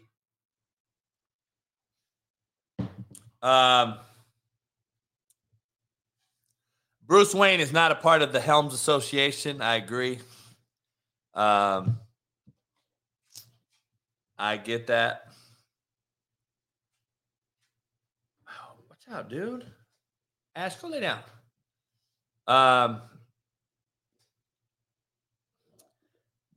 Um, 3.42 3.96
Bruce 7.06 7.34
Wayne 7.34 7.60
is 7.60 7.72
not 7.72 7.92
a 7.92 7.94
part 7.94 8.22
of 8.22 8.32
the 8.32 8.40
Helms 8.40 8.74
Association. 8.74 9.62
I 9.62 9.76
agree. 9.76 10.18
Um, 11.34 12.00
I 14.38 14.56
get 14.56 14.86
that. 14.88 15.28
Watch 19.06 19.16
out, 19.16 19.30
dude. 19.30 19.66
Ash, 20.54 20.76
go 20.76 20.88
lay 20.88 21.00
down. 21.00 21.20
Um, 22.46 23.02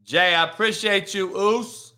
Jay, 0.04 0.34
I 0.34 0.44
appreciate 0.46 1.14
you, 1.14 1.36
Oos. 1.38 1.94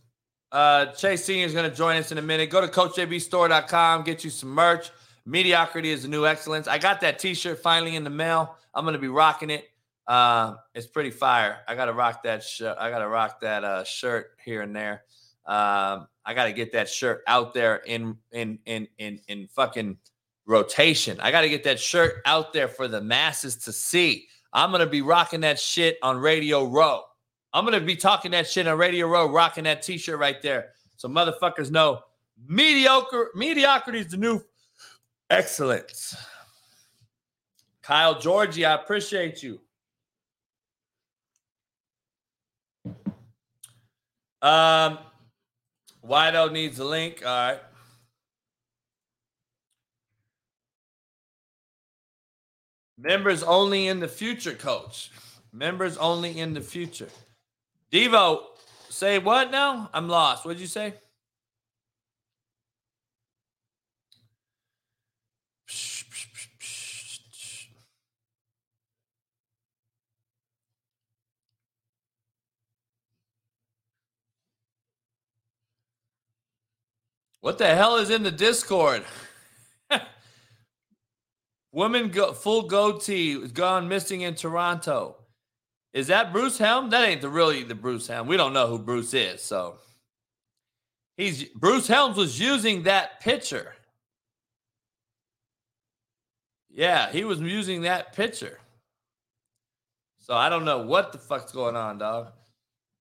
Uh, 0.52 0.88
Chase 0.88 1.24
Senior 1.24 1.46
is 1.46 1.54
going 1.54 1.70
to 1.70 1.76
join 1.76 1.96
us 1.98 2.12
in 2.12 2.18
a 2.18 2.22
minute. 2.22 2.50
Go 2.50 2.60
to 2.60 2.68
CoachJBStore.com, 2.68 4.04
get 4.04 4.24
you 4.24 4.30
some 4.30 4.50
merch. 4.50 4.90
Mediocrity 5.26 5.92
is 5.92 6.02
the 6.02 6.08
new 6.10 6.26
excellence. 6.26 6.68
I 6.68 6.78
got 6.78 7.02
that 7.02 7.20
T-shirt 7.20 7.60
finally 7.60 7.96
in 7.96 8.04
the 8.04 8.10
mail. 8.10 8.58
I'm 8.74 8.84
going 8.84 8.94
to 8.94 9.00
be 9.00 9.08
rocking 9.08 9.50
it. 9.50 9.70
Uh, 10.08 10.56
it's 10.74 10.88
pretty 10.88 11.12
fire. 11.12 11.60
I 11.68 11.76
got 11.76 11.86
to 11.86 11.94
rock 11.94 12.24
that. 12.24 12.44
Sh- 12.44 12.64
I 12.64 12.90
got 12.90 13.00
to 13.00 13.08
rock 13.08 13.40
that 13.42 13.64
uh, 13.64 13.84
shirt 13.84 14.32
here 14.44 14.62
and 14.62 14.76
there. 14.76 15.04
Um, 15.52 16.08
I 16.24 16.34
got 16.34 16.46
to 16.46 16.54
get 16.54 16.72
that 16.72 16.88
shirt 16.88 17.24
out 17.28 17.54
there 17.54 17.78
in 17.86 18.16
in 18.32 18.58
in 18.66 18.88
in 19.00 19.20
in 19.28 19.48
fucking 19.48 19.98
rotation. 20.46 21.20
I 21.20 21.30
got 21.30 21.42
to 21.42 21.50
get 21.50 21.66
that 21.66 21.78
shirt 21.78 22.22
out 22.26 22.54
there 22.54 22.70
for 22.70 22.88
the 22.88 23.02
masses 23.02 23.58
to 23.66 23.74
see. 23.74 24.30
I'm 24.54 24.72
gonna 24.72 24.86
be 24.86 25.02
rocking 25.02 25.42
that 25.42 25.60
shit 25.60 25.98
on 26.02 26.18
Radio 26.20 26.64
Row. 26.64 27.04
I'm 27.52 27.66
gonna 27.66 27.82
be 27.82 27.98
talking 27.98 28.32
that 28.32 28.48
shit 28.48 28.66
on 28.66 28.78
Radio 28.78 29.08
Row, 29.08 29.30
rocking 29.30 29.66
that 29.66 29.82
T-shirt 29.82 30.18
right 30.18 30.42
there, 30.42 30.70
so 30.96 31.10
motherfuckers 31.10 31.70
know 31.70 32.00
mediocre 32.48 33.32
mediocrity 33.36 34.00
is 34.00 34.08
the 34.08 34.18
new 34.18 34.42
excellence. 35.30 36.16
Kyle 37.82 38.18
Georgie, 38.18 38.64
I 38.64 38.76
appreciate 38.76 39.44
you. 39.44 39.60
Um, 44.42 44.98
Wido 46.06 46.52
needs 46.52 46.80
a 46.80 46.86
link. 46.86 47.24
All 47.26 47.32
right. 47.32 47.60
Members 52.98 53.42
only 53.44 53.88
in 53.88 54.00
the 54.00 54.08
future, 54.08 54.54
coach. 54.54 55.12
Members 55.52 55.98
only 55.98 56.40
in 56.40 56.54
the 56.54 56.62
future. 56.62 57.10
Devo, 57.92 58.44
say 58.90 59.18
what 59.18 59.52
now? 59.52 59.90
I'm 59.94 60.08
lost. 60.08 60.46
What'd 60.46 60.62
you 60.62 60.68
say? 60.68 60.94
What 77.42 77.58
the 77.58 77.76
hell 77.76 77.98
is 77.98 78.12
in 78.12 78.24
the 78.24 78.32
Discord? 78.32 79.04
Woman 81.72 82.10
go, 82.10 82.34
full 82.34 82.64
goatee 82.64 83.48
gone 83.48 83.88
missing 83.88 84.22
in 84.22 84.36
Toronto. 84.36 85.16
Is 85.94 86.08
that 86.08 86.32
Bruce 86.32 86.58
Helm? 86.58 86.92
That 86.92 87.08
ain't 87.08 87.22
the 87.22 87.30
really 87.30 87.64
the 87.64 87.76
Bruce 87.76 88.08
Helm. 88.08 88.28
We 88.28 88.38
don't 88.38 88.54
know 88.54 88.68
who 88.68 88.80
Bruce 88.80 89.14
is. 89.14 89.42
So 89.42 89.80
he's 91.18 91.44
Bruce 91.46 91.88
Helms 91.88 92.16
was 92.16 92.40
using 92.40 92.84
that 92.84 93.20
picture. 93.20 93.74
Yeah, 96.70 97.12
he 97.12 97.26
was 97.26 97.40
using 97.40 97.82
that 97.82 98.14
picture. 98.14 98.60
So 100.20 100.36
I 100.36 100.48
don't 100.48 100.64
know 100.64 100.84
what 100.84 101.12
the 101.12 101.18
fuck's 101.18 101.52
going 101.52 101.76
on, 101.76 101.98
dog. 101.98 102.32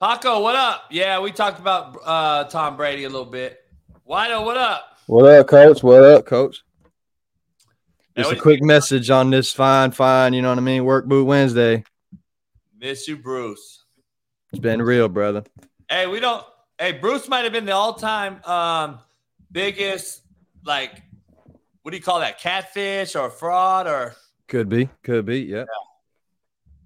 Paco, 0.01 0.41
what 0.41 0.57
up? 0.57 0.85
Yeah, 0.91 1.21
we 1.21 1.31
talked 1.31 1.61
about 1.61 1.97
uh, 2.05 2.45
Tom 2.45 2.77
Brady 2.77 3.05
a 3.05 3.09
little 3.09 3.27
bit. 3.27 3.60
Wido, 4.11 4.45
what 4.45 4.57
up? 4.57 4.97
What 5.07 5.27
up, 5.27 5.47
coach? 5.47 5.85
What 5.85 6.03
up, 6.03 6.27
coach? 6.27 6.65
Just 8.17 8.33
a 8.33 8.37
quick 8.37 8.61
message 8.61 9.09
on 9.09 9.31
this 9.31 9.53
fine, 9.53 9.93
fine, 9.93 10.33
you 10.33 10.43
know 10.43 10.49
what 10.49 10.59
I 10.59 10.63
mean? 10.63 10.85
Work 10.85 11.07
boot 11.07 11.27
Wednesday. 11.27 11.85
Miss 12.77 13.07
you, 13.07 13.17
Bruce. 13.17 13.85
It's 14.53 14.59
been 14.59 14.83
real, 14.83 15.09
brother. 15.09 15.45
Hey, 15.89 16.09
we 16.09 16.19
don't. 16.19 16.45
Hey, 16.77 16.91
Bruce 16.91 17.29
might 17.29 17.45
have 17.45 17.53
been 17.53 17.67
the 17.67 17.73
all-time 17.73 18.43
um, 18.47 18.99
biggest, 19.53 20.23
like, 20.65 21.03
what 21.83 21.93
do 21.93 21.97
you 21.97 22.03
call 22.03 22.19
that? 22.19 22.41
Catfish 22.41 23.15
or 23.15 23.31
fraud 23.31 23.87
or? 23.87 24.17
Could 24.49 24.69
be, 24.69 24.89
could 25.05 25.25
be, 25.25 25.43
yeah. 25.43 25.67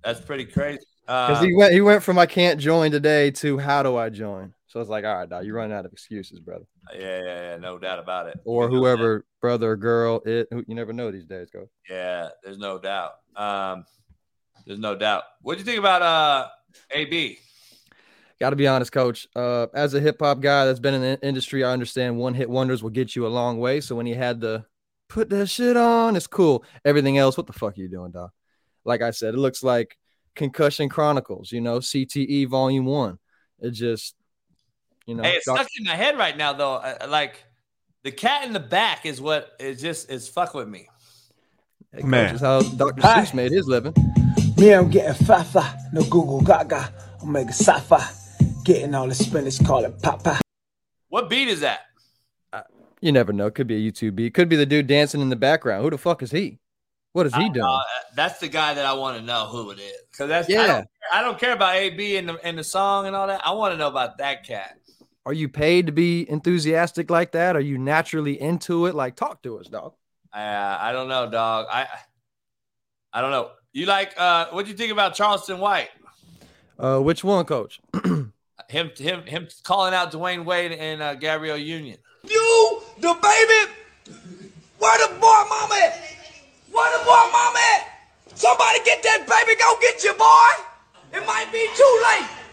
That's 0.05 0.21
pretty 0.21 0.45
crazy. 0.45 0.81
Because 1.07 1.39
Uh, 1.39 1.45
he 1.45 1.55
went, 1.55 1.73
he 1.73 1.81
went 1.81 2.03
from 2.03 2.19
I 2.19 2.27
can't 2.27 2.61
join 2.61 2.91
today 2.91 3.31
to 3.31 3.57
how 3.57 3.83
do 3.83 3.97
I 3.97 4.11
join? 4.11 4.53
So 4.75 4.81
it's 4.81 4.91
like, 4.91 5.05
all 5.05 5.15
right, 5.15 5.29
dog, 5.29 5.47
you're 5.47 5.55
running 5.55 5.73
out 5.77 5.87
of 5.87 5.93
excuses, 5.93 6.41
brother. 6.41 6.65
yeah, 6.93 7.21
yeah, 7.23 7.41
yeah, 7.53 7.57
no 7.59 7.79
doubt 7.79 8.01
about 8.01 8.27
it. 8.27 8.41
Or 8.45 8.69
whoever, 8.69 9.25
brother 9.41 9.71
or 9.71 9.77
girl, 9.77 10.21
it. 10.27 10.49
who- 10.51 10.65
You 10.67 10.75
never 10.75 10.93
know 10.93 11.13
these 11.13 11.27
days, 11.27 11.49
coach. 11.49 11.69
Yeah, 11.89 12.31
there's 12.43 12.59
no 12.59 12.81
doubt. 12.81 13.13
Um, 13.37 13.85
there's 14.67 14.81
no 14.81 14.97
doubt. 14.97 15.23
What 15.43 15.55
do 15.55 15.61
you 15.61 15.65
think 15.65 15.79
about 15.79 16.03
uh 16.03 16.49
AB? 16.91 17.39
Got 18.41 18.51
to 18.51 18.57
be 18.57 18.67
honest, 18.67 18.91
coach. 18.91 19.29
Uh, 19.37 19.69
as 19.75 19.95
a 19.95 20.01
hip 20.01 20.17
hop 20.21 20.41
guy 20.41 20.65
that's 20.65 20.81
been 20.81 20.95
in 20.95 21.03
the 21.03 21.21
industry, 21.25 21.63
I 21.63 21.71
understand 21.71 22.19
one 22.19 22.35
hit 22.35 22.51
wonders 22.51 22.83
will 22.83 22.91
get 22.91 23.15
you 23.15 23.29
a 23.29 23.29
long 23.29 23.61
way. 23.61 23.81
So 23.81 23.95
when 23.95 24.07
he 24.07 24.15
had 24.15 24.41
the 24.41 24.65
put 25.09 25.31
that 25.31 25.47
shit 25.47 25.77
on, 25.77 26.17
it's 26.17 26.27
cool. 26.27 26.65
Everything 26.85 27.17
else, 27.17 27.37
what 27.37 27.47
the 27.47 27.53
fuck 27.53 27.79
are 27.79 27.81
you 27.81 27.89
doing, 27.89 28.11
doc? 28.11 28.33
Like 28.85 29.03
I 29.03 29.13
said, 29.13 29.35
it 29.35 29.39
looks 29.39 29.63
like 29.63 29.97
Concussion 30.35 30.89
Chronicles, 30.89 31.53
you 31.53 31.61
know, 31.61 31.79
CTE 31.79 32.49
Volume 32.49 32.87
One. 32.87 33.21
It 33.61 33.71
just, 33.71 34.17
you 35.07 35.15
know, 35.15 35.23
Hey, 35.23 35.35
it's 35.37 35.47
doc- 35.47 35.59
stuck 35.59 35.69
in 35.79 35.85
my 35.85 35.95
head 35.97 36.17
right 36.19 36.37
now 36.37 36.53
though. 36.53 36.75
Uh, 36.75 37.07
like 37.09 37.45
the 38.03 38.13
cat 38.13 38.47
in 38.47 38.53
the 38.53 38.61
back 38.61 39.07
is 39.07 39.21
what 39.21 39.53
is 39.59 39.81
just 39.81 40.11
is 40.11 40.29
fuck 40.29 40.55
with 40.55 40.69
me. 40.69 40.89
Hey, 41.93 42.03
coach, 42.03 42.33
is 42.35 42.41
how 42.41 42.61
Dr. 42.61 43.03
Seuss 43.03 43.35
made 43.35 43.53
his 43.53 43.67
living. 43.69 43.95
Me, 44.57 44.73
I'm 44.73 44.89
getting 44.91 45.15
fafa, 45.27 45.79
no 45.93 46.03
Google 46.03 46.41
Gaga, 46.41 46.93
Omega 47.23 47.53
Safa. 47.53 48.01
Getting 48.65 48.95
all 48.95 49.07
the 49.09 49.15
spinach, 49.15 49.63
call 49.65 49.85
it 49.85 50.01
Papa. 50.03 50.41
What 51.09 51.29
beat 51.29 51.49
is 51.49 51.61
that? 51.61 51.81
You 53.01 53.13
never 53.13 53.35
know. 53.35 53.51
Could 53.51 53.67
be 53.67 53.77
a 53.87 53.93
YouTube 53.93 54.15
beat. 54.17 54.33
Could 54.33 54.49
be 54.49 54.57
the 54.57 54.65
dude 54.65 54.87
dancing 54.87 55.21
in 55.21 55.29
the 55.29 55.37
background. 55.37 55.85
Who 55.85 55.91
the 55.91 55.99
fuck 55.99 56.23
is 56.23 56.31
he? 56.31 56.59
What 57.13 57.27
is 57.27 57.35
he 57.35 57.51
doing? 57.51 57.67
Uh, 57.67 57.79
that's 58.17 58.39
the 58.39 58.49
guy 58.49 58.73
that 58.73 58.87
I 58.87 58.95
want 58.95 59.19
to 59.19 59.23
know 59.23 59.47
who 59.49 59.71
it 59.73 59.79
is. 59.79 59.93
Because 60.11 60.29
that's 60.29 60.49
I 60.49 60.53
Yeah. 60.53 60.67
don't, 60.67 60.89
I 61.13 61.21
don't 61.23 61.39
care 61.39 61.53
about 61.53 61.75
AB 61.75 62.17
and 62.17 62.29
the 62.31 62.39
and 62.43 62.57
the 62.59 62.65
song 62.65 63.07
and 63.07 63.15
all 63.15 63.27
that. 63.27 63.47
I 63.47 63.53
want 63.53 63.75
to 63.75 63.77
know 63.77 63.89
about 63.89 64.17
that 64.19 64.45
cat. 64.47 64.79
Are 65.27 65.33
you 65.33 65.49
paid 65.49 65.87
to 65.87 65.93
be 65.93 66.29
enthusiastic 66.29 67.11
like 67.11 67.33
that? 67.33 67.57
Are 67.57 67.61
you 67.61 67.79
naturally 67.79 68.41
into 68.41 68.87
it? 68.87 68.95
Like, 68.95 69.17
talk 69.17 69.43
to 69.43 69.59
us, 69.59 69.69
dog. 69.69 69.95
Uh, 70.33 70.79
I 70.81 70.93
don't 70.93 71.09
know, 71.09 71.31
dog. 71.31 71.67
I 71.71 71.87
I 73.13 73.21
don't 73.21 73.31
know. 73.31 73.51
You 73.73 73.87
like 73.87 74.15
uh 74.17 74.47
what 74.51 74.65
do 74.65 74.71
you 74.71 74.77
think 74.77 74.93
about 74.93 75.15
Charleston 75.15 75.59
White? 75.61 75.91
Uh, 76.79 76.99
which 76.99 77.23
one, 77.23 77.45
coach? 77.45 77.81
Him 78.71 78.91
him 78.97 79.23
him 79.27 79.49
calling 79.63 79.93
out 79.93 80.11
Dwyane 80.11 80.45
Wade 80.45 80.73
and 80.73 81.03
uh, 81.03 81.15
Gabrielle 81.15 81.59
Union. 81.59 81.99
You, 82.27 82.83
the 82.99 83.13
baby, 83.21 83.73
where 84.79 85.07
the 85.07 85.15
boy 85.21 85.43
mama 85.49 85.75
at? 85.85 86.01
Where 86.73 86.99
the 86.99 87.05
boy 87.05 87.25
mama 87.31 87.59
at? 87.75 87.89
Somebody 88.35 88.79
get 88.85 89.03
that 89.03 89.27
baby, 89.29 89.59
go 89.61 89.77
get 89.81 90.03
your 90.03 90.15
boy. 90.15 90.51
It 91.13 91.27
might 91.27 91.53
be 91.53 91.69
too 91.77 92.03
late. 92.09 92.44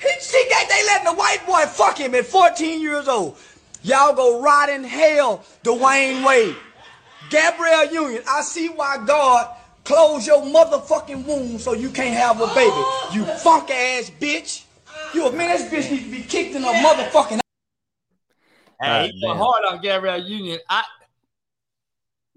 He, 0.00 0.08
she 0.20 0.48
got, 0.50 0.68
they 0.68 0.84
letting 0.86 1.06
the 1.06 1.14
white 1.14 1.44
boy 1.46 1.66
fuck 1.66 1.98
him 1.98 2.14
at 2.14 2.26
14 2.26 2.80
years 2.80 3.08
old. 3.08 3.36
Y'all 3.82 4.14
go 4.14 4.40
rot 4.40 4.68
in 4.68 4.82
hell, 4.84 5.44
Dwyane 5.62 6.26
Wade. 6.26 6.56
Gabrielle 7.30 7.92
Union, 7.92 8.22
I 8.28 8.42
see 8.42 8.68
why 8.68 9.02
God 9.04 9.54
closed 9.84 10.26
your 10.26 10.42
motherfucking 10.42 11.26
womb 11.26 11.58
so 11.58 11.74
you 11.74 11.90
can't 11.90 12.14
have 12.14 12.40
a 12.40 12.46
baby. 12.54 12.82
You 13.12 13.24
funk 13.38 13.70
ass 13.70 14.10
bitch. 14.20 14.64
You 15.14 15.26
a 15.26 15.32
man, 15.32 15.48
this 15.50 15.70
bitch 15.70 15.90
needs 15.90 16.04
to 16.04 16.10
be 16.10 16.22
kicked 16.22 16.54
in 16.54 16.62
the 16.62 16.68
motherfucking 16.68 17.40
Hey, 18.82 19.12
he 19.12 19.26
went 19.26 19.38
hard 19.38 19.64
on 19.64 19.80
Gabrielle 19.80 20.22
Union. 20.22 20.58
I 20.68 20.84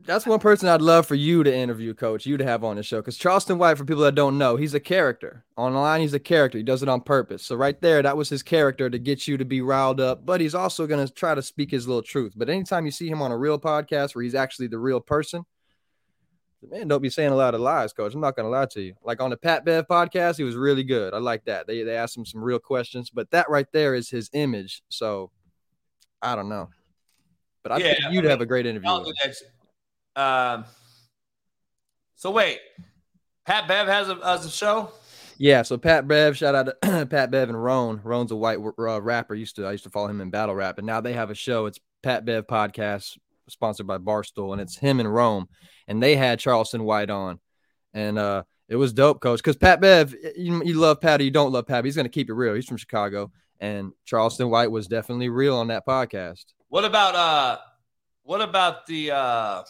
That's 0.07 0.25
one 0.25 0.39
person 0.39 0.69
I'd 0.69 0.81
love 0.81 1.05
for 1.05 1.15
you 1.15 1.43
to 1.43 1.53
interview, 1.53 1.93
coach, 1.93 2.25
you 2.25 2.37
to 2.37 2.43
have 2.45 2.63
on 2.63 2.77
the 2.77 2.83
show. 2.83 3.01
Because 3.01 3.17
Charleston 3.17 3.57
White, 3.57 3.77
for 3.77 3.83
people 3.83 4.03
that 4.03 4.15
don't 4.15 4.37
know, 4.37 4.55
he's 4.55 4.73
a 4.73 4.79
character. 4.79 5.43
Online, 5.57 5.99
he's 5.99 6.13
a 6.13 6.19
character. 6.19 6.57
He 6.57 6.63
does 6.63 6.81
it 6.81 6.87
on 6.87 7.01
purpose. 7.01 7.43
So, 7.43 7.57
right 7.57 7.79
there, 7.81 8.01
that 8.01 8.15
was 8.15 8.29
his 8.29 8.41
character 8.41 8.89
to 8.89 8.97
get 8.97 9.27
you 9.27 9.35
to 9.35 9.43
be 9.43 9.59
riled 9.59 9.99
up. 9.99 10.25
But 10.25 10.39
he's 10.39 10.55
also 10.55 10.87
going 10.87 11.05
to 11.05 11.13
try 11.13 11.35
to 11.35 11.41
speak 11.41 11.71
his 11.71 11.89
little 11.89 12.01
truth. 12.01 12.31
But 12.37 12.49
anytime 12.49 12.85
you 12.85 12.91
see 12.91 13.09
him 13.09 13.21
on 13.21 13.33
a 13.33 13.37
real 13.37 13.59
podcast 13.59 14.15
where 14.15 14.23
he's 14.23 14.33
actually 14.33 14.67
the 14.67 14.79
real 14.79 15.01
person, 15.01 15.43
man 16.71 16.87
don't 16.87 17.01
be 17.01 17.09
saying 17.09 17.31
a 17.31 17.35
lot 17.35 17.53
of 17.53 17.59
lies, 17.59 17.91
coach. 17.91 18.13
I'm 18.13 18.21
not 18.21 18.37
going 18.37 18.45
to 18.45 18.49
lie 18.49 18.65
to 18.67 18.81
you. 18.81 18.93
Like 19.03 19.21
on 19.21 19.29
the 19.29 19.37
Pat 19.37 19.65
Bev 19.65 19.89
podcast, 19.89 20.37
he 20.37 20.45
was 20.45 20.55
really 20.55 20.83
good. 20.83 21.13
I 21.13 21.17
like 21.17 21.43
that. 21.45 21.67
They, 21.67 21.83
they 21.83 21.97
asked 21.97 22.15
him 22.15 22.25
some 22.25 22.41
real 22.41 22.59
questions. 22.59 23.09
But 23.09 23.29
that 23.31 23.49
right 23.49 23.67
there 23.73 23.93
is 23.93 24.09
his 24.09 24.29
image. 24.31 24.83
So, 24.87 25.31
I 26.21 26.37
don't 26.37 26.47
know. 26.47 26.69
But 27.61 27.73
I 27.73 27.77
Yeah, 27.79 27.83
think 27.87 28.13
you'd 28.13 28.21
mean, 28.21 28.29
have 28.31 28.39
a 28.39 28.45
great 28.45 28.65
interview. 28.65 28.89
Um, 30.17 30.65
so 32.15 32.31
wait, 32.31 32.59
Pat 33.45 33.67
Bev 33.67 33.87
has 33.87 34.09
a, 34.09 34.15
has 34.15 34.45
a 34.45 34.49
show. 34.49 34.91
Yeah, 35.37 35.61
so 35.61 35.77
Pat 35.77 36.07
Bev, 36.07 36.35
shout 36.35 36.55
out 36.55 36.65
to 36.81 37.05
Pat 37.09 37.29
Bev 37.29 37.49
and 37.49 37.63
Rone. 37.63 38.01
Rone's 38.03 38.31
a 38.31 38.35
white 38.35 38.57
uh, 38.57 39.01
rapper. 39.01 39.35
Used 39.35 39.55
to 39.57 39.67
I 39.67 39.71
used 39.73 39.83
to 39.83 39.91
follow 39.91 40.07
him 40.07 40.19
in 40.19 40.31
battle 40.31 40.55
rap, 40.55 40.79
and 40.79 40.87
now 40.87 40.99
they 40.99 41.13
have 41.13 41.29
a 41.29 41.35
show. 41.35 41.67
It's 41.67 41.79
Pat 42.01 42.25
Bev 42.25 42.47
podcast, 42.47 43.17
sponsored 43.47 43.85
by 43.85 43.99
Barstool, 43.99 44.51
and 44.51 44.61
it's 44.61 44.75
him 44.75 44.99
and 44.99 45.13
Rone, 45.13 45.45
and 45.87 46.01
they 46.01 46.15
had 46.15 46.39
Charleston 46.39 46.83
White 46.83 47.11
on, 47.11 47.39
and 47.93 48.17
uh, 48.17 48.43
it 48.67 48.77
was 48.77 48.93
dope, 48.93 49.21
coach. 49.21 49.37
Because 49.37 49.57
Pat 49.57 49.79
Bev, 49.79 50.15
you, 50.35 50.63
you 50.63 50.73
love 50.73 50.99
Pat 50.99 51.21
or 51.21 51.23
you 51.23 51.31
don't 51.31 51.51
love 51.51 51.67
Pat, 51.67 51.85
he's 51.85 51.95
gonna 51.95 52.09
keep 52.09 52.31
it 52.31 52.33
real. 52.33 52.55
He's 52.55 52.65
from 52.65 52.77
Chicago, 52.77 53.31
and 53.59 53.91
Charleston 54.05 54.49
White 54.49 54.71
was 54.71 54.87
definitely 54.87 55.29
real 55.29 55.57
on 55.57 55.67
that 55.67 55.85
podcast. 55.85 56.45
What 56.69 56.83
about 56.83 57.13
uh, 57.13 57.57
what 58.23 58.41
about 58.41 58.87
the 58.87 59.11
uh, 59.11 59.63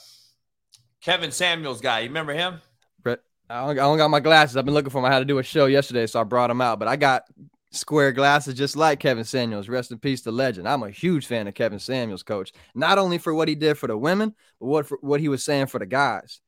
Kevin 1.02 1.32
Samuels 1.32 1.82
guy? 1.82 2.00
You 2.00 2.08
remember 2.08 2.34
him? 2.34 2.62
Brett, 3.02 3.20
I 3.50 3.66
don't, 3.66 3.72
I 3.72 3.84
don't 3.84 3.98
got 3.98 4.10
my 4.10 4.20
glasses. 4.20 4.58
I've 4.58 4.66
been 4.66 4.74
looking 4.74 4.90
for 4.90 5.02
them. 5.02 5.06
I 5.06 5.14
had 5.14 5.20
to 5.20 5.26
do 5.26 5.38
a 5.38 5.44
show 5.44 5.66
yesterday, 5.66 6.08
so 6.08 6.20
I 6.20 6.24
brought 6.24 6.48
them 6.48 6.62
out. 6.62 6.80
But 6.80 6.88
I 6.88 6.96
got 6.96 7.24
square 7.72 8.12
glasses 8.12 8.56
just 8.56 8.76
like 8.76 9.00
Kevin 9.00 9.24
Samuels. 9.24 9.70
Rest 9.70 9.92
in 9.92 10.00
peace, 10.00 10.22
the 10.22 10.32
legend. 10.32 10.68
I'm 10.68 10.84
a 10.84 10.90
huge 10.90 11.28
fan 11.28 11.48
of 11.48 11.54
Kevin 11.54 11.80
Samuels, 11.80 12.24
coach. 12.24 12.52
Not 12.76 12.98
only 12.98 13.18
for 13.18 13.34
what 13.34 13.48
he 13.48 13.56
did 13.56 13.78
for 13.78 13.88
the 13.88 13.98
women, 13.98 14.34
but 14.60 14.68
what 14.68 14.88
for, 14.88 14.98
what 15.02 15.20
he 15.20 15.30
was 15.30 15.44
saying 15.44 15.68
for 15.68 15.80
the 15.80 15.86
guys. 15.86 16.42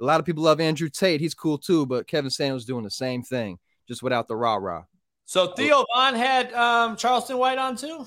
A 0.00 0.04
lot 0.04 0.20
of 0.20 0.26
people 0.26 0.42
love 0.42 0.60
Andrew 0.60 0.88
Tate. 0.88 1.20
He's 1.20 1.34
cool 1.34 1.58
too, 1.58 1.86
but 1.86 2.08
Kevin 2.08 2.30
Samuels 2.30 2.64
doing 2.64 2.84
the 2.84 2.90
same 2.90 3.22
thing, 3.22 3.58
just 3.86 4.02
without 4.02 4.26
the 4.26 4.36
rah 4.36 4.56
rah. 4.56 4.84
So 5.24 5.52
Theo 5.52 5.84
Von 5.94 6.14
had 6.14 6.52
um, 6.52 6.96
Charleston 6.96 7.38
White 7.38 7.58
on 7.58 7.76
too. 7.76 8.06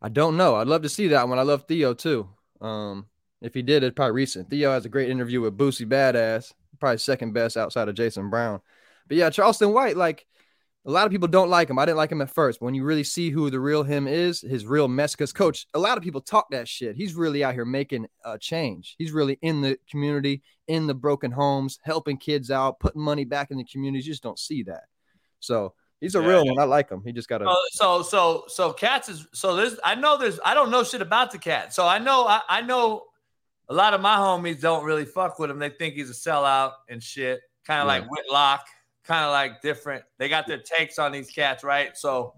I 0.00 0.08
don't 0.08 0.36
know. 0.36 0.54
I'd 0.54 0.68
love 0.68 0.82
to 0.82 0.88
see 0.88 1.08
that 1.08 1.28
one. 1.28 1.38
I 1.38 1.42
love 1.42 1.64
Theo 1.66 1.92
too. 1.94 2.28
Um, 2.60 3.06
if 3.42 3.54
he 3.54 3.62
did, 3.62 3.82
it's 3.84 3.94
probably 3.94 4.12
recent. 4.12 4.50
Theo 4.50 4.72
has 4.72 4.84
a 4.84 4.88
great 4.88 5.10
interview 5.10 5.40
with 5.40 5.56
Boosie 5.56 5.86
Badazz, 5.88 6.52
probably 6.80 6.98
second 6.98 7.32
best 7.32 7.56
outside 7.56 7.88
of 7.88 7.94
Jason 7.94 8.30
Brown. 8.30 8.60
But 9.08 9.16
yeah, 9.16 9.30
Charleston 9.30 9.72
White, 9.72 9.96
like 9.96 10.26
a 10.84 10.90
lot 10.90 11.06
of 11.06 11.12
people 11.12 11.28
don't 11.28 11.50
like 11.50 11.68
him. 11.68 11.78
I 11.78 11.84
didn't 11.84 11.96
like 11.98 12.12
him 12.12 12.22
at 12.22 12.30
first. 12.30 12.60
But 12.60 12.66
when 12.66 12.74
you 12.74 12.84
really 12.84 13.04
see 13.04 13.30
who 13.30 13.50
the 13.50 13.58
real 13.60 13.82
him 13.82 14.06
is, 14.06 14.40
his 14.40 14.64
real 14.66 14.88
mess, 14.88 15.14
because 15.14 15.32
coach, 15.32 15.66
a 15.74 15.78
lot 15.78 15.98
of 15.98 16.04
people 16.04 16.20
talk 16.20 16.50
that 16.50 16.68
shit. 16.68 16.96
He's 16.96 17.14
really 17.14 17.42
out 17.42 17.54
here 17.54 17.64
making 17.64 18.06
a 18.24 18.38
change. 18.38 18.94
He's 18.98 19.12
really 19.12 19.38
in 19.42 19.60
the 19.62 19.78
community, 19.90 20.42
in 20.68 20.86
the 20.86 20.94
broken 20.94 21.30
homes, 21.32 21.78
helping 21.82 22.16
kids 22.18 22.50
out, 22.50 22.78
putting 22.80 23.02
money 23.02 23.24
back 23.24 23.50
in 23.50 23.58
the 23.58 23.64
community. 23.64 24.04
You 24.04 24.12
just 24.12 24.22
don't 24.22 24.38
see 24.38 24.62
that. 24.64 24.84
So 25.40 25.74
he's 26.00 26.14
a 26.14 26.20
Yeah. 26.20 26.28
real 26.28 26.46
one. 26.46 26.58
I 26.58 26.64
like 26.64 26.88
him. 26.90 27.02
He 27.04 27.12
just 27.12 27.28
got 27.28 27.38
to. 27.38 27.46
Oh, 27.48 27.68
so 27.72 28.02
so 28.02 28.44
so 28.48 28.72
cats 28.72 29.08
is 29.08 29.26
so 29.34 29.56
there's 29.56 29.78
I 29.84 29.94
know 29.96 30.16
there's 30.16 30.38
I 30.44 30.54
don't 30.54 30.70
know 30.70 30.84
shit 30.84 31.02
about 31.02 31.32
the 31.32 31.38
cat. 31.38 31.74
So 31.74 31.86
I 31.86 31.98
know 31.98 32.26
I, 32.26 32.40
I 32.48 32.60
know 32.62 33.04
a 33.68 33.74
lot 33.74 33.94
of 33.94 34.00
my 34.00 34.16
homies 34.16 34.60
don't 34.60 34.84
really 34.84 35.04
fuck 35.04 35.38
with 35.38 35.50
him. 35.50 35.58
They 35.58 35.70
think 35.70 35.94
he's 35.94 36.10
a 36.10 36.12
sellout 36.12 36.72
and 36.88 37.02
shit. 37.02 37.40
Kind 37.66 37.80
of 37.80 37.86
Yeah. 37.86 38.00
like 38.00 38.10
Whitlock, 38.10 38.66
kind 39.04 39.24
of 39.24 39.32
like 39.32 39.60
different. 39.62 40.04
They 40.18 40.28
got 40.28 40.46
their 40.46 40.58
takes 40.58 40.98
on 40.98 41.12
these 41.12 41.30
cats, 41.30 41.64
right? 41.64 41.96
So 41.96 42.34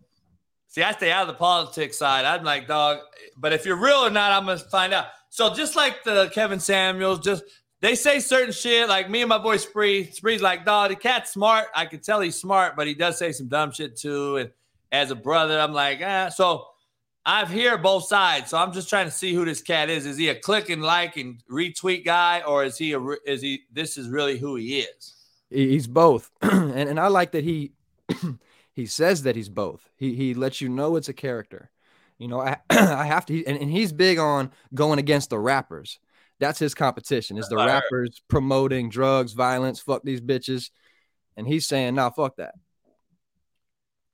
see, 0.69 0.83
I 0.83 0.93
stay 0.93 1.11
out 1.13 1.23
of 1.23 1.29
the 1.29 1.35
politics 1.35 1.99
side. 1.99 2.25
I'm 2.25 2.45
like, 2.45 2.67
dog, 2.67 2.99
but 3.37 3.53
if 3.53 3.67
you're 3.67 3.77
real 3.77 3.99
or 4.07 4.11
not, 4.11 4.33
I'm 4.33 4.47
gonna 4.47 4.59
find 4.59 4.93
out. 4.95 5.07
So 5.31 5.53
just 5.55 5.77
like 5.77 6.03
the 6.05 6.31
Kevin 6.33 6.61
Samuels, 6.61 7.21
just 7.21 7.45
they 7.81 7.95
say 7.95 8.19
certain 8.21 8.53
shit. 8.53 8.89
Like 8.89 9.09
me 9.11 9.21
and 9.21 9.29
my 9.29 9.39
boy 9.39 9.57
Spree. 9.59 10.11
Spree's 10.11 10.43
like, 10.43 10.65
dog, 10.65 10.91
the 10.91 10.97
cat's 10.97 11.33
smart. 11.33 11.67
I 11.75 11.85
can 11.87 12.01
tell 12.01 12.21
he's 12.21 12.37
smart, 12.37 12.75
but 12.75 12.87
he 12.87 12.95
does 12.95 13.19
say 13.19 13.33
some 13.33 13.49
dumb 13.49 13.71
shit 13.71 13.97
too. 13.97 14.37
And 14.39 14.51
as 14.91 15.11
a 15.11 15.15
brother, 15.15 15.61
I'm 15.61 15.73
like, 15.75 16.01
ah. 16.03 16.31
So 16.31 16.67
I've 17.25 17.51
hear 17.51 17.77
both 17.77 18.05
sides. 18.05 18.51
So 18.51 18.59
I'm 18.59 18.73
just 18.73 18.89
trying 18.89 19.07
to 19.07 19.11
see 19.11 19.35
who 19.35 19.45
this 19.45 19.61
cat 19.61 19.91
is. 19.91 20.07
Is 20.07 20.17
he 20.17 20.29
a 20.29 20.35
click 20.35 20.71
and 20.71 20.83
like 20.83 21.17
and 21.17 21.43
retweet 21.51 22.05
guy, 22.05 22.43
or 22.47 22.65
is 22.65 22.79
he 22.79 22.93
a 22.93 23.01
is 23.27 23.43
he 23.43 23.65
this 23.73 23.99
is 23.99 24.09
really 24.09 24.39
who 24.39 24.57
he 24.57 24.81
is? 24.81 25.15
He's 25.51 25.87
both, 25.87 26.31
and 26.43 26.73
and 26.73 27.01
I 27.01 27.09
like 27.09 27.33
that 27.33 27.45
he 27.45 27.73
he 28.73 28.87
says 28.87 29.23
that 29.23 29.37
he's 29.37 29.49
both. 29.49 29.89
He 29.97 30.15
he 30.15 30.35
lets 30.35 30.61
you 30.61 30.69
know 30.69 30.97
it's 30.97 31.09
a 31.09 31.15
character. 31.15 31.71
You 32.19 32.29
know, 32.29 32.41
I 32.41 32.59
I 32.71 33.05
have 33.05 33.27
to, 33.27 33.45
and, 33.47 33.59
and 33.59 33.71
he's 33.71 33.93
big 33.93 34.19
on 34.19 34.51
going 34.75 34.99
against 34.99 35.31
the 35.31 35.39
rappers. 35.39 35.99
That's 36.41 36.59
his 36.59 36.75
competition. 36.75 37.37
Is 37.37 37.49
the 37.49 37.57
rappers 37.57 38.23
promoting 38.29 38.91
drugs, 38.91 39.33
violence, 39.33 39.81
fuck 39.81 40.03
these 40.05 40.21
bitches, 40.21 40.71
and 41.37 41.47
he's 41.47 41.67
saying, 41.67 41.97
"Nah, 41.97 42.11
fuck 42.11 42.37
that." 42.37 42.55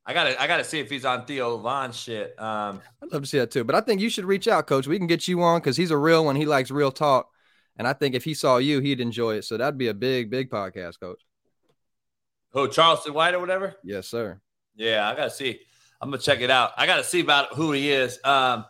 I 0.06 0.12
gotta 0.12 0.40
I 0.40 0.47
gotta 0.47 0.64
see 0.64 0.81
if 0.81 0.90
he's 0.90 1.05
on 1.05 1.24
Theo 1.24 1.56
Von 1.59 1.93
shit. 1.93 2.39
Um, 2.39 2.81
I'd 3.02 3.10
love 3.12 3.22
to 3.22 3.28
see 3.28 3.39
that 3.39 3.51
too. 3.51 3.64
But 3.64 3.74
I 3.74 3.81
think 3.81 4.01
you 4.01 4.10
should 4.10 4.26
reach 4.26 4.47
out, 4.48 4.66
coach. 4.66 4.86
We 4.86 4.98
can 4.98 5.06
get 5.06 5.26
you 5.26 5.43
on 5.43 5.60
because 5.60 5.76
he's 5.76 5.90
a 5.90 5.97
real 5.97 6.24
one. 6.24 6.36
He 6.36 6.44
likes 6.47 6.70
real 6.70 6.93
talk. 6.93 7.31
And 7.76 7.89
I 7.89 7.93
think 7.93 8.14
if 8.14 8.22
he 8.22 8.35
saw 8.35 8.59
you, 8.59 8.81
he'd 8.81 9.01
enjoy 9.01 9.36
it. 9.36 9.44
So 9.44 9.56
that'd 9.56 9.78
be 9.78 9.89
a 9.89 9.94
big, 9.94 10.31
big 10.31 10.51
podcast, 10.51 11.01
coach. 11.01 11.22
who 12.51 12.68
Charleston 12.68 13.14
White 13.14 13.35
or 13.35 13.40
whatever. 13.40 13.74
Yes, 13.82 14.06
sir. 14.06 14.40
Yeah, 14.76 15.09
I 15.09 15.16
gotta 15.16 15.31
see. 15.31 15.60
I'm 16.01 16.10
gonna 16.10 16.20
check 16.20 16.40
it 16.40 16.51
out. 16.51 16.72
I 16.76 16.86
gotta 16.86 17.05
see 17.05 17.20
about 17.20 17.55
who 17.55 17.72
he 17.72 17.90
is. 17.90 18.18
Um, 18.24 18.66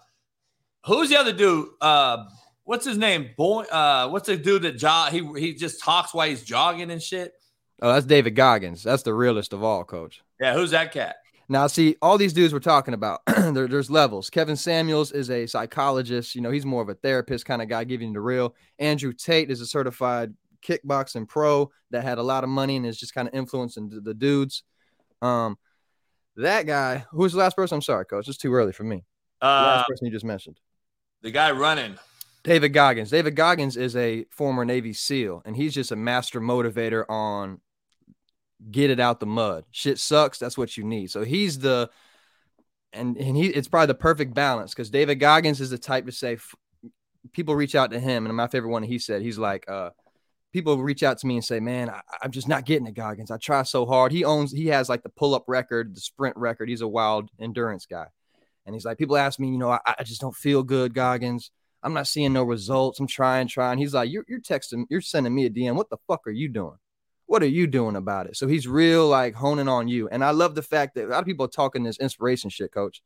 who's 0.87 1.09
the 1.09 1.17
other 1.19 1.33
dude? 1.33 1.69
Uh, 1.81 2.25
what's 2.63 2.87
his 2.87 2.97
name? 2.97 3.31
Boy, 3.37 3.65
uh, 3.65 4.09
what's 4.09 4.29
the 4.29 4.37
dude 4.37 4.63
that 4.63 4.79
jog? 4.79 5.13
He 5.13 5.29
he 5.41 5.55
just 5.55 5.83
talks 5.83 6.15
while 6.15 6.29
he's 6.29 6.45
jogging 6.45 6.91
and 6.93 7.03
shit. 7.03 7.33
Oh, 7.83 7.93
that's 7.93 8.07
David 8.07 8.37
Goggins. 8.37 8.85
That's 8.85 9.03
the 9.03 9.13
realest 9.13 9.53
of 9.53 9.65
all, 9.65 9.83
coach. 9.83 10.23
Yeah, 10.41 10.55
who's 10.55 10.71
that 10.71 10.93
cat? 10.93 11.17
Now, 11.49 11.67
see, 11.67 11.97
all 12.01 12.17
these 12.17 12.33
dudes 12.33 12.53
we're 12.53 12.61
talking 12.61 12.95
about, 12.95 13.21
there, 13.27 13.69
there's 13.69 13.91
levels. 13.91 14.31
Kevin 14.31 14.57
Samuels 14.57 15.13
is 15.13 15.31
a 15.31 15.47
psychologist. 15.47 16.35
You 16.35 16.41
know, 16.41 16.51
he's 16.51 16.65
more 16.67 16.83
of 16.83 16.89
a 16.89 16.95
therapist 16.95 17.45
kind 17.45 17.61
of 17.61 17.69
guy, 17.69 17.85
giving 17.85 18.09
you 18.09 18.15
the 18.15 18.21
real. 18.21 18.55
Andrew 18.79 19.13
Tate 19.13 19.51
is 19.51 19.61
a 19.61 19.67
certified 19.67 20.33
kickboxing 20.67 21.29
pro 21.29 21.71
that 21.91 22.03
had 22.05 22.19
a 22.19 22.23
lot 22.23 22.45
of 22.45 22.51
money 22.51 22.77
and 22.77 22.87
is 22.87 22.99
just 22.99 23.15
kind 23.15 23.29
of 23.29 23.35
influencing 23.35 23.91
the, 23.91 24.01
the 24.01 24.15
dudes. 24.15 24.63
Um, 25.21 25.59
that 26.37 26.67
guy, 26.67 27.05
who's 27.11 27.33
the 27.33 27.39
last 27.39 27.57
person? 27.57 27.77
I'm 27.77 27.83
sorry, 27.83 28.07
coach. 28.07 28.27
It's 28.29 28.39
too 28.39 28.53
early 28.55 28.73
for 28.73 28.85
me. 28.85 29.05
The 29.41 29.47
Uh, 29.47 29.63
last 29.77 29.87
person 29.89 30.07
you 30.07 30.13
just 30.13 30.25
mentioned. 30.25 30.59
the 31.23 31.31
guy 31.31 31.51
running. 31.51 31.97
David 32.43 32.71
Goggins. 32.75 33.11
David 33.11 33.37
Goggins 33.37 33.77
is 33.77 33.97
a 33.97 34.27
former 34.31 34.65
Navy 34.67 34.93
SEAL, 34.93 35.43
and 35.47 35.57
he's 35.57 35.73
just 35.73 35.93
a 35.93 35.97
master 35.97 36.41
motivator 36.41 37.05
on 37.09 37.61
get 38.71 38.91
it 38.91 39.01
out 39.01 39.21
the 39.21 39.27
mud. 39.27 39.65
Shit 39.71 39.99
sucks. 39.99 40.39
That's 40.39 40.59
what 40.59 40.77
you 40.77 40.85
need. 40.85 41.11
So 41.11 41.25
he's 41.25 41.59
the, 41.59 41.91
and 42.93 43.17
and 43.17 43.37
he 43.37 43.47
it's 43.47 43.69
probably 43.69 43.89
the 43.89 43.95
perfect 43.95 44.35
balance 44.35 44.73
because 44.73 44.91
David 44.91 45.17
Goggins 45.17 45.61
is 45.61 45.71
the 45.71 45.79
type 45.79 46.07
to 46.07 46.13
say, 46.13 46.39
people 47.33 47.57
reach 47.57 47.75
out 47.75 47.91
to 47.91 48.01
him, 48.01 48.27
and 48.27 48.37
my 48.37 48.47
favorite 48.47 48.71
one 48.71 48.83
he 48.83 48.99
said 48.99 49.23
he's 49.23 49.39
like, 49.39 49.69
uh, 49.69 49.91
people 50.53 50.77
reach 50.79 51.03
out 51.03 51.19
to 51.19 51.27
me 51.27 51.35
and 51.35 51.45
say, 51.45 51.59
man, 51.61 51.91
I, 51.91 52.01
I'm 52.23 52.31
just 52.31 52.49
not 52.49 52.65
getting 52.65 52.87
it, 52.87 52.95
Goggins. 52.95 53.31
I 53.31 53.39
try 53.39 53.65
so 53.65 53.85
hard. 53.87 54.13
He 54.13 54.25
owns, 54.25 54.53
he 54.53 54.69
has 54.69 54.89
like 54.89 55.03
the 55.03 55.09
pull 55.09 55.35
up 55.35 55.45
record, 55.49 55.97
the 55.97 56.01
sprint 56.01 56.37
record. 56.37 56.69
He's 56.69 56.81
a 56.81 56.89
wild 56.89 57.31
endurance 57.41 57.87
guy, 57.87 58.07
and 58.65 58.75
he's 58.75 58.85
like, 58.85 58.99
people 58.99 59.17
ask 59.17 59.39
me, 59.41 59.49
you 59.49 59.59
know, 59.59 59.71
I, 59.71 59.81
I 59.99 60.05
just 60.05 60.21
don't 60.21 60.37
feel 60.37 60.63
good, 60.63 60.95
Goggins. 60.95 61.51
I'm 61.83 61.93
not 61.93 62.07
seeing 62.07 62.33
no 62.33 62.45
results. 62.45 62.99
I'm 62.99 63.07
trying, 63.07 63.47
trying. 63.47 63.77
He's 63.77 63.93
like, 63.93 64.11
you're, 64.11 64.25
you're 64.27 64.41
texting, 64.41 64.87
you're 64.89 65.03
sending 65.03 65.35
me 65.35 65.45
a 65.45 65.51
DM. 65.51 65.75
What 65.75 65.91
the 65.91 65.99
fuck 66.07 66.27
are 66.27 66.31
you 66.31 66.49
doing? 66.49 66.77
What 67.27 67.43
are 67.43 67.47
you 67.47 67.67
doing 67.67 67.97
about 67.97 68.27
it? 68.27 68.37
So 68.37 68.47
he's 68.47 68.69
real 68.69 69.09
like 69.09 69.35
honing 69.35 69.69
on 69.69 69.89
you. 69.89 70.09
And 70.09 70.25
I 70.25 70.31
love 70.31 70.55
the 70.55 70.63
fact 70.63 70.95
that 70.95 71.07
a 71.07 71.09
lot 71.09 71.21
of 71.21 71.27
people 71.27 71.47
are 71.47 71.49
talking 71.49 71.83
this 71.83 71.99
inspiration 71.99 72.51
shit, 72.51 72.73
coach. 72.73 73.03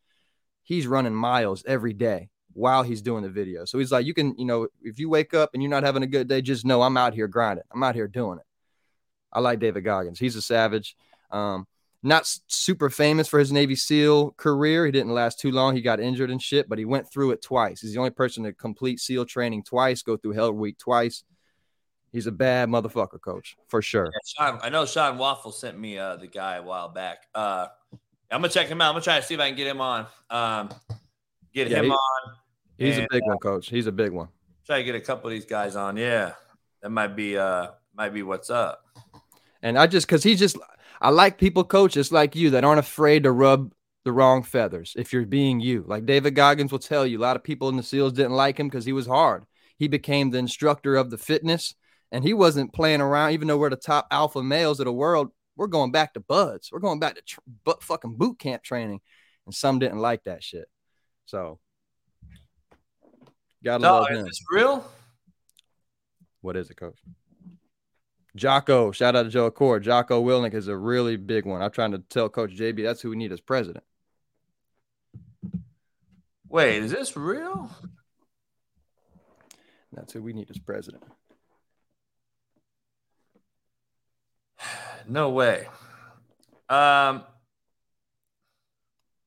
He's 0.63 0.87
running 0.87 1.15
miles 1.15 1.65
every 1.67 1.93
day 1.93 2.31
while 2.53 2.83
he's 2.83 3.01
doing 3.01 3.23
the 3.23 3.31
video. 3.31 3.65
So 3.65 3.79
he's 3.79 3.93
like, 3.93 4.05
you 4.05 4.15
can, 4.15 4.35
you 4.37 4.45
know, 4.45 4.69
if 4.83 4.99
you 4.99 5.09
wake 5.09 5.35
up 5.35 5.51
and 5.55 5.63
you're 5.63 5.71
not 5.71 5.85
having 5.85 6.03
a 6.03 6.09
good 6.09 6.29
day, 6.29 6.43
just 6.43 6.67
know 6.67 6.83
I'm 6.83 6.97
out 6.97 7.15
here 7.15 7.29
grinding. 7.29 7.65
I'm 7.73 7.83
out 7.83 7.95
here 7.95 8.09
doing 8.09 8.39
it. 8.39 8.45
I 9.33 9.41
like 9.41 9.61
David 9.61 9.85
Goggins. 9.85 10.19
He's 10.19 10.37
a 10.37 10.43
savage. 10.43 10.97
Um, 11.31 11.67
not 12.03 12.33
super 12.47 12.91
famous 12.91 13.29
for 13.29 13.39
his 13.39 13.53
Navy 13.53 13.75
SEAL 13.75 14.33
career. 14.33 14.87
He 14.87 14.93
didn't 14.93 15.15
last 15.15 15.41
too 15.41 15.51
long. 15.51 15.75
He 15.75 15.83
got 15.83 16.01
injured 16.01 16.31
and 16.31 16.41
shit, 16.41 16.69
but 16.69 16.79
he 16.79 16.85
went 16.85 17.11
through 17.11 17.33
it 17.33 17.43
twice. 17.43 17.81
He's 17.81 17.93
the 17.93 17.99
only 17.99 18.11
person 18.11 18.45
to 18.45 18.53
complete 18.53 19.01
SEAL 19.01 19.27
training 19.27 19.65
twice, 19.65 20.03
go 20.03 20.17
through 20.17 20.33
Hell 20.33 20.53
Week 20.53 20.79
twice. 20.79 21.25
He's 22.19 22.27
a 22.27 22.33
bad 22.33 22.69
motherfucker, 22.69 23.21
coach, 23.21 23.57
for 23.69 23.81
sure. 23.81 24.07
Yeah, 24.13 24.19
Sean, 24.51 24.59
I 24.61 24.71
know 24.71 24.85
Sean 24.87 25.19
Waffle 25.19 25.53
sent 25.53 25.79
me 25.79 25.99
uh, 25.99 26.17
the 26.17 26.27
guy 26.27 26.57
a 26.57 26.63
while 26.65 26.89
back. 26.89 27.19
Uh, 27.33 27.69
I'm 28.29 28.41
gonna 28.41 28.49
check 28.49 28.67
him 28.67 28.81
out. 28.81 28.89
I'm 28.89 28.95
gonna 28.95 29.05
try 29.05 29.21
to 29.21 29.25
see 29.25 29.35
if 29.35 29.41
I 29.41 29.47
can 29.47 29.57
get 29.57 29.69
him 29.69 29.81
on. 29.81 30.05
Um, 30.31 30.69
get 31.55 31.69
Yeah, 31.71 31.77
him 31.79 31.85
he- 31.85 31.91
on. 31.93 32.33
He's 32.77 32.99
a 32.99 33.07
big 33.09 33.23
uh, 33.23 33.27
one, 33.27 33.39
coach. 33.39 33.69
He's 33.69 33.87
a 33.87 33.93
big 33.93 34.11
one. 34.11 34.27
Try 34.67 34.79
to 34.79 34.85
get 34.85 34.97
a 34.97 35.01
couple 35.01 35.29
of 35.29 35.33
these 35.33 35.45
guys 35.45 35.77
on. 35.77 35.97
Yeah, 35.97 36.33
that 36.83 36.91
might 36.91 37.15
be 37.15 37.39
uh 37.39 37.69
might 37.97 38.13
be 38.13 38.25
what's 38.25 38.51
up. 38.51 38.83
And 39.63 39.79
I 39.79 39.87
just 39.87 40.09
because 40.09 40.25
he's 40.25 40.41
just 40.41 40.57
I 41.01 41.11
like 41.11 41.39
people 41.39 41.63
coaches 41.63 42.11
like 42.11 42.35
you 42.35 42.51
that 42.51 42.65
aren't 42.65 42.81
afraid 42.81 43.23
to 43.23 43.31
rub 43.31 43.73
the 44.05 44.11
wrong 44.11 44.43
feathers 44.43 44.95
if 44.99 45.13
you're 45.13 45.25
being 45.25 45.61
you. 45.61 45.85
Like 45.87 46.05
David 46.05 46.35
Goggins 46.35 46.73
will 46.73 46.81
tell 46.81 47.07
you, 47.07 47.17
a 47.17 47.23
lot 47.23 47.37
of 47.37 47.45
people 47.45 47.69
in 47.69 47.77
the 47.77 47.83
SEALs 47.85 48.13
didn't 48.15 48.33
like 48.33 48.59
him 48.59 48.67
because 48.67 48.85
he 48.85 48.93
was 48.93 49.07
hard. 49.07 49.45
He 49.77 49.87
became 49.87 50.31
the 50.31 50.39
instructor 50.39 50.97
of 50.97 51.09
the 51.11 51.19
fitness 51.19 51.75
and 52.13 52.25
he 52.25 52.33
wasn't 52.35 52.73
playing 52.73 53.01
around, 53.01 53.33
even 53.33 53.49
though 53.49 53.59
we're 53.59 53.71
the 53.71 53.77
top 53.77 54.07
alpha 54.11 54.43
males 54.43 54.81
of 54.81 54.87
the 54.87 54.93
world. 54.93 55.31
We're 55.57 55.67
going 55.67 55.91
back 55.91 56.15
to 56.15 56.21
BUD/S. 56.21 56.71
We're 56.71 56.79
going 56.79 57.01
back 57.01 57.17
to 57.17 57.23
tr- 57.23 57.41
but 57.65 57.83
fucking 57.83 58.17
boot 58.17 58.39
camp 58.39 58.63
training. 58.63 59.01
And 59.45 59.55
some 59.55 59.79
didn't 59.79 59.99
like 59.99 60.25
that 60.25 60.45
shit. 60.45 60.67
So 61.27 61.59
gotta 63.65 63.83
No, 63.83 64.01
love 64.01 64.11
is 64.13 64.25
this 64.25 64.41
real? 64.51 64.89
What 66.41 66.57
is 66.57 66.71
it, 66.71 66.77
coach? 66.77 66.99
Jocko, 68.37 68.93
shout 68.93 69.17
out 69.17 69.25
to 69.25 69.31
Joe 69.31 69.47
Accord. 69.47 69.83
Jocko 69.83 70.23
Willink 70.23 70.55
is 70.55 70.69
a 70.69 70.77
really 70.77 71.17
big 71.17 71.45
one. 71.45 71.61
I'm 71.61 71.73
trying 71.73 71.93
to 71.93 71.99
tell 71.99 72.29
Coach 72.29 72.53
JB 72.55 72.85
that's 72.85 73.01
who 73.01 73.11
we 73.11 73.17
need 73.17 73.33
as 73.33 73.41
president. 73.41 73.85
Wait, 76.49 76.83
is 76.83 76.93
this 76.93 77.17
real? 77.17 77.71
That's 79.93 80.13
who 80.13 80.23
we 80.23 80.33
need 80.33 80.51
as 80.51 80.59
president. 80.59 81.03
No 85.09 85.31
way. 85.31 85.67
Um, 86.69 87.25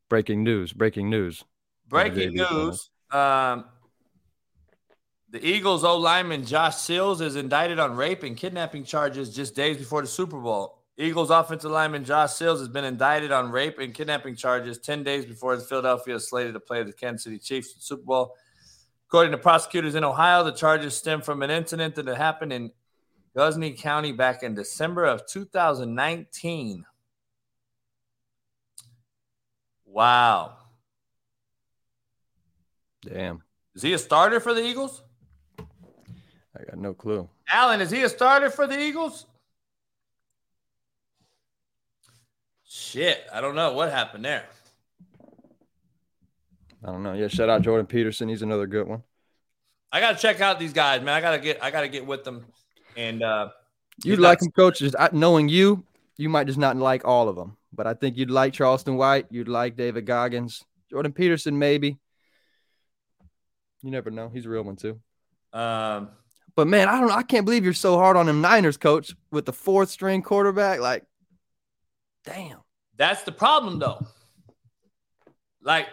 Breaking 0.09 0.43
news. 0.43 0.73
Breaking 0.73 1.09
news. 1.09 1.43
breaking 1.87 2.33
JB 2.33 2.37
's 2.37 2.41
on 2.41 2.65
news. 2.65 2.89
Um, 3.11 3.65
the 5.29 5.45
Eagles 5.45 5.83
O 5.83 5.97
lineman 5.97 6.45
Josh 6.45 6.75
Sills 6.75 7.21
is 7.21 7.35
indicted 7.35 7.79
on 7.79 7.95
rape 7.95 8.23
and 8.23 8.35
kidnapping 8.35 8.83
charges 8.83 9.33
just 9.33 9.55
days 9.55 9.77
before 9.77 10.01
the 10.01 10.07
Super 10.07 10.39
Bowl. 10.39 10.83
Eagles 10.97 11.29
offensive 11.29 11.71
lineman 11.71 12.03
Josh 12.03 12.33
Sills 12.33 12.59
has 12.59 12.67
been 12.67 12.83
indicted 12.83 13.31
on 13.31 13.51
rape 13.51 13.79
and 13.79 13.93
kidnapping 13.93 14.35
charges 14.35 14.77
10 14.77 15.03
days 15.03 15.25
before 15.25 15.55
the 15.55 15.63
Philadelphia 15.63 16.15
is 16.15 16.29
slated 16.29 16.53
to 16.53 16.59
play 16.59 16.83
the 16.83 16.91
Kansas 16.91 17.23
City 17.23 17.39
Chiefs 17.39 17.73
in 17.73 17.79
Super 17.79 18.03
Bowl. 18.03 18.35
According 19.07 19.31
to 19.31 19.37
prosecutors 19.37 19.95
in 19.95 20.03
Ohio, 20.03 20.43
the 20.43 20.51
charges 20.51 20.95
stem 20.95 21.21
from 21.21 21.41
an 21.41 21.49
incident 21.49 21.95
that 21.95 22.07
happened 22.07 22.53
in 22.53 22.71
Guernsey 23.35 23.71
County 23.71 24.11
back 24.11 24.43
in 24.43 24.53
December 24.53 25.05
of 25.05 25.25
2019. 25.25 26.85
Wow. 29.85 30.57
Damn. 33.01 33.41
Is 33.75 33.81
he 33.81 33.93
a 33.93 33.97
starter 33.97 34.39
for 34.39 34.53
the 34.53 34.63
Eagles? 34.63 35.01
I 35.59 36.63
got 36.69 36.77
no 36.77 36.93
clue. 36.93 37.27
Allen, 37.49 37.81
is 37.81 37.89
he 37.89 38.03
a 38.03 38.09
starter 38.09 38.49
for 38.49 38.67
the 38.67 38.79
Eagles? 38.79 39.25
Shit, 42.65 43.25
I 43.33 43.41
don't 43.41 43.55
know 43.55 43.73
what 43.73 43.91
happened 43.91 44.25
there. 44.25 44.45
I 46.83 46.87
don't 46.87 47.03
know. 47.03 47.13
Yeah, 47.13 47.27
shout 47.27 47.49
out 47.49 47.61
Jordan 47.61 47.85
Peterson. 47.85 48.27
He's 48.27 48.41
another 48.41 48.65
good 48.65 48.87
one. 48.87 49.03
I 49.91 49.99
gotta 49.99 50.17
check 50.17 50.41
out 50.41 50.59
these 50.59 50.73
guys, 50.73 51.01
man. 51.01 51.13
I 51.13 51.21
gotta 51.21 51.39
get 51.39 51.63
I 51.63 51.69
gotta 51.69 51.89
get 51.89 52.05
with 52.05 52.23
them. 52.23 52.45
And 52.97 53.23
uh 53.23 53.49
You'd 54.03 54.19
like 54.19 54.39
not- 54.41 54.47
him, 54.47 54.51
coach. 54.51 54.83
I- 54.97 55.09
knowing 55.11 55.47
you, 55.49 55.83
you 56.17 56.29
might 56.29 56.47
just 56.47 56.59
not 56.59 56.75
like 56.77 57.05
all 57.05 57.29
of 57.29 57.35
them. 57.35 57.57
But 57.73 57.87
I 57.87 57.93
think 57.93 58.17
you'd 58.17 58.31
like 58.31 58.53
Charleston 58.53 58.97
White. 58.97 59.27
You'd 59.29 59.47
like 59.47 59.75
David 59.77 60.05
Goggins. 60.05 60.63
Jordan 60.89 61.13
Peterson, 61.13 61.57
maybe. 61.57 61.97
You 63.81 63.91
never 63.91 64.11
know. 64.11 64.29
He's 64.29 64.45
a 64.45 64.49
real 64.49 64.63
one 64.63 64.75
too. 64.75 64.99
Um 65.53 66.09
But 66.55 66.67
man, 66.67 66.89
I 66.89 66.99
don't. 66.99 67.11
I 67.11 67.23
can't 67.23 67.45
believe 67.45 67.63
you're 67.63 67.73
so 67.73 67.97
hard 67.97 68.17
on 68.17 68.25
them 68.25 68.41
Niners, 68.41 68.77
coach, 68.77 69.15
with 69.31 69.45
the 69.45 69.53
fourth 69.53 69.89
string 69.89 70.21
quarterback. 70.21 70.79
Like, 70.81 71.05
damn. 72.25 72.59
That's 72.97 73.23
the 73.23 73.31
problem, 73.31 73.79
though. 73.79 74.05
Like, 75.63 75.87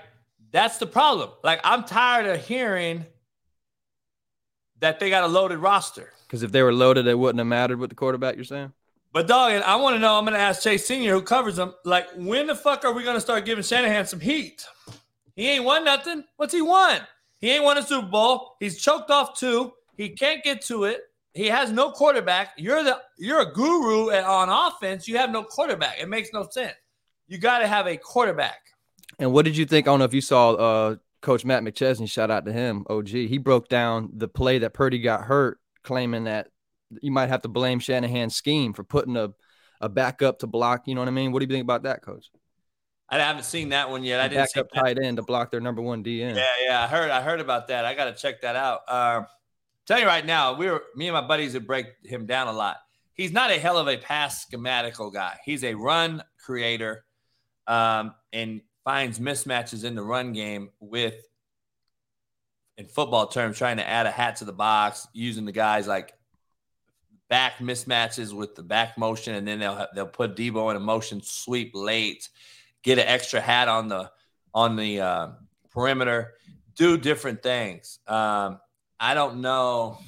that's 0.50 0.78
the 0.78 0.86
problem. 0.86 1.30
Like, 1.44 1.60
I'm 1.62 1.84
tired 1.84 2.26
of 2.26 2.44
hearing 2.44 3.06
that 4.80 4.98
they 5.00 5.10
got 5.10 5.24
a 5.24 5.28
loaded 5.28 5.58
roster. 5.58 6.12
Because 6.28 6.42
if 6.42 6.52
they 6.52 6.62
were 6.62 6.72
loaded, 6.72 7.06
it 7.06 7.18
wouldn't 7.18 7.38
have 7.38 7.46
mattered 7.46 7.78
with 7.78 7.88
the 7.88 7.96
quarterback. 7.96 8.36
You're 8.36 8.44
saying? 8.44 8.72
But 9.12 9.26
dog, 9.26 9.52
and 9.52 9.64
I 9.64 9.76
want 9.76 9.96
to 9.96 9.98
know. 9.98 10.18
I'm 10.18 10.24
going 10.24 10.34
to 10.34 10.40
ask 10.40 10.62
Chase 10.62 10.86
Senior, 10.86 11.14
who 11.14 11.22
covers 11.22 11.56
them. 11.56 11.74
Like, 11.84 12.06
when 12.14 12.46
the 12.46 12.54
fuck 12.54 12.84
are 12.84 12.92
we 12.92 13.02
going 13.02 13.16
to 13.16 13.20
start 13.20 13.46
giving 13.46 13.64
Shanahan 13.64 14.06
some 14.06 14.20
heat? 14.20 14.66
He 15.34 15.48
ain't 15.48 15.64
won 15.64 15.84
nothing. 15.84 16.24
What's 16.36 16.52
he 16.52 16.60
won? 16.60 17.00
He 17.38 17.50
ain't 17.50 17.64
won 17.64 17.78
a 17.78 17.82
Super 17.82 18.06
Bowl. 18.06 18.56
He's 18.60 18.80
choked 18.80 19.10
off 19.10 19.38
two. 19.38 19.72
He 19.96 20.10
can't 20.10 20.44
get 20.44 20.62
to 20.66 20.84
it. 20.84 21.00
He 21.32 21.46
has 21.46 21.70
no 21.70 21.92
quarterback. 21.92 22.50
You're 22.56 22.82
the 22.82 23.00
you're 23.16 23.40
a 23.40 23.52
guru 23.52 24.10
at, 24.10 24.24
on 24.24 24.48
offense. 24.48 25.06
You 25.06 25.18
have 25.18 25.30
no 25.30 25.44
quarterback. 25.44 26.00
It 26.00 26.08
makes 26.08 26.30
no 26.32 26.48
sense. 26.50 26.74
You 27.28 27.38
got 27.38 27.60
to 27.60 27.66
have 27.66 27.86
a 27.86 27.96
quarterback. 27.96 28.58
And 29.18 29.32
what 29.32 29.44
did 29.44 29.56
you 29.56 29.64
think? 29.64 29.86
I 29.86 29.92
don't 29.92 30.00
know 30.00 30.04
if 30.04 30.14
you 30.14 30.20
saw 30.20 30.52
uh, 30.52 30.96
Coach 31.20 31.44
Matt 31.44 31.62
McChesney. 31.62 32.10
Shout 32.10 32.30
out 32.30 32.44
to 32.46 32.52
him. 32.52 32.84
OG. 32.90 33.08
He 33.08 33.38
broke 33.38 33.68
down 33.68 34.10
the 34.12 34.28
play 34.28 34.58
that 34.58 34.74
Purdy 34.74 34.98
got 34.98 35.24
hurt, 35.24 35.60
claiming 35.88 36.24
that 36.24 36.48
you 37.00 37.10
might 37.10 37.30
have 37.30 37.42
to 37.42 37.48
blame 37.48 37.78
Shanahan's 37.78 38.36
scheme 38.36 38.74
for 38.74 38.84
putting 38.84 39.16
a 39.16 39.30
a 39.80 39.88
backup 39.88 40.40
to 40.40 40.46
block. 40.46 40.82
You 40.86 40.94
know 40.94 41.00
what 41.00 41.08
I 41.08 41.12
mean? 41.12 41.32
What 41.32 41.40
do 41.40 41.46
you 41.46 41.52
think 41.52 41.62
about 41.62 41.84
that, 41.84 42.02
Coach? 42.02 42.30
I 43.08 43.18
haven't 43.18 43.44
seen 43.44 43.70
that 43.70 43.88
one 43.88 44.04
yet. 44.04 44.20
I 44.20 44.28
didn't 44.28 44.48
see 44.48 44.60
backup 44.60 44.72
tight 44.72 44.98
end 45.02 45.16
to 45.16 45.22
block 45.22 45.50
their 45.50 45.60
number 45.60 45.80
one 45.80 46.04
DN. 46.04 46.36
Yeah, 46.36 46.44
yeah, 46.62 46.82
I 46.82 46.86
heard. 46.86 47.10
I 47.10 47.22
heard 47.22 47.40
about 47.40 47.68
that. 47.68 47.84
I 47.84 47.94
got 47.94 48.04
to 48.04 48.12
check 48.12 48.42
that 48.42 48.54
out. 48.54 48.80
Uh, 48.86 49.22
tell 49.86 49.98
you 49.98 50.06
right 50.06 50.26
now, 50.26 50.56
we 50.56 50.68
were 50.68 50.82
me 50.94 51.08
and 51.08 51.14
my 51.14 51.26
buddies 51.26 51.54
would 51.54 51.66
break 51.66 51.86
him 52.04 52.26
down 52.26 52.48
a 52.48 52.52
lot. 52.52 52.76
He's 53.14 53.32
not 53.32 53.50
a 53.50 53.58
hell 53.58 53.78
of 53.78 53.88
a 53.88 53.96
pass 53.96 54.44
schematical 54.44 55.12
guy. 55.12 55.38
He's 55.44 55.64
a 55.64 55.74
run 55.74 56.22
creator, 56.44 57.04
um, 57.66 58.14
and 58.32 58.60
finds 58.84 59.18
mismatches 59.18 59.84
in 59.84 59.94
the 59.94 60.02
run 60.02 60.32
game 60.32 60.70
with, 60.80 61.14
in 62.78 62.86
football 62.86 63.26
terms, 63.26 63.58
trying 63.58 63.76
to 63.76 63.86
add 63.86 64.06
a 64.06 64.10
hat 64.10 64.36
to 64.36 64.44
the 64.44 64.52
box, 64.52 65.08
using 65.12 65.44
the 65.44 65.52
guys 65.52 65.86
like 65.88 66.14
back 67.28 67.58
mismatches 67.58 68.32
with 68.32 68.54
the 68.54 68.62
back 68.62 68.96
motion, 68.96 69.34
and 69.34 69.46
then 69.46 69.58
they'll 69.58 69.86
they'll 69.94 70.06
put 70.06 70.36
Deebo 70.36 70.70
in 70.70 70.76
a 70.76 70.80
motion 70.80 71.20
sweep 71.22 71.72
late, 71.74 72.28
get 72.82 72.98
an 72.98 73.06
extra 73.06 73.40
hat 73.40 73.68
on 73.68 73.88
the 73.88 74.10
on 74.54 74.76
the 74.76 75.00
uh, 75.00 75.28
perimeter, 75.70 76.34
do 76.76 76.96
different 76.96 77.42
things. 77.42 77.98
Um, 78.06 78.60
I 78.98 79.14
don't 79.14 79.40
know. 79.40 79.98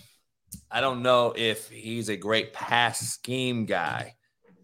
I 0.70 0.80
don't 0.80 1.02
know 1.02 1.34
if 1.36 1.68
he's 1.68 2.08
a 2.08 2.16
great 2.16 2.52
pass 2.52 3.00
scheme 3.00 3.66
guy, 3.66 4.14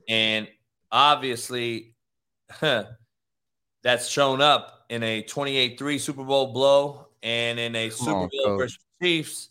and 0.08 0.46
obviously, 0.92 1.96
that's 2.60 4.08
shown 4.08 4.40
up 4.40 4.84
in 4.88 5.02
a 5.02 5.22
28-3 5.24 6.00
Super 6.00 6.24
Bowl 6.24 6.52
blow 6.52 7.05
and 7.26 7.58
in 7.58 7.74
a 7.74 7.90
Super 7.90 8.10
on, 8.12 8.28
Bowl 8.28 8.44
coach. 8.44 8.58
versus 8.58 8.78
Chiefs. 9.02 9.48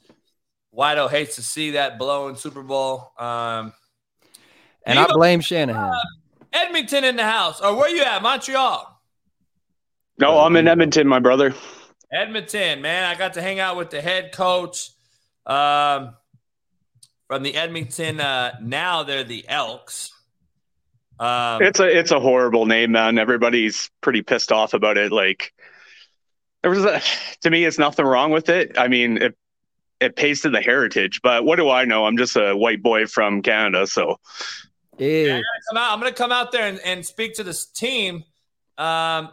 Wido 0.76 1.10
hates 1.10 1.36
to 1.36 1.42
see 1.42 1.72
that 1.72 2.00
blow 2.00 2.28
in 2.30 2.36
Super 2.36 2.64
Bowl. 2.64 3.12
Um, 3.18 3.74
And 4.86 4.98
I 4.98 5.08
blame 5.08 5.42
Shanahan. 5.42 5.94
Edmonton 6.54 7.04
in 7.04 7.16
the 7.18 7.24
house, 7.24 7.60
or 7.62 7.76
where 7.76 7.90
you 7.90 8.02
at? 8.04 8.22
Montreal. 8.22 9.02
No, 10.18 10.40
I'm 10.40 10.56
in 10.56 10.68
Edmonton, 10.68 11.08
my 11.08 11.20
brother. 11.20 11.54
Edmonton, 12.12 12.82
man. 12.82 13.04
I 13.04 13.16
got 13.16 13.34
to 13.34 13.42
hang 13.42 13.60
out 13.60 13.76
with 13.76 13.90
the 13.90 14.02
head 14.02 14.32
coach 14.32 14.92
um, 15.46 16.16
from 17.28 17.44
the 17.44 17.56
Edmonton. 17.56 18.22
Uh, 18.22 18.54
now 18.62 19.04
they're 19.04 19.26
the 19.26 19.44
Elks. 19.50 20.12
Um, 21.20 21.62
It's 21.62 21.80
a 21.80 21.98
it's 21.98 22.12
a 22.12 22.20
horrible 22.20 22.66
name, 22.66 22.92
man. 22.92 23.18
Everybody's 23.18 23.90
pretty 24.02 24.22
pissed 24.22 24.52
off 24.52 24.74
about 24.74 24.98
it. 24.98 25.12
Like 25.12 25.54
there 26.66 26.72
was 26.72 26.84
a 26.84 27.00
to 27.42 27.52
me, 27.52 27.64
it's 27.64 27.78
nothing 27.78 28.08
wrong 28.08 28.32
with 28.32 28.50
it. 28.50 28.76
I 28.76 28.88
mean, 28.88 29.18
it 29.22 29.38
it 30.00 30.16
pays 30.16 30.42
to 30.42 30.50
the 30.50 30.62
heritage, 30.62 31.22
but 31.22 31.46
what 31.46 31.58
do 31.58 31.70
I 31.70 31.86
know? 31.86 32.08
I'm 32.08 32.18
just 32.18 32.36
a 32.36 32.56
white 32.56 32.82
boy 32.82 33.06
from 33.06 33.44
Canada, 33.44 33.86
so 33.86 34.20
Yeah. 34.98 35.42
come 35.70 35.78
out. 35.78 35.94
I'm 35.94 36.00
going 36.00 36.12
to 36.12 36.18
come 36.18 36.32
out 36.32 36.52
there 36.52 36.68
and, 36.68 36.80
and 36.84 37.06
speak 37.06 37.36
to 37.36 37.44
this 37.44 37.68
team. 37.68 38.24
Um, 38.80 39.30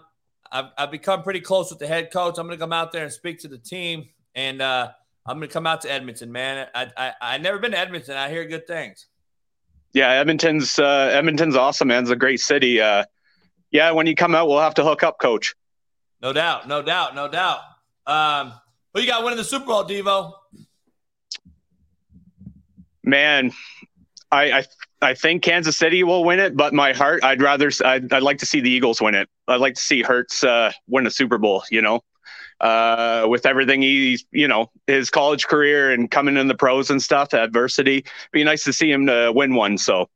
I've, 0.53 0.67
I've 0.77 0.91
become 0.91 1.23
pretty 1.23 1.41
close 1.41 1.71
with 1.71 1.79
the 1.79 1.87
head 1.87 2.13
coach. 2.13 2.37
I'm 2.37 2.47
going 2.47 2.59
to 2.59 2.63
come 2.63 2.73
out 2.75 2.93
there 2.93 3.03
and 3.05 3.11
speak 3.11 3.39
to 3.41 3.49
the 3.49 3.57
team, 3.57 4.11
and 4.35 4.61
uh, 4.61 4.91
I'm 5.25 5.39
going 5.39 5.49
to 5.49 5.53
come 5.55 5.67
out 5.67 5.81
to 5.81 5.91
Edmonton, 5.91 6.31
man. 6.33 6.69
I, 6.75 6.91
I 6.99 7.13
I 7.23 7.39
never 7.39 7.59
been 7.59 7.71
to 7.71 7.79
Edmonton. 7.79 8.15
I 8.15 8.29
hear 8.29 8.45
good 8.45 8.67
things. 8.67 9.07
yeah, 9.95 10.11
Edmonton's 10.11 10.79
uh, 10.79 11.09
Edmonton's 11.15 11.57
awesome, 11.57 11.89
man. 11.89 12.03
It's 12.03 12.11
a 12.11 12.17
great 12.17 12.41
city. 12.41 12.79
Uh, 12.79 13.07
yeah, 13.71 13.91
when 13.93 14.07
you 14.07 14.15
come 14.15 14.35
out, 14.35 14.49
we'll 14.49 14.61
have 14.61 14.75
to 14.75 14.85
hook 14.85 15.03
up, 15.03 15.19
coach. 15.19 15.55
No 16.23 16.33
doubt, 16.33 16.69
no 16.69 16.83
doubt, 16.83 17.17
no 17.17 17.29
doubt. 17.29 17.59
Um, 18.07 18.53
who 18.95 19.01
you 19.01 19.09
got 19.09 19.25
winning 19.25 19.37
the 19.37 19.45
Super 19.45 19.67
Bowl, 19.67 19.85
Devo? 19.85 20.33
Man, 23.03 23.51
I, 24.31 24.53
I 24.53 24.65
I 25.03 25.15
think 25.15 25.43
Kansas 25.43 25.77
City 25.77 26.05
will 26.05 26.23
win 26.23 26.39
it, 26.39 26.57
but 26.57 26.73
my 26.73 26.93
heart, 26.93 27.25
I'd 27.25 27.43
rather 27.43 27.73
I'd, 27.85 28.13
I'd 28.13 28.23
like 28.23 28.39
to 28.39 28.47
see 28.47 28.61
the 28.61 28.71
Eagles 28.71 29.01
win 29.01 29.17
it. 29.17 29.29
I'd 29.49 29.61
like 29.61 29.75
to 29.75 29.83
see 29.83 30.03
Hurts 30.03 30.45
uh, 30.45 30.71
win 30.87 31.07
a 31.09 31.11
Super 31.11 31.39
Bowl. 31.39 31.65
You 31.73 31.83
know, 31.83 32.05
uh, 32.61 33.27
with 33.29 33.45
everything 33.45 33.83
he's 33.83 34.25
you 34.31 34.47
know 34.47 34.71
his 34.87 35.11
college 35.11 35.49
career 35.49 35.91
and 35.91 36.09
coming 36.09 36.37
in 36.37 36.47
the 36.47 36.55
pros 36.55 36.89
and 36.89 37.03
stuff, 37.03 37.35
adversity. 37.35 38.05
Be 38.31 38.45
nice 38.45 38.63
to 38.65 38.73
see 38.73 38.91
him 38.91 39.07
to 39.07 39.33
win 39.35 39.57
one. 39.57 39.77
So 39.77 40.09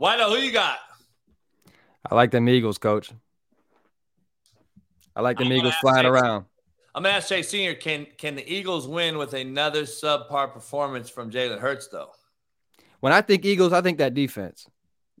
Wido, 0.00 0.28
who 0.30 0.42
you 0.42 0.50
got? 0.50 0.78
I 2.10 2.16
like 2.16 2.32
them 2.32 2.48
Eagles, 2.48 2.78
coach. 2.78 3.12
I 5.14 5.20
like 5.20 5.38
them 5.38 5.48
I'm 5.48 5.52
Eagles 5.52 5.74
flying 5.80 6.04
Chase- 6.04 6.10
around. 6.10 6.44
I'm 6.94 7.02
gonna 7.02 7.14
ask 7.16 7.28
Jay 7.28 7.42
Senior. 7.42 7.74
Can 7.74 8.06
can 8.18 8.34
the 8.34 8.52
Eagles 8.52 8.86
win 8.86 9.16
with 9.16 9.32
another 9.32 9.82
subpar 9.84 10.52
performance 10.52 11.08
from 11.08 11.30
Jalen 11.30 11.58
Hurts, 11.58 11.88
though? 11.88 12.10
When 13.00 13.12
I 13.12 13.22
think 13.22 13.44
Eagles, 13.44 13.72
I 13.72 13.80
think 13.80 13.98
that 13.98 14.14
defense. 14.14 14.66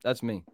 That's 0.04 0.22
me. 0.22 0.44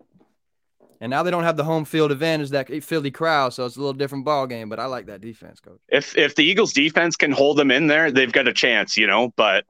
And 1.01 1.10
now 1.10 1.23
they 1.23 1.31
don't 1.31 1.44
have 1.44 1.56
the 1.56 1.65
home 1.65 1.85
field 1.85 2.10
advantage 2.10 2.51
that 2.51 2.82
Philly 2.82 3.10
crowd, 3.10 3.52
so 3.52 3.65
it's 3.65 3.77
a 3.77 3.78
little 3.81 3.93
different 3.94 4.24
ball 4.24 4.47
game. 4.47 4.69
But 4.69 4.81
I 4.81 4.86
like 4.86 5.06
that 5.06 5.20
defense, 5.20 5.60
coach. 5.60 5.81
if 5.89 6.16
if 6.16 6.35
the 6.35 6.44
Eagles 6.44 6.73
defense 6.73 7.16
can 7.16 7.32
hold 7.32 7.56
them 7.56 7.70
in 7.70 7.86
there, 7.86 8.10
they've 8.10 8.32
got 8.32 8.48
a 8.48 8.52
chance. 8.52 8.97
You 8.97 9.06
know, 9.06 9.32
but 9.36 9.65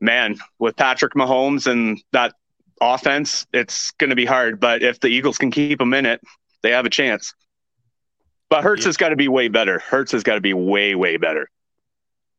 man, 0.00 0.36
with 0.58 0.76
Patrick 0.76 1.14
Mahomes 1.14 1.66
and 1.66 2.02
that 2.12 2.34
offense, 2.80 3.46
it's 3.52 3.90
going 3.92 4.10
to 4.10 4.16
be 4.16 4.26
hard. 4.26 4.60
But 4.60 4.82
if 4.82 5.00
the 5.00 5.08
Eagles 5.08 5.38
can 5.38 5.50
keep 5.50 5.78
them 5.78 5.94
in 5.94 6.06
it, 6.06 6.20
they 6.62 6.70
have 6.70 6.86
a 6.86 6.90
chance. 6.90 7.34
But 8.54 8.62
Hurts 8.62 8.84
has 8.84 8.96
got 8.96 9.08
to 9.08 9.16
be 9.16 9.26
way 9.26 9.48
better. 9.48 9.80
Hurts 9.80 10.12
has 10.12 10.22
got 10.22 10.36
to 10.36 10.40
be 10.40 10.54
way, 10.54 10.94
way 10.94 11.16
better. 11.16 11.50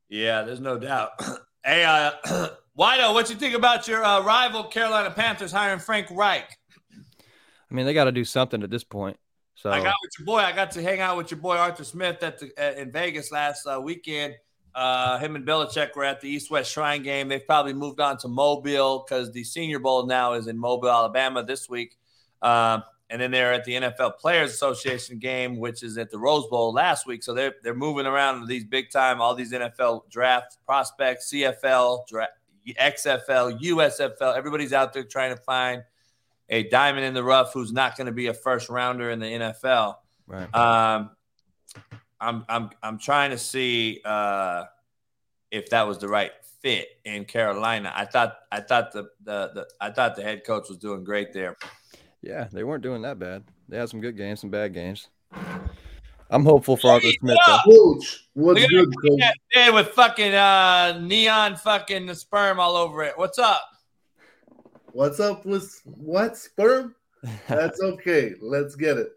Yeah, 0.07 0.43
there's 0.43 0.61
no 0.61 0.79
doubt. 0.79 1.09
hey, 1.65 1.83
uh, 1.83 2.11
Wido, 2.79 3.13
what 3.13 3.29
you 3.29 3.35
think 3.35 3.53
about 3.53 3.85
your 3.85 4.01
uh, 4.01 4.23
rival 4.23 4.63
Carolina 4.63 5.11
Panthers 5.11 5.51
hiring 5.51 5.79
Frank 5.79 6.07
Reich? 6.09 6.57
I 6.89 7.73
mean, 7.73 7.85
they 7.85 7.93
got 7.93 8.05
to 8.05 8.13
do 8.13 8.23
something 8.23 8.63
at 8.63 8.69
this 8.69 8.85
point. 8.85 9.17
So 9.55 9.69
I 9.69 9.83
got 9.83 9.95
with 10.01 10.11
your 10.17 10.25
boy. 10.25 10.37
I 10.37 10.53
got 10.53 10.71
to 10.71 10.81
hang 10.81 11.01
out 11.01 11.17
with 11.17 11.31
your 11.31 11.39
boy 11.41 11.57
Arthur 11.57 11.83
Smith 11.83 12.23
at 12.23 12.39
the 12.39 12.49
at, 12.57 12.77
in 12.77 12.93
Vegas 12.93 13.33
last 13.33 13.65
uh, 13.65 13.81
weekend. 13.81 14.35
Uh, 14.73 15.17
him 15.19 15.35
and 15.35 15.45
Belichick 15.45 15.97
were 15.97 16.05
at 16.05 16.21
the 16.21 16.29
East 16.29 16.49
West 16.49 16.71
Shrine 16.71 17.03
game. 17.03 17.27
They've 17.27 17.45
probably 17.45 17.73
moved 17.73 17.99
on 17.99 18.17
to 18.19 18.29
Mobile 18.29 19.03
because 19.05 19.33
the 19.33 19.43
Senior 19.43 19.79
Bowl 19.79 20.05
now 20.05 20.31
is 20.31 20.47
in 20.47 20.57
Mobile, 20.57 20.89
Alabama 20.89 21.43
this 21.43 21.67
week. 21.67 21.97
Um, 22.41 22.83
and 23.09 23.21
then 23.21 23.31
they're 23.31 23.53
at 23.53 23.65
the 23.65 23.73
NFL 23.73 24.17
Players 24.17 24.51
Association 24.51 25.19
game, 25.19 25.57
which 25.57 25.83
is 25.83 25.97
at 25.97 26.09
the 26.09 26.17
Rose 26.17 26.47
Bowl 26.47 26.73
last 26.73 27.05
week. 27.05 27.23
So 27.23 27.33
they're 27.33 27.55
they're 27.63 27.75
moving 27.75 28.05
around 28.05 28.47
these 28.47 28.63
big 28.63 28.89
time, 28.89 29.21
all 29.21 29.35
these 29.35 29.53
NFL 29.53 30.09
draft 30.09 30.57
prospects, 30.65 31.31
CFL, 31.31 32.07
draft, 32.07 32.33
XFL, 32.67 33.59
USFL. 33.59 34.35
Everybody's 34.35 34.73
out 34.73 34.93
there 34.93 35.03
trying 35.03 35.35
to 35.35 35.41
find 35.41 35.83
a 36.49 36.63
diamond 36.69 37.05
in 37.05 37.13
the 37.13 37.23
rough 37.23 37.53
who's 37.53 37.71
not 37.71 37.95
going 37.95 38.07
to 38.07 38.13
be 38.13 38.27
a 38.27 38.33
first 38.33 38.69
rounder 38.69 39.09
in 39.11 39.19
the 39.19 39.25
NFL. 39.25 39.95
Right. 40.27 40.53
Um, 40.55 41.11
I'm 42.19 42.45
I'm 42.49 42.69
I'm 42.81 42.97
trying 42.97 43.31
to 43.31 43.37
see 43.37 44.01
uh, 44.03 44.65
if 45.51 45.69
that 45.69 45.87
was 45.87 45.99
the 45.99 46.07
right 46.07 46.31
fit 46.61 46.87
in 47.05 47.25
Carolina. 47.25 47.91
I 47.95 48.05
thought 48.05 48.37
I 48.51 48.61
thought 48.61 48.91
the, 48.91 49.09
the 49.23 49.51
the 49.53 49.67
I 49.79 49.91
thought 49.91 50.15
the 50.15 50.23
head 50.23 50.43
coach 50.43 50.69
was 50.69 50.77
doing 50.77 51.03
great 51.03 51.33
there. 51.33 51.55
Yeah, 52.25 52.47
they 52.51 52.63
weren't 52.63 52.81
doing 52.81 53.03
that 53.03 53.19
bad. 53.19 53.43
They 53.69 53.77
had 53.77 53.87
some 53.87 54.01
good 54.01 54.17
games, 54.17 54.41
some 54.41 54.49
bad 54.49 54.73
games. 54.73 55.09
I'm 56.31 56.43
hopeful 56.43 56.75
for 56.75 56.89
Arthur 56.89 57.11
Smith. 57.19 57.37
Though. 57.45 57.59
Coach, 57.65 58.27
what's 58.33 58.59
Look 58.59 58.63
at 58.63 58.69
good, 58.71 58.89
that 58.89 59.07
coach? 59.07 59.19
that 59.19 59.35
bed 59.53 59.73
with 59.75 59.87
fucking 59.89 60.33
uh, 60.33 60.99
neon 61.03 61.55
fucking 61.55 62.11
sperm 62.15 62.59
all 62.59 62.75
over 62.77 63.03
it. 63.03 63.13
What's 63.15 63.37
up? 63.37 63.61
What's 64.91 65.19
up 65.19 65.45
with 65.45 65.79
what 65.85 66.35
sperm? 66.35 66.95
That's 67.47 67.79
okay. 67.79 68.33
Let's 68.41 68.75
get 68.75 68.97
it. 68.97 69.11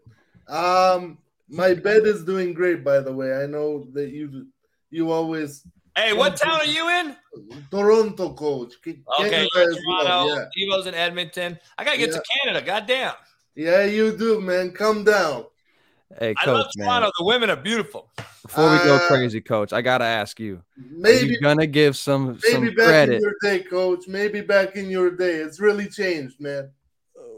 Um, 0.47 1.17
my 1.47 1.73
bed 1.73 2.05
is 2.05 2.23
doing 2.23 2.53
great, 2.53 2.83
by 2.83 2.99
the 2.99 3.11
way. 3.11 3.41
I 3.41 3.47
know 3.47 3.87
that 3.93 4.09
you 4.11 4.45
you 4.91 5.09
always 5.11 5.65
Hey, 5.99 6.13
what 6.13 6.37
town 6.37 6.61
are 6.61 6.65
you 6.65 6.89
in? 6.89 7.15
Toronto, 7.69 8.33
coach. 8.33 8.75
Ca- 8.83 8.91
Okay, 9.19 9.29
Canada 9.29 9.49
you're 9.53 9.63
in 9.63 9.69
as 9.69 9.83
well, 9.85 10.27
Toronto. 10.27 10.49
Evo's 10.55 10.87
in 10.87 10.93
Edmonton. 10.93 11.59
I 11.77 11.83
gotta 11.83 11.97
get 11.97 12.13
to 12.13 12.23
Canada. 12.41 12.65
Goddamn. 12.65 13.13
Yeah. 13.55 13.81
yeah, 13.81 13.83
you 13.85 14.15
do, 14.15 14.39
man. 14.39 14.71
Come 14.71 15.03
down. 15.03 15.45
Hey, 16.17 16.33
I 16.37 16.45
love 16.49 16.63
coach, 16.63 16.71
man. 16.77 16.87
Toronto. 16.87 17.11
The 17.19 17.25
women 17.25 17.49
are 17.49 17.57
beautiful. 17.57 18.11
Before 18.43 18.71
we 18.71 18.77
go 18.79 18.95
Uh, 18.95 19.07
crazy, 19.07 19.41
coach, 19.41 19.73
I 19.73 19.81
gotta 19.81 20.05
ask 20.05 20.39
you: 20.39 20.55
Are 20.55 20.61
Maybe 20.77 21.33
you 21.33 21.41
gonna 21.41 21.67
give 21.67 21.97
some 21.97 22.39
some 22.39 22.63
maybe 22.63 22.75
back 22.75 22.85
credit 22.85 23.15
in 23.15 23.21
your 23.21 23.35
day, 23.41 23.59
coach. 23.63 24.07
Maybe 24.07 24.39
back 24.39 24.77
in 24.77 24.89
your 24.89 25.11
day. 25.11 25.35
It's 25.35 25.59
really 25.59 25.89
changed, 25.89 26.39
man. 26.39 26.71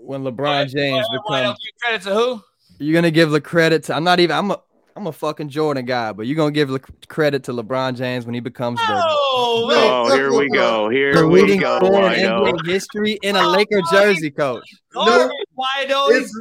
when 0.04 0.22
LeBron 0.24 0.70
James 0.70 1.08
Why 1.26 1.42
don't 1.42 1.48
becomes? 1.48 1.60
credit 1.82 2.02
to 2.04 2.14
who? 2.14 2.44
You're 2.78 2.94
gonna 2.94 3.10
give 3.12 3.32
the 3.32 3.42
credit 3.42 3.86
to? 3.86 3.96
I'm 3.96 4.04
not 4.04 4.20
even. 4.20 4.38
I'm 4.38 4.52
a. 4.52 4.62
I'm 4.96 5.08
a 5.08 5.12
fucking 5.12 5.50
Jordan 5.50 5.86
guy, 5.86 6.12
but 6.12 6.28
you're 6.28 6.36
gonna 6.36 6.52
give 6.52 6.70
the 6.70 6.80
credit 7.08 7.44
to 7.46 7.54
LeBron 7.54 7.96
James 7.96 8.26
when 8.26 8.34
he 8.34 8.42
becomes 8.42 8.80
the, 8.80 8.86
Oh, 8.90 9.70
Oh, 9.72 10.16
here 10.16 10.34
we 10.34 10.50
go. 10.50 10.90
Here 10.90 11.14
the 11.14 11.28
we 11.28 11.58
go. 11.58 11.78
scorer 11.78 12.08
in 12.14 12.20
I 12.20 12.22
know. 12.24 12.44
NBA 12.44 12.66
history 12.68 13.18
in 13.22 13.36
a 13.36 13.48
Laker 13.48 13.82
jersey, 13.92 14.32
coach. 14.32 14.64
Garbage. 14.94 15.32
Why 15.54 15.86
don't 15.88 16.12
It's- 16.14 16.32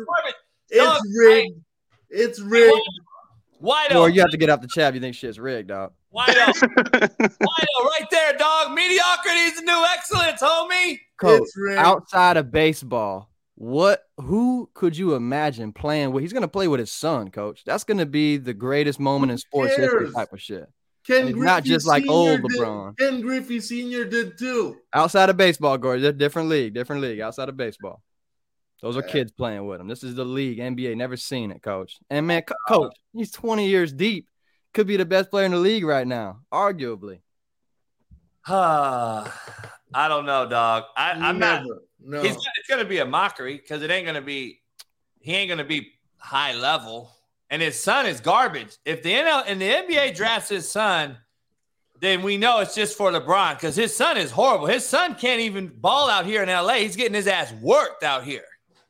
It's 0.70 1.18
rigged. 1.18 1.60
It's 2.10 2.40
rigged. 2.40 2.76
Why 3.58 3.86
don't? 3.88 3.98
Or 3.98 4.08
you 4.08 4.20
have 4.20 4.30
to 4.30 4.36
get 4.36 4.50
off 4.50 4.60
the 4.62 4.68
chat. 4.68 4.88
if 4.90 4.94
You 4.96 5.00
think 5.00 5.14
shit's 5.14 5.38
rigged, 5.38 5.68
dog? 5.68 5.92
Why 6.10 6.26
don't? 6.26 6.56
Why 6.60 6.76
don't? 6.98 7.86
Right 7.86 8.06
there, 8.10 8.32
dog. 8.36 8.72
Mediocrity 8.74 9.38
is 9.40 9.56
the 9.56 9.62
new 9.62 9.84
excellence, 9.94 10.42
homie. 10.42 10.98
Coach, 11.18 11.46
outside 11.76 12.36
of 12.36 12.50
baseball, 12.50 13.29
what 13.60 14.04
who 14.16 14.70
could 14.72 14.96
you 14.96 15.16
imagine 15.16 15.74
playing 15.74 16.12
with? 16.12 16.22
He's 16.22 16.32
gonna 16.32 16.48
play 16.48 16.66
with 16.66 16.80
his 16.80 16.90
son, 16.90 17.30
coach. 17.30 17.62
That's 17.66 17.84
gonna 17.84 18.06
be 18.06 18.38
the 18.38 18.54
greatest 18.54 18.98
moment 18.98 19.32
in 19.32 19.36
sports 19.36 19.76
history 19.76 20.10
type 20.10 20.32
of 20.32 20.40
shit. 20.40 20.64
Ken 21.06 21.26
Griffey 21.26 21.40
not 21.40 21.64
just 21.64 21.86
like 21.86 22.08
old 22.08 22.40
Sr. 22.40 22.48
did- 22.48 22.58
LeBron. 22.58 22.98
Ken 22.98 23.20
Griffey 23.20 23.60
Senior 23.60 24.06
did 24.06 24.38
too. 24.38 24.78
Outside 24.94 25.28
of 25.28 25.36
baseball, 25.36 25.76
Gordy, 25.76 26.10
different 26.12 26.48
league, 26.48 26.72
different 26.72 27.02
league. 27.02 27.20
Outside 27.20 27.50
of 27.50 27.56
baseball, 27.58 28.00
those 28.80 28.96
are 28.96 29.02
kids 29.02 29.30
playing 29.30 29.66
with 29.66 29.78
him. 29.78 29.88
This 29.88 30.04
is 30.04 30.14
the 30.14 30.24
league, 30.24 30.58
NBA. 30.58 30.96
Never 30.96 31.18
seen 31.18 31.50
it, 31.50 31.62
coach. 31.62 31.98
And 32.08 32.26
man, 32.26 32.40
co- 32.40 32.54
uh-huh. 32.54 32.74
coach, 32.78 32.96
he's 33.12 33.30
20 33.30 33.68
years 33.68 33.92
deep. 33.92 34.26
Could 34.72 34.86
be 34.86 34.96
the 34.96 35.04
best 35.04 35.30
player 35.30 35.44
in 35.44 35.52
the 35.52 35.58
league 35.58 35.84
right 35.84 36.06
now, 36.06 36.38
arguably. 36.50 37.20
I 38.46 39.28
don't 39.92 40.24
know, 40.24 40.48
dog. 40.48 40.84
I, 40.96 41.10
I'm 41.10 41.38
not. 41.38 41.66
Never. 42.04 42.22
No. 42.22 42.28
He's, 42.28 42.36
it's 42.36 42.68
going 42.68 42.82
to 42.82 42.88
be 42.88 42.98
a 42.98 43.04
mockery 43.06 43.56
because 43.56 43.82
it 43.82 43.90
ain't 43.90 44.04
going 44.04 44.14
to 44.16 44.20
be. 44.22 44.60
He 45.20 45.34
ain't 45.34 45.48
going 45.48 45.58
to 45.58 45.64
be 45.64 45.92
high 46.18 46.54
level, 46.54 47.10
and 47.50 47.60
his 47.60 47.78
son 47.78 48.06
is 48.06 48.20
garbage. 48.20 48.76
If 48.84 49.02
the 49.02 49.12
NL 49.12 49.44
and 49.46 49.60
the 49.60 49.68
NBA 49.68 50.14
drafts 50.16 50.48
his 50.48 50.68
son, 50.68 51.18
then 52.00 52.22
we 52.22 52.38
know 52.38 52.60
it's 52.60 52.74
just 52.74 52.96
for 52.96 53.10
LeBron 53.12 53.54
because 53.56 53.76
his 53.76 53.94
son 53.94 54.16
is 54.16 54.30
horrible. 54.30 54.66
His 54.66 54.86
son 54.86 55.14
can't 55.14 55.40
even 55.42 55.68
ball 55.68 56.08
out 56.08 56.24
here 56.24 56.42
in 56.42 56.48
LA. 56.48 56.74
He's 56.76 56.96
getting 56.96 57.14
his 57.14 57.26
ass 57.26 57.52
worked 57.60 58.02
out 58.02 58.24
here. 58.24 58.44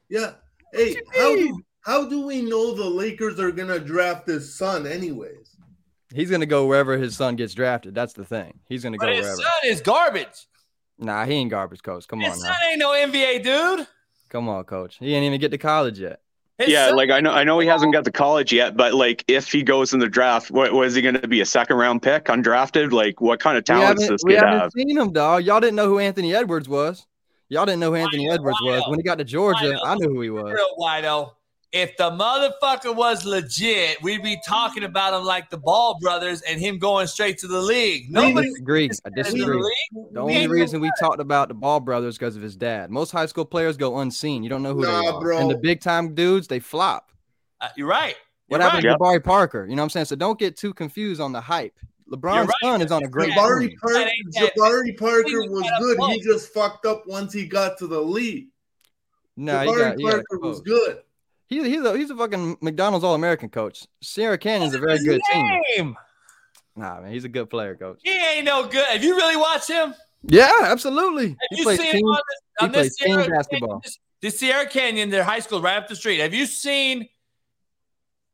Yeah. 0.08 0.34
Hey, 0.72 0.94
how 1.16 1.34
do, 1.34 1.62
how 1.80 2.08
do 2.08 2.24
we 2.24 2.42
know 2.42 2.72
the 2.74 2.84
Lakers 2.84 3.40
are 3.40 3.50
gonna 3.50 3.80
draft 3.80 4.28
his 4.28 4.54
son 4.56 4.86
anyways? 4.86 5.56
He's 6.14 6.30
gonna 6.30 6.46
go 6.46 6.66
wherever 6.66 6.96
his 6.96 7.16
son 7.16 7.34
gets 7.34 7.54
drafted. 7.54 7.94
That's 7.94 8.12
the 8.12 8.24
thing. 8.24 8.60
He's 8.68 8.84
gonna 8.84 8.96
go 8.98 9.06
But 9.06 9.16
his 9.16 9.22
wherever. 9.24 9.40
son 9.42 9.50
is 9.64 9.80
garbage. 9.80 10.46
Nah, 11.00 11.24
he 11.24 11.32
ain't 11.34 11.50
garbage, 11.50 11.82
coach. 11.82 12.06
Come 12.06 12.22
on 12.22 12.30
His 12.30 12.42
now. 12.42 12.48
son 12.50 12.56
ain't 12.70 12.78
no 12.78 12.90
NBA 12.90 13.42
dude. 13.42 13.86
Come 14.28 14.48
on, 14.48 14.64
coach. 14.64 14.98
He 14.98 15.14
ain't 15.14 15.24
even 15.24 15.40
get 15.40 15.50
to 15.50 15.58
college 15.58 15.98
yet. 15.98 16.20
His 16.58 16.68
yeah, 16.68 16.88
son- 16.88 16.96
like 16.96 17.10
I 17.10 17.20
know, 17.20 17.32
I 17.32 17.42
know 17.42 17.58
he 17.58 17.66
hasn't 17.66 17.92
got 17.94 18.04
to 18.04 18.12
college 18.12 18.52
yet, 18.52 18.76
but 18.76 18.92
like 18.94 19.24
if 19.28 19.50
he 19.50 19.62
goes 19.62 19.94
in 19.94 19.98
the 19.98 20.08
draft, 20.08 20.50
what 20.50 20.72
was 20.72 20.94
he 20.94 21.00
going 21.02 21.14
to 21.18 21.26
be 21.26 21.40
a 21.40 21.46
second 21.46 21.76
round 21.78 22.02
pick, 22.02 22.26
undrafted? 22.26 22.92
Like 22.92 23.20
what 23.20 23.40
kind 23.40 23.56
of 23.56 23.62
We 23.62 23.64
talent 23.64 23.96
does 23.96 24.02
haven't, 24.04 24.14
this 24.14 24.22
we 24.24 24.32
kid 24.34 24.40
haven't 24.40 24.60
have? 24.60 24.72
seen 24.72 24.96
him, 24.98 25.12
dog. 25.12 25.42
Y'all 25.44 25.60
didn't 25.60 25.76
know 25.76 25.86
who 25.88 25.98
Anthony 25.98 26.34
Edwards 26.34 26.68
was. 26.68 27.06
Y'all 27.48 27.64
didn't 27.66 27.80
know 27.80 27.90
who 27.90 27.96
Anthony 27.96 28.30
Edwards 28.30 28.58
was. 28.62 28.82
When 28.88 28.98
he 28.98 29.02
got 29.02 29.18
to 29.18 29.24
Georgia, 29.24 29.76
I 29.82 29.94
knew 29.96 30.08
who 30.10 30.20
he 30.20 30.30
was. 30.30 30.52
real 30.52 30.76
Wido. 30.78 31.32
If 31.72 31.96
the 31.96 32.10
motherfucker 32.10 32.94
was 32.94 33.24
legit, 33.24 34.02
we'd 34.02 34.24
be 34.24 34.40
talking 34.44 34.82
about 34.82 35.14
him 35.14 35.24
like 35.24 35.50
the 35.50 35.56
Ball 35.56 35.96
brothers 36.00 36.42
and 36.42 36.60
him 36.60 36.78
going 36.78 37.06
straight 37.06 37.38
to 37.38 37.46
the 37.46 37.60
league. 37.60 38.06
I 38.08 38.10
Nobody 38.10 38.48
disagree. 38.48 38.82
I 38.82 39.08
in 39.08 39.12
the 39.14 39.22
disagree. 39.22 39.76
The 40.12 40.20
only 40.20 40.48
reason 40.48 40.80
we 40.80 40.90
talked 40.98 41.20
about 41.20 41.46
the 41.46 41.54
Ball 41.54 41.78
brothers 41.78 42.18
because 42.18 42.34
of 42.34 42.42
his 42.42 42.56
dad. 42.56 42.90
Most 42.90 43.12
high 43.12 43.26
school 43.26 43.44
players 43.44 43.76
go 43.76 43.98
unseen. 44.00 44.42
You 44.42 44.48
don't 44.48 44.64
know 44.64 44.74
who 44.74 44.84
they 44.84 44.90
are. 44.90 45.20
bro. 45.20 45.38
And 45.38 45.50
the 45.50 45.58
big 45.58 45.80
time 45.80 46.14
dudes, 46.14 46.48
they 46.48 46.58
flop. 46.58 47.12
Uh, 47.60 47.68
you're 47.76 47.86
right. 47.86 48.16
What 48.48 48.60
You're 48.60 48.68
happened 48.68 48.84
right. 48.86 48.98
to 48.98 48.98
Jabari 48.98 49.22
Parker? 49.22 49.64
You 49.68 49.76
know 49.76 49.82
what 49.82 49.84
I'm 49.84 49.90
saying? 49.90 50.06
So 50.06 50.16
don't 50.16 50.38
get 50.38 50.56
too 50.56 50.74
confused 50.74 51.20
on 51.20 51.30
the 51.30 51.40
hype. 51.40 51.78
LeBron's 52.10 52.48
right. 52.48 52.54
son 52.62 52.82
is 52.82 52.90
on 52.90 53.04
a 53.04 53.08
great 53.08 53.30
Jabari, 53.32 53.68
team. 53.68 53.78
Parker, 53.80 54.10
Jabari 54.34 54.98
Parker 54.98 55.48
was 55.48 55.70
good. 55.78 56.00
He 56.10 56.20
just 56.20 56.52
fucked 56.52 56.84
up 56.84 57.04
once 57.06 57.32
he 57.32 57.46
got 57.46 57.78
to 57.78 57.86
the 57.86 58.00
league. 58.00 58.48
No, 59.36 59.60
he 59.60 59.68
Jabari 59.68 59.78
got, 59.78 59.96
he 59.98 60.02
got 60.02 60.12
Parker 60.28 60.38
was 60.40 60.60
good. 60.62 60.98
He, 61.50 61.68
he's 61.68 61.82
a 61.82 61.98
he's 61.98 62.10
a 62.10 62.16
fucking 62.16 62.58
McDonald's 62.62 63.04
All 63.04 63.14
American 63.14 63.48
coach. 63.50 63.86
Sierra 64.00 64.38
Canyon's 64.38 64.74
a 64.74 64.78
very 64.78 64.98
good 65.04 65.20
team. 65.32 65.96
Nah, 66.76 67.00
man, 67.00 67.12
he's 67.12 67.24
a 67.24 67.28
good 67.28 67.50
player, 67.50 67.74
coach. 67.74 67.98
He 68.02 68.10
ain't 68.12 68.44
no 68.46 68.66
good. 68.68 68.86
Have 68.86 69.02
you 69.02 69.16
really 69.16 69.36
watched 69.36 69.68
him? 69.68 69.92
Yeah, 70.22 70.50
absolutely. 70.62 71.30
Have 71.30 71.36
He 71.50 71.58
you 71.58 71.64
plays 71.64 71.80
seen 71.80 71.92
team. 71.92 72.00
him 72.00 72.04
on 72.06 72.20
this, 72.28 72.60
on 72.60 72.72
this 72.72 72.96
Sierra 72.96 73.28
basketball. 73.28 73.80
Canyon, 73.80 73.92
this 74.22 74.38
Sierra 74.38 74.66
Canyon, 74.66 75.10
their 75.10 75.24
high 75.24 75.40
school 75.40 75.60
right 75.60 75.76
up 75.76 75.88
the 75.88 75.96
street. 75.96 76.20
Have 76.20 76.32
you 76.32 76.46
seen 76.46 77.08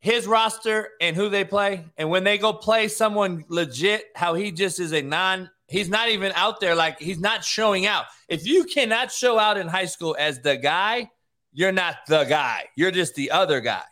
his 0.01 0.27
roster 0.27 0.91
and 1.01 1.17
who 1.17 1.31
they 1.31 1.45
play? 1.45 1.87
And 1.97 2.11
when 2.11 2.23
they 2.23 2.37
go 2.37 2.53
play 2.53 2.89
someone 2.89 3.45
legit, 3.49 4.05
how 4.15 4.35
he 4.35 4.53
just 4.53 4.79
is 4.79 4.93
a 4.93 5.01
non, 5.01 5.51
he's 5.69 5.89
not 5.89 6.11
even 6.11 6.33
out 6.35 6.61
there. 6.61 6.75
Like 6.75 7.01
he's 7.01 7.19
not 7.19 7.45
showing 7.45 7.87
out. 7.87 8.05
If 8.29 8.47
you 8.47 8.65
cannot 8.65 9.11
show 9.11 9.39
out 9.39 9.57
in 9.57 9.69
high 9.69 9.87
school 9.87 10.15
as 10.19 10.41
the 10.41 10.57
guy, 10.57 11.11
you're 11.57 11.73
not 11.73 11.97
the 12.07 12.25
guy. 12.25 12.67
You're 12.77 12.91
just 12.91 13.15
the 13.15 13.31
other 13.31 13.61
guy. 13.61 13.83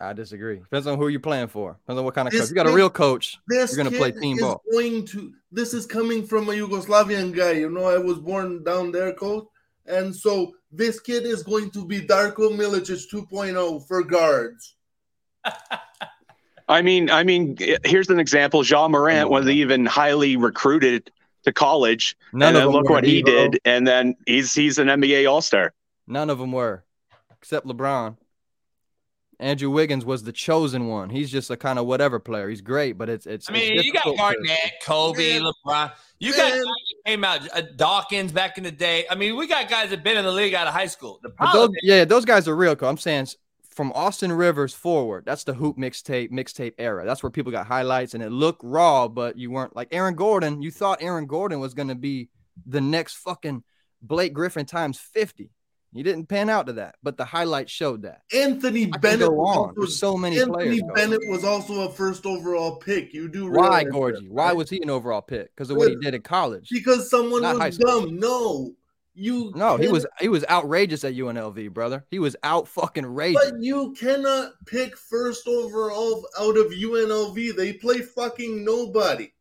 I 0.00 0.14
disagree. 0.14 0.60
Depends 0.60 0.86
on 0.86 0.96
who 0.96 1.08
you're 1.08 1.20
playing 1.20 1.48
for. 1.48 1.76
Depends 1.82 1.98
on 1.98 2.04
what 2.06 2.14
kind 2.14 2.26
of 2.28 2.32
This 2.32 2.42
coach. 2.42 2.48
You 2.50 2.54
got 2.54 2.66
a 2.68 2.72
real 2.72 2.88
coach. 2.88 3.36
This 3.48 3.76
You're 3.76 3.84
gonna 3.84 3.96
play 3.96 4.12
kid 4.12 4.22
team 4.22 4.36
is 4.36 4.42
ball. 4.42 4.62
Going 4.72 5.04
to 5.08 5.34
this 5.52 5.74
is 5.74 5.84
coming 5.84 6.24
from 6.26 6.48
a 6.48 6.52
Yugoslavian 6.52 7.34
guy. 7.36 7.52
You 7.52 7.68
know, 7.68 7.84
I 7.84 7.98
was 7.98 8.18
born 8.18 8.62
down 8.64 8.92
there, 8.92 9.12
coach, 9.12 9.44
and 9.86 10.14
so 10.14 10.54
this 10.72 11.00
kid 11.00 11.24
is 11.24 11.42
going 11.42 11.70
to 11.72 11.84
be 11.84 12.00
Darko 12.00 12.56
Milicic 12.56 13.12
2.0 13.12 13.86
for 13.88 14.02
guards. 14.04 14.76
I 16.68 16.82
mean, 16.82 17.10
I 17.10 17.24
mean, 17.24 17.58
here's 17.84 18.08
an 18.08 18.20
example. 18.20 18.62
Jean 18.62 18.92
Morant 18.92 19.28
was 19.28 19.48
even 19.48 19.84
highly 19.84 20.36
recruited 20.36 21.10
to 21.42 21.52
college, 21.52 22.16
None 22.32 22.48
and 22.48 22.56
of 22.56 22.60
then 22.60 22.66
them 22.68 22.72
look 22.74 22.88
were, 22.88 22.94
what 22.94 23.04
he 23.04 23.22
Devo. 23.22 23.26
did, 23.26 23.60
and 23.64 23.86
then 23.86 24.14
he's 24.26 24.54
he's 24.54 24.78
an 24.78 24.86
NBA 24.86 25.28
All 25.28 25.42
Star. 25.42 25.74
None 26.06 26.30
of 26.30 26.38
them 26.38 26.52
were, 26.52 26.84
except 27.40 27.66
LeBron. 27.66 28.16
Andrew 29.40 29.70
Wiggins 29.70 30.04
was 30.04 30.22
the 30.22 30.32
chosen 30.32 30.86
one. 30.86 31.08
He's 31.08 31.30
just 31.30 31.50
a 31.50 31.56
kind 31.56 31.78
of 31.78 31.86
whatever 31.86 32.18
player. 32.18 32.50
He's 32.50 32.60
great, 32.60 32.98
but 32.98 33.08
it's 33.08 33.26
it's. 33.26 33.48
I 33.48 33.54
mean, 33.54 33.72
it's 33.72 33.84
you 33.84 33.92
got 33.92 34.04
Garnett, 34.04 34.72
Kobe, 34.82 35.40
LeBron. 35.40 35.92
You 36.18 36.32
got 36.32 36.50
guys 36.50 36.60
that 36.60 36.76
came 37.06 37.24
out, 37.24 37.56
uh, 37.56 37.62
Dawkins 37.76 38.32
back 38.32 38.58
in 38.58 38.64
the 38.64 38.70
day. 38.70 39.06
I 39.10 39.14
mean, 39.14 39.36
we 39.36 39.46
got 39.46 39.70
guys 39.70 39.90
that 39.90 40.04
been 40.04 40.18
in 40.18 40.24
the 40.26 40.30
league 40.30 40.52
out 40.52 40.66
of 40.66 40.74
high 40.74 40.86
school. 40.86 41.18
The 41.22 41.30
But 41.30 41.36
problem 41.38 41.70
those, 41.72 41.76
yeah, 41.82 42.04
those 42.04 42.26
guys 42.26 42.46
are 42.48 42.54
real. 42.54 42.76
Cool. 42.76 42.90
I'm 42.90 42.98
saying 42.98 43.28
from 43.70 43.92
Austin 43.92 44.30
Rivers 44.30 44.74
forward, 44.74 45.24
that's 45.24 45.44
the 45.44 45.54
hoop 45.54 45.78
mixtape 45.78 46.30
mixtape 46.30 46.74
era. 46.76 47.06
That's 47.06 47.22
where 47.22 47.30
people 47.30 47.50
got 47.50 47.66
highlights 47.66 48.12
and 48.12 48.22
it 48.22 48.30
looked 48.30 48.60
raw, 48.62 49.08
but 49.08 49.38
you 49.38 49.50
weren't 49.50 49.74
like 49.74 49.88
Aaron 49.90 50.16
Gordon. 50.16 50.60
You 50.60 50.70
thought 50.70 51.00
Aaron 51.00 51.26
Gordon 51.26 51.60
was 51.60 51.72
going 51.72 51.88
to 51.88 51.94
be 51.94 52.28
the 52.66 52.82
next 52.82 53.14
fucking 53.14 53.64
Blake 54.02 54.34
Griffin 54.34 54.66
times 54.66 54.98
50. 54.98 55.50
He 55.92 56.02
didn't 56.04 56.26
pan 56.26 56.48
out 56.48 56.66
to 56.68 56.74
that, 56.74 56.94
but 57.02 57.16
the 57.16 57.24
highlights 57.24 57.72
showed 57.72 58.02
that. 58.02 58.22
Anthony 58.32 58.86
Bennett. 58.86 59.32
was 59.32 59.74
also- 59.76 59.86
so 59.86 60.16
many 60.16 60.38
Anthony 60.38 60.80
players. 60.80 60.82
Bennett 60.94 61.20
was 61.28 61.44
also 61.44 61.88
a 61.88 61.92
first 61.92 62.26
overall 62.26 62.76
pick. 62.76 63.12
You 63.12 63.28
do 63.28 63.50
Why, 63.50 63.82
realize 63.82 64.14
that, 64.14 64.24
Why 64.30 64.46
right? 64.48 64.56
was 64.56 64.70
he 64.70 64.80
an 64.82 64.90
overall 64.90 65.22
pick? 65.22 65.54
Because 65.54 65.70
of 65.70 65.76
what 65.76 65.88
he 65.88 65.96
did 65.96 66.14
in 66.14 66.22
college. 66.22 66.68
Because 66.70 67.10
someone 67.10 67.42
Not 67.42 67.58
was 67.58 67.76
dumb. 67.78 68.16
No, 68.18 68.72
you. 69.14 69.52
No, 69.56 69.76
he 69.76 69.88
was 69.88 70.06
he 70.20 70.28
was 70.28 70.44
outrageous 70.48 71.02
at 71.02 71.14
UNLV, 71.14 71.72
brother. 71.74 72.04
He 72.10 72.20
was 72.20 72.36
out 72.44 72.68
fucking 72.68 73.06
raging. 73.06 73.40
But 73.42 73.60
you 73.60 73.92
cannot 73.98 74.52
pick 74.66 74.96
first 74.96 75.48
overall 75.48 76.24
out 76.38 76.56
of 76.56 76.66
UNLV. 76.72 77.56
They 77.56 77.72
play 77.72 77.98
fucking 77.98 78.64
nobody. 78.64 79.32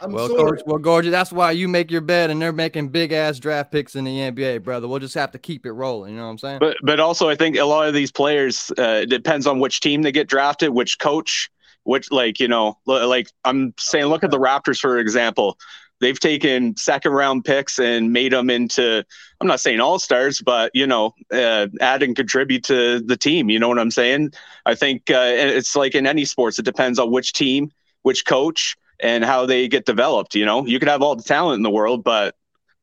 I'm 0.00 0.12
well, 0.12 0.28
sorry. 0.28 0.52
coach, 0.52 0.62
well, 0.66 0.78
Gorgie, 0.78 1.10
that's 1.10 1.32
why 1.32 1.52
you 1.52 1.68
make 1.68 1.90
your 1.90 2.00
bed 2.00 2.30
and 2.30 2.40
they're 2.40 2.52
making 2.52 2.88
big 2.88 3.12
ass 3.12 3.38
draft 3.38 3.72
picks 3.72 3.96
in 3.96 4.04
the 4.04 4.18
NBA, 4.18 4.62
brother. 4.62 4.88
We'll 4.88 4.98
just 4.98 5.14
have 5.14 5.30
to 5.32 5.38
keep 5.38 5.64
it 5.64 5.72
rolling. 5.72 6.12
You 6.12 6.18
know 6.18 6.24
what 6.24 6.32
I'm 6.32 6.38
saying? 6.38 6.58
But 6.60 6.76
but 6.82 7.00
also, 7.00 7.28
I 7.28 7.34
think 7.34 7.56
a 7.56 7.64
lot 7.64 7.88
of 7.88 7.94
these 7.94 8.12
players 8.12 8.70
uh, 8.78 9.00
it 9.02 9.10
depends 9.10 9.46
on 9.46 9.60
which 9.60 9.80
team 9.80 10.02
they 10.02 10.12
get 10.12 10.28
drafted, 10.28 10.70
which 10.70 10.98
coach, 10.98 11.50
which 11.84 12.10
like 12.10 12.40
you 12.40 12.48
know, 12.48 12.78
like 12.86 13.28
I'm 13.44 13.74
saying, 13.78 14.06
look 14.06 14.24
at 14.24 14.30
the 14.30 14.38
Raptors 14.38 14.80
for 14.80 14.98
example. 14.98 15.58
They've 15.98 16.20
taken 16.20 16.76
second 16.76 17.12
round 17.12 17.46
picks 17.46 17.78
and 17.78 18.12
made 18.12 18.32
them 18.32 18.50
into. 18.50 19.02
I'm 19.40 19.46
not 19.46 19.60
saying 19.60 19.80
all 19.80 19.98
stars, 19.98 20.42
but 20.44 20.70
you 20.74 20.86
know, 20.86 21.14
uh, 21.32 21.68
add 21.80 22.02
and 22.02 22.14
contribute 22.14 22.64
to 22.64 23.00
the 23.00 23.16
team. 23.16 23.48
You 23.48 23.58
know 23.58 23.68
what 23.68 23.78
I'm 23.78 23.90
saying? 23.90 24.32
I 24.66 24.74
think 24.74 25.10
uh, 25.10 25.32
it's 25.32 25.74
like 25.74 25.94
in 25.94 26.06
any 26.06 26.26
sports, 26.26 26.58
it 26.58 26.66
depends 26.66 26.98
on 26.98 27.10
which 27.10 27.32
team, 27.32 27.70
which 28.02 28.26
coach, 28.26 28.76
and 29.00 29.24
how 29.24 29.46
they 29.46 29.68
get 29.68 29.86
developed. 29.86 30.34
You 30.34 30.44
know, 30.44 30.66
you 30.66 30.78
could 30.78 30.88
have 30.88 31.02
all 31.02 31.16
the 31.16 31.22
talent 31.22 31.56
in 31.56 31.62
the 31.62 31.70
world, 31.70 32.04
but 32.04 32.34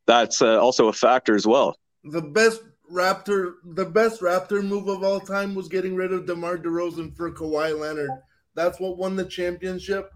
that's 0.05 0.41
uh, 0.41 0.59
also 0.59 0.87
a 0.87 0.93
factor 0.93 1.35
as 1.35 1.47
well. 1.47 1.77
the 2.03 2.21
best 2.21 2.61
Raptor, 2.91 3.53
the 3.63 3.85
best 3.85 4.21
Raptor 4.21 4.63
move 4.63 4.87
of 4.87 5.03
all 5.03 5.19
time 5.19 5.55
was 5.55 5.67
getting 5.67 5.95
rid 5.95 6.13
of 6.13 6.25
DeMar 6.27 6.57
DeRozan 6.57 7.15
for 7.15 7.31
Kawhi 7.31 7.77
Leonard. 7.79 8.11
That's 8.55 8.79
what 8.79 8.97
won 8.97 9.15
the 9.15 9.25
championship 9.25 10.11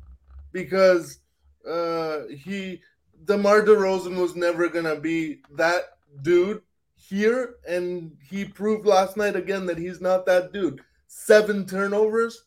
because 0.52 1.20
uh, 1.68 2.24
he 2.30 2.82
DeMar 3.26 3.64
DeRozan 3.64 4.20
was 4.22 4.36
never 4.36 4.68
gonna 4.70 5.00
be 5.00 5.40
that 5.56 5.84
dude 6.22 6.62
here, 6.96 7.56
and 7.68 8.16
he 8.30 8.46
proved 8.46 8.86
last 8.86 9.18
night 9.18 9.36
again 9.36 9.66
that 9.66 9.78
he's 9.78 10.02
not 10.02 10.26
that 10.26 10.54
dude. 10.54 10.82
Seven 11.08 11.66
turnovers, 11.66 12.44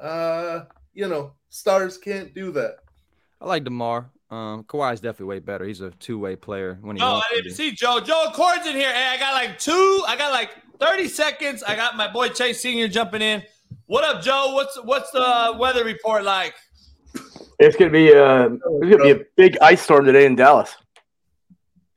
uh, 0.00 0.60
you 0.94 1.08
know, 1.08 1.34
stars 1.50 1.98
can't 1.98 2.34
do 2.34 2.50
that. 2.52 2.78
I 3.40 3.46
like 3.46 3.64
DeMar. 3.64 4.10
Um, 4.30 4.64
Kawhi's 4.64 5.00
definitely 5.00 5.26
way 5.26 5.38
better. 5.38 5.64
He's 5.64 5.80
a 5.80 5.90
two 5.92 6.18
way 6.18 6.36
player 6.36 6.78
when 6.82 6.96
he 6.96 7.02
Oh, 7.02 7.22
I 7.24 7.34
didn't 7.34 7.52
see 7.52 7.72
Joe. 7.72 8.00
Joe 8.00 8.26
Accord's 8.28 8.66
in 8.66 8.76
here. 8.76 8.92
Hey, 8.92 9.06
I 9.06 9.16
got 9.16 9.32
like 9.32 9.58
two. 9.58 10.04
I 10.06 10.16
got 10.16 10.32
like 10.32 10.50
30 10.80 11.08
seconds. 11.08 11.62
I 11.62 11.74
got 11.74 11.96
my 11.96 12.08
boy 12.10 12.28
Chase 12.28 12.60
Senior 12.60 12.88
jumping 12.88 13.22
in. 13.22 13.42
What 13.86 14.04
up, 14.04 14.22
Joe? 14.22 14.52
What's 14.54 14.78
what's 14.84 15.10
the 15.12 15.56
weather 15.58 15.84
report 15.84 16.24
like? 16.24 16.54
It's 17.58 17.76
gonna 17.76 17.90
be 17.90 18.12
uh, 18.12 18.50
it's 18.50 18.96
gonna 18.96 19.02
be 19.02 19.10
a 19.10 19.24
big 19.36 19.56
ice 19.62 19.80
storm 19.82 20.04
today 20.04 20.26
in 20.26 20.36
Dallas. 20.36 20.76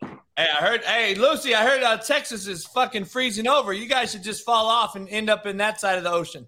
Hey, 0.02 0.10
I 0.38 0.64
heard. 0.66 0.84
Hey, 0.86 1.16
Lucy, 1.16 1.54
I 1.54 1.66
heard 1.66 1.84
uh, 1.84 1.98
Texas 1.98 2.48
is 2.48 2.66
fucking 2.66 3.06
freezing 3.06 3.48
over. 3.48 3.74
You 3.74 3.88
guys 3.88 4.12
should 4.12 4.24
just 4.24 4.46
fall 4.46 4.68
off 4.68 4.96
and 4.96 5.08
end 5.10 5.30
up 5.30 5.46
in 5.46 5.58
that 5.58 5.82
side 5.82 5.98
of 5.98 6.04
the 6.04 6.12
ocean. 6.12 6.48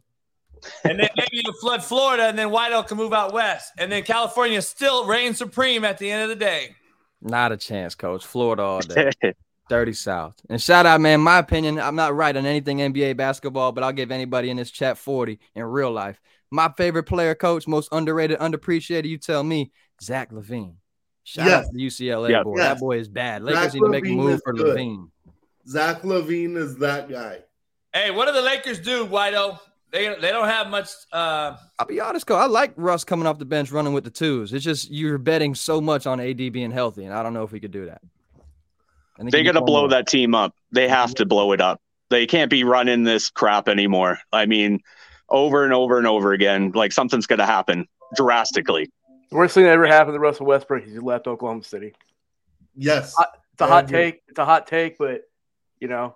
And 0.84 0.99
then 0.99 1.10
maybe 1.15 1.41
you'll 1.44 1.53
flood 1.53 1.84
Florida, 1.84 2.23
and 2.23 2.38
then 2.38 2.52
White 2.52 2.73
Oak 2.73 2.88
can 2.88 2.98
move 2.98 3.14
out 3.14 3.34
west, 3.34 3.72
and 3.77 3.91
then 3.91 4.03
California 4.03 4.61
still 4.61 5.06
reigns 5.06 5.38
supreme 5.38 5.84
at 5.85 5.98
the 5.98 6.10
end 6.10 6.23
of 6.23 6.30
the 6.30 6.35
day. 6.35 6.76
Not 7.22 7.52
a 7.52 7.57
chance, 7.57 7.95
coach. 7.95 8.26
Florida 8.26 8.64
all 8.64 8.81
day. 8.81 9.11
Dirty 9.69 9.94
South. 9.94 10.35
And 10.49 10.61
shout 10.61 10.85
out, 10.85 10.99
man. 10.99 11.22
My 11.22 11.40
opinion, 11.40 11.80
I'm 11.80 11.95
not 11.95 12.14
right 12.15 12.35
on 12.35 12.45
anything 12.45 12.80
NBA 12.80 13.15
basketball, 13.15 13.72
but 13.72 13.84
I'll 13.84 13.94
give 13.94 14.11
anybody 14.11 14.49
in 14.49 14.57
this 14.57 14.69
chat 14.69 14.98
40 14.98 15.40
in 15.56 15.64
real 15.64 15.90
life. 15.91 16.19
My 16.52 16.69
favorite 16.76 17.03
player, 17.03 17.34
coach, 17.34 17.65
most 17.65 17.88
underrated, 17.94 18.40
underappreciated, 18.40 19.07
you 19.07 19.18
tell 19.18 19.41
me, 19.41 19.72
Zach 20.02 20.31
LaVine. 20.31 20.76
Shout 21.23 21.49
out 21.49 21.64
to 21.64 21.69
the 21.72 21.80
UCLA 21.88 22.30
Yes. 22.31 22.44
boy. 22.44 22.57
Yes. 22.57 22.68
That 22.68 22.80
boy 22.80 22.98
is 22.98 23.07
bad. 23.07 23.41
Lakers 23.44 23.64
Zach 23.64 23.73
need 23.73 23.80
to 23.80 23.90
make 23.90 24.06
a 24.06 24.10
move 24.10 24.41
for 24.44 24.53
good. 24.53 24.77
LaVine. 24.77 25.10
Zach 25.68 26.02
LaVine 26.02 26.57
is 26.57 26.77
that 26.80 27.10
guy. 27.10 27.40
Hey, 27.94 28.11
what 28.11 28.26
do 28.27 28.34
the 28.34 28.41
Lakers 28.41 28.80
do, 28.80 29.07
Whiteo? 29.07 29.60
They 29.94 30.07
they 30.20 30.32
don't 30.32 30.48
have 30.48 30.70
much. 30.70 30.90
Uh, 31.11 31.56
I'll 31.78 31.86
be 31.86 31.99
honest, 32.02 32.26
coach. 32.26 32.40
I 32.41 32.48
like 32.48 32.74
Russ 32.76 33.03
coming 33.03 33.28
off 33.28 33.38
the 33.38 33.45
bench 33.45 33.72
running 33.72 33.94
with 33.94 34.03
the 34.03 34.10
twos. 34.10 34.52
It's 34.52 34.64
just 34.65 34.90
you're 34.90 35.20
betting 35.20 35.53
so 35.53 35.80
much 35.80 36.07
on 36.07 36.20
AD 36.20 36.38
being 36.52 36.72
healthy, 36.72 37.06
and 37.06 37.14
I 37.14 37.22
don't 37.22 37.34
know 37.34 37.44
if 37.44 37.52
we 37.52 37.60
could 37.60 37.70
do 37.72 37.86
that. 37.86 38.02
They 39.20 39.38
you 39.38 39.44
got 39.45 39.52
to 39.52 39.61
blow 39.61 39.88
that 39.90 40.07
team 40.07 40.34
up. 40.34 40.56
They 40.72 40.88
have 40.90 41.14
to 41.15 41.28
blow 41.28 41.52
it 41.52 41.61
up. 41.61 41.80
They 42.10 42.26
can't 42.26 42.49
be 42.49 42.64
running 42.64 43.03
this 43.03 43.30
crap 43.30 43.70
anymore. 43.70 44.18
I 44.32 44.48
mean, 44.48 44.80
over 45.30 45.64
and 45.64 45.72
over 45.74 45.99
and 45.99 46.07
over 46.07 46.34
again. 46.34 46.72
Like 46.74 46.91
something's 46.91 47.28
going 47.28 47.40
to 47.40 47.45
happen 47.45 47.88
drastically. 48.15 48.90
The 49.30 49.38
worst 49.38 49.53
thing 49.53 49.65
that 49.65 49.74
ever 49.74 49.86
happened 49.86 50.15
to 50.15 50.20
Russell 50.20 50.48
Westbrook 50.48 50.86
is 50.88 50.94
he 50.94 50.99
left 50.99 51.28
Oklahoma 51.28 51.64
City. 51.64 51.94
Yes, 52.76 53.14
It's 53.53 53.61
a 53.61 53.68
hot 53.68 53.88
take. 53.88 54.24
It's 54.28 54.40
a 54.40 54.45
hot 54.45 54.65
take, 54.65 54.98
but 54.98 55.22
you 55.80 55.88
know, 55.88 56.15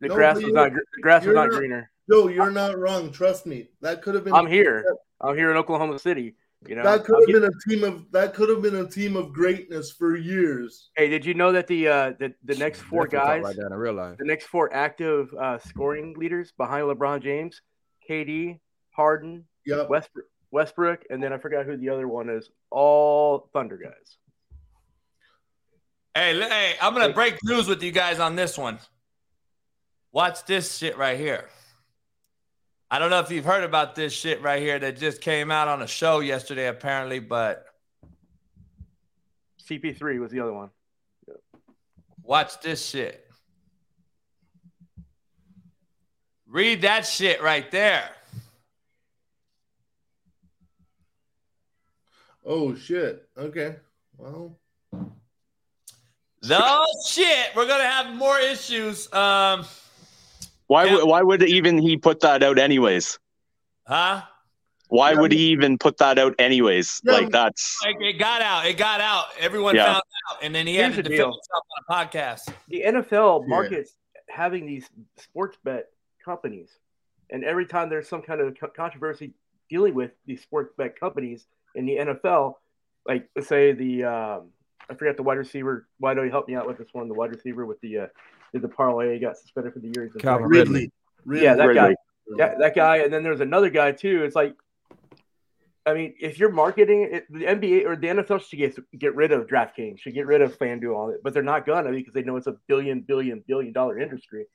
the 0.00 0.08
No, 0.08 0.14
grass 0.14 0.36
but 0.36 0.44
was 0.44 0.54
not 0.54 0.72
the 0.72 1.02
grass 1.02 1.26
was 1.26 1.34
not 1.34 1.50
not- 1.50 1.58
greener. 1.58 1.90
Joe, 2.10 2.28
you're 2.28 2.50
not 2.50 2.78
wrong. 2.78 3.10
Trust 3.10 3.46
me. 3.46 3.68
That 3.80 4.02
could 4.02 4.14
have 4.14 4.24
been. 4.24 4.34
I'm 4.34 4.46
here. 4.46 4.84
I'm 5.20 5.36
here 5.36 5.50
in 5.50 5.56
Oklahoma 5.56 5.98
City. 5.98 6.36
You 6.66 6.74
know, 6.74 6.82
that 6.84 7.04
could 7.04 7.16
have 7.20 7.42
been 7.42 7.44
a 7.44 7.68
team 7.68 7.84
of. 7.84 8.10
That 8.12 8.34
could 8.34 8.48
have 8.48 8.62
been 8.62 8.76
a 8.76 8.88
team 8.88 9.16
of 9.16 9.32
greatness 9.32 9.92
for 9.92 10.16
years. 10.16 10.90
Hey, 10.96 11.08
did 11.08 11.24
you 11.24 11.34
know 11.34 11.52
that 11.52 11.66
the 11.66 11.88
uh 11.88 12.12
the, 12.18 12.34
the 12.44 12.56
next 12.56 12.80
four 12.80 13.06
guys, 13.06 13.42
talk 13.42 13.48
like 13.50 13.56
that 13.56 13.66
in 13.66 13.74
real 13.74 13.94
life. 13.94 14.18
the 14.18 14.24
next 14.24 14.46
four 14.46 14.72
active 14.72 15.32
uh, 15.34 15.58
scoring 15.58 16.14
leaders 16.16 16.52
behind 16.56 16.84
LeBron 16.84 17.22
James, 17.22 17.60
KD, 18.08 18.58
Harden, 18.90 19.44
Yep. 19.66 19.88
Westbrook, 19.90 20.26
Westbrook, 20.50 21.04
and 21.10 21.22
then 21.22 21.32
I 21.32 21.38
forgot 21.38 21.66
who 21.66 21.76
the 21.76 21.90
other 21.90 22.08
one 22.08 22.30
is. 22.30 22.48
All 22.70 23.50
Thunder 23.52 23.76
guys. 23.76 24.16
hey, 26.14 26.38
hey, 26.40 26.74
I'm 26.80 26.94
gonna 26.94 27.12
break 27.12 27.36
news 27.44 27.68
with 27.68 27.82
you 27.82 27.92
guys 27.92 28.18
on 28.18 28.34
this 28.36 28.56
one. 28.56 28.78
Watch 30.12 30.44
this 30.46 30.78
shit 30.78 30.96
right 30.96 31.18
here. 31.18 31.48
I 32.90 32.98
don't 32.98 33.10
know 33.10 33.18
if 33.20 33.30
you've 33.30 33.44
heard 33.44 33.64
about 33.64 33.94
this 33.96 34.12
shit 34.12 34.40
right 34.42 34.62
here 34.62 34.78
that 34.78 34.96
just 34.96 35.20
came 35.20 35.50
out 35.50 35.66
on 35.66 35.82
a 35.82 35.86
show 35.88 36.20
yesterday, 36.20 36.68
apparently, 36.68 37.18
but 37.18 37.66
CP3 39.68 40.20
was 40.20 40.30
the 40.30 40.40
other 40.40 40.52
one. 40.52 40.70
Yep. 41.26 41.36
watch 42.22 42.60
this 42.60 42.86
shit. 42.86 43.26
Read 46.46 46.82
that 46.82 47.04
shit 47.04 47.42
right 47.42 47.68
there. 47.72 48.08
Oh 52.44 52.76
shit. 52.76 53.28
Okay. 53.36 53.74
Well, 54.16 54.56
No 56.48 56.84
shit. 57.08 57.48
We're 57.56 57.66
gonna 57.66 57.82
have 57.82 58.14
more 58.14 58.38
issues. 58.38 59.12
Um, 59.12 59.66
Why 60.68 60.92
would 60.92 61.04
why 61.04 61.22
would 61.22 61.42
even 61.42 61.78
he 61.78 61.96
put 61.96 62.20
that 62.20 62.42
out 62.42 62.58
anyways? 62.58 63.18
huh? 63.86 64.22
Why 64.88 65.14
would 65.14 65.32
he 65.32 65.48
even 65.48 65.78
put 65.78 65.96
that 65.98 66.16
out 66.18 66.34
anyways? 66.38 67.00
Yeah, 67.04 67.12
like 67.12 67.30
that's 67.30 67.76
Like 67.84 67.96
it 68.00 68.18
got 68.20 68.40
out. 68.40 68.66
It 68.66 68.76
got 68.76 69.00
out. 69.00 69.26
Everyone 69.40 69.74
Yeah. 69.74 69.86
found 69.86 70.02
out, 70.30 70.38
and 70.42 70.54
then 70.54 70.66
he 70.66 70.76
had 70.76 70.90
to 70.92 70.96
the 70.98 71.08
defend 71.08 71.18
deal. 71.18 71.26
himself 71.32 71.64
on 71.76 71.84
a 72.04 72.06
podcast. 72.06 72.54
The 72.68 72.82
NFL 72.84 73.42
Yeah. 73.42 73.48
markets 73.48 73.96
having 74.28 74.64
these 74.64 74.88
sports 75.18 75.56
bet 75.64 75.86
companies, 76.24 76.70
and 77.30 77.44
every 77.44 77.66
time 77.66 77.88
there's 77.88 78.08
some 78.08 78.22
kind 78.22 78.40
of 78.40 78.56
co- 78.58 78.68
controversy 78.68 79.32
dealing 79.68 79.94
with 79.94 80.12
these 80.24 80.40
sports 80.42 80.72
bet 80.78 80.98
companies 80.98 81.46
in 81.74 81.84
the 81.86 81.96
NFL, 81.98 82.54
like 83.06 83.28
let's 83.34 83.48
say 83.48 83.72
the 83.72 84.04
um, 84.04 84.50
I 84.88 84.94
forgot 84.94 85.16
the 85.16 85.24
wide 85.24 85.38
receiver. 85.38 85.88
Why 85.98 86.14
don't 86.14 86.26
you 86.26 86.30
help 86.30 86.46
me 86.46 86.54
out 86.54 86.66
with 86.68 86.78
this 86.78 86.88
one? 86.92 87.08
The 87.08 87.14
wide 87.14 87.30
receiver 87.34 87.66
with 87.66 87.80
the 87.80 87.98
uh, 87.98 88.06
did 88.52 88.62
the 88.62 88.68
parlay 88.68 89.14
He 89.14 89.20
got 89.20 89.36
suspended 89.36 89.72
for 89.72 89.80
the 89.80 89.92
year. 89.94 90.10
He's 90.12 90.22
Calvin 90.22 90.48
playing. 90.48 90.64
Ridley. 90.64 90.92
Ridley. 91.24 91.44
Yeah, 91.44 91.54
that 91.54 91.74
guy. 91.74 91.82
Ridley. 91.82 91.96
Yeah, 92.38 92.54
that 92.58 92.74
guy. 92.74 92.96
And 92.98 93.12
then 93.12 93.22
there's 93.22 93.40
another 93.40 93.70
guy 93.70 93.92
too. 93.92 94.24
It's 94.24 94.36
like 94.36 94.54
I 95.86 95.94
mean, 95.94 96.14
if 96.20 96.38
you're 96.40 96.50
marketing 96.50 97.08
it, 97.12 97.32
the 97.32 97.44
NBA 97.44 97.86
or 97.86 97.94
the 97.94 98.08
NFL 98.08 98.44
should 98.44 98.58
get 98.58 98.76
get 98.98 99.14
rid 99.14 99.30
of 99.30 99.46
DraftKings, 99.46 100.00
should 100.00 100.14
get 100.14 100.26
rid 100.26 100.42
of 100.42 100.58
FanDuel, 100.58 100.96
all 100.96 101.10
it, 101.10 101.20
but 101.22 101.32
they're 101.32 101.44
not 101.44 101.64
gonna 101.64 101.92
because 101.92 102.12
they 102.12 102.24
know 102.24 102.36
it's 102.36 102.48
a 102.48 102.56
billion, 102.66 103.00
billion, 103.02 103.44
billion 103.46 103.72
dollar 103.72 103.98
industry. 104.00 104.46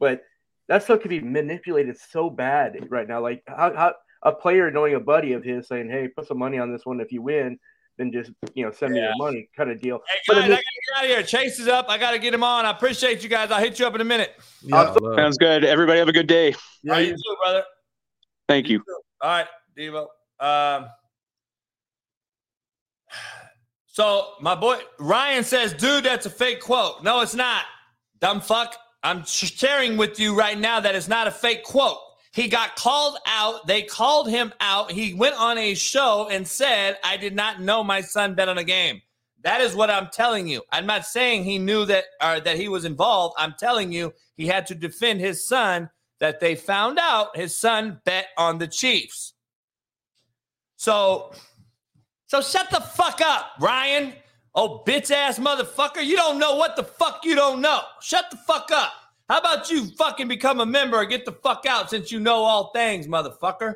But 0.00 0.22
that 0.68 0.82
stuff 0.82 1.00
can 1.00 1.10
be 1.10 1.20
manipulated 1.20 1.98
so 1.98 2.30
bad 2.30 2.88
right 2.88 3.06
now. 3.06 3.20
Like 3.20 3.42
how, 3.46 3.74
how 3.74 3.94
a 4.22 4.32
player 4.32 4.70
knowing 4.70 4.94
a 4.94 5.00
buddy 5.00 5.34
of 5.34 5.44
his 5.44 5.68
saying, 5.68 5.90
"Hey, 5.90 6.08
put 6.08 6.26
some 6.26 6.38
money 6.38 6.58
on 6.58 6.72
this 6.72 6.86
one 6.86 7.00
if 7.00 7.12
you 7.12 7.20
win." 7.20 7.58
Then 7.98 8.12
just 8.12 8.30
you 8.54 8.64
know 8.64 8.70
send 8.70 8.92
me 8.94 9.00
Yeah. 9.00 9.08
the 9.18 9.24
money, 9.24 9.48
kind 9.56 9.70
of 9.70 9.80
deal. 9.80 9.98
Hey 10.08 10.18
But 10.28 10.34
guys, 10.34 10.42
I 10.42 10.44
I 10.44 10.48
mean- 10.48 10.56
gotta 10.56 10.62
get 10.62 10.96
out 10.98 11.04
of 11.04 11.10
here. 11.10 11.22
Chase 11.24 11.58
is 11.58 11.66
up. 11.68 11.86
I 11.88 11.98
gotta 11.98 12.18
get 12.20 12.32
him 12.32 12.44
on. 12.44 12.64
I 12.64 12.70
appreciate 12.70 13.22
you 13.24 13.28
guys. 13.28 13.50
I'll 13.50 13.60
hit 13.60 13.78
you 13.80 13.86
up 13.86 13.94
in 13.96 14.00
a 14.00 14.04
minute. 14.04 14.34
Sounds 14.70 15.36
good. 15.36 15.64
Everybody 15.64 15.98
have 15.98 16.08
a 16.08 16.12
good 16.12 16.28
day. 16.28 16.52
All 16.52 16.58
right, 16.86 17.06
you 17.08 17.12
too, 17.14 17.36
brother. 17.42 17.64
Thank 18.48 18.68
you. 18.68 18.82
All 19.20 19.30
right, 19.30 19.46
Devo. 19.76 20.06
Um, 20.40 20.86
so 23.86 24.34
my 24.40 24.54
boy 24.54 24.78
Ryan 25.00 25.42
says, 25.42 25.72
"Dude, 25.72 26.04
that's 26.04 26.24
a 26.26 26.30
fake 26.30 26.60
quote." 26.60 27.02
No, 27.02 27.20
it's 27.20 27.34
not. 27.34 27.64
Dumb 28.20 28.40
fuck. 28.40 28.76
I'm 29.02 29.24
sharing 29.24 29.96
with 29.96 30.18
you 30.20 30.36
right 30.36 30.58
now 30.58 30.80
that 30.80 30.94
it's 30.94 31.08
not 31.08 31.26
a 31.26 31.30
fake 31.30 31.64
quote. 31.64 31.98
He 32.32 32.48
got 32.48 32.76
called 32.76 33.18
out. 33.26 33.66
They 33.66 33.82
called 33.82 34.28
him 34.28 34.52
out. 34.60 34.92
He 34.92 35.14
went 35.14 35.36
on 35.36 35.58
a 35.58 35.74
show 35.74 36.28
and 36.30 36.46
said, 36.46 36.98
"I 37.02 37.16
did 37.16 37.34
not 37.34 37.60
know 37.60 37.82
my 37.82 38.00
son 38.00 38.34
bet 38.34 38.48
on 38.48 38.58
a 38.58 38.64
game." 38.64 39.02
That 39.42 39.60
is 39.60 39.74
what 39.74 39.90
I'm 39.90 40.08
telling 40.08 40.48
you. 40.48 40.62
I'm 40.72 40.86
not 40.86 41.06
saying 41.06 41.44
he 41.44 41.58
knew 41.58 41.84
that 41.86 42.04
or 42.22 42.40
that 42.40 42.56
he 42.56 42.68
was 42.68 42.84
involved. 42.84 43.36
I'm 43.38 43.54
telling 43.58 43.92
you 43.92 44.12
he 44.36 44.46
had 44.46 44.66
to 44.66 44.74
defend 44.74 45.20
his 45.20 45.46
son 45.46 45.90
that 46.18 46.40
they 46.40 46.54
found 46.54 46.98
out 46.98 47.36
his 47.36 47.56
son 47.56 48.00
bet 48.04 48.28
on 48.36 48.58
the 48.58 48.66
Chiefs. 48.66 49.34
So, 50.76 51.32
so 52.26 52.40
shut 52.40 52.70
the 52.70 52.80
fuck 52.80 53.20
up, 53.20 53.52
Ryan. 53.60 54.14
Oh, 54.54 54.82
bitch 54.84 55.10
ass 55.12 55.38
motherfucker. 55.38 56.04
You 56.04 56.16
don't 56.16 56.38
know 56.38 56.56
what 56.56 56.74
the 56.74 56.82
fuck 56.82 57.24
you 57.24 57.34
don't 57.36 57.60
know. 57.60 57.80
Shut 58.00 58.24
the 58.30 58.36
fuck 58.36 58.70
up. 58.72 58.92
How 59.28 59.38
about 59.38 59.70
you 59.70 59.86
fucking 59.96 60.28
become 60.28 60.60
a 60.60 60.66
member 60.66 60.96
or 60.96 61.04
get 61.04 61.24
the 61.24 61.32
fuck 61.32 61.66
out 61.66 61.90
since 61.90 62.10
you 62.10 62.18
know 62.18 62.44
all 62.44 62.70
things, 62.72 63.06
motherfucker? 63.06 63.74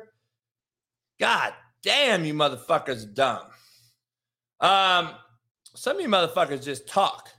God 1.19 1.53
damn, 1.83 2.25
you 2.25 2.33
motherfuckers 2.33 3.13
dumb. 3.13 3.43
Um, 4.59 5.09
some 5.75 5.97
of 5.97 6.01
you 6.01 6.07
motherfuckers 6.07 6.63
just 6.63 6.87
talk. 6.87 7.29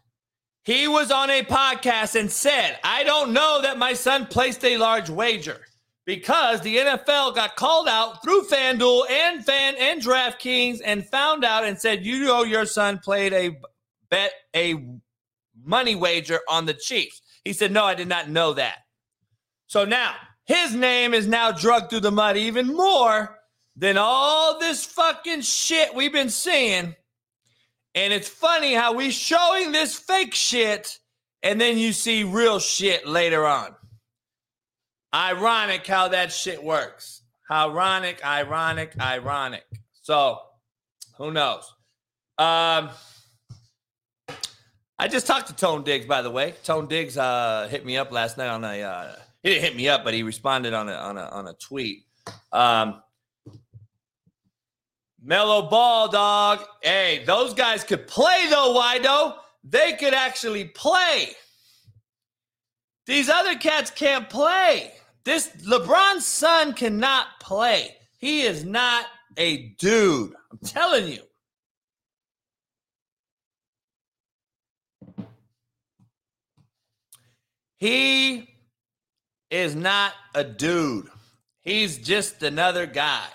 He 0.62 0.89
was 0.89 1.11
on 1.11 1.28
a 1.31 1.43
podcast 1.43 2.19
and 2.19 2.31
said, 2.31 2.78
I 2.85 3.03
don't 3.05 3.32
know 3.32 3.61
that 3.62 3.78
my 3.78 3.93
son 3.93 4.27
placed 4.27 4.65
a 4.65 4.78
large 4.78 5.11
wager 5.11 5.61
because 6.07 6.61
the 6.61 6.77
NFL 6.77 7.35
got 7.35 7.57
called 7.57 7.89
out 7.89 8.23
through 8.23 8.43
FanDuel 8.43 9.11
and 9.11 9.45
Fan 9.45 9.74
and 9.78 10.01
DraftKings 10.01 10.81
and 10.85 11.07
found 11.09 11.45
out 11.45 11.65
and 11.65 11.78
said, 11.78 12.05
You 12.07 12.24
know, 12.24 12.45
your 12.45 12.66
son 12.66 12.99
played 12.99 13.32
a 13.32 13.57
bet, 14.11 14.32
a 14.55 14.74
money 15.65 15.97
wager 15.97 16.41
on 16.49 16.65
the 16.66 16.74
Chiefs. 16.74 17.23
He 17.45 17.53
said, 17.53 17.73
No, 17.73 17.85
I 17.85 17.95
did 17.95 18.09
not 18.09 18.29
know 18.29 18.55
that. 18.55 18.79
So 19.66 19.85
now 19.85 20.15
his 20.45 20.75
name 20.75 21.15
is 21.15 21.27
now 21.27 21.53
drugged 21.53 21.91
through 21.91 22.01
the 22.01 22.11
mud 22.11 22.37
even 22.37 22.75
more 22.75 23.39
than 23.77 23.97
all 23.99 24.59
this 24.59 24.85
fucking 24.85 25.41
shit 25.41 25.95
we've 25.95 26.12
been 26.12 26.31
seeing. 26.31 26.95
And 27.95 28.12
it's 28.12 28.29
funny 28.29 28.75
how 28.75 28.95
we 28.95 29.11
showing 29.11 29.73
this 29.73 29.99
fake 29.99 30.35
shit 30.35 30.99
and 31.43 31.61
then 31.61 31.77
you 31.79 31.93
see 31.93 32.25
real 32.25 32.59
shit 32.59 33.07
later 33.07 33.47
on. 33.47 33.75
Ironic 35.15 35.87
how 35.87 36.09
that 36.09 36.33
shit 36.33 36.62
works. 36.62 37.23
Ironic, 37.51 38.25
ironic, 38.25 38.95
ironic. 38.99 39.65
So, 40.03 40.39
who 41.19 41.31
knows? 41.31 41.73
Um 42.39 42.91
I 44.99 45.09
just 45.09 45.27
talked 45.27 45.49
to 45.49 45.57
Tone 45.57 45.83
Diggs, 45.83 46.07
by 46.07 46.23
the 46.23 46.31
way. 46.31 46.55
Tone 46.62 46.87
Diggs 46.87 47.16
uh, 47.16 47.69
hit 47.71 47.85
me 47.85 47.97
up 47.97 48.12
last 48.12 48.39
night 48.39 48.49
on 48.49 48.65
a. 48.65 48.83
Uh, 48.83 49.16
he 49.43 49.51
didn't 49.51 49.65
hit 49.65 49.77
me 49.77 49.89
up, 49.89 50.05
but 50.05 50.15
he 50.15 50.23
responded 50.23 50.73
on 50.73 50.89
a 50.89 50.95
on 50.95 51.19
a 51.19 51.25
on 51.29 51.49
a 51.49 51.55
tweet. 51.55 52.05
Um, 52.53 53.03
Melo 55.23 55.69
Ball, 55.69 56.09
dog. 56.09 56.65
Hey, 56.83 57.25
those 57.27 57.55
guys 57.55 57.83
could 57.83 58.07
play 58.07 58.47
though, 58.49 58.79
Wido. 58.79 59.37
They 59.65 59.95
could 59.95 60.15
actually 60.15 60.66
play. 60.66 61.31
These 63.07 63.29
other 63.29 63.57
cats 63.57 63.91
can't 63.91 64.31
play. 64.31 64.93
This 65.25 65.49
LeBron's 65.66 66.27
son 66.27 66.73
cannot 66.75 67.27
play. 67.41 67.97
He 68.19 68.43
is 68.43 68.65
not 68.65 69.07
a 69.37 69.69
dude. 69.79 70.35
I'm 70.53 70.59
telling 70.65 71.09
you. 71.09 71.23
He 77.78 78.48
is 79.51 79.74
not 79.74 80.12
a 80.34 80.44
dude. 80.44 81.09
He's 81.62 81.98
just 81.98 82.42
another 82.42 82.86
guy. 82.86 83.26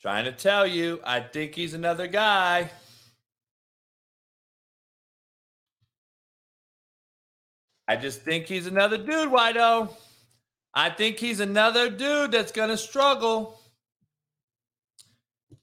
Trying 0.00 0.26
to 0.26 0.32
tell 0.32 0.66
you, 0.66 1.00
I 1.04 1.20
think 1.20 1.54
he's 1.54 1.74
another 1.74 2.06
guy. 2.06 2.70
I 7.86 7.96
just 7.96 8.22
think 8.22 8.46
he's 8.46 8.66
another 8.66 8.96
dude, 8.96 9.30
Wido. 9.30 9.94
I 10.74 10.90
think 10.90 11.18
he's 11.18 11.40
another 11.40 11.90
dude 11.90 12.32
that's 12.32 12.52
going 12.52 12.70
to 12.70 12.76
struggle. 12.76 13.60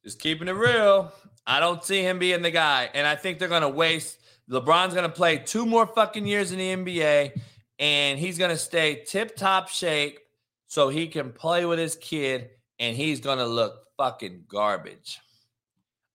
Just 0.03 0.19
keeping 0.19 0.47
it 0.47 0.51
real. 0.51 1.11
I 1.45 1.59
don't 1.59 1.83
see 1.83 2.01
him 2.01 2.19
being 2.19 2.41
the 2.41 2.51
guy. 2.51 2.89
And 2.93 3.05
I 3.05 3.15
think 3.15 3.37
they're 3.37 3.47
going 3.47 3.61
to 3.61 3.69
waste. 3.69 4.17
LeBron's 4.51 4.93
going 4.93 5.09
to 5.09 5.15
play 5.15 5.37
two 5.37 5.65
more 5.65 5.87
fucking 5.87 6.25
years 6.25 6.51
in 6.51 6.59
the 6.59 6.75
NBA 6.75 7.39
and 7.79 8.19
he's 8.19 8.37
going 8.37 8.51
to 8.51 8.57
stay 8.57 9.03
tip 9.07 9.35
top 9.35 9.69
shape 9.69 10.19
so 10.67 10.89
he 10.89 11.07
can 11.07 11.31
play 11.31 11.65
with 11.65 11.79
his 11.79 11.95
kid 11.95 12.49
and 12.77 12.95
he's 12.95 13.21
going 13.21 13.37
to 13.37 13.45
look 13.45 13.85
fucking 13.97 14.43
garbage. 14.47 15.19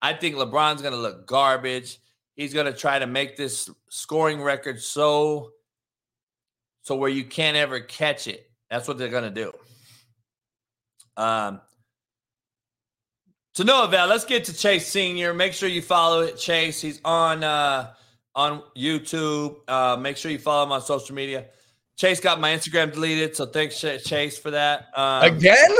I 0.02 0.12
think 0.12 0.36
LeBron's 0.36 0.82
going 0.82 0.92
to 0.92 1.00
look 1.00 1.26
garbage. 1.26 1.98
He's 2.34 2.52
going 2.52 2.66
to 2.66 2.72
try 2.72 2.98
to 2.98 3.06
make 3.06 3.36
this 3.36 3.70
scoring 3.88 4.42
record 4.42 4.80
so 4.82 5.52
so 6.82 6.94
where 6.94 7.10
you 7.10 7.24
can't 7.24 7.56
ever 7.56 7.80
catch 7.80 8.28
it. 8.28 8.48
That's 8.70 8.86
what 8.86 8.96
they're 8.98 9.08
going 9.08 9.24
to 9.24 9.30
do. 9.30 9.52
Um 11.16 11.60
to 13.54 13.64
no 13.64 13.84
avail. 13.84 14.06
Let's 14.06 14.26
get 14.26 14.44
to 14.44 14.52
Chase 14.52 14.86
Senior. 14.86 15.32
Make 15.32 15.54
sure 15.54 15.66
you 15.66 15.80
follow 15.80 16.20
it, 16.20 16.36
Chase. 16.36 16.78
He's 16.78 17.00
on 17.02 17.42
uh 17.42 17.94
on 18.36 18.62
YouTube. 18.76 19.56
Uh 19.66 19.96
make 19.96 20.16
sure 20.16 20.30
you 20.30 20.38
follow 20.38 20.62
him 20.64 20.72
on 20.72 20.82
social 20.82 21.16
media. 21.16 21.46
Chase 21.96 22.20
got 22.20 22.40
my 22.40 22.50
Instagram 22.50 22.92
deleted, 22.92 23.34
so 23.34 23.46
thanks 23.46 23.80
Chase 23.80 24.38
for 24.38 24.50
that. 24.50 24.88
Um, 24.94 25.22
Again? 25.34 25.70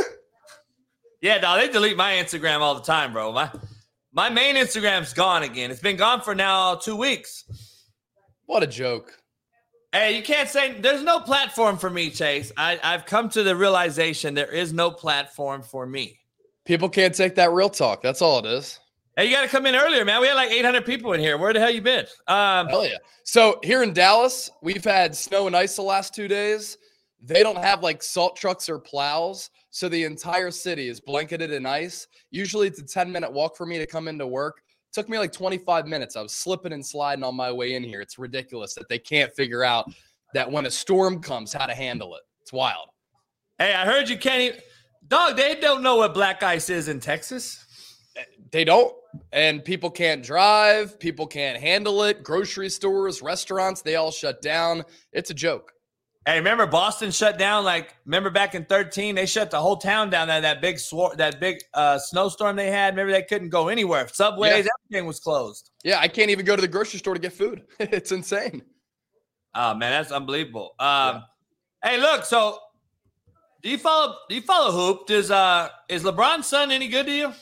Yeah, 1.21 1.39
no, 1.41 1.57
they 1.57 1.69
delete 1.69 1.97
my 1.97 2.13
Instagram 2.15 2.61
all 2.61 2.75
the 2.75 2.83
time, 2.83 3.13
bro. 3.13 3.33
My 3.33 3.51
my 4.13 4.31
main 4.31 4.57
Instagram's 4.57 5.13
gone 5.13 5.43
again. 5.43 5.71
It's 5.71 5.81
been 5.81 5.97
gone 5.97 6.23
for 6.23 6.35
now 6.35 6.75
two 6.77 6.97
weeks. 6.97 7.45
What 8.47 8.63
a 8.63 8.67
joke. 8.67 9.13
Hey, 9.93 10.17
you 10.17 10.23
can't 10.23 10.49
say 10.49 10.81
there's 10.81 11.03
no 11.03 11.21
platform 11.21 11.77
for 11.79 11.91
me, 11.91 12.11
Chase. 12.11 12.53
I, 12.57 12.79
I've 12.83 13.07
come 13.07 13.29
to 13.31 13.43
the 13.43 13.57
realization 13.57 14.35
there 14.35 14.51
is 14.51 14.73
no 14.73 14.91
platform 14.91 15.63
for 15.63 15.87
me. 15.87 16.19
People 16.65 16.89
can't 16.89 17.15
take 17.15 17.35
that 17.37 17.53
real 17.53 17.69
talk. 17.71 18.03
That's 18.03 18.23
all 18.23 18.39
it 18.39 18.47
is. 18.47 18.79
Hey, 19.17 19.25
you 19.25 19.33
got 19.33 19.43
to 19.43 19.49
come 19.49 19.65
in 19.65 19.75
earlier, 19.75 20.05
man. 20.05 20.21
We 20.21 20.27
had 20.27 20.35
like 20.35 20.51
800 20.51 20.85
people 20.85 21.15
in 21.15 21.21
here. 21.21 21.39
Where 21.39 21.55
the 21.55 21.59
hell 21.59 21.71
you 21.71 21.81
been? 21.81 22.05
Um, 22.27 22.69
Hell 22.69 22.85
yeah. 22.85 22.99
So 23.25 23.59
here 23.63 23.83
in 23.83 23.95
Dallas, 23.95 24.51
we've 24.63 24.85
had 24.85 25.17
snow 25.17 25.47
and 25.47 25.57
ice 25.57 25.77
the 25.77 25.83
last 25.83 26.15
two 26.15 26.29
days. 26.29 26.77
They 27.23 27.43
don't 27.43 27.57
have 27.57 27.83
like 27.83 28.03
salt 28.03 28.37
trucks 28.37 28.69
or 28.69 28.79
plows. 28.79 29.49
So 29.71 29.89
the 29.89 30.05
entire 30.05 30.51
city 30.51 30.89
is 30.89 31.01
blanketed 31.01 31.51
in 31.51 31.65
ice. 31.65 32.07
Usually 32.31 32.67
it's 32.67 32.79
a 32.79 32.85
10 32.85 33.11
minute 33.11 33.33
walk 33.33 33.57
for 33.57 33.65
me 33.65 33.79
to 33.79 33.87
come 33.87 34.07
into 34.07 34.27
work. 34.27 34.61
Took 34.93 35.09
me 35.09 35.19
like 35.19 35.33
25 35.33 35.87
minutes. 35.87 36.15
I 36.15 36.21
was 36.21 36.35
slipping 36.35 36.75
and 36.75 36.85
sliding 36.85 37.25
on 37.25 37.35
my 37.35 37.51
way 37.51 37.75
in 37.75 37.83
here. 37.83 38.03
It's 38.03 38.19
ridiculous 38.19 38.75
that 38.75 38.89
they 38.91 38.99
can't 38.99 39.33
figure 39.33 39.65
out 39.65 39.91
that 40.35 40.51
when 40.51 40.67
a 40.67 40.71
storm 40.71 41.23
comes, 41.23 41.55
how 41.55 41.65
to 41.65 41.75
handle 41.75 42.17
it. 42.17 42.23
It's 42.43 42.53
wild. 42.53 42.89
Hey, 43.59 43.73
I 43.73 43.87
heard 43.87 44.11
you 44.11 44.19
can't 44.19 44.43
even. 44.43 44.61
Dog, 45.09 45.37
they 45.37 45.55
don't 45.55 45.83
know 45.83 45.97
what 45.97 46.13
black 46.13 46.43
ice 46.43 46.69
is 46.69 46.89
in 46.89 47.01
Texas. 47.01 47.65
They 48.53 48.65
don't. 48.65 48.95
And 49.33 49.65
people 49.65 49.91
can't 49.91 50.23
drive. 50.23 50.99
People 50.99 51.27
can't 51.27 51.61
handle 51.61 52.03
it. 52.05 52.23
Grocery 52.23 52.69
stores, 52.69 53.23
restaurants, 53.23 53.83
they 53.83 53.97
all 53.97 54.11
shut 54.11 54.43
down. 54.43 54.85
It's 55.13 55.31
a 55.31 55.35
joke. 55.35 55.73
Hey, 56.27 56.39
remember 56.39 56.67
Boston 56.67 57.13
shut 57.13 57.39
down? 57.39 57.65
Like, 57.65 57.95
remember 58.05 58.31
back 58.31 58.57
in 58.57 58.65
13, 58.65 59.15
they 59.15 59.27
shut 59.27 59.51
the 59.53 59.61
whole 59.61 59.77
town 59.77 60.11
down. 60.11 60.27
That 60.27 60.41
that 60.41 60.61
big 60.61 60.79
that 61.19 61.39
big 61.39 61.59
uh, 61.73 61.99
snowstorm 61.99 62.57
they 62.57 62.69
had. 62.71 62.95
Remember 62.95 63.13
they 63.13 63.23
couldn't 63.23 63.51
go 63.51 63.69
anywhere. 63.69 64.09
Subways, 64.09 64.65
Yeah. 64.65 64.71
everything 64.91 65.07
was 65.07 65.21
closed. 65.21 65.71
Yeah, 65.85 66.01
I 66.01 66.09
can't 66.09 66.31
even 66.31 66.45
go 66.45 66.57
to 66.57 66.63
the 66.63 66.67
grocery 66.67 66.99
store 66.99 67.15
to 67.15 67.21
get 67.21 67.33
food. 67.33 67.63
it's 67.79 68.11
insane. 68.11 68.63
Oh 69.55 69.75
man, 69.75 69.93
that's 69.93 70.11
unbelievable. 70.13 70.75
Um, 70.81 71.23
Hey, 71.85 72.01
look, 72.01 72.25
so 72.25 72.59
Do 73.63 73.71
you 73.71 73.79
follow? 73.79 74.17
Do 74.29 74.35
you 74.35 74.43
follow 74.43 74.73
hoop? 74.73 75.07
Does 75.07 75.31
uh 75.31 75.69
is 75.89 76.03
LeBron's 76.03 76.47
son 76.49 76.73
any 76.73 76.89
good 76.89 77.07
to 77.07 77.13
you? 77.13 77.33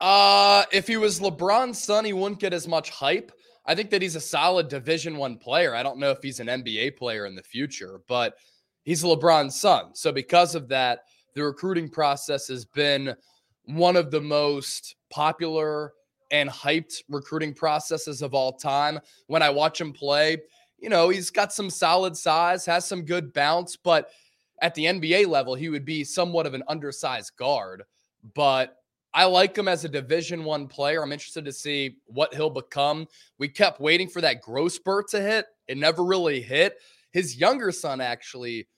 Uh, 0.00 0.64
if 0.72 0.86
he 0.86 0.96
was 0.96 1.20
LeBron's 1.20 1.82
son, 1.82 2.04
he 2.04 2.12
wouldn't 2.12 2.40
get 2.40 2.52
as 2.52 2.68
much 2.68 2.90
hype. 2.90 3.32
I 3.64 3.74
think 3.74 3.90
that 3.90 4.02
he's 4.02 4.16
a 4.16 4.20
solid 4.20 4.68
Division 4.68 5.16
One 5.16 5.38
player. 5.38 5.74
I 5.74 5.82
don't 5.82 5.98
know 5.98 6.10
if 6.10 6.22
he's 6.22 6.40
an 6.40 6.46
NBA 6.46 6.96
player 6.96 7.26
in 7.26 7.34
the 7.34 7.42
future, 7.42 8.00
but 8.06 8.36
he's 8.84 9.02
LeBron's 9.02 9.58
son. 9.58 9.94
So 9.94 10.12
because 10.12 10.54
of 10.54 10.68
that, 10.68 11.00
the 11.34 11.42
recruiting 11.42 11.88
process 11.88 12.48
has 12.48 12.64
been 12.64 13.14
one 13.64 13.96
of 13.96 14.10
the 14.10 14.20
most 14.20 14.96
popular 15.10 15.92
and 16.30 16.48
hyped 16.48 17.02
recruiting 17.08 17.54
processes 17.54 18.22
of 18.22 18.34
all 18.34 18.52
time. 18.52 19.00
When 19.26 19.42
I 19.42 19.50
watch 19.50 19.80
him 19.80 19.92
play, 19.92 20.38
you 20.78 20.88
know, 20.88 21.08
he's 21.08 21.30
got 21.30 21.52
some 21.52 21.70
solid 21.70 22.16
size, 22.16 22.66
has 22.66 22.86
some 22.86 23.02
good 23.02 23.32
bounce, 23.32 23.76
but 23.76 24.10
at 24.62 24.74
the 24.74 24.84
NBA 24.84 25.26
level, 25.26 25.54
he 25.54 25.68
would 25.68 25.84
be 25.84 26.04
somewhat 26.04 26.46
of 26.46 26.54
an 26.54 26.62
undersized 26.68 27.32
guard. 27.36 27.82
But 28.34 28.76
I 29.16 29.24
like 29.24 29.56
him 29.56 29.66
as 29.66 29.82
a 29.82 29.88
Division 29.88 30.44
One 30.44 30.68
player. 30.68 31.02
I'm 31.02 31.10
interested 31.10 31.46
to 31.46 31.52
see 31.52 31.96
what 32.04 32.34
he'll 32.34 32.50
become. 32.50 33.08
We 33.38 33.48
kept 33.48 33.80
waiting 33.80 34.08
for 34.08 34.20
that 34.20 34.42
growth 34.42 34.72
spurt 34.72 35.08
to 35.08 35.22
hit. 35.22 35.46
It 35.66 35.78
never 35.78 36.04
really 36.04 36.42
hit. 36.42 36.76
His 37.12 37.38
younger 37.38 37.72
son 37.72 38.02
actually 38.02 38.68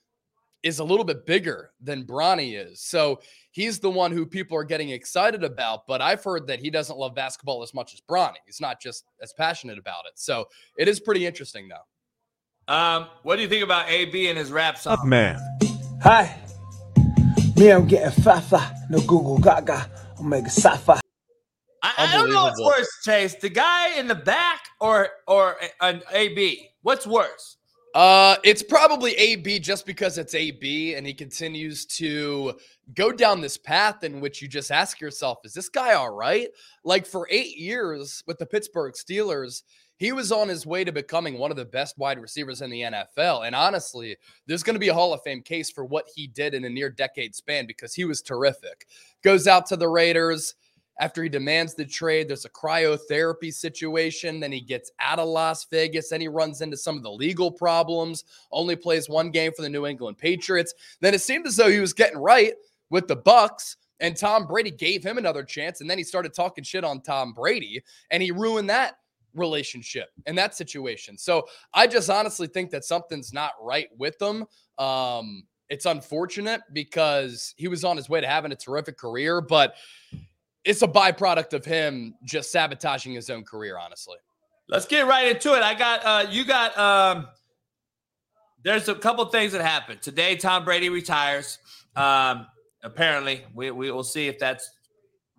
is 0.63 0.79
a 0.79 0.83
little 0.83 1.03
bit 1.03 1.25
bigger 1.25 1.71
than 1.81 2.05
Bronny 2.05 2.57
is. 2.57 2.79
So 2.79 3.19
he's 3.51 3.79
the 3.79 3.89
one 3.89 4.13
who 4.13 4.25
people 4.25 4.55
are 4.57 4.63
getting 4.63 4.91
excited 4.91 5.43
about. 5.43 5.85
But 5.85 6.01
I've 6.01 6.23
heard 6.23 6.47
that 6.47 6.59
he 6.59 6.69
doesn't 6.69 6.97
love 6.97 7.13
basketball 7.13 7.61
as 7.61 7.73
much 7.73 7.93
as 7.93 7.99
Bronny. 7.99 8.37
He's 8.45 8.61
not 8.61 8.79
just 8.79 9.03
as 9.21 9.33
passionate 9.33 9.77
about 9.77 10.05
it. 10.05 10.13
So 10.15 10.47
it 10.77 10.87
is 10.87 11.01
pretty 11.01 11.25
interesting, 11.25 11.67
though. 11.67 12.73
Um, 12.73 13.07
what 13.23 13.35
do 13.35 13.41
you 13.41 13.49
think 13.49 13.65
about 13.65 13.89
AB 13.89 14.29
and 14.29 14.37
his 14.37 14.53
rap 14.53 14.77
song? 14.77 14.93
Up 14.93 15.05
man. 15.05 15.37
Hi. 16.01 16.33
Me, 17.57 17.73
I'm 17.73 17.87
getting 17.87 18.23
fafa. 18.23 18.73
No 18.89 18.99
Google 19.01 19.37
Gaga. 19.39 19.89
Omega 20.19 20.49
Safa. 20.49 20.99
I, 21.81 21.93
I 21.97 22.13
don't 22.13 22.29
know 22.29 22.43
what's 22.43 22.61
worse, 22.61 22.89
Chase. 23.03 23.35
The 23.35 23.49
guy 23.49 23.97
in 23.97 24.07
the 24.07 24.15
back 24.15 24.65
or 24.81 25.09
or 25.27 25.57
an 25.81 26.01
AB. 26.11 26.69
What's 26.81 27.07
worse? 27.07 27.57
Uh, 27.95 28.35
it's 28.43 28.61
probably 28.61 29.13
AB 29.13 29.59
just 29.59 29.85
because 29.85 30.17
it's 30.17 30.35
AB 30.35 30.93
and 30.93 31.07
he 31.07 31.13
continues 31.13 31.85
to 31.85 32.53
go 32.93 33.11
down 33.11 33.41
this 33.41 33.57
path 33.57 34.03
in 34.03 34.21
which 34.21 34.41
you 34.41 34.47
just 34.47 34.71
ask 34.71 35.01
yourself, 35.01 35.39
is 35.43 35.53
this 35.53 35.69
guy 35.69 35.93
all 35.93 36.11
right? 36.11 36.49
Like 36.83 37.07
for 37.07 37.27
eight 37.31 37.57
years 37.57 38.23
with 38.27 38.37
the 38.37 38.45
Pittsburgh 38.45 38.93
Steelers, 38.93 39.63
he 39.99 40.13
was 40.13 40.31
on 40.31 40.47
his 40.47 40.65
way 40.65 40.83
to 40.83 40.91
becoming 40.91 41.37
one 41.37 41.51
of 41.51 41.57
the 41.57 41.65
best 41.65 41.97
wide 41.97 42.19
receivers 42.19 42.61
in 42.61 42.69
the 42.69 42.81
NFL. 42.81 43.45
And 43.45 43.53
honestly, 43.53 44.17
there's 44.47 44.63
going 44.63 44.75
to 44.75 44.79
be 44.79 44.87
a 44.87 44.93
Hall 44.93 45.13
of 45.13 45.21
Fame 45.23 45.41
case 45.41 45.69
for 45.69 45.85
what 45.85 46.07
he 46.15 46.25
did 46.25 46.53
in 46.53 46.63
a 46.63 46.69
near 46.69 46.89
decade 46.89 47.35
span 47.35 47.67
because 47.67 47.93
he 47.93 48.05
was 48.05 48.21
terrific. 48.21 48.87
Goes 49.23 49.45
out 49.45 49.65
to 49.67 49.75
the 49.75 49.89
Raiders 49.89 50.55
after 50.99 51.23
he 51.23 51.29
demands 51.29 51.73
the 51.73 51.85
trade, 51.85 52.27
there's 52.27 52.45
a 52.45 52.49
cryotherapy 52.49 53.53
situation. 53.53 54.39
Then 54.39 54.51
he 54.51 54.59
gets 54.59 54.91
out 54.99 55.19
of 55.19 55.29
Las 55.29 55.65
Vegas. 55.71 56.09
Then 56.09 56.21
he 56.21 56.27
runs 56.27 56.61
into 56.61 56.75
some 56.77 56.97
of 56.97 57.03
the 57.03 57.11
legal 57.11 57.51
problems, 57.51 58.25
only 58.51 58.75
plays 58.75 59.07
one 59.07 59.31
game 59.31 59.53
for 59.55 59.61
the 59.61 59.69
New 59.69 59.85
England 59.85 60.17
Patriots. 60.17 60.73
Then 60.99 61.13
it 61.13 61.21
seemed 61.21 61.47
as 61.47 61.55
though 61.55 61.69
he 61.69 61.79
was 61.79 61.93
getting 61.93 62.19
right 62.19 62.53
with 62.89 63.07
the 63.07 63.15
Bucs. 63.15 63.77
And 64.01 64.15
Tom 64.15 64.45
Brady 64.45 64.71
gave 64.71 65.03
him 65.03 65.17
another 65.17 65.43
chance. 65.43 65.81
And 65.81 65.89
then 65.89 65.97
he 65.97 66.03
started 66.03 66.33
talking 66.33 66.63
shit 66.63 66.83
on 66.83 67.01
Tom 67.01 67.33
Brady 67.33 67.81
and 68.11 68.23
he 68.23 68.31
ruined 68.31 68.69
that 68.69 68.95
relationship 69.33 70.09
in 70.25 70.35
that 70.35 70.55
situation. 70.55 71.17
So 71.17 71.45
I 71.73 71.87
just 71.87 72.09
honestly 72.09 72.47
think 72.47 72.71
that 72.71 72.83
something's 72.83 73.33
not 73.33 73.53
right 73.61 73.87
with 73.97 74.21
him. 74.21 74.45
Um, 74.77 75.43
it's 75.69 75.85
unfortunate 75.85 76.61
because 76.73 77.53
he 77.57 77.67
was 77.67 77.83
on 77.83 77.95
his 77.95 78.09
way 78.09 78.21
to 78.21 78.27
having 78.27 78.51
a 78.51 78.55
terrific 78.55 78.97
career, 78.97 79.39
but 79.39 79.75
it's 80.65 80.81
a 80.81 80.87
byproduct 80.87 81.53
of 81.53 81.63
him 81.63 82.15
just 82.23 82.51
sabotaging 82.51 83.13
his 83.13 83.29
own 83.29 83.43
career, 83.43 83.77
honestly. 83.77 84.17
Let's 84.67 84.85
get 84.85 85.07
right 85.07 85.27
into 85.35 85.55
it. 85.55 85.63
I 85.63 85.73
got 85.73 86.05
uh 86.05 86.29
you 86.29 86.45
got 86.45 86.77
um 86.77 87.27
there's 88.63 88.89
a 88.89 88.95
couple 88.95 89.25
things 89.25 89.51
that 89.53 89.61
happened. 89.61 90.01
Today 90.01 90.35
Tom 90.35 90.63
Brady 90.63 90.89
retires. 90.89 91.57
Um 91.95 92.45
apparently 92.83 93.45
we 93.55 93.71
we 93.71 93.89
will 93.91 94.03
see 94.03 94.27
if 94.27 94.37
that's 94.37 94.69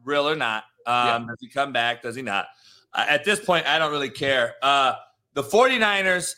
real 0.04 0.28
or 0.28 0.34
not. 0.34 0.64
Um 0.86 1.06
yeah. 1.06 1.26
does 1.28 1.38
he 1.40 1.48
come 1.48 1.72
back? 1.72 2.02
Does 2.02 2.16
he 2.16 2.22
not? 2.22 2.46
At 2.94 3.24
this 3.24 3.40
point 3.40 3.66
I 3.66 3.78
don't 3.78 3.92
really 3.92 4.10
care. 4.10 4.54
Uh 4.62 4.94
the 5.34 5.42
49ers 5.42 6.36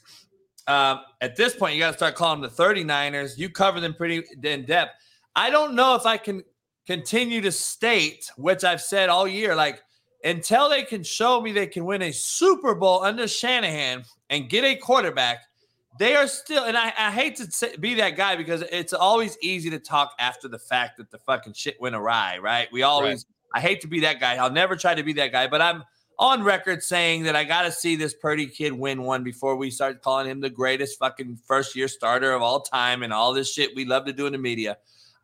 um 0.69 1.01
at 1.21 1.37
this 1.37 1.55
point 1.55 1.75
you 1.75 1.81
got 1.81 1.93
to 1.93 1.97
start 1.97 2.15
calling 2.15 2.41
them 2.41 2.51
the 2.55 2.63
39ers. 2.63 3.39
You 3.39 3.49
cover 3.49 3.81
them 3.81 3.95
pretty 3.95 4.23
in 4.43 4.65
depth. 4.65 4.93
I 5.35 5.51
don't 5.51 5.75
know 5.75 5.95
if 5.95 6.05
I 6.07 6.17
can 6.19 6.43
continue 6.87 7.41
to 7.41 7.53
state, 7.53 8.31
which 8.37 8.65
I've 8.65 8.83
said 8.83 9.09
all 9.09 9.27
year, 9.27 9.55
like 9.55 9.83
until 10.25 10.69
they 10.69 10.83
can 10.83 11.03
show 11.03 11.41
me 11.41 11.53
they 11.53 11.67
can 11.67 11.85
win 11.85 12.03
a 12.03 12.13
Super 12.13 12.75
Bowl 12.75 13.03
under 13.03 13.27
Shanahan 13.27 14.05
and 14.31 14.49
get 14.49 14.65
a 14.65 14.77
quarterback, 14.77 15.39
they 15.99 16.15
are 16.15 16.27
still. 16.27 16.65
And 16.65 16.77
I, 16.77 16.93
I 16.97 17.11
hate 17.11 17.37
to 17.37 17.51
say, 17.51 17.77
be 17.77 17.95
that 17.95 18.17
guy 18.17 18.37
because 18.37 18.63
it's 18.71 18.93
always 18.93 19.37
easy 19.43 19.71
to 19.71 19.79
talk 19.79 20.15
after 20.19 20.49
the 20.49 20.59
fact 20.59 20.99
that 20.99 21.11
the 21.11 21.19
fucking 21.19 21.55
shit 21.55 21.81
went 21.81 21.95
awry, 21.95 22.39
right? 22.39 22.69
We 22.73 22.83
always. 22.83 23.27
Right. 23.27 23.27
I 23.55 23.61
hate 23.61 23.83
to 23.83 23.87
be 23.87 24.01
that 24.01 24.19
guy. 24.19 24.37
I'll 24.37 24.51
never 24.51 24.77
try 24.77 24.95
to 24.95 25.03
be 25.03 25.13
that 25.15 25.31
guy, 25.31 25.47
but 25.47 25.61
I'm 25.61 25.85
on 26.19 26.43
record 26.43 26.83
saying 26.83 27.25
that 27.25 27.37
I 27.37 27.45
got 27.45 27.63
to 27.63 27.73
see 27.73 27.97
this 27.97 28.15
Purdy 28.15 28.47
kid 28.47 28.73
win 28.73 29.03
one 29.03 29.25
before 29.25 29.57
we 29.57 29.71
start 29.71 30.03
calling 30.03 30.29
him 30.29 30.41
the 30.41 30.51
greatest 30.51 30.99
fucking 30.99 31.39
first 31.47 31.75
year 31.75 31.89
starter 31.89 32.33
of 32.33 32.43
all 32.43 32.61
time 32.61 33.03
and 33.03 33.13
all 33.13 33.33
this 33.33 33.53
shit 33.53 33.75
we 33.75 33.85
love 33.85 34.05
to 34.07 34.13
do 34.13 34.27
in 34.27 34.33
the 34.33 34.39
media. 34.39 34.79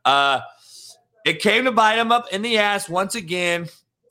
Uh, 0.05 0.41
it 1.25 1.41
came 1.41 1.65
to 1.65 1.73
bite 1.73 1.99
him 1.99 2.11
up 2.11 2.33
in 2.33 2.43
the 2.43 2.59
ass 2.59 2.89
once 2.89 3.15
again. 3.15 3.69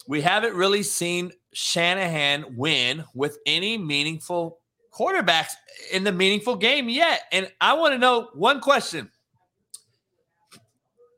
We 0.08 0.22
haven't 0.22 0.54
really 0.54 0.84
seen 0.84 1.32
Shanahan 1.54 2.56
win 2.56 3.04
with 3.14 3.40
any 3.45 3.78
meaningful 3.78 4.60
quarterbacks 4.94 5.54
in 5.91 6.04
the 6.04 6.12
meaningful 6.12 6.56
game 6.56 6.90
yet. 6.90 7.22
And 7.32 7.52
I 7.60 7.74
want 7.74 7.94
to 7.94 7.98
know 7.98 8.30
one 8.34 8.62
question. 8.62 9.12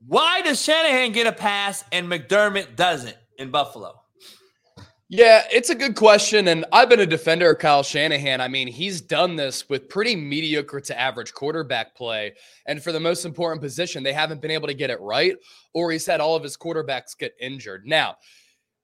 Why 0.08 0.42
does 0.42 0.62
Shanahan 0.62 1.12
get 1.12 1.28
a 1.28 1.32
pass 1.32 1.84
and 1.92 2.08
McDermott 2.08 2.76
doesn't 2.76 3.18
in 3.38 3.52
Buffalo? 3.52 3.99
Yeah, 5.12 5.42
it's 5.52 5.72
a 5.72 5.76
good 5.76 5.96
question. 5.96 6.50
And 6.50 6.66
I've 6.72 6.88
been 6.88 7.00
a 7.00 7.06
defender 7.06 7.50
of 7.50 7.58
Kyle 7.58 7.82
Shanahan. 7.82 8.42
I 8.42 8.48
mean, 8.48 8.68
he's 8.68 9.02
done 9.02 9.36
this 9.36 9.68
with 9.68 9.90
pretty 9.90 10.16
mediocre 10.16 10.80
to 10.82 11.00
average 11.00 11.34
quarterback 11.34 11.96
play. 11.96 12.34
And 12.68 12.82
for 12.82 12.92
the 12.92 13.00
most 13.00 13.26
important 13.26 13.60
position, 13.60 14.04
they 14.04 14.14
haven't 14.14 14.40
been 14.40 14.52
able 14.52 14.68
to 14.68 14.74
get 14.76 14.92
it 14.92 15.00
right, 15.02 15.36
or 15.74 15.92
he's 15.92 16.06
had 16.06 16.22
all 16.22 16.36
of 16.36 16.44
his 16.44 16.56
quarterbacks 16.56 17.18
get 17.18 17.34
injured. 17.42 17.88
Now, 17.88 18.18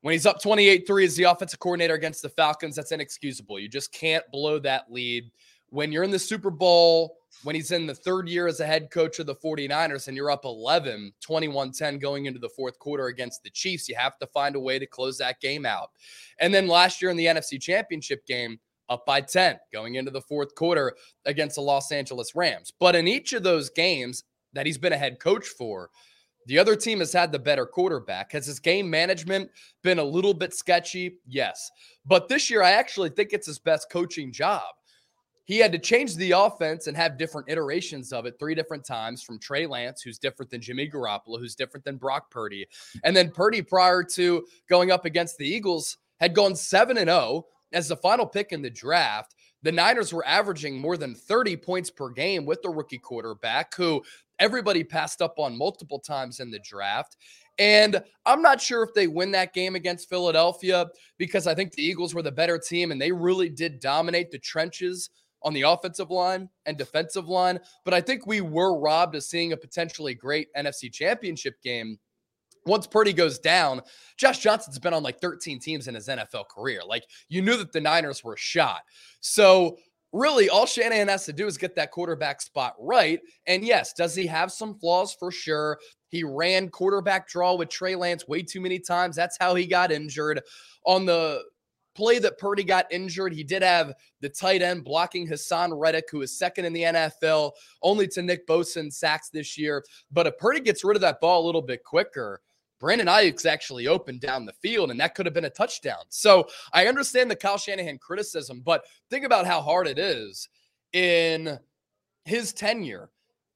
when 0.01 0.13
he's 0.13 0.25
up 0.25 0.41
28 0.41 0.87
3 0.87 1.05
as 1.05 1.15
the 1.15 1.23
offensive 1.25 1.59
coordinator 1.59 1.93
against 1.93 2.23
the 2.23 2.29
Falcons, 2.29 2.75
that's 2.75 2.91
inexcusable. 2.91 3.59
You 3.59 3.69
just 3.69 3.93
can't 3.93 4.23
blow 4.31 4.57
that 4.59 4.91
lead. 4.91 5.29
When 5.69 5.91
you're 5.91 6.03
in 6.03 6.11
the 6.11 6.17
Super 6.17 6.49
Bowl, 6.49 7.17
when 7.43 7.55
he's 7.55 7.71
in 7.71 7.85
the 7.85 7.95
third 7.95 8.27
year 8.27 8.47
as 8.47 8.59
a 8.59 8.65
head 8.65 8.89
coach 8.91 9.19
of 9.19 9.25
the 9.25 9.35
49ers 9.35 10.07
and 10.07 10.17
you're 10.17 10.31
up 10.31 10.45
11, 10.45 11.13
21 11.21 11.71
10 11.71 11.99
going 11.99 12.25
into 12.25 12.39
the 12.39 12.49
fourth 12.49 12.79
quarter 12.79 13.07
against 13.07 13.43
the 13.43 13.49
Chiefs, 13.49 13.87
you 13.87 13.95
have 13.95 14.17
to 14.19 14.27
find 14.27 14.55
a 14.55 14.59
way 14.59 14.79
to 14.79 14.87
close 14.87 15.17
that 15.17 15.39
game 15.41 15.65
out. 15.65 15.91
And 16.39 16.53
then 16.53 16.67
last 16.67 17.01
year 17.01 17.11
in 17.11 17.17
the 17.17 17.25
NFC 17.25 17.61
Championship 17.61 18.25
game, 18.25 18.59
up 18.89 19.05
by 19.05 19.21
10 19.21 19.59
going 19.73 19.95
into 19.95 20.11
the 20.11 20.21
fourth 20.21 20.53
quarter 20.55 20.95
against 21.25 21.55
the 21.55 21.61
Los 21.61 21.91
Angeles 21.91 22.35
Rams. 22.35 22.71
But 22.79 22.95
in 22.95 23.07
each 23.07 23.33
of 23.33 23.43
those 23.43 23.69
games 23.69 24.23
that 24.53 24.65
he's 24.65 24.77
been 24.77 24.93
a 24.93 24.97
head 24.97 25.19
coach 25.19 25.47
for, 25.47 25.89
the 26.47 26.59
other 26.59 26.75
team 26.75 26.99
has 26.99 27.11
had 27.11 27.31
the 27.31 27.39
better 27.39 27.65
quarterback. 27.65 28.31
Has 28.31 28.45
his 28.45 28.59
game 28.59 28.89
management 28.89 29.49
been 29.81 29.99
a 29.99 30.03
little 30.03 30.33
bit 30.33 30.53
sketchy? 30.53 31.17
Yes. 31.27 31.71
But 32.05 32.27
this 32.27 32.49
year, 32.49 32.61
I 32.61 32.71
actually 32.71 33.09
think 33.09 33.33
it's 33.33 33.47
his 33.47 33.59
best 33.59 33.89
coaching 33.91 34.31
job 34.31 34.61
he 35.45 35.59
had 35.59 35.71
to 35.71 35.79
change 35.79 36.15
the 36.15 36.31
offense 36.31 36.87
and 36.87 36.97
have 36.97 37.17
different 37.17 37.49
iterations 37.49 38.11
of 38.11 38.25
it 38.25 38.35
three 38.39 38.55
different 38.55 38.83
times 38.83 39.21
from 39.21 39.39
Trey 39.39 39.67
Lance, 39.67 40.01
who's 40.01 40.17
different 40.17 40.51
than 40.51 40.61
Jimmy 40.61 40.89
Garoppolo, 40.89 41.39
who's 41.39 41.55
different 41.55 41.85
than 41.85 41.97
Brock 41.97 42.29
Purdy. 42.31 42.67
And 43.03 43.15
then 43.15 43.31
Purdy, 43.31 43.61
prior 43.61 44.03
to 44.03 44.45
going 44.67 44.91
up 44.91 45.05
against 45.05 45.37
the 45.37 45.47
Eagles, 45.47 45.97
had 46.19 46.33
gone 46.33 46.55
7 46.55 46.97
and 46.97 47.09
0 47.09 47.45
as 47.73 47.87
the 47.87 47.95
final 47.95 48.25
pick 48.25 48.51
in 48.51 48.61
the 48.61 48.69
draft. 48.69 49.35
The 49.61 49.71
Niners 49.71 50.13
were 50.13 50.25
averaging 50.25 50.79
more 50.79 50.97
than 50.97 51.15
30 51.15 51.57
points 51.57 51.89
per 51.89 52.09
game 52.09 52.45
with 52.45 52.61
the 52.61 52.69
rookie 52.69 52.99
quarterback, 52.99 53.75
who 53.75 54.03
everybody 54.39 54.83
passed 54.83 55.21
up 55.21 55.37
on 55.37 55.57
multiple 55.57 55.99
times 55.99 56.39
in 56.39 56.51
the 56.51 56.59
draft. 56.59 57.17
And 57.57 58.03
I'm 58.25 58.41
not 58.41 58.61
sure 58.61 58.83
if 58.83 58.93
they 58.93 59.07
win 59.07 59.31
that 59.31 59.53
game 59.53 59.75
against 59.75 60.09
Philadelphia 60.09 60.87
because 61.17 61.47
I 61.47 61.55
think 61.55 61.71
the 61.71 61.83
Eagles 61.83 62.13
were 62.13 62.21
the 62.21 62.31
better 62.31 62.57
team 62.57 62.91
and 62.91 63.01
they 63.01 63.11
really 63.11 63.49
did 63.49 63.79
dominate 63.79 64.29
the 64.29 64.39
trenches 64.39 65.09
on 65.45 65.53
the 65.53 65.61
offensive 65.61 66.09
line 66.09 66.49
and 66.65 66.77
defensive 66.77 67.29
line. 67.29 67.59
But 67.85 67.93
I 67.93 68.01
think 68.01 68.25
we 68.25 68.41
were 68.41 68.77
robbed 68.77 69.15
of 69.15 69.23
seeing 69.23 69.53
a 69.53 69.57
potentially 69.57 70.15
great 70.15 70.47
NFC 70.57 70.91
championship 70.91 71.61
game. 71.63 71.99
Once 72.65 72.87
Purdy 72.87 73.13
goes 73.13 73.37
down, 73.37 73.81
Josh 74.17 74.39
Johnson's 74.39 74.79
been 74.79 74.93
on 74.93 75.03
like 75.03 75.21
13 75.21 75.59
teams 75.59 75.87
in 75.87 75.93
his 75.93 76.07
NFL 76.07 76.49
career. 76.49 76.81
Like 76.85 77.03
you 77.29 77.43
knew 77.43 77.55
that 77.57 77.71
the 77.71 77.79
Niners 77.79 78.23
were 78.23 78.35
shot. 78.35 78.81
So 79.21 79.77
really 80.11 80.49
all 80.49 80.65
Shanahan 80.65 81.09
has 81.09 81.25
to 81.25 81.33
do 81.33 81.45
is 81.45 81.59
get 81.59 81.75
that 81.75 81.91
quarterback 81.91 82.41
spot 82.41 82.73
right. 82.79 83.19
And 83.45 83.63
yes, 83.63 83.93
does 83.93 84.15
he 84.15 84.25
have 84.25 84.51
some 84.51 84.79
flaws 84.79 85.13
for 85.13 85.29
sure? 85.29 85.77
He 86.09 86.23
ran 86.23 86.69
quarterback 86.69 87.27
draw 87.27 87.53
with 87.53 87.69
Trey 87.69 87.95
Lance 87.95 88.27
way 88.27 88.41
too 88.41 88.61
many 88.61 88.79
times. 88.79 89.15
That's 89.15 89.37
how 89.39 89.53
he 89.53 89.67
got 89.67 89.91
injured. 89.91 90.41
On 90.87 91.05
the 91.05 91.43
play 91.95 92.19
that 92.19 92.37
Purdy 92.37 92.63
got 92.63 92.91
injured, 92.91 93.33
he 93.33 93.43
did 93.43 93.63
have 93.63 93.93
the 94.21 94.29
tight 94.29 94.61
end 94.61 94.83
blocking 94.83 95.27
Haason 95.27 95.71
Reddick, 95.73 96.09
who 96.11 96.21
is 96.21 96.37
second 96.37 96.65
in 96.65 96.73
the 96.73 96.83
NFL, 96.83 97.51
only 97.81 98.07
to 98.09 98.21
Nick 98.21 98.45
Bosa 98.45 98.91
sacks 98.91 99.29
this 99.29 99.57
year. 99.57 99.83
But 100.11 100.27
if 100.27 100.37
Purdy 100.37 100.59
gets 100.59 100.83
rid 100.83 100.95
of 100.95 101.01
that 101.01 101.21
ball 101.21 101.43
a 101.43 101.45
little 101.45 101.61
bit 101.61 101.83
quicker, 101.83 102.41
Brandon 102.79 103.07
Aiyuk's 103.07 103.45
actually 103.45 103.87
open 103.87 104.19
down 104.19 104.45
the 104.45 104.53
field, 104.53 104.91
and 104.91 104.99
that 104.99 105.15
could 105.15 105.25
have 105.25 105.33
been 105.33 105.45
a 105.45 105.49
touchdown. 105.49 106.03
So 106.09 106.47
I 106.73 106.87
understand 106.87 107.31
the 107.31 107.35
Kyle 107.35 107.57
Shanahan 107.57 107.97
criticism, 107.97 108.61
but 108.63 108.83
think 109.09 109.25
about 109.25 109.45
how 109.45 109.61
hard 109.61 109.87
it 109.87 109.97
is 109.97 110.49
in 110.93 111.57
his 112.25 112.53
tenure. 112.53 113.09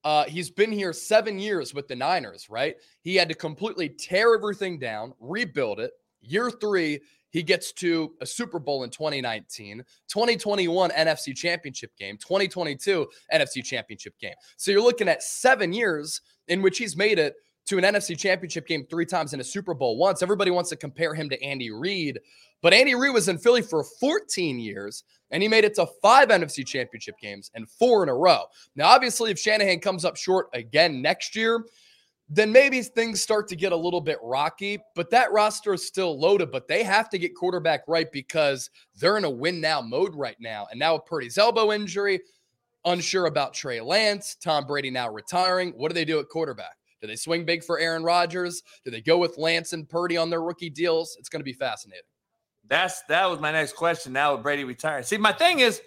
Uh, 0.05 0.23
he's 0.25 0.49
been 0.49 0.71
here 0.71 0.93
seven 0.93 1.37
years 1.37 1.73
with 1.73 1.87
the 1.87 1.95
Niners, 1.95 2.49
right? 2.49 2.75
He 3.01 3.15
had 3.15 3.27
to 3.29 3.35
completely 3.35 3.89
tear 3.89 4.33
everything 4.33 4.79
down, 4.79 5.13
rebuild 5.19 5.79
it. 5.79 5.91
Year 6.21 6.49
three, 6.49 7.01
he 7.31 7.43
gets 7.43 7.71
to 7.73 8.13
a 8.21 8.25
Super 8.25 8.59
Bowl 8.59 8.83
in 8.83 8.89
2019, 8.89 9.83
2021 10.07 10.89
NFC 10.91 11.35
Championship 11.35 11.95
game, 11.97 12.17
2022 12.17 13.07
NFC 13.33 13.63
Championship 13.63 14.17
game. 14.19 14.35
So 14.57 14.71
you're 14.71 14.81
looking 14.81 15.07
at 15.07 15.23
seven 15.23 15.73
years 15.73 16.21
in 16.47 16.61
which 16.61 16.77
he's 16.77 16.97
made 16.97 17.19
it 17.19 17.35
to 17.67 17.77
an 17.77 17.83
NFC 17.83 18.17
Championship 18.17 18.65
game 18.65 18.85
three 18.89 19.05
times 19.05 19.33
in 19.33 19.39
a 19.39 19.43
Super 19.43 19.75
Bowl 19.75 19.97
once. 19.97 20.23
Everybody 20.23 20.49
wants 20.49 20.71
to 20.71 20.75
compare 20.75 21.13
him 21.13 21.29
to 21.29 21.41
Andy 21.43 21.69
Reid, 21.69 22.19
but 22.63 22.73
Andy 22.73 22.95
Reid 22.95 23.13
was 23.13 23.29
in 23.29 23.37
Philly 23.37 23.61
for 23.61 23.83
14 23.83 24.59
years 24.59 25.03
and 25.29 25.43
he 25.43 25.49
made 25.49 25.63
it 25.63 25.75
to 25.75 25.85
five 26.01 26.29
NFC 26.29 26.65
Championship 26.65 27.19
games 27.21 27.51
and 27.53 27.69
four 27.69 28.01
in 28.01 28.09
a 28.09 28.15
row. 28.15 28.45
Now, 28.75 28.87
obviously, 28.87 29.29
if 29.29 29.37
Shanahan 29.37 29.79
comes 29.79 30.03
up 30.03 30.17
short 30.17 30.47
again 30.53 31.01
next 31.01 31.35
year, 31.35 31.63
then 32.29 32.51
maybe 32.51 32.81
things 32.83 33.21
start 33.21 33.47
to 33.47 33.55
get 33.55 33.71
a 33.71 33.75
little 33.75 34.01
bit 34.01 34.19
rocky, 34.21 34.77
but 34.95 35.09
that 35.09 35.31
roster 35.31 35.73
is 35.73 35.85
still 35.85 36.19
loaded. 36.19 36.51
But 36.51 36.67
they 36.67 36.83
have 36.83 37.09
to 37.09 37.17
get 37.17 37.35
quarterback 37.35 37.81
right 37.87 38.11
because 38.11 38.69
they're 38.95 39.17
in 39.17 39.25
a 39.25 39.29
win 39.29 39.59
now 39.59 39.81
mode 39.81 40.13
right 40.15 40.37
now. 40.39 40.67
And 40.69 40.79
now 40.79 40.93
with 40.93 41.05
Purdy's 41.05 41.39
elbow 41.39 41.71
injury, 41.71 42.21
unsure 42.85 43.25
about 43.25 43.55
Trey 43.55 43.81
Lance, 43.81 44.35
Tom 44.35 44.67
Brady 44.67 44.91
now 44.91 45.09
retiring. 45.09 45.73
What 45.75 45.89
do 45.89 45.95
they 45.95 46.05
do 46.05 46.19
at 46.19 46.29
quarterback? 46.29 46.77
Do 47.01 47.07
they 47.07 47.15
swing 47.15 47.45
big 47.45 47.63
for 47.63 47.79
Aaron 47.79 48.03
Rodgers? 48.03 48.61
Do 48.85 48.91
they 48.91 49.01
go 49.01 49.17
with 49.17 49.37
Lance 49.37 49.73
and 49.73 49.89
Purdy 49.89 50.17
on 50.17 50.29
their 50.29 50.41
rookie 50.41 50.69
deals? 50.69 51.15
It's 51.19 51.29
going 51.29 51.39
to 51.39 51.45
be 51.45 51.53
fascinating. 51.53 52.03
That's 52.67 53.01
that 53.09 53.27
was 53.27 53.39
my 53.39 53.51
next 53.51 53.75
question. 53.75 54.13
Now 54.13 54.33
with 54.33 54.43
Brady 54.43 54.63
retiring, 54.63 55.03
see, 55.03 55.17
my 55.17 55.31
thing 55.31 55.59
is, 55.59 55.81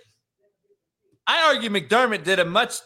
I 1.27 1.55
argue 1.55 1.71
McDermott 1.71 2.25
did 2.25 2.41
a 2.41 2.45
much 2.45 2.79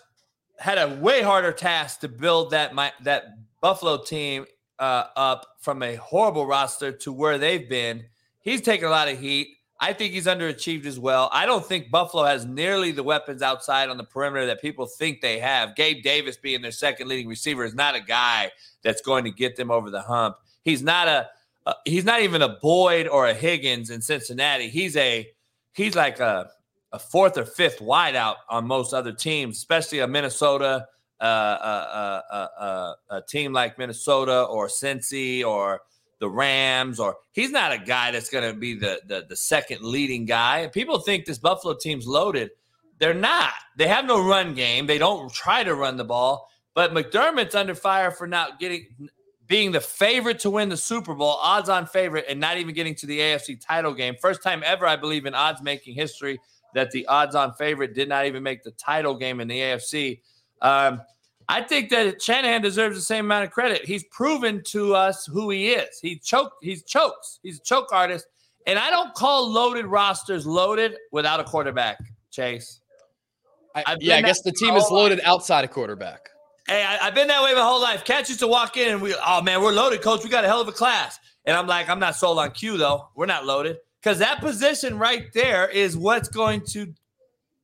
had 0.59 0.79
a 0.79 0.97
way 0.97 1.23
harder 1.23 1.53
task 1.53 2.01
to 2.01 2.09
build 2.09 2.51
that 2.51 2.75
my 2.75 2.93
that 3.05 3.25
Buffalo 3.61 4.03
team 4.03 4.47
uh, 4.79 5.05
up 5.17 5.47
from 5.61 5.83
a 5.83 5.97
horrible 5.97 6.47
roster 6.47 6.93
to 6.93 7.13
where 7.13 7.39
they've 7.39 7.69
been. 7.69 8.05
He's 8.41 8.61
taken 8.61 8.87
a 8.87 8.91
lot 8.91 9.09
of 9.09 9.19
heat. 9.19 9.49
I 9.79 9.93
think 9.93 10.15
he's 10.15 10.27
underachieved 10.27 10.87
as 10.87 10.99
well. 10.99 11.29
I 11.33 11.45
don't 11.45 11.65
think 11.65 11.91
Buffalo 11.91 12.25
has 12.25 12.47
nearly 12.47 12.93
the 12.93 13.03
weapons 13.03 13.43
outside 13.43 13.91
on 13.91 13.99
the 13.99 14.05
perimeter 14.05 14.47
that 14.47 14.63
people 14.63 14.87
think 14.87 15.21
they 15.21 15.39
have. 15.39 15.77
Gabe 15.77 16.03
Davis 16.03 16.39
being 16.39 16.63
their 16.63 16.73
second 16.73 17.09
leading 17.09 17.29
receiver 17.29 17.65
is 17.65 17.75
not 17.75 17.95
a 17.95 18.01
guy 18.01 18.51
that's 18.83 19.03
going 19.03 19.25
to 19.25 19.31
get 19.31 19.57
them 19.57 19.71
over 19.71 19.91
the 19.91 20.01
hump. 20.01 20.37
He's 20.65 20.83
not 20.83 21.09
a 21.09 21.29
uh, 21.67 21.75
he's 21.85 22.05
not 22.05 22.23
even 22.23 22.43
a 22.43 22.57
Boyd 22.63 23.09
or 23.09 23.27
a 23.27 23.35
Higgins 23.35 23.91
in 23.91 24.01
Cincinnati. 24.01 24.69
He's 24.69 24.97
a 24.97 25.29
he's 25.73 25.95
like 25.95 26.21
a 26.21 26.49
a 26.93 26.99
fourth 26.99 27.37
or 27.37 27.45
fifth 27.45 27.81
wideout 27.81 28.37
on 28.49 28.67
most 28.67 28.95
other 28.95 29.13
teams, 29.13 29.59
especially 29.59 29.99
a 29.99 30.07
Minnesota, 30.07 30.87
uh, 31.21 31.25
uh, 31.25 32.21
uh, 32.31 32.47
uh, 32.59 32.95
a 33.11 33.23
team 33.23 33.53
like 33.53 33.79
Minnesota 33.79 34.43
or 34.43 34.69
Cincy 34.69 35.45
or 35.45 35.81
the 36.19 36.29
Rams, 36.29 36.99
or 36.99 37.17
he's 37.33 37.51
not 37.51 37.73
a 37.73 37.79
guy 37.79 38.11
that's 38.11 38.31
going 38.31 38.51
to 38.51 38.59
be 38.59 38.75
the, 38.75 39.01
the 39.07 39.27
the 39.29 39.37
second 39.37 39.83
leading 39.83 40.25
guy. 40.25 40.69
People 40.69 40.99
think 40.99 41.25
this 41.25 41.39
Buffalo 41.39 41.75
team's 41.75 42.07
loaded. 42.07 42.51
They're 42.99 43.15
not. 43.15 43.53
They 43.77 43.89
have 43.89 44.07
no 44.07 44.27
run 44.27 44.55
game. 44.55 44.87
They 44.87 44.99
don't 44.99 45.33
try 45.33 45.63
to 45.65 45.75
run 45.75 45.97
the 45.97 46.05
ball. 46.05 46.49
But 46.75 46.93
McDermott's 46.93 47.55
under 47.55 47.75
fire 47.75 48.11
for 48.11 48.27
not 48.27 48.59
getting 48.59 48.87
being 49.47 49.73
the 49.73 49.81
favorite 49.81 50.41
to 50.41 50.51
win 50.51 50.69
the 50.69 50.77
Super 50.77 51.15
Bowl, 51.15 51.39
odds 51.41 51.69
on 51.69 51.87
favorite, 51.87 52.27
and 52.29 52.41
not 52.41 52.59
even 52.59 52.75
getting 52.75 52.95
to 52.97 53.07
the 53.07 53.19
AFC 53.19 53.65
title 53.65 53.95
game. 53.95 54.17
First 54.21 54.43
time 54.43 54.63
ever, 54.65 54.87
I 54.87 54.97
believe, 54.97 55.25
in 55.25 55.35
odds 55.35 55.63
making 55.63 55.95
history 55.95 56.39
that 56.75 56.91
the 56.91 57.07
odds 57.07 57.35
on 57.35 57.55
favorite 57.55 57.95
did 57.95 58.09
not 58.09 58.27
even 58.27 58.43
make 58.43 58.63
the 58.63 58.73
title 58.73 59.15
game 59.15 59.41
in 59.41 59.49
the 59.49 59.59
AFC. 59.59 60.21
Um, 60.63 61.03
I 61.49 61.63
think 61.63 61.91
that 61.91 62.21
Shanahan 62.21 62.63
deserves 62.63 62.97
the 62.97 63.03
same 63.03 63.27
amount 63.27 63.45
of 63.45 63.51
credit. 63.53 63.85
He's 63.85 64.05
proven 64.05 64.63
to 64.69 64.95
us 64.95 65.27
who 65.27 65.51
he 65.51 65.69
is. 65.69 66.01
He 66.01 66.17
choked. 66.19 66.57
He's 66.63 66.83
chokes. 66.83 67.39
He's 67.43 67.59
a 67.59 67.63
choke 67.63 67.93
artist. 67.93 68.27
And 68.67 68.79
I 68.79 68.91
don't 68.91 69.15
call 69.15 69.49
loaded 69.49 69.87
rosters 69.87 70.45
loaded 70.45 70.97
without 71.13 71.39
a 71.39 71.45
quarterback. 71.45 71.99
Chase. 72.33 72.81
I, 73.75 73.97
yeah, 74.01 74.17
I 74.17 74.23
guess 74.23 74.41
the 74.43 74.53
team 74.53 74.75
is 74.75 74.91
loaded 74.91 75.21
outside 75.25 75.65
of 75.65 75.71
quarterback. 75.71 76.31
Hey, 76.67 76.83
I, 76.83 76.97
have 77.05 77.15
been 77.15 77.29
that 77.29 77.43
way 77.43 77.55
my 77.55 77.61
whole 77.61 77.81
life. 77.81 78.05
Cats 78.05 78.29
used 78.29 78.41
to 78.41 78.49
walk 78.49 78.77
in 78.77 78.89
and 78.89 79.03
we, 79.03 79.15
oh 79.25 79.43
man, 79.43 79.63
we're 79.63 79.73
loaded, 79.73 80.03
coach. 80.03 80.25
We 80.25 80.31
got 80.31 80.45
a 80.45 80.49
hell 80.49 80.61
of 80.61 80.67
a 80.67 80.73
class. 80.73 81.19
And 81.45 81.57
I'm 81.57 81.67
like, 81.67 81.89
I'm 81.89 82.01
not 82.01 82.17
sold 82.17 82.39
on 82.39 82.51
Q 82.51 82.77
though. 82.77 83.09
We're 83.15 83.27
not 83.27 83.47
loaded 83.47 83.77
because 84.03 84.19
that 84.19 84.41
position 84.41 84.99
right 84.99 85.33
there 85.33 85.69
is 85.69 85.97
what's 85.97 86.29
going 86.29 86.63
to 86.71 86.93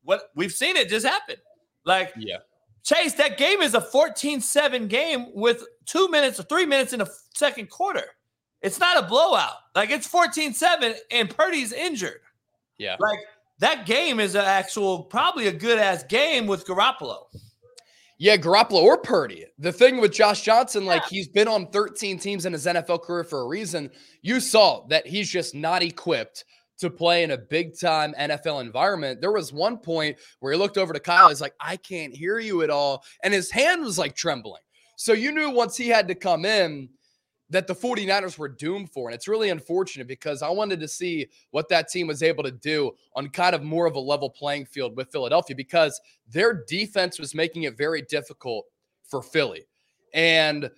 what 0.04 0.30
we've 0.36 0.52
seen 0.52 0.76
it 0.76 0.88
just 0.88 1.06
happen. 1.06 1.36
Like, 1.84 2.12
yeah, 2.16 2.38
Chase, 2.84 3.14
that 3.14 3.38
game 3.38 3.62
is 3.62 3.74
a 3.74 3.80
14 3.80 4.40
7 4.40 4.88
game 4.88 5.26
with 5.34 5.64
two 5.86 6.08
minutes 6.08 6.40
or 6.40 6.44
three 6.44 6.66
minutes 6.66 6.92
in 6.92 6.98
the 6.98 7.10
second 7.34 7.70
quarter. 7.70 8.04
It's 8.60 8.78
not 8.78 9.02
a 9.02 9.06
blowout. 9.06 9.56
Like, 9.74 9.90
it's 9.90 10.06
14 10.06 10.52
7 10.52 10.94
and 11.10 11.30
Purdy's 11.30 11.72
injured. 11.72 12.20
Yeah. 12.78 12.96
Like, 12.98 13.18
that 13.58 13.86
game 13.86 14.18
is 14.18 14.34
an 14.34 14.44
actual, 14.44 15.04
probably 15.04 15.46
a 15.46 15.52
good 15.52 15.78
ass 15.78 16.02
game 16.04 16.46
with 16.46 16.66
Garoppolo. 16.66 17.26
Yeah, 18.18 18.36
Garoppolo 18.36 18.82
or 18.82 18.98
Purdy. 18.98 19.46
The 19.58 19.72
thing 19.72 20.00
with 20.00 20.12
Josh 20.12 20.42
Johnson, 20.42 20.86
like 20.86 21.04
he's 21.06 21.26
been 21.26 21.48
on 21.48 21.66
13 21.72 22.20
teams 22.20 22.46
in 22.46 22.52
his 22.52 22.66
NFL 22.66 23.02
career 23.02 23.24
for 23.24 23.40
a 23.40 23.46
reason. 23.48 23.90
You 24.20 24.38
saw 24.38 24.86
that 24.88 25.06
he's 25.06 25.28
just 25.28 25.56
not 25.56 25.82
equipped 25.82 26.44
to 26.82 26.90
play 26.90 27.22
in 27.22 27.32
a 27.32 27.38
big 27.38 27.78
time 27.78 28.14
NFL 28.18 28.60
environment. 28.60 29.20
There 29.20 29.32
was 29.32 29.52
one 29.52 29.78
point 29.78 30.18
where 30.40 30.52
he 30.52 30.58
looked 30.58 30.78
over 30.78 30.92
to 30.92 31.00
Kyle. 31.00 31.28
He's 31.28 31.40
like, 31.40 31.54
I 31.58 31.76
can't 31.76 32.14
hear 32.14 32.38
you 32.38 32.62
at 32.62 32.70
all. 32.70 33.02
And 33.24 33.34
his 33.34 33.50
hand 33.50 33.82
was 33.82 33.98
like 33.98 34.14
trembling. 34.14 34.62
So 34.96 35.12
you 35.12 35.32
knew 35.32 35.50
once 35.50 35.76
he 35.76 35.88
had 35.88 36.06
to 36.08 36.14
come 36.14 36.44
in, 36.44 36.88
that 37.52 37.66
the 37.66 37.74
49ers 37.74 38.38
were 38.38 38.48
doomed 38.48 38.90
for. 38.90 39.08
And 39.08 39.14
it's 39.14 39.28
really 39.28 39.50
unfortunate 39.50 40.08
because 40.08 40.40
I 40.40 40.48
wanted 40.48 40.80
to 40.80 40.88
see 40.88 41.26
what 41.50 41.68
that 41.68 41.88
team 41.88 42.06
was 42.06 42.22
able 42.22 42.42
to 42.44 42.50
do 42.50 42.92
on 43.14 43.28
kind 43.28 43.54
of 43.54 43.62
more 43.62 43.84
of 43.86 43.94
a 43.94 44.00
level 44.00 44.30
playing 44.30 44.64
field 44.64 44.96
with 44.96 45.12
Philadelphia 45.12 45.54
because 45.54 46.00
their 46.30 46.64
defense 46.66 47.18
was 47.18 47.34
making 47.34 47.64
it 47.64 47.76
very 47.76 48.02
difficult 48.02 48.64
for 49.04 49.20
Philly. 49.22 49.66
And 50.14 50.70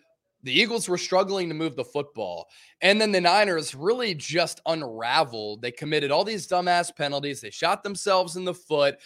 the 0.45 0.53
Eagles 0.53 0.89
were 0.89 0.99
struggling 0.99 1.49
to 1.49 1.55
move 1.55 1.75
the 1.75 1.85
football. 1.85 2.47
And 2.83 3.01
then 3.01 3.11
the 3.11 3.21
Niners 3.21 3.75
really 3.75 4.15
just 4.15 4.61
unraveled. 4.67 5.63
They 5.63 5.73
committed 5.73 6.11
all 6.11 6.23
these 6.23 6.47
dumbass 6.47 6.95
penalties. 6.95 7.41
They 7.41 7.51
shot 7.51 7.83
themselves 7.83 8.37
in 8.37 8.45
the 8.45 8.55
foot. 8.55 8.99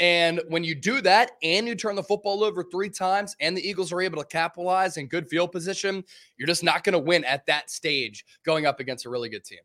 And 0.00 0.40
when 0.48 0.64
you 0.64 0.74
do 0.74 1.00
that 1.02 1.32
and 1.42 1.66
you 1.66 1.74
turn 1.74 1.96
the 1.96 2.02
football 2.02 2.42
over 2.42 2.64
three 2.64 2.90
times 2.90 3.36
and 3.40 3.56
the 3.56 3.68
Eagles 3.68 3.92
are 3.92 4.00
able 4.00 4.22
to 4.22 4.28
capitalize 4.28 4.96
in 4.96 5.08
good 5.08 5.28
field 5.28 5.52
position, 5.52 6.02
you're 6.36 6.48
just 6.48 6.64
not 6.64 6.84
going 6.84 6.94
to 6.94 6.98
win 6.98 7.24
at 7.24 7.46
that 7.46 7.70
stage 7.70 8.24
going 8.44 8.66
up 8.66 8.80
against 8.80 9.06
a 9.06 9.10
really 9.10 9.28
good 9.28 9.44
team. 9.44 9.60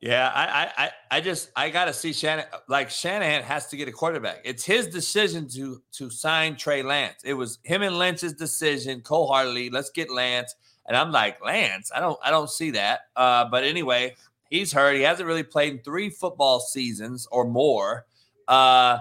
Yeah, 0.00 0.30
I 0.32 0.70
I 0.84 0.90
I 1.16 1.20
just 1.20 1.50
I 1.56 1.70
gotta 1.70 1.92
see 1.92 2.12
Shanahan 2.12 2.48
like 2.68 2.88
Shanahan 2.88 3.42
has 3.42 3.66
to 3.68 3.76
get 3.76 3.88
a 3.88 3.92
quarterback. 3.92 4.42
It's 4.44 4.64
his 4.64 4.86
decision 4.86 5.48
to 5.48 5.82
to 5.92 6.08
sign 6.08 6.54
Trey 6.56 6.82
Lance. 6.84 7.22
It 7.24 7.34
was 7.34 7.58
him 7.64 7.82
and 7.82 7.98
Lynch's 7.98 8.32
decision, 8.32 9.00
Cole 9.00 9.26
Hartley, 9.26 9.70
let's 9.70 9.90
get 9.90 10.08
Lance. 10.10 10.54
And 10.86 10.96
I'm 10.96 11.10
like, 11.10 11.44
Lance, 11.44 11.90
I 11.94 11.98
don't 11.98 12.18
I 12.22 12.30
don't 12.30 12.48
see 12.48 12.70
that. 12.72 13.00
Uh, 13.16 13.46
but 13.50 13.64
anyway, 13.64 14.14
he's 14.50 14.72
hurt. 14.72 14.94
He 14.94 15.02
hasn't 15.02 15.26
really 15.26 15.42
played 15.42 15.72
in 15.72 15.78
three 15.80 16.10
football 16.10 16.60
seasons 16.60 17.26
or 17.32 17.44
more. 17.44 18.06
Uh 18.46 18.98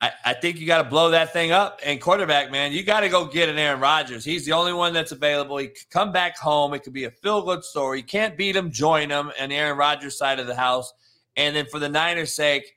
I, 0.00 0.12
I 0.26 0.32
think 0.34 0.60
you 0.60 0.66
got 0.66 0.82
to 0.82 0.88
blow 0.88 1.10
that 1.10 1.32
thing 1.32 1.52
up. 1.52 1.80
And 1.84 2.00
quarterback, 2.00 2.50
man, 2.50 2.72
you 2.72 2.82
got 2.82 3.00
to 3.00 3.08
go 3.08 3.24
get 3.24 3.48
an 3.48 3.56
Aaron 3.56 3.80
Rodgers. 3.80 4.24
He's 4.24 4.44
the 4.44 4.52
only 4.52 4.74
one 4.74 4.92
that's 4.92 5.12
available. 5.12 5.56
He 5.56 5.68
could 5.68 5.88
come 5.90 6.12
back 6.12 6.36
home. 6.36 6.74
It 6.74 6.80
could 6.80 6.92
be 6.92 7.04
a 7.04 7.10
feel 7.10 7.42
good 7.42 7.64
story. 7.64 7.98
You 7.98 8.04
can't 8.04 8.36
beat 8.36 8.54
him, 8.54 8.70
join 8.70 9.08
him, 9.08 9.32
and 9.38 9.52
Aaron 9.52 9.78
Rodgers' 9.78 10.18
side 10.18 10.38
of 10.38 10.46
the 10.46 10.54
house. 10.54 10.92
And 11.36 11.56
then 11.56 11.66
for 11.70 11.78
the 11.78 11.88
Niners' 11.88 12.34
sake, 12.34 12.76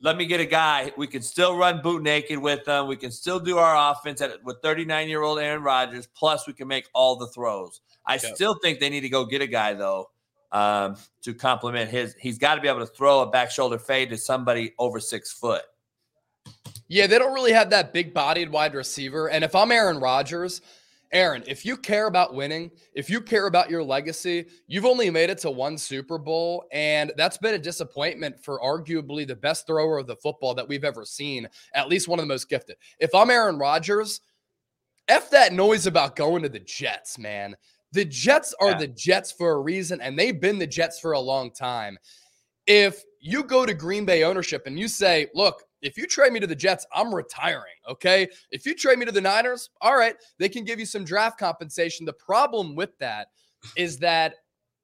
let 0.00 0.16
me 0.16 0.26
get 0.26 0.40
a 0.40 0.46
guy. 0.46 0.92
We 0.96 1.06
can 1.06 1.22
still 1.22 1.56
run 1.56 1.82
boot 1.82 2.02
naked 2.02 2.38
with 2.38 2.64
them. 2.64 2.86
We 2.86 2.96
can 2.96 3.10
still 3.10 3.40
do 3.40 3.58
our 3.58 3.92
offense 3.92 4.20
at, 4.20 4.42
with 4.44 4.58
39 4.62 5.08
year 5.08 5.22
old 5.22 5.38
Aaron 5.38 5.62
Rodgers. 5.62 6.06
Plus, 6.06 6.46
we 6.46 6.52
can 6.52 6.68
make 6.68 6.88
all 6.94 7.16
the 7.16 7.26
throws. 7.28 7.80
I 8.06 8.14
yep. 8.14 8.34
still 8.34 8.54
think 8.62 8.80
they 8.80 8.90
need 8.90 9.02
to 9.02 9.08
go 9.08 9.24
get 9.24 9.42
a 9.42 9.46
guy 9.46 9.74
though 9.74 10.10
um, 10.52 10.96
to 11.22 11.34
complement 11.34 11.90
his. 11.90 12.14
He's 12.18 12.38
got 12.38 12.54
to 12.54 12.60
be 12.60 12.68
able 12.68 12.80
to 12.80 12.86
throw 12.86 13.20
a 13.20 13.30
back 13.30 13.50
shoulder 13.50 13.78
fade 13.78 14.10
to 14.10 14.16
somebody 14.16 14.74
over 14.78 15.00
six 15.00 15.32
foot. 15.32 15.62
Yeah, 16.88 17.06
they 17.06 17.18
don't 17.18 17.32
really 17.34 17.52
have 17.52 17.70
that 17.70 17.92
big 17.92 18.12
bodied 18.12 18.50
wide 18.50 18.74
receiver. 18.74 19.28
And 19.30 19.44
if 19.44 19.54
I'm 19.54 19.70
Aaron 19.70 20.00
Rodgers, 20.00 20.60
Aaron, 21.12 21.44
if 21.46 21.64
you 21.64 21.76
care 21.76 22.08
about 22.08 22.34
winning, 22.34 22.70
if 22.94 23.08
you 23.08 23.20
care 23.20 23.46
about 23.46 23.70
your 23.70 23.82
legacy, 23.82 24.46
you've 24.66 24.84
only 24.84 25.08
made 25.10 25.30
it 25.30 25.38
to 25.38 25.50
one 25.50 25.78
Super 25.78 26.18
Bowl, 26.18 26.64
and 26.72 27.12
that's 27.16 27.38
been 27.38 27.54
a 27.54 27.58
disappointment 27.58 28.42
for 28.42 28.60
arguably 28.60 29.26
the 29.26 29.36
best 29.36 29.66
thrower 29.66 29.98
of 29.98 30.06
the 30.06 30.16
football 30.16 30.54
that 30.54 30.66
we've 30.68 30.84
ever 30.84 31.04
seen, 31.04 31.48
at 31.74 31.88
least 31.88 32.08
one 32.08 32.18
of 32.18 32.24
the 32.24 32.32
most 32.32 32.48
gifted. 32.48 32.76
If 32.98 33.14
I'm 33.14 33.30
Aaron 33.30 33.58
Rodgers, 33.58 34.20
F 35.08 35.30
that 35.30 35.52
noise 35.52 35.86
about 35.86 36.16
going 36.16 36.42
to 36.42 36.48
the 36.48 36.60
Jets, 36.60 37.18
man. 37.18 37.56
The 37.92 38.04
Jets 38.04 38.54
are 38.60 38.70
Yeah. 38.70 38.78
the 38.78 38.88
Jets 38.88 39.32
for 39.32 39.50
a 39.52 39.60
reason, 39.60 40.00
and 40.00 40.16
they've 40.16 40.40
been 40.40 40.58
the 40.58 40.66
Jets 40.66 41.00
for 41.00 41.12
a 41.12 41.20
long 41.20 41.50
time. 41.50 41.98
If 42.66 43.02
you 43.20 43.42
go 43.42 43.66
to 43.66 43.74
Green 43.74 44.04
Bay 44.04 44.22
ownership 44.22 44.66
and 44.66 44.78
you 44.78 44.86
say, 44.86 45.28
look, 45.34 45.64
if 45.82 45.96
you 45.96 46.06
trade 46.06 46.32
me 46.32 46.40
to 46.40 46.46
the 46.46 46.54
Jets, 46.54 46.86
I'm 46.94 47.14
retiring. 47.14 47.74
Okay. 47.88 48.28
If 48.50 48.66
you 48.66 48.74
trade 48.74 48.98
me 48.98 49.06
to 49.06 49.12
the 49.12 49.20
Niners, 49.20 49.70
all 49.80 49.96
right, 49.96 50.16
they 50.38 50.48
can 50.48 50.64
give 50.64 50.78
you 50.78 50.86
some 50.86 51.04
draft 51.04 51.38
compensation. 51.38 52.06
The 52.06 52.12
problem 52.12 52.74
with 52.74 52.96
that 52.98 53.28
is 53.76 53.98
that 53.98 54.34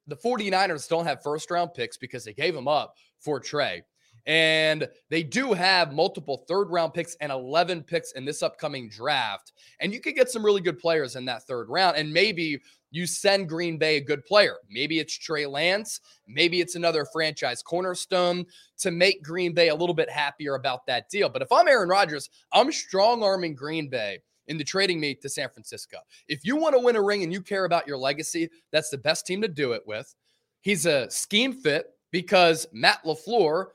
the 0.07 0.15
49ers 0.15 0.87
don't 0.87 1.05
have 1.05 1.21
first 1.21 1.51
round 1.51 1.73
picks 1.73 1.97
because 1.97 2.23
they 2.23 2.33
gave 2.33 2.53
them 2.53 2.67
up 2.67 2.95
for 3.19 3.39
Trey. 3.39 3.83
And 4.25 4.89
they 5.09 5.23
do 5.23 5.53
have 5.53 5.93
multiple 5.93 6.43
third 6.49 6.69
round 6.69 6.93
picks 6.93 7.15
and 7.21 7.31
11 7.31 7.83
picks 7.83 8.11
in 8.11 8.25
this 8.25 8.43
upcoming 8.43 8.89
draft. 8.89 9.53
And 9.79 9.93
you 9.93 10.01
could 10.01 10.15
get 10.15 10.29
some 10.29 10.43
really 10.43 10.59
good 10.59 10.79
players 10.79 11.15
in 11.15 11.23
that 11.25 11.43
third 11.43 11.69
round. 11.69 11.95
And 11.95 12.11
maybe 12.11 12.59
you 12.91 13.05
send 13.05 13.49
Green 13.49 13.77
Bay 13.77 13.97
a 13.97 14.01
good 14.01 14.23
player. 14.25 14.55
Maybe 14.69 14.99
it's 14.99 15.17
Trey 15.17 15.45
Lance. 15.45 15.99
Maybe 16.27 16.61
it's 16.61 16.75
another 16.75 17.05
franchise 17.05 17.61
cornerstone 17.61 18.45
to 18.79 18.91
make 18.91 19.23
Green 19.23 19.53
Bay 19.53 19.69
a 19.69 19.75
little 19.75 19.95
bit 19.95 20.09
happier 20.09 20.55
about 20.55 20.85
that 20.87 21.09
deal. 21.09 21.29
But 21.29 21.41
if 21.41 21.51
I'm 21.51 21.67
Aaron 21.67 21.89
Rodgers, 21.89 22.29
I'm 22.53 22.71
strong 22.71 23.23
arming 23.23 23.55
Green 23.55 23.89
Bay 23.89 24.19
in 24.47 24.57
the 24.57 24.63
trading 24.63 24.99
me 24.99 25.13
to 25.15 25.29
San 25.29 25.49
Francisco. 25.49 25.97
If 26.27 26.45
you 26.45 26.55
want 26.55 26.75
to 26.75 26.81
win 26.81 26.95
a 26.95 27.01
ring 27.01 27.23
and 27.23 27.33
you 27.33 27.41
care 27.41 27.65
about 27.65 27.87
your 27.87 27.97
legacy, 27.97 28.49
that's 28.71 28.89
the 28.89 28.97
best 28.97 29.25
team 29.25 29.41
to 29.41 29.47
do 29.47 29.73
it 29.73 29.83
with. 29.85 30.13
He's 30.61 30.85
a 30.85 31.09
scheme 31.09 31.53
fit 31.53 31.87
because 32.11 32.67
Matt 32.71 33.03
LaFleur 33.03 33.67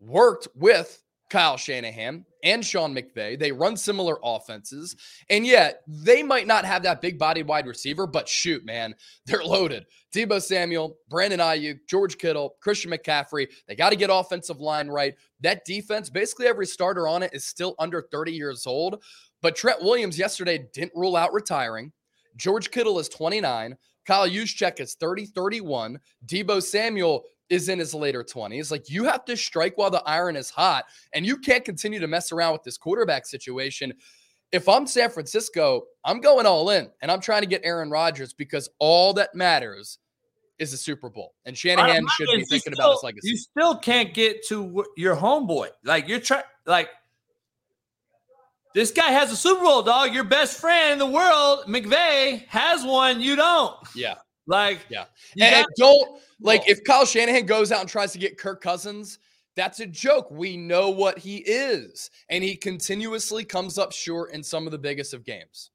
worked 0.00 0.48
with 0.54 1.02
Kyle 1.28 1.56
Shanahan 1.56 2.24
and 2.44 2.64
Sean 2.64 2.94
McVay. 2.94 3.38
They 3.38 3.50
run 3.50 3.76
similar 3.76 4.18
offenses. 4.22 4.94
And 5.28 5.44
yet, 5.44 5.82
they 5.88 6.22
might 6.22 6.46
not 6.46 6.64
have 6.64 6.82
that 6.84 7.00
big 7.00 7.18
bodied 7.18 7.48
wide 7.48 7.66
receiver, 7.66 8.06
but 8.06 8.28
shoot, 8.28 8.64
man, 8.64 8.94
they're 9.26 9.44
loaded. 9.44 9.86
Deebo 10.14 10.40
Samuel, 10.40 10.96
Brandon 11.08 11.40
Aiyuk, 11.40 11.80
George 11.88 12.16
Kittle, 12.18 12.56
Christian 12.60 12.92
McCaffrey. 12.92 13.48
They 13.66 13.74
got 13.74 13.90
to 13.90 13.96
get 13.96 14.10
offensive 14.12 14.60
line 14.60 14.88
right. 14.88 15.14
That 15.40 15.64
defense, 15.64 16.08
basically 16.08 16.46
every 16.46 16.66
starter 16.66 17.08
on 17.08 17.22
it 17.22 17.34
is 17.34 17.44
still 17.44 17.74
under 17.78 18.02
30 18.10 18.32
years 18.32 18.66
old. 18.66 19.02
But 19.42 19.56
Trent 19.56 19.82
Williams 19.82 20.18
yesterday 20.18 20.66
didn't 20.72 20.92
rule 20.94 21.16
out 21.16 21.32
retiring. 21.32 21.92
George 22.36 22.70
Kittle 22.70 22.98
is 22.98 23.08
29. 23.08 23.76
Kyle 24.06 24.28
Juszczyk 24.28 24.80
is 24.80 24.94
30, 24.94 25.26
31. 25.26 25.98
Deebo 26.24 26.62
Samuel 26.62 27.24
is 27.48 27.68
in 27.68 27.78
his 27.78 27.94
later 27.94 28.24
20s. 28.24 28.70
Like 28.70 28.90
you 28.90 29.04
have 29.04 29.24
to 29.26 29.36
strike 29.36 29.76
while 29.78 29.90
the 29.90 30.02
iron 30.04 30.36
is 30.36 30.50
hot, 30.50 30.84
and 31.12 31.24
you 31.24 31.36
can't 31.36 31.64
continue 31.64 32.00
to 32.00 32.08
mess 32.08 32.32
around 32.32 32.52
with 32.52 32.62
this 32.62 32.76
quarterback 32.78 33.26
situation. 33.26 33.92
If 34.52 34.68
I'm 34.68 34.86
San 34.86 35.10
Francisco, 35.10 35.82
I'm 36.04 36.20
going 36.20 36.46
all 36.46 36.70
in 36.70 36.88
and 37.02 37.10
I'm 37.10 37.20
trying 37.20 37.42
to 37.42 37.48
get 37.48 37.62
Aaron 37.64 37.90
Rodgers 37.90 38.32
because 38.32 38.68
all 38.78 39.12
that 39.14 39.34
matters 39.34 39.98
is 40.58 40.70
the 40.70 40.76
Super 40.76 41.10
Bowl. 41.10 41.34
And 41.44 41.56
Shanahan 41.58 42.04
Bottom 42.04 42.08
should 42.16 42.36
be 42.36 42.44
thinking 42.44 42.72
about 42.72 42.92
his 42.92 42.98
still- 42.98 43.06
legacy. 43.08 43.28
You 43.28 43.36
still 43.36 43.76
can't 43.78 44.14
get 44.14 44.46
to 44.48 44.84
your 44.96 45.16
homeboy. 45.16 45.70
Like 45.84 46.08
you're 46.08 46.20
trying. 46.20 46.44
Like 46.64 46.88
this 48.74 48.90
guy 48.90 49.10
has 49.10 49.32
a 49.32 49.36
Super 49.36 49.62
Bowl, 49.62 49.82
dog. 49.82 50.14
Your 50.14 50.24
best 50.24 50.60
friend 50.60 50.92
in 50.92 50.98
the 50.98 51.06
world, 51.06 51.64
McVay, 51.66 52.46
has 52.48 52.84
one. 52.84 53.20
You 53.20 53.34
don't. 53.36 53.74
Yeah. 53.94 54.14
Like 54.46 54.86
yeah. 54.88 55.04
And, 55.34 55.54
and 55.54 55.66
got- 55.66 55.76
don't 55.76 56.20
like 56.40 56.68
if 56.68 56.84
Kyle 56.84 57.04
Shanahan 57.04 57.46
goes 57.46 57.72
out 57.72 57.80
and 57.80 57.88
tries 57.88 58.12
to 58.12 58.18
get 58.18 58.38
Kirk 58.38 58.62
Cousins, 58.62 59.18
that's 59.56 59.80
a 59.80 59.86
joke. 59.86 60.30
We 60.30 60.56
know 60.56 60.90
what 60.90 61.18
he 61.18 61.38
is, 61.38 62.10
and 62.28 62.44
he 62.44 62.56
continuously 62.56 63.44
comes 63.44 63.78
up 63.78 63.92
short 63.92 64.32
in 64.32 64.42
some 64.42 64.66
of 64.66 64.72
the 64.72 64.78
biggest 64.78 65.14
of 65.14 65.24
games. 65.24 65.70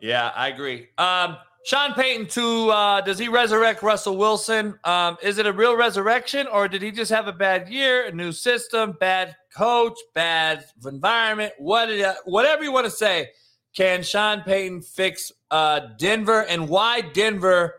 Yeah, 0.00 0.32
I 0.34 0.48
agree. 0.48 0.88
Um, 0.98 1.36
Sean 1.66 1.94
Payton 1.94 2.28
to 2.28 2.70
uh, 2.70 3.00
does 3.00 3.18
he 3.18 3.28
resurrect 3.28 3.82
Russell 3.82 4.16
Wilson? 4.16 4.78
Um, 4.84 5.16
is 5.22 5.38
it 5.38 5.46
a 5.46 5.52
real 5.52 5.76
resurrection, 5.76 6.46
or 6.46 6.68
did 6.68 6.80
he 6.80 6.90
just 6.90 7.10
have 7.10 7.26
a 7.26 7.32
bad 7.32 7.68
year, 7.68 8.06
a 8.06 8.12
new 8.12 8.32
system, 8.32 8.96
bad 9.00 9.34
coach, 9.54 9.98
bad 10.14 10.64
environment? 10.84 11.52
What 11.58 11.90
uh, 11.90 12.14
whatever 12.24 12.62
you 12.62 12.72
want 12.72 12.86
to 12.86 12.90
say? 12.90 13.30
Can 13.76 14.02
Sean 14.02 14.40
Payton 14.40 14.80
fix 14.80 15.30
uh, 15.50 15.80
Denver, 15.98 16.46
and 16.46 16.66
why 16.66 17.02
Denver 17.02 17.74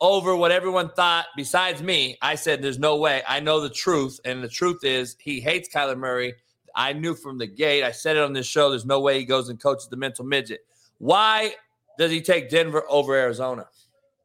over 0.00 0.34
what 0.34 0.50
everyone 0.50 0.88
thought? 0.88 1.26
Besides 1.36 1.82
me, 1.82 2.16
I 2.22 2.34
said 2.34 2.62
there's 2.62 2.78
no 2.78 2.96
way. 2.96 3.22
I 3.28 3.40
know 3.40 3.60
the 3.60 3.68
truth, 3.68 4.18
and 4.24 4.42
the 4.42 4.48
truth 4.48 4.84
is 4.84 5.16
he 5.20 5.40
hates 5.40 5.68
Kyler 5.68 5.98
Murray. 5.98 6.34
I 6.74 6.94
knew 6.94 7.14
from 7.14 7.36
the 7.36 7.46
gate. 7.46 7.84
I 7.84 7.90
said 7.90 8.16
it 8.16 8.22
on 8.22 8.32
this 8.32 8.46
show. 8.46 8.70
There's 8.70 8.86
no 8.86 9.00
way 9.00 9.18
he 9.18 9.26
goes 9.26 9.50
and 9.50 9.60
coaches 9.60 9.86
the 9.86 9.98
mental 9.98 10.24
midget. 10.24 10.60
Why 10.96 11.52
does 11.98 12.10
he 12.10 12.22
take 12.22 12.48
Denver 12.48 12.84
over 12.88 13.14
Arizona? 13.14 13.66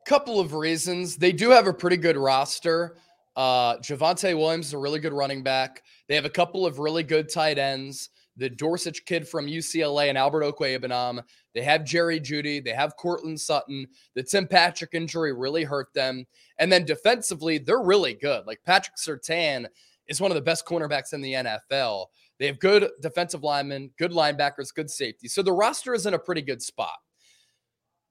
Couple 0.06 0.40
of 0.40 0.54
reasons. 0.54 1.18
They 1.18 1.34
do 1.34 1.50
have 1.50 1.68
a 1.68 1.74
pretty 1.74 1.98
good 1.98 2.16
roster. 2.16 2.96
Uh, 3.36 3.76
Javonte 3.80 4.38
Williams 4.38 4.68
is 4.68 4.74
a 4.74 4.78
really 4.78 5.00
good 5.00 5.14
running 5.14 5.44
back. 5.44 5.84
They 6.08 6.16
have 6.16 6.26
a 6.26 6.30
couple 6.30 6.66
of 6.66 6.80
really 6.80 7.04
good 7.04 7.30
tight 7.30 7.58
ends. 7.58 8.10
The 8.40 8.50
Dulcich 8.50 9.06
kid 9.06 9.28
from 9.28 9.46
UCLA 9.46 10.10
and 10.10 10.18
Albert 10.18 10.44
Okwuegbunam. 10.44 11.22
They 11.54 11.62
have 11.62 11.84
Jerry 11.84 12.20
Jeudy. 12.20 12.64
They 12.64 12.72
have 12.72 12.96
Courtland 12.96 13.40
Sutton. 13.40 13.86
The 14.16 14.24
Tim 14.24 14.48
Patrick 14.48 14.94
injury 14.94 15.34
really 15.34 15.64
hurt 15.64 15.94
them. 15.94 16.26
And 16.58 16.72
then 16.72 16.86
defensively, 16.86 17.58
they're 17.58 17.82
really 17.82 18.14
good. 18.14 18.48
Like 18.48 18.62
Patrick 18.66 18.96
Surtain 18.98 19.68
is 20.08 20.20
one 20.20 20.32
of 20.32 20.36
the 20.36 20.42
best 20.42 20.66
cornerbacks 20.66 21.14
in 21.14 21.22
the 21.22 21.34
NFL. 21.34 22.08
They 22.40 22.48
have 22.48 22.60
good 22.60 22.90
defensive 23.02 23.44
linemen, 23.44 23.92
good 23.98 24.12
linebackers, 24.12 24.74
good 24.74 24.90
safety. 24.90 25.28
So 25.28 25.42
the 25.42 25.54
roster 25.54 25.94
is 25.94 26.06
in 26.06 26.14
a 26.14 26.20
pretty 26.20 26.42
good 26.42 26.62
spot. 26.62 26.98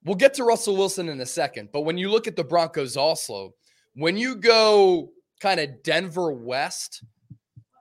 We'll 0.04 0.14
get 0.14 0.34
to 0.34 0.44
Russell 0.44 0.76
Wilson 0.76 1.08
in 1.08 1.20
a 1.20 1.26
second, 1.26 1.70
but 1.72 1.80
when 1.80 1.98
you 1.98 2.10
look 2.10 2.28
at 2.28 2.36
the 2.36 2.44
Broncos 2.44 2.96
also, 2.96 3.54
when 3.94 4.16
you 4.16 4.36
go 4.36 5.10
kind 5.40 5.58
of 5.58 5.82
Denver 5.82 6.30
West, 6.32 7.02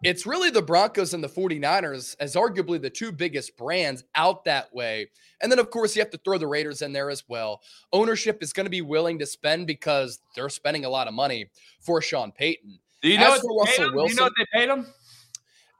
it's 0.08 0.26
really 0.26 0.50
the 0.50 0.62
Broncos 0.62 1.14
and 1.14 1.22
the 1.22 1.28
49ers 1.28 2.16
as 2.22 2.36
arguably 2.36 2.82
the 2.82 2.90
two 2.90 3.12
biggest 3.12 3.58
brands 3.58 4.06
out 4.16 4.46
that 4.46 4.74
way. 4.74 5.08
And 5.42 5.52
then, 5.52 5.60
of 5.60 5.70
course, 5.70 5.96
you 5.96 6.02
have 6.02 6.10
to 6.12 6.18
throw 6.20 6.38
the 6.38 6.48
Raiders 6.48 6.82
in 6.82 6.94
there 6.94 7.10
as 7.10 7.26
well. 7.28 7.62
Ownership 7.92 8.42
is 8.42 8.54
going 8.54 8.66
to 8.66 8.70
be 8.70 8.82
willing 8.82 9.20
to 9.20 9.26
spend 9.26 9.68
because 9.68 10.20
they're 10.34 10.48
spending 10.48 10.86
a 10.86 10.90
lot 10.90 11.10
of 11.10 11.14
money 11.14 11.50
for 11.82 12.02
Sean 12.02 12.32
Payton. 12.32 12.80
Do 13.02 13.10
you 13.10 13.20
know 13.20 13.34
As 13.34 13.42
what 13.44 13.66
they 13.68 13.72
paid 13.72 13.86
him? 13.88 13.94
Do 13.94 14.10
you 14.10 14.16
know 14.16 14.24
what 14.24 14.34
they 14.38 14.60
paid 14.60 14.70
him? 14.70 14.88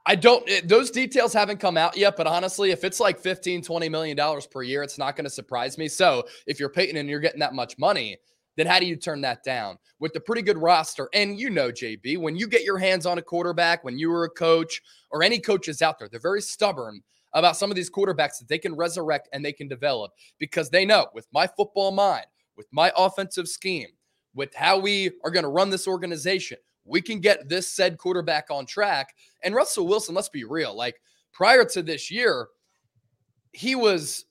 I 0.04 0.14
don't, 0.14 0.46
it- 0.48 0.68
those 0.68 0.90
details 0.90 1.32
haven't 1.32 1.58
come 1.58 1.78
out 1.78 1.96
yet, 1.96 2.16
but 2.16 2.26
honestly, 2.26 2.70
if 2.70 2.84
it's 2.84 3.00
like 3.00 3.18
15, 3.18 3.62
20 3.62 3.88
million 3.88 4.16
dollars 4.16 4.46
per 4.46 4.62
year, 4.62 4.82
it's 4.82 4.98
not 4.98 5.16
going 5.16 5.24
to 5.24 5.30
surprise 5.30 5.78
me. 5.78 5.88
So 5.88 6.26
if 6.46 6.60
you're 6.60 6.68
Payton 6.68 6.96
and 6.96 7.08
you're 7.08 7.20
getting 7.20 7.40
that 7.40 7.54
much 7.54 7.78
money, 7.78 8.18
then 8.58 8.66
how 8.66 8.80
do 8.80 8.86
you 8.86 8.96
turn 8.96 9.20
that 9.20 9.44
down 9.44 9.78
with 10.00 10.12
the 10.12 10.20
pretty 10.20 10.42
good 10.42 10.58
roster? 10.58 11.08
And 11.14 11.38
you 11.38 11.48
know, 11.48 11.70
JB, 11.70 12.18
when 12.18 12.36
you 12.36 12.48
get 12.48 12.64
your 12.64 12.76
hands 12.76 13.06
on 13.06 13.16
a 13.16 13.22
quarterback, 13.22 13.84
when 13.84 13.98
you 13.98 14.10
were 14.10 14.24
a 14.24 14.30
coach 14.30 14.82
or 15.12 15.22
any 15.22 15.38
coaches 15.38 15.80
out 15.80 15.96
there, 15.96 16.08
they're 16.08 16.18
very 16.18 16.42
stubborn 16.42 17.00
about 17.34 17.56
some 17.56 17.70
of 17.70 17.76
these 17.76 17.88
quarterbacks 17.88 18.40
that 18.40 18.48
they 18.48 18.58
can 18.58 18.74
resurrect 18.74 19.28
and 19.32 19.44
they 19.44 19.52
can 19.52 19.68
develop 19.68 20.10
because 20.38 20.70
they 20.70 20.84
know 20.84 21.06
with 21.14 21.28
my 21.32 21.46
football 21.46 21.92
mind, 21.92 22.26
with 22.56 22.66
my 22.72 22.92
offensive 22.96 23.46
scheme, 23.46 23.90
with 24.34 24.52
how 24.56 24.76
we 24.76 25.12
are 25.24 25.30
going 25.30 25.44
to 25.44 25.50
run 25.50 25.70
this 25.70 25.86
organization, 25.86 26.58
we 26.84 27.00
can 27.00 27.20
get 27.20 27.48
this 27.48 27.68
said 27.68 27.96
quarterback 27.96 28.46
on 28.50 28.66
track. 28.66 29.14
And 29.44 29.54
Russell 29.54 29.86
Wilson, 29.86 30.16
let's 30.16 30.28
be 30.28 30.42
real, 30.42 30.74
like 30.76 31.00
prior 31.32 31.64
to 31.66 31.80
this 31.80 32.10
year, 32.10 32.48
he 33.52 33.76
was 33.76 34.24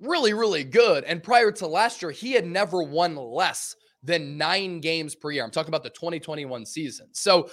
really, 0.00 0.32
really 0.32 0.64
good. 0.64 1.04
And 1.04 1.22
prior 1.22 1.50
to 1.52 1.66
last 1.66 2.02
year, 2.02 2.10
he 2.10 2.32
had 2.32 2.46
never 2.46 2.82
won 2.82 3.16
less 3.16 3.74
than 4.02 4.38
nine 4.38 4.80
games 4.80 5.14
per 5.14 5.30
year. 5.30 5.44
I'm 5.44 5.50
talking 5.50 5.70
about 5.70 5.82
the 5.82 5.90
2021 5.90 6.66
season. 6.66 7.08
So 7.12 7.50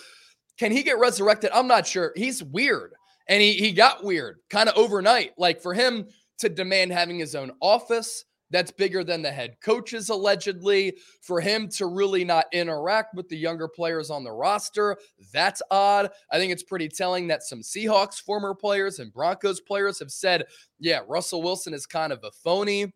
can 0.57 0.71
he 0.71 0.83
get 0.83 0.99
resurrected? 0.99 1.51
I'm 1.53 1.67
not 1.67 1.87
sure. 1.87 2.13
He's 2.15 2.43
weird. 2.43 2.93
And 3.27 3.41
he, 3.41 3.53
he 3.53 3.71
got 3.71 4.03
weird 4.03 4.37
kind 4.49 4.69
of 4.69 4.77
overnight. 4.77 5.31
Like 5.37 5.61
for 5.61 5.73
him 5.73 6.07
to 6.39 6.49
demand 6.49 6.91
having 6.91 7.17
his 7.17 7.35
own 7.35 7.51
office, 7.61 8.25
that's 8.51 8.71
bigger 8.71 9.03
than 9.03 9.21
the 9.21 9.31
head 9.31 9.57
coaches 9.61 10.09
allegedly. 10.09 10.97
For 11.21 11.41
him 11.41 11.67
to 11.69 11.87
really 11.87 12.23
not 12.23 12.45
interact 12.51 13.15
with 13.15 13.27
the 13.29 13.37
younger 13.37 13.67
players 13.67 14.09
on 14.09 14.23
the 14.23 14.31
roster, 14.31 14.97
that's 15.33 15.61
odd. 15.71 16.11
I 16.31 16.37
think 16.37 16.51
it's 16.51 16.63
pretty 16.63 16.89
telling 16.89 17.27
that 17.27 17.43
some 17.43 17.61
Seahawks 17.61 18.21
former 18.21 18.53
players 18.53 18.99
and 18.99 19.13
Broncos 19.13 19.61
players 19.61 19.99
have 19.99 20.11
said, 20.11 20.45
yeah, 20.79 21.01
Russell 21.07 21.41
Wilson 21.41 21.73
is 21.73 21.85
kind 21.85 22.13
of 22.13 22.23
a 22.23 22.31
phony. 22.31 22.93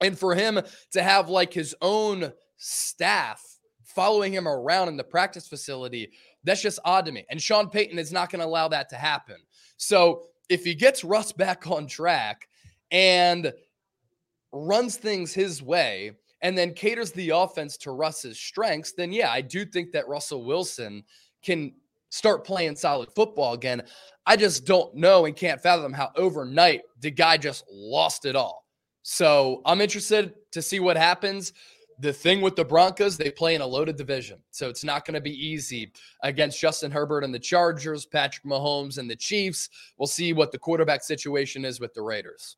And 0.00 0.18
for 0.18 0.34
him 0.34 0.60
to 0.92 1.02
have 1.02 1.28
like 1.28 1.52
his 1.52 1.74
own 1.80 2.32
staff 2.58 3.42
following 3.84 4.32
him 4.32 4.46
around 4.46 4.88
in 4.88 4.96
the 4.96 5.04
practice 5.04 5.48
facility, 5.48 6.10
that's 6.44 6.62
just 6.62 6.78
odd 6.84 7.06
to 7.06 7.12
me. 7.12 7.24
And 7.30 7.40
Sean 7.40 7.68
Payton 7.70 7.98
is 7.98 8.12
not 8.12 8.30
going 8.30 8.40
to 8.40 8.46
allow 8.46 8.68
that 8.68 8.88
to 8.90 8.96
happen. 8.96 9.36
So 9.78 10.24
if 10.48 10.64
he 10.64 10.74
gets 10.74 11.02
Russ 11.02 11.32
back 11.32 11.66
on 11.66 11.86
track 11.86 12.48
and 12.90 13.52
runs 14.52 14.96
things 14.96 15.32
his 15.32 15.62
way 15.62 16.12
and 16.42 16.56
then 16.56 16.74
caters 16.74 17.12
the 17.12 17.30
offense 17.30 17.76
to 17.78 17.92
Russ's 17.92 18.38
strengths, 18.38 18.92
then 18.92 19.12
yeah, 19.12 19.30
I 19.30 19.40
do 19.40 19.64
think 19.64 19.92
that 19.92 20.08
Russell 20.08 20.44
Wilson 20.44 21.02
can 21.42 21.72
start 22.10 22.44
playing 22.44 22.76
solid 22.76 23.10
football 23.14 23.54
again. 23.54 23.82
I 24.26 24.36
just 24.36 24.64
don't 24.64 24.94
know 24.94 25.24
and 25.24 25.36
can't 25.36 25.60
fathom 25.60 25.92
how 25.92 26.10
overnight 26.16 26.82
the 27.00 27.10
guy 27.10 27.36
just 27.36 27.64
lost 27.70 28.24
it 28.24 28.36
all. 28.36 28.64
So 29.02 29.62
I'm 29.64 29.80
interested 29.80 30.34
to 30.52 30.60
see 30.60 30.80
what 30.80 30.96
happens. 30.96 31.52
The 32.00 32.12
thing 32.12 32.40
with 32.42 32.56
the 32.56 32.64
Broncos, 32.64 33.16
they 33.16 33.30
play 33.30 33.54
in 33.54 33.60
a 33.60 33.66
loaded 33.66 33.96
division. 33.96 34.38
So 34.50 34.68
it's 34.68 34.84
not 34.84 35.06
going 35.06 35.14
to 35.14 35.20
be 35.20 35.32
easy 35.32 35.92
against 36.22 36.60
Justin 36.60 36.90
Herbert 36.90 37.24
and 37.24 37.34
the 37.34 37.38
Chargers, 37.38 38.04
Patrick 38.04 38.44
Mahomes 38.44 38.98
and 38.98 39.08
the 39.08 39.16
Chiefs. 39.16 39.70
We'll 39.96 40.06
see 40.06 40.32
what 40.32 40.52
the 40.52 40.58
quarterback 40.58 41.02
situation 41.02 41.64
is 41.64 41.80
with 41.80 41.94
the 41.94 42.02
Raiders. 42.02 42.56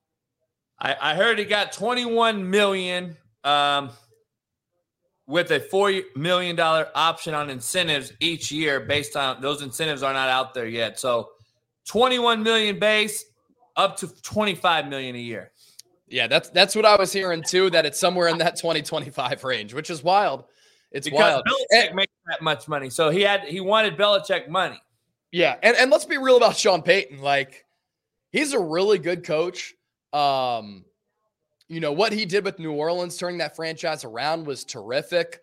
I, 0.80 0.96
I 1.00 1.14
heard 1.14 1.38
he 1.38 1.44
got 1.44 1.72
21 1.72 2.48
million 2.48 3.16
um, 3.44 3.90
with 5.26 5.50
a 5.50 5.60
four 5.60 5.92
million 6.16 6.56
dollar 6.56 6.88
option 6.94 7.34
on 7.34 7.50
incentives 7.50 8.12
each 8.20 8.50
year 8.50 8.80
based 8.80 9.16
on 9.16 9.40
those 9.40 9.62
incentives 9.62 10.02
are 10.02 10.12
not 10.12 10.28
out 10.28 10.54
there 10.54 10.66
yet. 10.66 10.98
So 10.98 11.30
21 11.86 12.42
million 12.42 12.78
base 12.78 13.24
up 13.76 13.96
to 13.98 14.08
25 14.22 14.88
million 14.88 15.16
a 15.16 15.20
year. 15.20 15.52
Yeah, 16.08 16.26
that's 16.26 16.48
that's 16.50 16.74
what 16.74 16.86
I 16.86 16.96
was 16.96 17.12
hearing 17.12 17.42
too. 17.42 17.70
That 17.70 17.84
it's 17.84 18.00
somewhere 18.00 18.28
in 18.28 18.38
that 18.38 18.56
2025 18.56 19.44
range, 19.44 19.74
which 19.74 19.90
is 19.90 20.02
wild. 20.02 20.44
It's 20.90 21.06
because 21.06 21.42
wild. 21.42 21.44
Belichick 21.44 21.94
makes 21.94 22.12
that 22.28 22.40
much 22.40 22.66
money, 22.66 22.88
so 22.88 23.10
he 23.10 23.20
had 23.20 23.42
he 23.42 23.60
wanted 23.60 23.96
Belichick 23.98 24.48
money. 24.48 24.80
Yeah, 25.32 25.56
and 25.62 25.76
and 25.76 25.90
let's 25.90 26.06
be 26.06 26.16
real 26.16 26.38
about 26.38 26.56
Sean 26.56 26.80
Payton. 26.80 27.20
Like, 27.20 27.66
he's 28.32 28.54
a 28.54 28.58
really 28.58 28.98
good 28.98 29.22
coach. 29.22 29.74
Um, 30.12 30.84
you 31.68 31.80
know 31.80 31.92
what 31.92 32.12
he 32.12 32.24
did 32.24 32.44
with 32.44 32.58
New 32.58 32.72
Orleans, 32.72 33.16
turning 33.16 33.38
that 33.38 33.56
franchise 33.56 34.04
around, 34.04 34.46
was 34.46 34.64
terrific. 34.64 35.40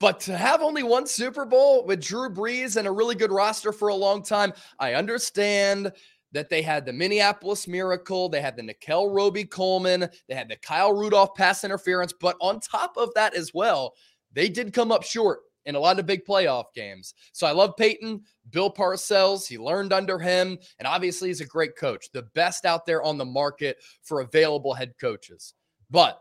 But 0.00 0.20
to 0.20 0.36
have 0.36 0.60
only 0.60 0.82
one 0.82 1.06
Super 1.06 1.44
Bowl 1.44 1.86
with 1.86 2.02
Drew 2.02 2.28
Brees 2.28 2.76
and 2.76 2.86
a 2.86 2.92
really 2.92 3.14
good 3.14 3.32
roster 3.32 3.72
for 3.72 3.88
a 3.88 3.94
long 3.94 4.22
time, 4.22 4.52
I 4.78 4.94
understand 4.94 5.92
that 6.32 6.50
they 6.50 6.62
had 6.62 6.84
the 6.84 6.92
Minneapolis 6.92 7.66
Miracle, 7.68 8.28
they 8.28 8.40
had 8.40 8.56
the 8.56 8.62
Nickell 8.62 9.10
Robey-Coleman, 9.10 10.08
they 10.28 10.34
had 10.34 10.48
the 10.48 10.56
Kyle 10.56 10.92
Rudolph 10.92 11.34
pass 11.36 11.62
interference, 11.62 12.12
but 12.12 12.36
on 12.40 12.58
top 12.58 12.96
of 12.96 13.14
that 13.14 13.34
as 13.34 13.54
well, 13.54 13.94
they 14.32 14.48
did 14.48 14.72
come 14.72 14.90
up 14.90 15.04
short 15.04 15.40
in 15.66 15.74
a 15.74 15.80
lot 15.80 15.98
of 15.98 16.06
big 16.06 16.24
playoff 16.24 16.66
games. 16.74 17.14
So 17.32 17.46
I 17.46 17.52
love 17.52 17.76
Payton, 17.76 18.22
Bill 18.50 18.72
Parcells. 18.72 19.46
He 19.46 19.58
learned 19.58 19.92
under 19.92 20.18
him, 20.18 20.58
and 20.78 20.86
obviously 20.86 21.28
he's 21.28 21.40
a 21.40 21.46
great 21.46 21.76
coach, 21.76 22.10
the 22.12 22.22
best 22.34 22.64
out 22.64 22.86
there 22.86 23.02
on 23.02 23.18
the 23.18 23.24
market 23.24 23.78
for 24.02 24.20
available 24.20 24.74
head 24.74 24.94
coaches. 25.00 25.54
But 25.90 26.20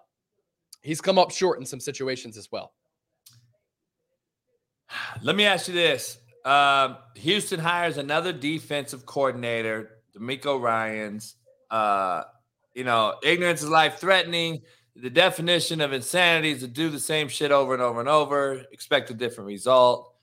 he's 0.81 1.01
come 1.01 1.17
up 1.17 1.31
short 1.31 1.59
in 1.59 1.65
some 1.65 1.80
situations 1.80 2.38
as 2.38 2.49
well. 2.51 2.73
Let 5.22 5.35
me 5.35 5.45
ask 5.45 5.67
you 5.67 5.73
this. 5.73 6.19
Um, 6.45 6.97
Houston 7.15 7.59
hires 7.59 7.97
another 7.97 8.33
defensive 8.33 9.05
coordinator, 9.05 10.01
DeMeco 10.17 10.61
Ryans. 10.61 11.35
Uh, 11.72 12.23
you 12.73 12.83
know, 12.83 13.15
ignorance 13.23 13.63
is 13.63 13.69
life 13.69 13.97
threatening. 13.99 14.61
The 14.95 15.09
definition 15.09 15.81
of 15.81 15.91
insanity 15.91 16.51
is 16.51 16.59
to 16.59 16.67
do 16.67 16.89
the 16.89 16.99
same 16.99 17.27
shit 17.27 17.51
over 17.51 17.73
and 17.73 17.81
over 17.81 17.99
and 17.99 18.09
over, 18.09 18.63
expect 18.72 19.09
a 19.09 19.13
different 19.13 19.47
result. 19.47 20.13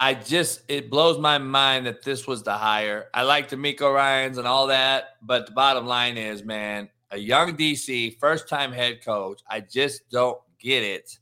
I 0.00 0.14
just 0.14 0.62
it 0.68 0.90
blows 0.90 1.18
my 1.18 1.38
mind 1.38 1.86
that 1.86 2.02
this 2.02 2.26
was 2.26 2.42
the 2.42 2.54
hire. 2.54 3.08
I 3.14 3.22
like 3.22 3.48
DeMeco 3.48 3.94
Ryans 3.94 4.38
and 4.38 4.46
all 4.46 4.66
that, 4.68 5.16
but 5.22 5.46
the 5.46 5.52
bottom 5.52 5.86
line 5.86 6.16
is, 6.16 6.42
man, 6.42 6.88
a 7.10 7.18
young 7.18 7.56
DC, 7.56 8.18
first 8.18 8.48
time 8.48 8.72
head 8.72 9.04
coach. 9.04 9.40
I 9.48 9.60
just 9.60 10.08
don't 10.10 10.38
get 10.58 10.82
it. 10.82 11.18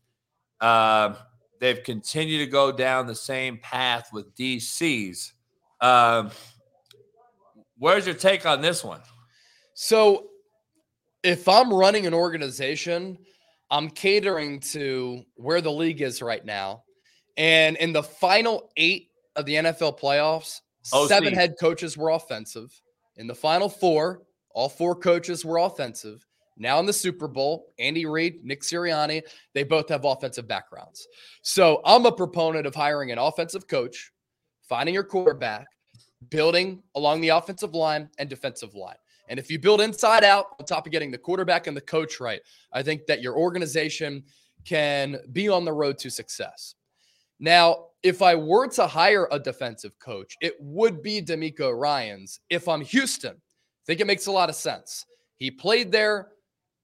Um, 0.61 1.17
they've 1.61 1.83
continued 1.83 2.39
to 2.39 2.47
go 2.47 2.73
down 2.73 3.07
the 3.07 3.15
same 3.15 3.59
path 3.59 4.11
with 4.13 4.35
DCs. 4.35 5.33
Um, 5.81 6.31
where's 7.79 8.07
your 8.07 8.15
take 8.15 8.47
on 8.47 8.61
this 8.63 8.83
one? 8.83 9.01
So, 9.75 10.29
if 11.23 11.49
I'm 11.49 11.73
running 11.73 12.07
an 12.07 12.15
organization, 12.15 13.19
I'm 13.71 13.89
catering 13.89 14.61
to 14.73 15.23
where 15.37 15.61
the 15.61 15.73
league 15.73 16.03
is 16.03 16.21
right 16.21 16.45
now. 16.45 16.85
And 17.37 17.77
in 17.77 17.93
the 17.93 18.03
final 18.03 18.71
eight 18.77 19.09
of 19.37 19.47
the 19.47 19.55
NFL 19.55 19.99
playoffs, 19.99 20.61
oh, 20.93 21.05
OC. 21.05 21.09
seven 21.09 21.35
head 21.35 21.55
coaches 21.59 21.97
were 21.97 22.11
offensive. 22.11 22.71
In 23.17 23.27
the 23.27 23.35
final 23.35 23.69
four, 23.69 24.23
all 24.51 24.69
four 24.69 24.95
coaches 24.95 25.45
were 25.45 25.59
offensive. 25.59 26.27
Now 26.59 26.79
in 26.81 26.87
the 26.87 26.93
Super 26.93 27.29
Bowl, 27.29 27.73
Andy 27.79 28.05
Reid, 28.05 28.45
Nick 28.45 28.63
Sirianni, 28.63 29.23
they 29.55 29.63
both 29.63 29.89
have 29.89 30.05
offensive 30.05 30.47
backgrounds. 30.47 31.07
So 31.43 31.81
I'm 31.85 32.05
a 32.05 32.13
proponent 32.13 32.67
of 32.67 32.75
hiring 32.75 33.11
an 33.11 33.19
offensive 33.19 33.67
coach, 33.67 34.13
finding 34.69 34.95
your 34.95 35.05
quarterback, 35.05 35.67
building 36.29 36.83
along 36.95 37.21
the 37.23 37.31
offensive 37.31 37.75
line 37.75 38.11
and 38.19 38.29
defensive 38.29 38.75
line. 38.75 38.97
And 39.29 39.39
if 39.39 39.51
you 39.51 39.59
build 39.59 39.81
inside 39.81 40.25
out 40.25 40.47
on 40.59 40.67
top 40.67 40.87
of 40.87 40.93
getting 40.93 41.11
the 41.11 41.19
quarterback 41.19 41.67
and 41.67 41.77
the 41.77 41.81
coach 41.81 42.21
right, 42.21 42.41
I 42.73 42.83
think 42.83 43.07
that 43.07 43.23
your 43.23 43.37
organization 43.37 44.25
can 44.65 45.19
be 45.33 45.49
on 45.49 45.65
the 45.65 45.73
road 45.73 45.99
to 45.99 46.11
success. 46.11 46.75
Now, 47.41 47.87
if 48.03 48.23
I 48.23 48.35
were 48.35 48.69
to 48.69 48.87
hire 48.87 49.29
a 49.31 49.39
defensive 49.39 49.99
coach, 49.99 50.37
it 50.41 50.55
would 50.61 51.03
be 51.03 51.23
DeMeco 51.23 51.77
Ryans. 51.77 52.41
If 52.51 52.69
I'm 52.69 52.81
Houston, 52.83 53.33
I 53.35 53.85
think 53.87 54.01
it 54.01 54.07
makes 54.07 54.27
a 54.27 54.33
lot 54.33 54.49
of 54.49 54.55
sense. 54.55 55.07
He 55.39 55.51
played 55.51 55.91
there. 55.91 56.29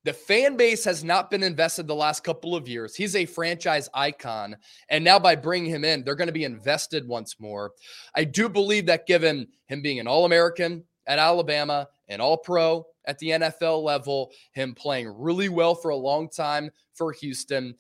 The 0.05 0.13
fan 0.13 0.57
base 0.57 0.85
has 0.85 1.05
not 1.05 1.31
been 1.31 1.43
invested 1.43 1.87
the 1.87 1.95
last 1.95 2.25
couple 2.25 2.57
of 2.57 2.69
years. 2.69 2.95
He's 2.95 3.15
a 3.15 3.27
franchise 3.27 3.89
icon. 3.95 4.57
And 4.89 5.05
now 5.05 5.19
by 5.19 5.37
bringing 5.37 5.71
him 5.71 5.85
in, 5.85 6.03
they're 6.03 6.15
going 6.15 6.29
to 6.29 6.33
be 6.33 6.45
invested 6.45 7.07
once 7.07 7.39
more. 7.39 7.73
I 8.15 8.25
do 8.25 8.49
believe 8.49 8.87
that 8.87 9.07
given 9.07 9.49
him 9.67 9.83
being 9.83 10.01
an 10.01 10.07
All 10.07 10.25
American 10.25 10.85
at 11.07 11.19
Alabama, 11.19 11.89
an 12.09 12.21
All 12.21 12.37
Pro 12.37 12.87
at 13.07 13.19
the 13.19 13.31
NFL 13.31 13.83
level, 13.83 14.31
him 14.53 14.75
playing 14.75 15.13
really 15.17 15.49
well 15.49 15.75
for 15.75 15.91
a 15.91 15.97
long 15.97 16.29
time 16.29 16.71
for 16.95 17.13
Houston, 17.13 17.75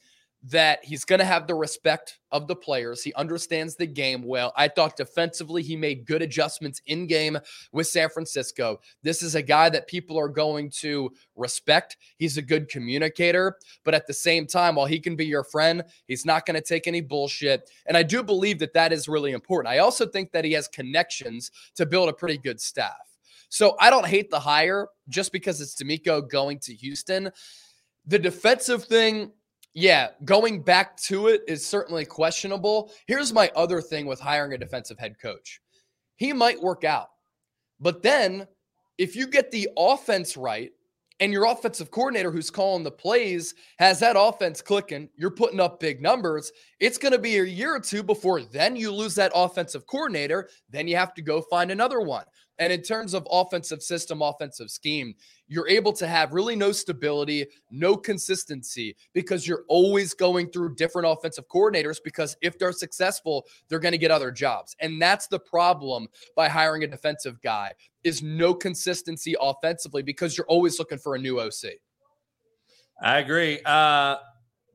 that 0.44 0.84
he's 0.84 1.04
going 1.04 1.18
to 1.18 1.24
have 1.24 1.46
the 1.46 1.54
respect 1.54 2.20
of 2.30 2.46
the 2.46 2.54
players. 2.54 3.02
He 3.02 3.12
understands 3.14 3.74
the 3.74 3.86
game 3.86 4.22
well. 4.22 4.52
I 4.56 4.68
thought 4.68 4.96
defensively, 4.96 5.62
he 5.62 5.76
made 5.76 6.06
good 6.06 6.22
adjustments 6.22 6.80
in 6.86 7.06
game 7.06 7.38
with 7.72 7.88
San 7.88 8.08
Francisco. 8.08 8.80
This 9.02 9.22
is 9.22 9.34
a 9.34 9.42
guy 9.42 9.68
that 9.70 9.88
people 9.88 10.16
are 10.16 10.28
going 10.28 10.70
to 10.78 11.10
respect. 11.34 11.96
He's 12.18 12.36
a 12.36 12.42
good 12.42 12.68
communicator, 12.68 13.56
but 13.84 13.94
at 13.94 14.06
the 14.06 14.14
same 14.14 14.46
time, 14.46 14.76
while 14.76 14.86
he 14.86 15.00
can 15.00 15.16
be 15.16 15.26
your 15.26 15.44
friend, 15.44 15.82
he's 16.06 16.24
not 16.24 16.46
going 16.46 16.54
to 16.54 16.66
take 16.66 16.86
any 16.86 17.00
bullshit. 17.00 17.68
And 17.86 17.96
I 17.96 18.04
do 18.04 18.22
believe 18.22 18.60
that 18.60 18.74
that 18.74 18.92
is 18.92 19.08
really 19.08 19.32
important. 19.32 19.72
I 19.72 19.78
also 19.78 20.06
think 20.06 20.30
that 20.32 20.44
he 20.44 20.52
has 20.52 20.68
connections 20.68 21.50
to 21.74 21.84
build 21.84 22.08
a 22.08 22.12
pretty 22.12 22.38
good 22.38 22.60
staff. 22.60 23.07
So 23.48 23.76
I 23.80 23.90
don't 23.90 24.06
hate 24.06 24.30
the 24.30 24.40
hire 24.40 24.88
just 25.08 25.32
because 25.32 25.60
it's 25.60 25.74
DeMeco 25.74 26.28
going 26.28 26.58
to 26.60 26.74
Houston. 26.74 27.30
The 28.06 28.18
defensive 28.18 28.84
thing, 28.84 29.32
yeah, 29.74 30.08
going 30.24 30.62
back 30.62 30.96
to 31.02 31.28
it 31.28 31.42
is 31.46 31.64
certainly 31.64 32.04
questionable. 32.04 32.92
Here's 33.06 33.32
my 33.32 33.50
other 33.54 33.80
thing 33.80 34.06
with 34.06 34.20
hiring 34.20 34.52
a 34.52 34.58
defensive 34.58 34.98
head 34.98 35.16
coach 35.20 35.60
he 36.16 36.32
might 36.32 36.60
work 36.60 36.84
out. 36.84 37.08
But 37.80 38.02
then 38.02 38.46
if 38.98 39.14
you 39.14 39.28
get 39.28 39.50
the 39.50 39.68
offense 39.76 40.36
right, 40.36 40.72
and 41.20 41.32
your 41.32 41.46
offensive 41.46 41.90
coordinator 41.90 42.30
who's 42.30 42.50
calling 42.50 42.84
the 42.84 42.90
plays 42.90 43.54
has 43.78 43.98
that 44.00 44.16
offense 44.18 44.62
clicking, 44.62 45.08
you're 45.16 45.30
putting 45.30 45.60
up 45.60 45.80
big 45.80 46.00
numbers. 46.00 46.52
It's 46.80 46.98
going 46.98 47.12
to 47.12 47.18
be 47.18 47.38
a 47.38 47.44
year 47.44 47.74
or 47.74 47.80
two 47.80 48.02
before 48.02 48.42
then 48.42 48.76
you 48.76 48.92
lose 48.92 49.14
that 49.16 49.32
offensive 49.34 49.86
coordinator. 49.86 50.48
Then 50.70 50.86
you 50.86 50.96
have 50.96 51.12
to 51.14 51.22
go 51.22 51.42
find 51.42 51.70
another 51.70 52.00
one. 52.00 52.24
And 52.60 52.72
in 52.72 52.82
terms 52.82 53.14
of 53.14 53.26
offensive 53.30 53.82
system, 53.82 54.20
offensive 54.20 54.70
scheme, 54.70 55.14
you're 55.46 55.68
able 55.68 55.92
to 55.92 56.06
have 56.06 56.32
really 56.32 56.56
no 56.56 56.72
stability, 56.72 57.46
no 57.70 57.96
consistency 57.96 58.96
because 59.12 59.46
you're 59.46 59.64
always 59.68 60.12
going 60.12 60.50
through 60.50 60.74
different 60.74 61.06
offensive 61.08 61.48
coordinators 61.48 61.98
because 62.04 62.36
if 62.42 62.58
they're 62.58 62.72
successful, 62.72 63.46
they're 63.68 63.78
going 63.78 63.92
to 63.92 63.98
get 63.98 64.10
other 64.10 64.32
jobs. 64.32 64.74
And 64.80 65.00
that's 65.00 65.28
the 65.28 65.38
problem 65.38 66.08
by 66.34 66.48
hiring 66.48 66.82
a 66.82 66.88
defensive 66.88 67.40
guy 67.42 67.72
is 68.02 68.22
no 68.22 68.54
consistency 68.54 69.36
offensively 69.40 70.02
because 70.02 70.36
you're 70.36 70.46
always 70.46 70.78
looking 70.78 70.98
for 70.98 71.14
a 71.14 71.18
new 71.18 71.40
OC. 71.40 71.74
I 73.00 73.20
agree. 73.20 73.60
Uh, 73.64 74.16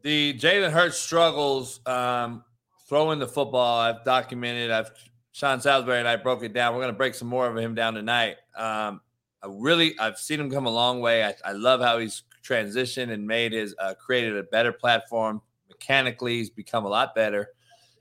the 0.03 0.37
Jalen 0.37 0.71
Hurts 0.71 0.97
struggles 0.97 1.79
um, 1.85 2.43
throwing 2.87 3.19
the 3.19 3.27
football. 3.27 3.79
I've 3.79 4.03
documented. 4.05 4.69
I've 4.69 4.91
Sean 5.31 5.59
Salisbury 5.59 5.97
and 5.97 6.07
I 6.07 6.15
broke 6.15 6.43
it 6.43 6.53
down. 6.53 6.73
We're 6.73 6.81
going 6.81 6.93
to 6.93 6.97
break 6.97 7.15
some 7.15 7.27
more 7.27 7.47
of 7.47 7.57
him 7.57 7.73
down 7.73 7.95
tonight. 7.95 8.35
Um, 8.55 9.01
I 9.41 9.47
really, 9.49 9.97
I've 9.97 10.19
seen 10.19 10.39
him 10.39 10.51
come 10.51 10.67
a 10.67 10.71
long 10.71 11.01
way. 11.01 11.25
I, 11.25 11.33
I 11.43 11.53
love 11.53 11.81
how 11.81 11.97
he's 11.97 12.21
transitioned 12.43 13.11
and 13.11 13.25
made 13.25 13.51
his, 13.51 13.73
uh, 13.79 13.95
created 13.95 14.37
a 14.37 14.43
better 14.43 14.71
platform. 14.71 15.41
Mechanically, 15.69 16.37
he's 16.37 16.51
become 16.51 16.85
a 16.85 16.87
lot 16.87 17.15
better. 17.15 17.49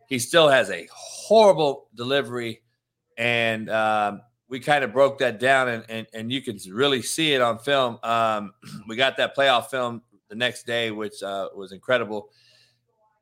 He 0.08 0.18
still 0.18 0.48
has 0.48 0.68
a 0.68 0.86
horrible 0.92 1.89
delivery. 1.94 2.60
And 3.16 3.70
um, 3.70 4.20
we 4.52 4.60
kind 4.60 4.84
of 4.84 4.92
broke 4.92 5.18
that 5.18 5.40
down, 5.40 5.68
and, 5.68 5.84
and 5.89 6.06
and 6.12 6.32
you 6.32 6.42
can 6.42 6.58
really 6.70 7.00
see 7.00 7.32
it 7.32 7.40
on 7.40 7.58
film. 7.58 7.98
Um, 8.02 8.52
we 8.89 8.97
got 8.97 9.16
that 9.16 9.34
playoff 9.34 9.70
film 9.70 10.02
the 10.33 10.39
next 10.39 10.65
day, 10.65 10.91
which 10.91 11.23
uh, 11.23 11.51
was 11.55 11.73
incredible. 11.73 12.31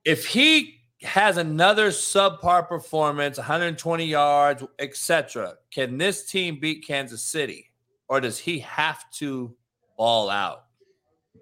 If 0.04 0.26
he 0.26 0.78
has 1.02 1.38
another 1.38 1.88
subpar 1.88 2.68
performance, 2.68 3.36
120 3.36 4.04
yards, 4.04 4.62
etc., 4.78 5.54
can 5.72 5.98
this 5.98 6.26
team 6.26 6.60
beat 6.60 6.86
Kansas 6.86 7.24
City, 7.24 7.72
or 8.08 8.20
does 8.20 8.38
he 8.38 8.60
have 8.60 9.10
to 9.14 9.52
ball 9.98 10.30
out? 10.30 10.66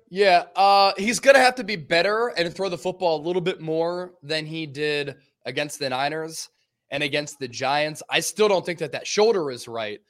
Yeah, 0.08 0.44
uh, 0.56 0.94
he's 0.96 1.20
gonna 1.20 1.38
have 1.38 1.54
to 1.56 1.64
be 1.64 1.76
better 1.76 2.28
and 2.28 2.50
throw 2.54 2.70
the 2.70 2.78
football 2.78 3.20
a 3.20 3.22
little 3.26 3.42
bit 3.42 3.60
more 3.60 4.14
than 4.22 4.46
he 4.46 4.64
did 4.64 5.16
against 5.44 5.78
the 5.78 5.90
Niners 5.90 6.48
and 6.90 7.02
against 7.02 7.38
the 7.38 7.48
Giants. 7.48 8.02
I 8.08 8.20
still 8.20 8.48
don't 8.48 8.64
think 8.64 8.78
that 8.78 8.92
that 8.92 9.06
shoulder 9.06 9.50
is 9.50 9.68
right. 9.68 10.00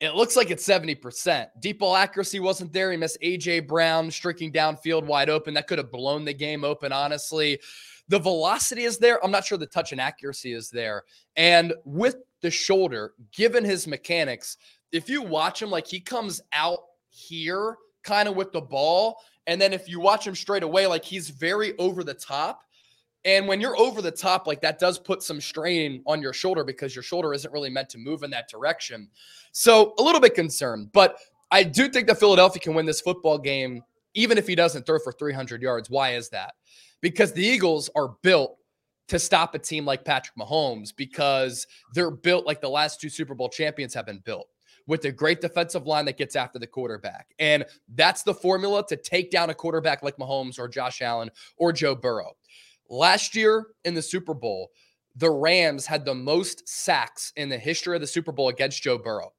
It 0.00 0.14
looks 0.14 0.34
like 0.34 0.50
it's 0.50 0.66
70%. 0.66 1.48
Deep 1.60 1.80
ball 1.80 1.94
accuracy 1.94 2.40
wasn't 2.40 2.72
there. 2.72 2.90
He 2.90 2.96
missed 2.96 3.18
AJ 3.22 3.68
Brown 3.68 4.10
streaking 4.10 4.50
downfield 4.50 5.04
wide 5.04 5.28
open. 5.28 5.52
That 5.52 5.66
could 5.66 5.76
have 5.76 5.92
blown 5.92 6.24
the 6.24 6.32
game 6.32 6.64
open, 6.64 6.90
honestly. 6.90 7.60
The 8.08 8.18
velocity 8.18 8.84
is 8.84 8.96
there. 8.96 9.22
I'm 9.22 9.30
not 9.30 9.44
sure 9.44 9.58
the 9.58 9.66
touch 9.66 9.92
and 9.92 10.00
accuracy 10.00 10.54
is 10.54 10.70
there. 10.70 11.04
And 11.36 11.74
with 11.84 12.16
the 12.40 12.50
shoulder, 12.50 13.12
given 13.30 13.62
his 13.62 13.86
mechanics, 13.86 14.56
if 14.90 15.08
you 15.08 15.22
watch 15.22 15.60
him, 15.60 15.70
like 15.70 15.86
he 15.86 16.00
comes 16.00 16.40
out 16.54 16.80
here 17.10 17.76
kind 18.02 18.28
of 18.28 18.36
with 18.36 18.52
the 18.52 18.60
ball. 18.60 19.18
And 19.46 19.60
then 19.60 19.72
if 19.72 19.88
you 19.88 20.00
watch 20.00 20.26
him 20.26 20.34
straight 20.34 20.62
away, 20.62 20.86
like 20.86 21.04
he's 21.04 21.28
very 21.28 21.76
over 21.78 22.02
the 22.02 22.14
top. 22.14 22.62
And 23.24 23.46
when 23.46 23.60
you're 23.60 23.78
over 23.78 24.00
the 24.00 24.10
top, 24.10 24.46
like 24.46 24.60
that 24.62 24.78
does 24.78 24.98
put 24.98 25.22
some 25.22 25.40
strain 25.40 26.02
on 26.06 26.22
your 26.22 26.32
shoulder 26.32 26.64
because 26.64 26.94
your 26.94 27.02
shoulder 27.02 27.34
isn't 27.34 27.52
really 27.52 27.70
meant 27.70 27.88
to 27.90 27.98
move 27.98 28.22
in 28.22 28.30
that 28.30 28.48
direction. 28.48 29.08
So 29.52 29.94
a 29.98 30.02
little 30.02 30.20
bit 30.20 30.34
concerned, 30.34 30.90
but 30.92 31.18
I 31.50 31.64
do 31.64 31.88
think 31.88 32.06
that 32.06 32.18
Philadelphia 32.18 32.60
can 32.60 32.74
win 32.74 32.86
this 32.86 33.00
football 33.00 33.36
game, 33.36 33.82
even 34.14 34.38
if 34.38 34.46
he 34.46 34.54
doesn't 34.54 34.86
throw 34.86 34.98
for 34.98 35.12
300 35.12 35.60
yards. 35.60 35.90
Why 35.90 36.14
is 36.14 36.28
that? 36.30 36.54
Because 37.00 37.32
the 37.32 37.44
Eagles 37.44 37.90
are 37.94 38.14
built 38.22 38.56
to 39.08 39.18
stop 39.18 39.54
a 39.54 39.58
team 39.58 39.84
like 39.84 40.04
Patrick 40.04 40.36
Mahomes 40.36 40.94
because 40.94 41.66
they're 41.92 42.12
built 42.12 42.46
like 42.46 42.60
the 42.60 42.70
last 42.70 43.00
two 43.00 43.08
Super 43.08 43.34
Bowl 43.34 43.48
champions 43.48 43.92
have 43.92 44.06
been 44.06 44.20
built 44.24 44.46
with 44.86 45.04
a 45.04 45.12
great 45.12 45.40
defensive 45.40 45.86
line 45.86 46.04
that 46.04 46.16
gets 46.16 46.36
after 46.36 46.58
the 46.58 46.66
quarterback. 46.66 47.34
And 47.38 47.64
that's 47.94 48.22
the 48.22 48.34
formula 48.34 48.86
to 48.86 48.96
take 48.96 49.30
down 49.30 49.50
a 49.50 49.54
quarterback 49.54 50.02
like 50.02 50.16
Mahomes 50.16 50.58
or 50.58 50.68
Josh 50.68 51.02
Allen 51.02 51.30
or 51.56 51.72
Joe 51.72 51.94
Burrow. 51.94 52.32
Last 52.90 53.36
year 53.36 53.68
in 53.84 53.94
the 53.94 54.02
Super 54.02 54.34
Bowl, 54.34 54.70
the 55.14 55.30
Rams 55.30 55.86
had 55.86 56.04
the 56.04 56.14
most 56.14 56.68
sacks 56.68 57.32
in 57.36 57.48
the 57.48 57.58
history 57.58 57.94
of 57.94 58.00
the 58.00 58.06
Super 58.06 58.32
Bowl 58.32 58.48
against 58.48 58.82
Joe 58.82 58.98
Burrow. 58.98 59.32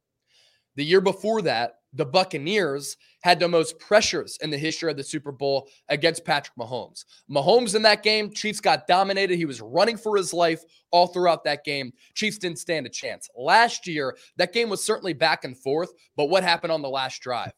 The 0.75 0.85
year 0.85 1.01
before 1.01 1.41
that, 1.41 1.75
the 1.93 2.05
Buccaneers 2.05 2.95
had 3.23 3.39
the 3.39 3.49
most 3.49 3.77
pressures 3.77 4.38
in 4.41 4.49
the 4.49 4.57
history 4.57 4.89
of 4.89 4.95
the 4.95 5.03
Super 5.03 5.33
Bowl 5.33 5.67
against 5.89 6.23
Patrick 6.23 6.55
Mahomes. 6.57 7.03
Mahomes 7.30 7.75
in 7.75 7.81
that 7.81 8.03
game, 8.03 8.31
Chiefs 8.33 8.61
got 8.61 8.88
dominated. 8.88 9.35
He 9.35 9.43
was 9.43 9.59
running 9.59 9.97
for 9.97 10.15
his 10.15 10.33
life 10.33 10.63
all 10.91 11.07
throughout 11.07 11.43
that 11.43 11.65
game. 11.65 11.91
Chiefs 12.15 12.38
didn't 12.38 12.59
stand 12.59 12.85
a 12.85 12.89
chance. 12.89 13.30
Last 13.35 13.85
year, 13.85 14.15
that 14.38 14.53
game 14.53 14.69
was 14.69 14.81
certainly 14.81 15.11
back 15.11 15.43
and 15.43 15.57
forth, 15.57 15.91
but 16.15 16.30
what 16.30 16.43
happened 16.43 16.71
on 16.71 16.81
the 16.81 16.89
last 16.89 17.21
drive? 17.21 17.51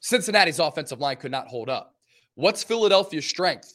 Cincinnati's 0.00 0.58
offensive 0.58 1.00
line 1.00 1.16
could 1.16 1.30
not 1.30 1.48
hold 1.48 1.70
up. 1.70 1.94
What's 2.34 2.62
Philadelphia's 2.62 3.24
strength? 3.24 3.74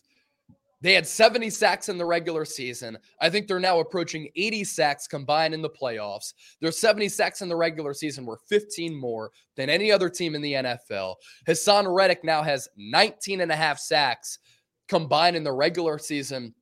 They 0.82 0.94
had 0.94 1.08
70 1.08 1.50
sacks 1.50 1.90
in 1.90 1.98
the 1.98 2.06
regular 2.06 2.46
season. 2.46 2.98
I 3.20 3.30
think 3.30 3.48
they're 3.48 3.60
now 3.60 3.80
approaching 3.80 4.30
80 4.36 4.64
sacks 4.64 5.08
combined 5.08 5.54
in 5.54 5.62
the 5.62 5.70
playoffs. 5.70 6.34
Their 6.62 6.72
70 6.72 7.10
sacks 7.10 7.42
in 7.42 7.50
the 7.50 7.56
regular 7.56 7.94
season 7.94 8.26
were 8.26 8.40
15 8.48 8.96
more 8.96 9.32
than 9.56 9.70
any 9.70 9.92
other 9.92 10.10
team 10.10 10.36
in 10.36 10.42
the 10.42 10.54
NFL. 10.54 11.16
Haason 11.48 11.94
Reddick 11.94 12.24
now 12.24 12.44
has 12.44 12.70
19 12.78 13.42
and 13.42 13.52
a 13.52 13.56
half 13.56 13.80
sacks 13.80 14.40
combined 14.88 15.36
in 15.36 15.44
the 15.44 15.52
regular 15.52 15.98
season 15.98 16.54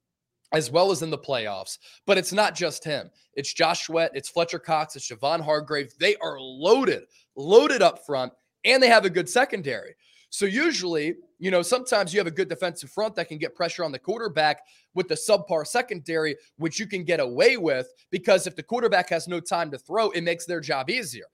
as 0.53 0.71
well 0.71 0.91
as 0.91 1.01
in 1.01 1.09
the 1.09 1.17
playoffs. 1.17 1.77
But 2.05 2.17
it's 2.17 2.31
not 2.31 2.55
just 2.55 2.83
him. 2.83 3.09
It's 3.33 3.53
Josh 3.53 3.85
Sweat, 3.85 4.11
it's 4.13 4.29
Fletcher 4.29 4.59
Cox, 4.59 4.95
it's 4.95 5.09
Javon 5.09 5.41
Hargrave. 5.41 5.91
They 5.99 6.15
are 6.17 6.39
loaded, 6.39 7.03
loaded 7.35 7.81
up 7.81 8.05
front, 8.05 8.31
and 8.63 8.81
they 8.81 8.87
have 8.87 9.03
a 9.03 9.09
good 9.09 9.27
secondary. 9.27 9.95
So 10.29 10.45
usually, 10.45 11.15
you 11.39 11.51
know, 11.51 11.61
sometimes 11.61 12.13
you 12.13 12.19
have 12.19 12.27
a 12.27 12.31
good 12.31 12.49
defensive 12.49 12.89
front 12.89 13.15
that 13.15 13.27
can 13.27 13.37
get 13.37 13.55
pressure 13.55 13.83
on 13.83 13.91
the 13.91 13.99
quarterback 13.99 14.61
with 14.93 15.07
the 15.07 15.15
subpar 15.15 15.65
secondary, 15.65 16.35
which 16.57 16.79
you 16.79 16.87
can 16.87 17.03
get 17.03 17.19
away 17.19 17.57
with 17.57 17.87
because 18.11 18.47
if 18.47 18.55
the 18.55 18.63
quarterback 18.63 19.09
has 19.09 19.27
no 19.27 19.39
time 19.39 19.71
to 19.71 19.77
throw, 19.77 20.09
it 20.11 20.21
makes 20.21 20.45
their 20.45 20.59
job 20.59 20.89
easier. 20.89 21.25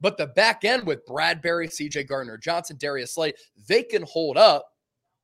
But 0.00 0.16
the 0.16 0.28
back 0.28 0.64
end 0.64 0.86
with 0.86 1.06
Bradberry, 1.06 1.68
CJ 1.68 2.08
Gardner 2.08 2.38
Johnson, 2.38 2.76
Darius 2.78 3.14
Slay, 3.14 3.32
they 3.68 3.82
can 3.82 4.02
hold 4.02 4.36
up 4.36 4.66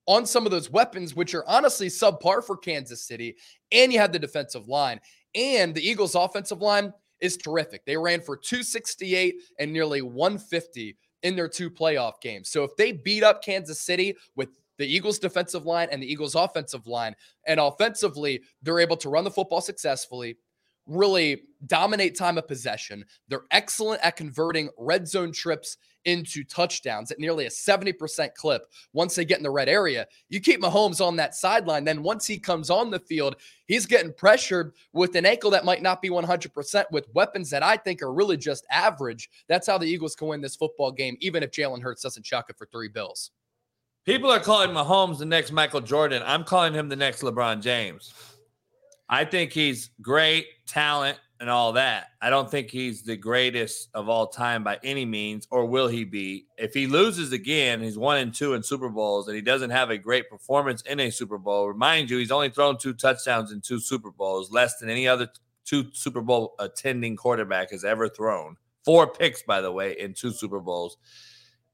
on 0.06 0.26
some 0.26 0.44
of 0.44 0.50
those 0.50 0.70
weapons, 0.70 1.14
which 1.14 1.34
are 1.34 1.48
honestly 1.48 1.88
subpar 1.88 2.44
for 2.44 2.56
Kansas 2.56 3.06
City. 3.06 3.36
And 3.72 3.92
you 3.92 3.98
have 3.98 4.12
the 4.12 4.18
defensive 4.18 4.68
line. 4.68 5.00
And 5.34 5.74
the 5.74 5.86
Eagles' 5.86 6.14
offensive 6.14 6.60
line 6.60 6.92
is 7.20 7.36
terrific. 7.36 7.84
They 7.86 7.96
ran 7.96 8.20
for 8.20 8.36
268 8.36 9.34
and 9.58 9.72
nearly 9.72 10.02
150 10.02 10.96
in 11.24 11.34
their 11.34 11.48
two 11.48 11.70
playoff 11.70 12.20
games. 12.20 12.50
So 12.50 12.62
if 12.62 12.76
they 12.76 12.92
beat 12.92 13.24
up 13.24 13.42
Kansas 13.42 13.80
City 13.80 14.14
with 14.36 14.50
the 14.78 14.86
Eagles 14.86 15.18
defensive 15.18 15.64
line 15.66 15.88
and 15.90 16.02
the 16.02 16.10
Eagles 16.10 16.34
offensive 16.34 16.86
line, 16.86 17.16
and 17.46 17.58
offensively, 17.58 18.42
they're 18.62 18.78
able 18.78 18.96
to 18.98 19.08
run 19.08 19.24
the 19.24 19.30
football 19.30 19.60
successfully, 19.60 20.36
really 20.86 21.42
dominate 21.66 22.16
time 22.16 22.38
of 22.38 22.48
possession. 22.48 23.04
They're 23.28 23.44
excellent 23.50 24.02
at 24.02 24.16
converting 24.16 24.68
red 24.78 25.08
zone 25.08 25.32
trips 25.32 25.76
into 26.04 26.44
touchdowns 26.44 27.10
at 27.10 27.18
nearly 27.18 27.46
a 27.46 27.50
70% 27.50 28.34
clip 28.34 28.70
once 28.92 29.14
they 29.14 29.24
get 29.24 29.38
in 29.38 29.42
the 29.42 29.50
red 29.50 29.68
area. 29.68 30.06
You 30.28 30.40
keep 30.40 30.60
Mahomes 30.60 31.04
on 31.04 31.16
that 31.16 31.34
sideline, 31.34 31.84
then 31.84 32.02
once 32.02 32.26
he 32.26 32.38
comes 32.38 32.70
on 32.70 32.90
the 32.90 33.00
field, 33.00 33.36
he's 33.66 33.86
getting 33.86 34.12
pressured 34.12 34.72
with 34.92 35.16
an 35.16 35.26
ankle 35.26 35.50
that 35.52 35.64
might 35.64 35.82
not 35.82 36.02
be 36.02 36.10
100% 36.10 36.84
with 36.90 37.08
weapons 37.14 37.50
that 37.50 37.62
I 37.62 37.76
think 37.76 38.02
are 38.02 38.12
really 38.12 38.36
just 38.36 38.66
average. 38.70 39.30
That's 39.48 39.66
how 39.66 39.78
the 39.78 39.86
Eagles 39.86 40.14
can 40.14 40.28
win 40.28 40.40
this 40.40 40.56
football 40.56 40.92
game, 40.92 41.16
even 41.20 41.42
if 41.42 41.50
Jalen 41.50 41.82
Hurts 41.82 42.02
doesn't 42.02 42.24
chuck 42.24 42.46
it 42.50 42.58
for 42.58 42.66
three 42.66 42.88
bills. 42.88 43.30
People 44.04 44.30
are 44.30 44.40
calling 44.40 44.70
Mahomes 44.70 45.18
the 45.18 45.24
next 45.24 45.50
Michael 45.50 45.80
Jordan. 45.80 46.22
I'm 46.26 46.44
calling 46.44 46.74
him 46.74 46.90
the 46.90 46.96
next 46.96 47.22
LeBron 47.22 47.62
James. 47.62 48.12
I 49.08 49.24
think 49.24 49.52
he's 49.52 49.90
great 50.00 50.46
talent 50.66 51.18
and 51.40 51.50
all 51.50 51.72
that. 51.72 52.06
I 52.22 52.30
don't 52.30 52.50
think 52.50 52.70
he's 52.70 53.02
the 53.02 53.16
greatest 53.16 53.90
of 53.92 54.08
all 54.08 54.28
time 54.28 54.64
by 54.64 54.78
any 54.82 55.04
means, 55.04 55.46
or 55.50 55.66
will 55.66 55.88
he 55.88 56.04
be? 56.04 56.46
If 56.56 56.72
he 56.72 56.86
loses 56.86 57.32
again, 57.32 57.82
he's 57.82 57.98
one 57.98 58.18
and 58.18 58.32
two 58.32 58.54
in 58.54 58.62
Super 58.62 58.88
Bowls, 58.88 59.28
and 59.28 59.36
he 59.36 59.42
doesn't 59.42 59.70
have 59.70 59.90
a 59.90 59.98
great 59.98 60.30
performance 60.30 60.82
in 60.82 61.00
a 61.00 61.10
Super 61.10 61.38
Bowl. 61.38 61.68
Remind 61.68 62.08
you, 62.08 62.18
he's 62.18 62.30
only 62.30 62.50
thrown 62.50 62.78
two 62.78 62.94
touchdowns 62.94 63.52
in 63.52 63.60
two 63.60 63.80
Super 63.80 64.10
Bowls, 64.10 64.50
less 64.50 64.78
than 64.78 64.88
any 64.88 65.06
other 65.06 65.28
two 65.64 65.86
Super 65.92 66.20
Bowl 66.20 66.54
attending 66.58 67.16
quarterback 67.16 67.70
has 67.72 67.84
ever 67.84 68.08
thrown. 68.08 68.56
Four 68.84 69.08
picks, 69.12 69.42
by 69.42 69.60
the 69.60 69.72
way, 69.72 69.98
in 69.98 70.14
two 70.14 70.30
Super 70.30 70.60
Bowls. 70.60 70.96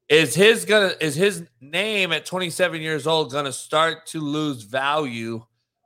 Is 0.09 0.35
his 0.35 0.65
gonna 0.65 0.95
is 1.01 1.15
his 1.15 1.45
name 1.61 2.11
at 2.11 2.27
27 2.27 2.81
years 2.81 3.07
old 3.07 3.31
gonna 3.31 3.53
start 3.53 4.07
to 4.07 4.21
lose 4.21 4.65
value 4.65 5.45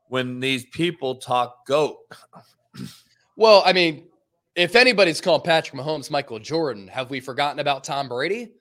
when 0.08 0.40
these 0.40 0.64
people 0.66 1.16
talk 1.16 1.66
goat? 1.66 1.96
Well, 3.36 3.62
I 3.64 3.72
mean, 3.72 4.06
if 4.54 4.76
anybody's 4.76 5.20
calling 5.20 5.42
Patrick 5.42 5.80
Mahomes 5.80 6.10
Michael 6.10 6.38
Jordan, 6.38 6.86
have 6.88 7.10
we 7.10 7.20
forgotten 7.20 7.58
about 7.58 7.84
Tom 7.84 8.08
Brady? 8.08 8.52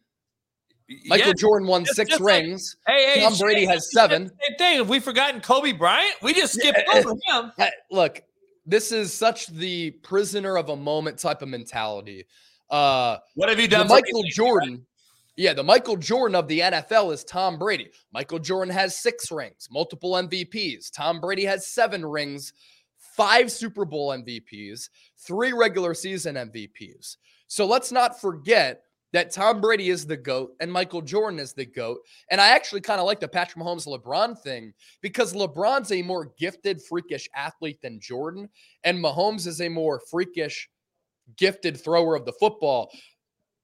Michael 1.05 1.33
Jordan 1.33 1.67
won 1.67 1.85
just- 1.85 1.95
six 1.95 2.09
just 2.09 2.22
like- 2.22 2.41
rings. 2.43 2.75
Hey, 2.88 3.13
hey, 3.15 3.22
Tom 3.22 3.38
Brady 3.38 3.65
has 3.65 3.75
that's 3.75 3.93
the 3.93 3.99
same- 3.99 4.09
seven. 4.09 4.27
Same 4.47 4.57
thing. 4.57 4.77
Have 4.77 4.89
we 4.89 4.99
forgotten 4.99 5.41
Kobe 5.41 5.72
Bryant? 5.72 6.15
We 6.22 6.33
just 6.33 6.53
skipped 6.53 6.80
Yeah. 6.91 6.99
over 6.99 7.13
him. 7.27 7.51
Look, 7.91 8.22
this 8.65 8.91
is 8.91 9.13
such 9.13 9.47
the 9.47 9.91
prisoner 9.91 10.57
of 10.57 10.69
a 10.69 10.75
moment 10.75 11.19
type 11.19 11.41
of 11.41 11.49
mentality. 11.49 12.25
Uh, 12.69 13.17
What 13.35 13.49
have 13.49 13.59
you 13.59 13.67
done 13.67 13.88
Michael 13.88 14.23
Jordan. 14.31 14.85
Yeah, 15.35 15.53
the 15.53 15.63
Michael 15.63 15.97
Jordan 15.97 16.35
of 16.35 16.47
the 16.47 16.59
NFL 16.59 17.11
is 17.11 17.23
Tom 17.23 17.57
Brady. 17.57 17.89
Michael 18.13 18.37
Jordan 18.37 18.73
has 18.73 18.99
six 18.99 19.31
rings, 19.31 19.67
multiple 19.71 20.13
MVPs. 20.13 20.91
Tom 20.91 21.19
Brady 21.19 21.43
has 21.45 21.67
seven 21.67 22.05
rings, 22.05 22.53
five 22.99 23.51
Super 23.51 23.83
Bowl 23.83 24.09
MVPs, 24.09 24.89
three 25.17 25.51
regular 25.51 25.95
season 25.95 26.35
MVPs. 26.35 27.17
So 27.47 27.65
let's 27.65 27.91
not 27.91 28.21
forget 28.21 28.83
that 29.11 29.31
Tom 29.31 29.59
Brady 29.59 29.89
is 29.89 30.05
the 30.05 30.17
GOAT 30.17 30.55
and 30.59 30.71
Michael 30.71 31.01
Jordan 31.01 31.39
is 31.39 31.53
the 31.53 31.65
GOAT. 31.65 31.99
And 32.29 32.39
I 32.39 32.49
actually 32.49 32.81
kind 32.81 32.99
of 32.99 33.05
like 33.05 33.19
the 33.19 33.27
Patrick 33.27 33.63
Mahomes 33.63 33.87
LeBron 33.87 34.39
thing 34.39 34.73
because 35.01 35.33
LeBron's 35.33 35.91
a 35.91 36.01
more 36.03 36.31
gifted, 36.37 36.81
freakish 36.81 37.27
athlete 37.35 37.79
than 37.81 37.99
Jordan, 37.99 38.49
and 38.83 38.97
Mahomes 38.97 39.47
is 39.47 39.61
a 39.61 39.69
more 39.69 40.01
freakish, 40.11 40.69
gifted 41.37 41.79
thrower 41.79 42.15
of 42.15 42.25
the 42.25 42.33
football 42.33 42.91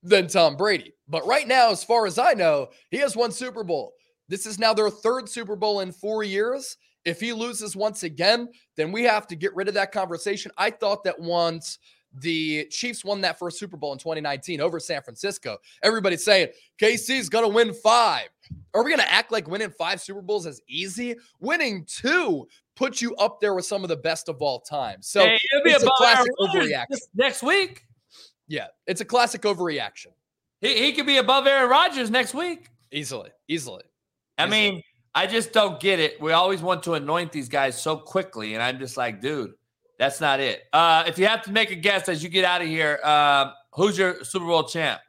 than 0.04 0.28
Tom 0.28 0.56
Brady. 0.56 0.94
But 1.08 1.26
right 1.26 1.48
now, 1.48 1.72
as 1.72 1.84
far 1.84 2.06
as 2.06 2.18
I 2.18 2.34
know, 2.34 2.70
he 2.92 2.98
has 2.98 3.16
one 3.16 3.32
Super 3.32 3.64
Bowl. 3.64 3.94
This 4.28 4.46
is 4.46 4.60
now 4.60 4.74
their 4.74 4.90
third 4.90 5.28
Super 5.28 5.56
Bowl 5.56 5.80
in 5.80 5.92
four 5.92 6.24
years. 6.24 6.78
If 7.06 7.20
he 7.20 7.34
loses 7.34 7.76
once 7.76 8.04
again, 8.04 8.50
then 8.76 8.92
we 8.92 9.04
have 9.04 9.26
to 9.28 9.36
get 9.36 9.56
rid 9.56 9.68
of 9.68 9.74
that 9.74 9.92
conversation. 9.92 10.52
I 10.58 10.70
thought 10.70 11.04
that 11.06 11.20
once 11.20 11.80
the 12.14 12.66
Chiefs 12.72 13.06
won 13.06 13.22
that 13.22 13.38
first 13.38 13.60
Super 13.60 13.78
Bowl 13.78 13.94
in 13.94 14.00
2019 14.00 14.62
over 14.62 14.80
San 14.80 15.02
Francisco. 15.02 15.58
Everybody's 15.84 16.26
saying 16.26 16.50
KC's 16.82 17.30
going 17.30 17.46
to 17.46 17.54
win 17.54 17.74
five. 17.74 18.30
Are 18.74 18.84
we 18.84 18.90
going 18.90 19.02
to 19.02 19.12
act 19.12 19.32
like 19.32 19.48
winning 19.48 19.70
five 19.70 20.02
Super 20.02 20.22
Bowls 20.22 20.46
is 20.46 20.62
easy? 20.68 21.16
Winning 21.40 21.86
two 21.86 22.48
puts 22.76 23.02
you 23.02 23.16
up 23.18 23.40
there 23.40 23.54
with 23.54 23.66
some 23.66 23.84
of 23.84 23.90
the 23.90 23.96
best 23.96 24.28
of 24.30 24.42
all 24.42 24.60
time. 24.60 25.02
So 25.02 25.22
Hey, 25.22 25.40
it'll 25.54 25.64
be 25.64 25.72
it's 25.72 25.84
a 25.84 25.86
above 25.86 25.98
classic 25.98 26.32
overreaction. 26.40 26.98
next 27.16 27.44
week. 27.44 27.84
Yeah, 28.50 28.68
it's 28.86 29.00
a 29.00 29.06
classic 29.06 29.44
overreaction. 29.44 30.08
He, 30.60 30.86
he 30.86 30.92
could 30.92 31.06
be 31.06 31.18
above 31.18 31.48
Aaron 31.48 31.70
Rodgers 31.70 32.10
next 32.10 32.34
week. 32.34 32.68
Easily, 32.92 33.30
easily. 33.48 33.84
I 34.38 34.48
mean, 34.48 34.82
I 35.14 35.28
just 35.28 35.54
don't 35.54 35.80
get 35.80 36.00
it. 36.00 36.20
We 36.20 36.32
always 36.32 36.62
want 36.62 36.84
to 36.84 36.96
anoint 36.96 37.32
these 37.32 37.48
guys 37.50 37.80
so 37.82 37.98
quickly, 37.98 38.56
and 38.56 38.64
I'm 38.64 38.80
just 38.80 38.98
like, 38.98 39.22
dude, 39.22 39.54
that's 39.98 40.20
not 40.20 40.40
it. 40.40 40.64
Uh, 40.74 41.04
if 41.08 41.18
you 41.20 41.28
have 41.28 41.44
to 41.44 41.52
make 41.52 41.72
a 41.72 41.76
guess 41.76 42.10
as 42.10 42.24
you 42.24 42.30
get 42.30 42.46
out 42.46 42.62
of 42.62 42.68
here, 42.68 43.00
uh, 43.04 43.52
who's 43.74 43.98
your 43.98 44.24
Super 44.24 44.46
Bowl 44.46 44.64
champ? 44.64 45.00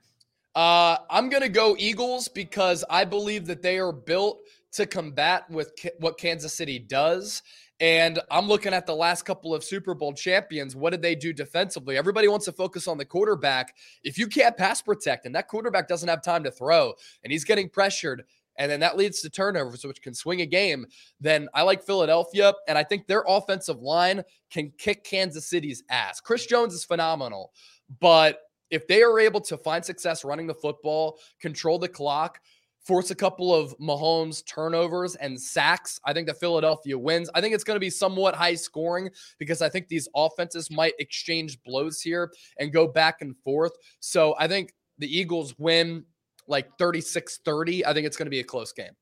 Uh, 0.55 0.97
I'm 1.09 1.31
going 1.31 1.43
to 1.43 1.49
go 1.49 1.77
Eagles 1.79 2.29
because 2.29 2.85
I 2.91 3.05
believe 3.05 3.47
that 3.47 3.63
they 3.63 3.79
are 3.79 3.93
built 3.93 4.41
to 4.73 4.87
combat 4.87 5.49
with 5.49 5.73
Ka- 5.81 5.91
what 5.99 6.19
Kansas 6.19 6.55
City 6.55 6.79
does. 6.79 7.43
And 7.81 8.21
I'm 8.31 8.47
looking 8.47 8.75
at 8.75 8.87
the 8.87 8.95
last 8.95 9.23
couple 9.25 9.55
of 9.55 9.65
Super 9.65 9.95
Bowl 9.95 10.13
champions. 10.13 10.77
What 10.77 10.91
did 10.91 11.01
they 11.01 11.15
do 11.15 11.33
defensively? 11.33 11.97
Everybody 11.97 12.29
wants 12.29 12.45
to 12.45 12.53
focus 12.53 12.87
on 12.87 12.99
the 12.99 13.07
quarterback. 13.07 13.75
If 14.05 14.19
you 14.19 14.27
can't 14.27 14.57
pass 14.57 14.83
protect 14.83 15.25
and 15.25 15.35
that 15.35 15.49
quarterback 15.49 15.89
doesn't 15.89 16.09
have 16.09 16.23
time 16.23 16.45
to 16.45 16.51
throw 16.51 16.93
and 17.25 17.33
he's 17.33 17.45
getting 17.45 17.71
pressured, 17.71 18.25
and 18.57 18.71
then 18.71 18.81
that 18.81 18.99
leads 18.99 19.23
to 19.23 19.31
turnovers, 19.31 19.85
which 19.85 20.03
can 20.03 20.13
swing 20.13 20.43
a 20.43 20.47
game, 20.47 20.85
then 21.19 21.49
I 21.55 21.63
like 21.63 21.83
Philadelphia. 21.83 22.53
And 22.69 22.77
I 22.77 22.85
think 22.85 23.07
their 23.07 23.25
offensive 23.27 23.81
line 23.81 24.23
can 24.51 24.71
kick 24.77 25.03
Kansas 25.03 25.49
City's 25.49 25.83
ass. 25.89 26.21
Chris 26.21 26.45
Jones 26.45 26.75
is 26.75 26.85
phenomenal, 26.85 27.53
but 28.01 28.41
if 28.69 28.87
they 28.87 29.03
are 29.03 29.19
able 29.19 29.41
to 29.41 29.57
find 29.57 29.83
success 29.83 30.25
running 30.25 30.47
the 30.47 30.55
football, 30.55 31.19
control 31.41 31.79
the 31.79 31.89
clock, 31.89 32.41
force 32.87 33.11
a 33.11 33.15
couple 33.15 33.55
of 33.55 33.77
Mahomes 33.79 34.45
turnovers 34.47 35.15
and 35.17 35.41
sacks, 35.41 36.01
I 36.05 36.13
think 36.13 36.27
that 36.27 36.41
Philadelphia 36.41 36.99
wins. 36.99 37.31
I 37.35 37.41
think 37.41 37.55
it's 37.55 37.65
going 37.65 37.77
to 37.77 37.81
be 37.81 37.91
somewhat 37.91 38.35
high 38.35 38.55
scoring 38.55 39.11
because 39.39 39.63
I 39.63 39.69
think 39.69 39.89
these 39.89 40.09
offenses 40.15 40.71
might 40.71 40.95
exchange 40.99 41.63
blows 41.63 42.01
here 42.01 42.33
and 42.59 42.73
go 42.73 42.87
back 42.89 43.17
and 43.21 43.37
forth. 43.45 43.73
So 44.01 44.35
I 44.39 44.49
think 44.49 44.73
the 44.99 45.15
Eagles 45.15 45.55
win 45.59 46.05
like 46.47 46.69
36 46.79 47.41
30. 47.45 47.87
I 47.87 47.93
think 47.93 48.07
it's 48.07 48.17
going 48.17 48.27
to 48.27 48.31
be 48.31 48.41
a 48.41 48.45
close 48.45 48.73
game. 48.73 48.93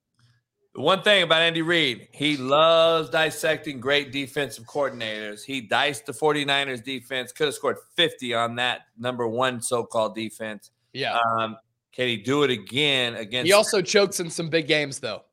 One 0.74 1.02
thing 1.02 1.24
about 1.24 1.42
Andy 1.42 1.62
Reid, 1.62 2.08
he 2.12 2.36
loves 2.36 3.10
dissecting 3.10 3.81
great 3.81 4.12
defensive 4.12 4.65
coordinators. 4.65 5.42
He 5.42 5.60
diced 5.60 6.07
the 6.07 6.12
49ers 6.12 6.84
defense, 6.84 7.32
could 7.32 7.47
have 7.47 7.55
scored 7.55 7.78
50 7.97 8.34
on 8.34 8.55
that 8.57 8.82
number 8.97 9.26
one 9.26 9.60
so 9.60 9.82
called 9.84 10.15
defense. 10.15 10.70
Yeah. 10.92 11.18
Um, 11.18 11.57
can 11.98 12.06
he 12.06 12.16
do 12.16 12.44
it 12.44 12.50
again 12.50 13.16
against? 13.16 13.48
He 13.48 13.52
also 13.52 13.82
chokes 13.82 14.20
in 14.20 14.30
some 14.30 14.48
big 14.48 14.68
games, 14.68 15.00
though. 15.00 15.24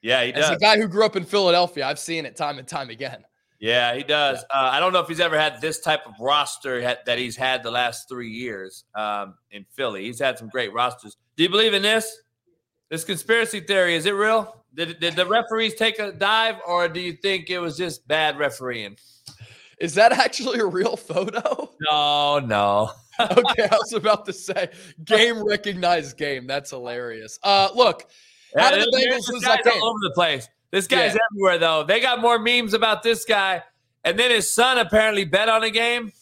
yeah, 0.00 0.24
he 0.24 0.32
does. 0.32 0.44
As 0.44 0.56
a 0.56 0.58
guy 0.58 0.78
who 0.78 0.88
grew 0.88 1.04
up 1.04 1.16
in 1.16 1.24
Philadelphia, 1.24 1.86
I've 1.86 1.98
seen 1.98 2.24
it 2.24 2.34
time 2.34 2.58
and 2.58 2.66
time 2.66 2.88
again. 2.88 3.26
Yeah, 3.60 3.94
he 3.94 4.04
does. 4.04 4.42
Uh, 4.44 4.70
I 4.72 4.80
don't 4.80 4.94
know 4.94 5.00
if 5.00 5.08
he's 5.08 5.20
ever 5.20 5.38
had 5.38 5.60
this 5.60 5.80
type 5.80 6.06
of 6.06 6.14
roster 6.18 6.80
ha- 6.80 6.96
that 7.04 7.18
he's 7.18 7.36
had 7.36 7.62
the 7.62 7.70
last 7.70 8.08
three 8.08 8.30
years 8.30 8.84
um, 8.94 9.34
in 9.50 9.66
Philly. 9.74 10.04
He's 10.04 10.18
had 10.18 10.38
some 10.38 10.48
great 10.48 10.72
rosters. 10.72 11.18
Do 11.36 11.42
you 11.42 11.50
believe 11.50 11.74
in 11.74 11.82
this? 11.82 12.22
This 12.88 13.04
conspiracy 13.04 13.60
theory 13.60 13.94
is 13.94 14.06
it 14.06 14.12
real? 14.12 14.64
Did, 14.74 15.00
did 15.00 15.14
the 15.14 15.26
referees 15.26 15.74
take 15.74 15.98
a 15.98 16.10
dive, 16.10 16.56
or 16.66 16.88
do 16.88 17.00
you 17.00 17.12
think 17.12 17.50
it 17.50 17.58
was 17.58 17.76
just 17.76 18.08
bad 18.08 18.38
refereeing? 18.38 18.96
Is 19.78 19.94
that 19.96 20.12
actually 20.18 20.60
a 20.60 20.64
real 20.64 20.96
photo? 20.96 21.70
No, 21.82 22.38
no. 22.38 22.92
okay, 23.30 23.64
I 23.64 23.76
was 23.76 23.92
about 23.92 24.26
to 24.26 24.32
say 24.32 24.70
game 25.04 25.42
recognized 25.42 26.16
game. 26.16 26.46
That's 26.46 26.70
hilarious. 26.70 27.38
Uh, 27.42 27.68
look, 27.74 28.08
did 28.56 28.82
the 28.82 28.96
Bengals 28.96 29.26
this 29.30 29.44
guy's 29.44 29.66
all 29.66 29.90
over 29.90 29.98
the 30.02 30.12
place. 30.14 30.48
This 30.70 30.86
guy's 30.86 31.14
Yeah. 31.14 31.20
everywhere, 31.32 31.58
though. 31.58 31.84
They 31.84 32.00
got 32.00 32.20
more 32.20 32.38
memes 32.38 32.74
about 32.74 33.02
this 33.02 33.24
guy, 33.24 33.62
and 34.04 34.18
then 34.18 34.30
his 34.30 34.50
son 34.50 34.78
apparently 34.78 35.24
bet 35.24 35.48
on 35.48 35.62
a 35.62 35.70
game. 35.70 36.12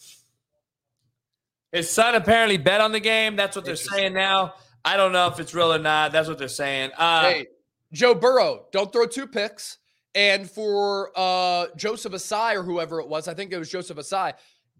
His 1.71 1.89
son 1.89 2.15
apparently 2.15 2.57
bet 2.57 2.81
on 2.81 2.91
the 2.91 2.99
game. 2.99 3.35
That's 3.35 3.55
what 3.55 3.65
they're 3.65 3.75
saying 3.75 4.13
now. 4.13 4.53
I 4.85 4.95
don't 4.95 5.11
know 5.11 5.27
if 5.27 5.39
it's 5.39 5.53
real 5.53 5.73
or 5.73 5.79
not. 5.79 6.13
That's 6.13 6.29
what 6.29 6.37
they're 6.37 6.47
saying. 6.47 6.91
Uh, 6.97 7.23
hey, 7.23 7.47
Joe 7.91 8.13
Burrow, 8.15 8.65
don't 8.71 8.91
throw 8.91 9.05
two 9.05 9.27
picks. 9.27 9.77
And 10.15 10.49
for 10.49 11.11
uh, 11.15 11.67
Joseph 11.75 12.13
Ossai 12.13 12.55
or 12.55 12.63
whoever 12.63 12.99
it 12.99 13.07
was, 13.07 13.27
I 13.27 13.33
think 13.33 13.51
it 13.51 13.59
was 13.59 13.69
Joseph 13.69 13.97
Ossai, 13.97 14.33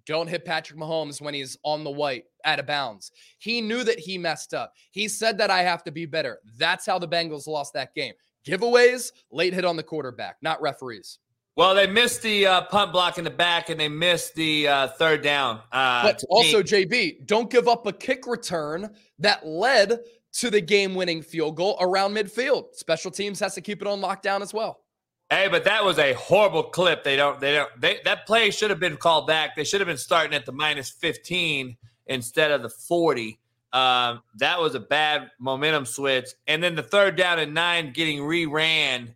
don't 0.07 0.27
hit 0.27 0.45
Patrick 0.45 0.79
Mahomes 0.79 1.21
when 1.21 1.33
he's 1.33 1.57
on 1.63 1.83
the 1.83 1.91
white 1.91 2.23
out 2.45 2.59
of 2.59 2.65
bounds. 2.65 3.11
He 3.37 3.61
knew 3.61 3.83
that 3.83 3.99
he 3.99 4.17
messed 4.17 4.53
up. 4.53 4.73
He 4.91 5.07
said 5.07 5.37
that 5.37 5.51
I 5.51 5.61
have 5.61 5.83
to 5.83 5.91
be 5.91 6.05
better. 6.05 6.39
That's 6.57 6.85
how 6.85 6.97
the 6.97 7.07
Bengals 7.07 7.45
lost 7.45 7.73
that 7.73 7.93
game. 7.93 8.13
Giveaways, 8.47 9.11
late 9.31 9.53
hit 9.53 9.65
on 9.65 9.75
the 9.75 9.83
quarterback, 9.83 10.37
not 10.41 10.61
referees. 10.61 11.19
Well, 11.57 11.73
they 11.73 11.87
missed 11.87 12.21
the 12.21 12.45
uh, 12.45 12.61
punt 12.63 12.93
block 12.93 13.17
in 13.17 13.23
the 13.23 13.31
back, 13.31 13.69
and 13.69 13.79
they 13.79 13.89
missed 13.89 14.35
the 14.35 14.67
uh, 14.67 14.87
third 14.89 15.23
down. 15.23 15.59
Uh, 15.71 16.03
But 16.03 16.23
also. 16.29 16.61
JB, 16.61 17.25
don't 17.25 17.49
give 17.49 17.67
up 17.67 17.87
a 17.87 17.91
kick 17.91 18.27
return 18.27 18.95
that 19.19 19.45
led 19.45 19.99
to 20.33 20.51
the 20.51 20.61
game 20.61 20.93
winning 20.93 21.23
field 21.23 21.55
goal 21.55 21.75
around 21.81 22.13
midfield. 22.13 22.75
Special 22.75 23.09
teams 23.09 23.39
has 23.39 23.55
to 23.55 23.61
keep 23.61 23.81
it 23.81 23.87
on 23.87 23.99
lockdown 23.99 24.41
as 24.41 24.53
well. 24.53 24.81
Hey, 25.29 25.49
but 25.49 25.65
that 25.65 25.83
was 25.83 25.99
a 25.99 26.13
horrible 26.13 26.63
clip. 26.63 27.03
They 27.03 27.17
don't. 27.17 27.39
They 27.39 27.53
don't. 27.53 27.69
They, 27.79 27.99
that 28.05 28.25
play 28.25 28.49
should 28.49 28.69
have 28.69 28.79
been 28.79 28.95
called 28.95 29.27
back. 29.27 29.55
They 29.55 29.65
should 29.65 29.81
have 29.81 29.87
been 29.87 29.97
starting 29.97 30.33
at 30.33 30.45
the 30.45 30.53
minus 30.53 30.89
fifteen 30.89 31.75
instead 32.05 32.51
of 32.51 32.61
the 32.61 32.69
forty. 32.69 33.39
Um, 33.73 34.21
that 34.37 34.59
was 34.59 34.75
a 34.75 34.79
bad 34.79 35.29
momentum 35.39 35.85
switch. 35.85 36.29
And 36.47 36.63
then 36.63 36.75
the 36.75 36.83
third 36.83 37.17
down 37.17 37.39
and 37.39 37.53
nine 37.53 37.91
getting 37.91 38.19
reran. 38.19 39.13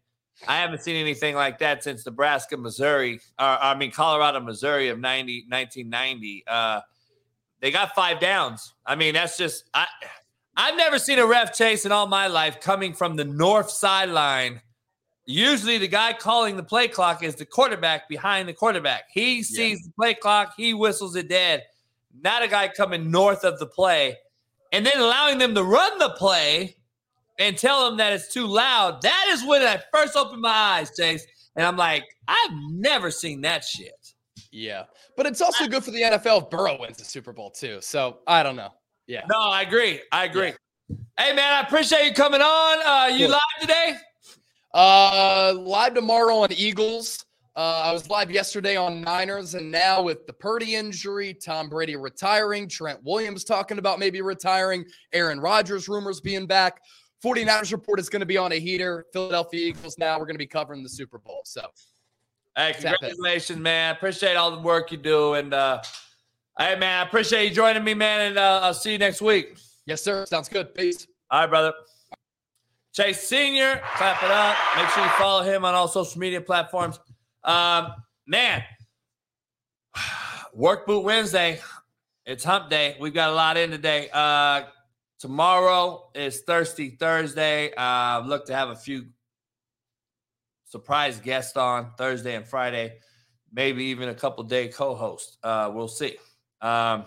I 0.48 0.58
haven't 0.58 0.82
seen 0.82 0.98
anything 0.98 1.36
like 1.36 1.60
that 1.60 1.84
since 1.84 2.06
Nebraska, 2.06 2.58
Missouri, 2.58 3.22
or 3.40 3.46
I 3.46 3.76
mean 3.76 3.92
Colorado, 3.92 4.42
Missouri 4.42 4.90
of 4.90 5.00
90, 5.00 5.46
1990. 5.48 6.44
Uh, 6.46 6.82
they 7.62 7.72
got 7.72 7.96
five 7.96 8.20
downs. 8.20 8.74
I 8.86 8.96
mean, 8.96 9.14
that's 9.14 9.38
just 9.38 9.64
I. 9.74 9.88
I've 10.58 10.76
never 10.76 11.00
seen 11.00 11.20
a 11.20 11.26
ref 11.26 11.56
chase 11.56 11.86
in 11.86 11.94
all 11.94 12.08
my 12.08 12.28
life 12.28 12.60
coming 12.60 12.92
from 12.92 13.16
the 13.16 13.24
north 13.24 13.70
sideline 13.70 14.62
usually 15.26 15.78
the 15.78 15.88
guy 15.88 16.14
calling 16.14 16.56
the 16.58 16.64
play 16.64 16.88
clock 16.88 17.24
is 17.24 17.36
the 17.36 17.46
quarterback 17.46 18.08
behind 18.10 18.48
the 18.48 18.54
quarterback. 18.54 19.04
He 19.14 19.44
sees 19.44 19.82
the 19.84 19.92
play 19.92 20.14
clock, 20.14 20.54
he 20.58 20.74
whistles 20.74 21.16
it 21.16 21.30
dead. 21.30 21.64
Not 22.24 22.44
a 22.44 22.48
guy 22.48 22.68
coming 22.68 23.10
north 23.10 23.44
of 23.46 23.58
the 23.60 23.66
play 23.68 24.18
and 24.74 24.86
then 24.86 24.98
allowing 24.98 25.38
them 25.38 25.56
to 25.56 25.64
run 25.64 25.98
the 26.00 26.10
play 26.12 26.76
and 27.40 27.58
tell 27.58 27.88
them 27.88 27.98
that 27.98 28.14
it's 28.14 28.32
too 28.34 28.46
loud. 28.46 29.02
That 29.02 29.26
is 29.30 29.46
when 29.46 29.62
I 29.62 29.82
first 29.94 30.16
opened 30.16 30.42
my 30.42 30.50
eyes, 30.50 30.92
Chase. 30.96 31.26
And 31.56 31.66
I'm 31.66 31.78
like, 31.78 32.04
I've 32.28 32.52
never 32.70 33.12
seen 33.12 33.42
that 33.42 33.64
shit. 33.64 34.14
Yeah. 34.52 34.84
But 35.18 35.26
it's 35.26 35.42
also 35.42 35.68
good 35.68 35.84
for 35.84 35.92
the 35.92 36.02
NFL 36.02 36.44
if 36.44 36.50
Burrow 36.50 36.78
wins 36.80 36.98
the 36.98 37.06
Super 37.06 37.32
Bowl 37.34 37.50
too. 37.52 37.80
So 37.82 38.20
I 38.28 38.44
don't 38.44 38.56
know. 38.56 38.70
Yeah. 39.08 39.22
No, 39.30 39.38
I 39.40 39.62
agree. 39.62 40.02
I 40.12 40.26
agree. 40.26 40.54
Hey 41.18 41.34
man, 41.34 41.54
I 41.54 41.62
appreciate 41.62 42.06
you 42.06 42.14
coming 42.14 42.42
on. 42.42 42.80
Uh 42.86 43.08
you 43.16 43.26
Cool. 43.28 43.32
live 43.36 43.42
today? 43.62 43.96
Uh, 44.74 45.54
live 45.58 45.94
tomorrow 45.94 46.38
on 46.38 46.52
Eagles. 46.52 47.26
Uh, 47.56 47.82
I 47.86 47.92
was 47.92 48.10
live 48.10 48.32
yesterday 48.32 48.78
on 48.78 49.02
Niners, 49.02 49.56
and 49.56 49.70
now 49.70 50.02
with 50.02 50.26
the 50.26 50.34
Purdy 50.34 50.76
injury, 50.76 51.34
Tom 51.34 51.68
Brady 51.68 51.98
retiring, 51.98 52.70
Trent 52.70 53.00
Williams 53.04 53.44
talking 53.44 53.78
about 53.78 54.00
maybe 54.00 54.22
retiring, 54.22 54.86
Aaron 55.12 55.40
Rodgers 55.40 55.90
rumors 55.90 56.22
being 56.22 56.46
back. 56.46 56.80
49ers 57.24 57.72
report 57.72 58.00
is 58.00 58.10
going 58.10 58.22
to 58.22 58.26
be 58.26 58.38
on 58.38 58.54
a 58.54 58.56
heater. 58.56 59.06
Philadelphia 59.12 59.68
Eagles 59.68 59.98
now, 59.98 60.18
we're 60.18 60.26
going 60.26 60.36
to 60.36 60.40
be 60.40 60.48
covering 60.48 60.82
the 60.82 60.90
Super 60.90 61.20
Bowl. 61.20 61.42
So, 61.44 61.68
Hey, 62.56 62.74
congratulations, 62.74 63.60
man. 63.60 63.96
Appreciate 63.96 64.36
all 64.36 64.52
the 64.52 64.60
work 64.60 64.92
you 64.92 64.98
do. 64.98 65.36
And 65.36 65.54
uh 65.54 65.82
hey 66.60 66.76
man, 66.78 67.00
I 67.00 67.08
appreciate 67.08 67.50
you 67.50 67.56
joining 67.56 67.84
me, 67.84 67.94
man. 67.94 68.22
And 68.28 68.38
uh, 68.38 68.60
I'll 68.64 68.74
see 68.74 68.92
you 68.94 68.98
next 68.98 69.22
week. 69.22 69.58
yes, 69.86 70.02
sir. 70.02 70.26
Sounds 70.26 70.50
good. 70.50 70.74
Peace. 70.76 71.08
All 71.30 71.42
right, 71.42 71.50
brother. 71.50 71.74
Chase 72.94 73.22
Senior, 73.22 73.82
clap 73.96 74.22
it 74.22 74.32
up. 74.32 74.58
Make 74.76 74.90
sure 74.90 75.04
you 75.04 75.10
follow 75.12 75.44
him 75.44 75.64
on 75.64 75.74
all 75.74 75.88
social 75.88 76.20
media 76.20 76.42
platforms. 76.42 77.00
Um, 77.44 77.94
man, 78.28 78.64
work 80.54 80.86
boot 80.86 81.06
Wednesday. 81.06 81.62
It's 82.26 82.44
hump 82.44 82.70
day. 82.70 82.98
We've 83.00 83.14
got 83.14 83.30
a 83.30 83.34
lot 83.34 83.56
in 83.56 83.72
today. 83.72 84.10
Uh, 84.12 84.64
tomorrow 85.20 86.10
is 86.14 86.42
Thirsty 86.42 86.98
Thursday. 87.00 87.74
Uh, 87.76 88.24
look 88.26 88.46
to 88.48 88.54
have 88.54 88.70
a 88.70 88.76
few 88.76 89.06
surprise 90.66 91.20
guests 91.20 91.56
on 91.56 91.92
Thursday 91.98 92.36
and 92.36 92.46
Friday, 92.46 92.98
maybe 93.54 93.86
even 93.86 94.10
a 94.10 94.14
couple 94.14 94.44
day 94.44 94.68
co-host. 94.68 95.38
Uh, 95.44 95.72
we'll 95.74 95.88
see. 95.88 96.18
Um, 96.62 97.06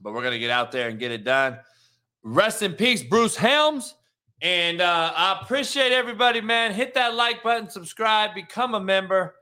but 0.00 0.14
we're 0.14 0.22
gonna 0.22 0.38
get 0.38 0.50
out 0.50 0.72
there 0.72 0.88
and 0.88 0.98
get 0.98 1.12
it 1.12 1.24
done. 1.24 1.58
Rest 2.22 2.62
in 2.62 2.72
peace, 2.72 3.02
Bruce 3.02 3.36
Helms. 3.36 3.94
And 4.42 4.80
uh, 4.80 5.12
I 5.14 5.38
appreciate 5.42 5.92
everybody, 5.92 6.40
man. 6.40 6.72
Hit 6.72 6.94
that 6.94 7.14
like 7.14 7.42
button, 7.42 7.68
subscribe, 7.68 8.34
become 8.34 8.74
a 8.74 8.80
member. 8.80 9.34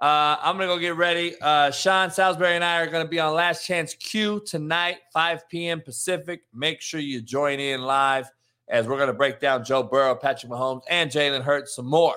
Uh, 0.00 0.36
I'm 0.40 0.56
gonna 0.56 0.68
go 0.68 0.78
get 0.78 0.96
ready. 0.96 1.34
Uh, 1.40 1.70
Sean 1.70 2.10
Salisbury 2.10 2.54
and 2.54 2.64
I 2.64 2.80
are 2.80 2.86
gonna 2.86 3.08
be 3.08 3.18
on 3.18 3.34
Last 3.34 3.66
Chance 3.66 3.94
Q 3.94 4.40
tonight, 4.46 4.98
5 5.12 5.48
p.m. 5.48 5.82
Pacific. 5.82 6.42
Make 6.54 6.80
sure 6.80 7.00
you 7.00 7.20
join 7.20 7.58
in 7.60 7.82
live 7.82 8.30
as 8.68 8.86
we're 8.86 8.98
gonna 8.98 9.12
break 9.12 9.40
down 9.40 9.64
Joe 9.64 9.82
Burrow, 9.82 10.14
Patrick 10.14 10.50
Mahomes, 10.50 10.82
and 10.88 11.10
Jalen 11.10 11.42
Hurts 11.42 11.74
some 11.74 11.86
more. 11.86 12.14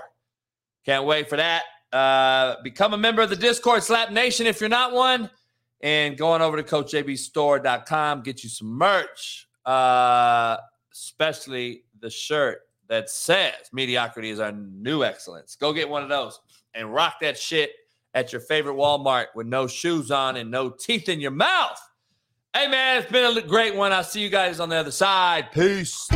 Can't 0.86 1.06
wait 1.06 1.28
for 1.28 1.38
that. 1.38 1.64
Uh, 1.92 2.62
become 2.64 2.94
a 2.94 2.98
member 2.98 3.24
of 3.24 3.30
the 3.30 3.36
Discord 3.36 3.84
Slap 3.84 4.12
Nation 4.12 4.46
if 4.46 4.62
you're 4.62 4.70
not 4.70 4.94
one, 4.94 5.30
and 5.82 6.18
going 6.18 6.42
over 6.42 6.62
to 6.62 6.64
CoachJBStore.com 6.64 8.22
get 8.22 8.44
you 8.44 8.50
some 8.50 8.70
merch, 8.70 9.50
uh, 9.66 10.56
especially 10.94 11.84
the 12.02 12.10
shirt 12.10 12.62
that 12.88 13.10
says 13.10 13.70
"Mediocrity 13.72 14.30
is 14.30 14.40
our 14.40 14.52
new 14.52 15.04
excellence." 15.04 15.56
Go 15.56 15.74
get 15.74 15.90
one 15.90 16.04
of 16.04 16.10
those 16.10 16.40
and 16.74 16.94
rock 16.94 17.16
that 17.22 17.38
shit 17.38 17.72
at 18.14 18.32
your 18.32 18.42
favorite 18.42 18.76
Walmart 18.76 19.28
with 19.36 19.48
no 19.48 19.68
shoes 19.68 20.12
on 20.12 20.38
and 20.38 20.52
no 20.52 20.70
teeth 20.70 21.10
in 21.10 21.20
your 21.20 21.32
mouth. 21.32 21.80
Hey 22.54 22.68
man, 22.68 23.02
it's 23.02 23.12
been 23.12 23.38
a 23.38 23.42
great 23.42 23.76
one. 23.76 23.94
I'll 23.94 24.04
see 24.04 24.22
you 24.22 24.30
guys 24.30 24.60
on 24.60 24.70
the 24.70 24.76
other 24.76 24.92
side. 24.92 25.52
Peace. 25.54 26.10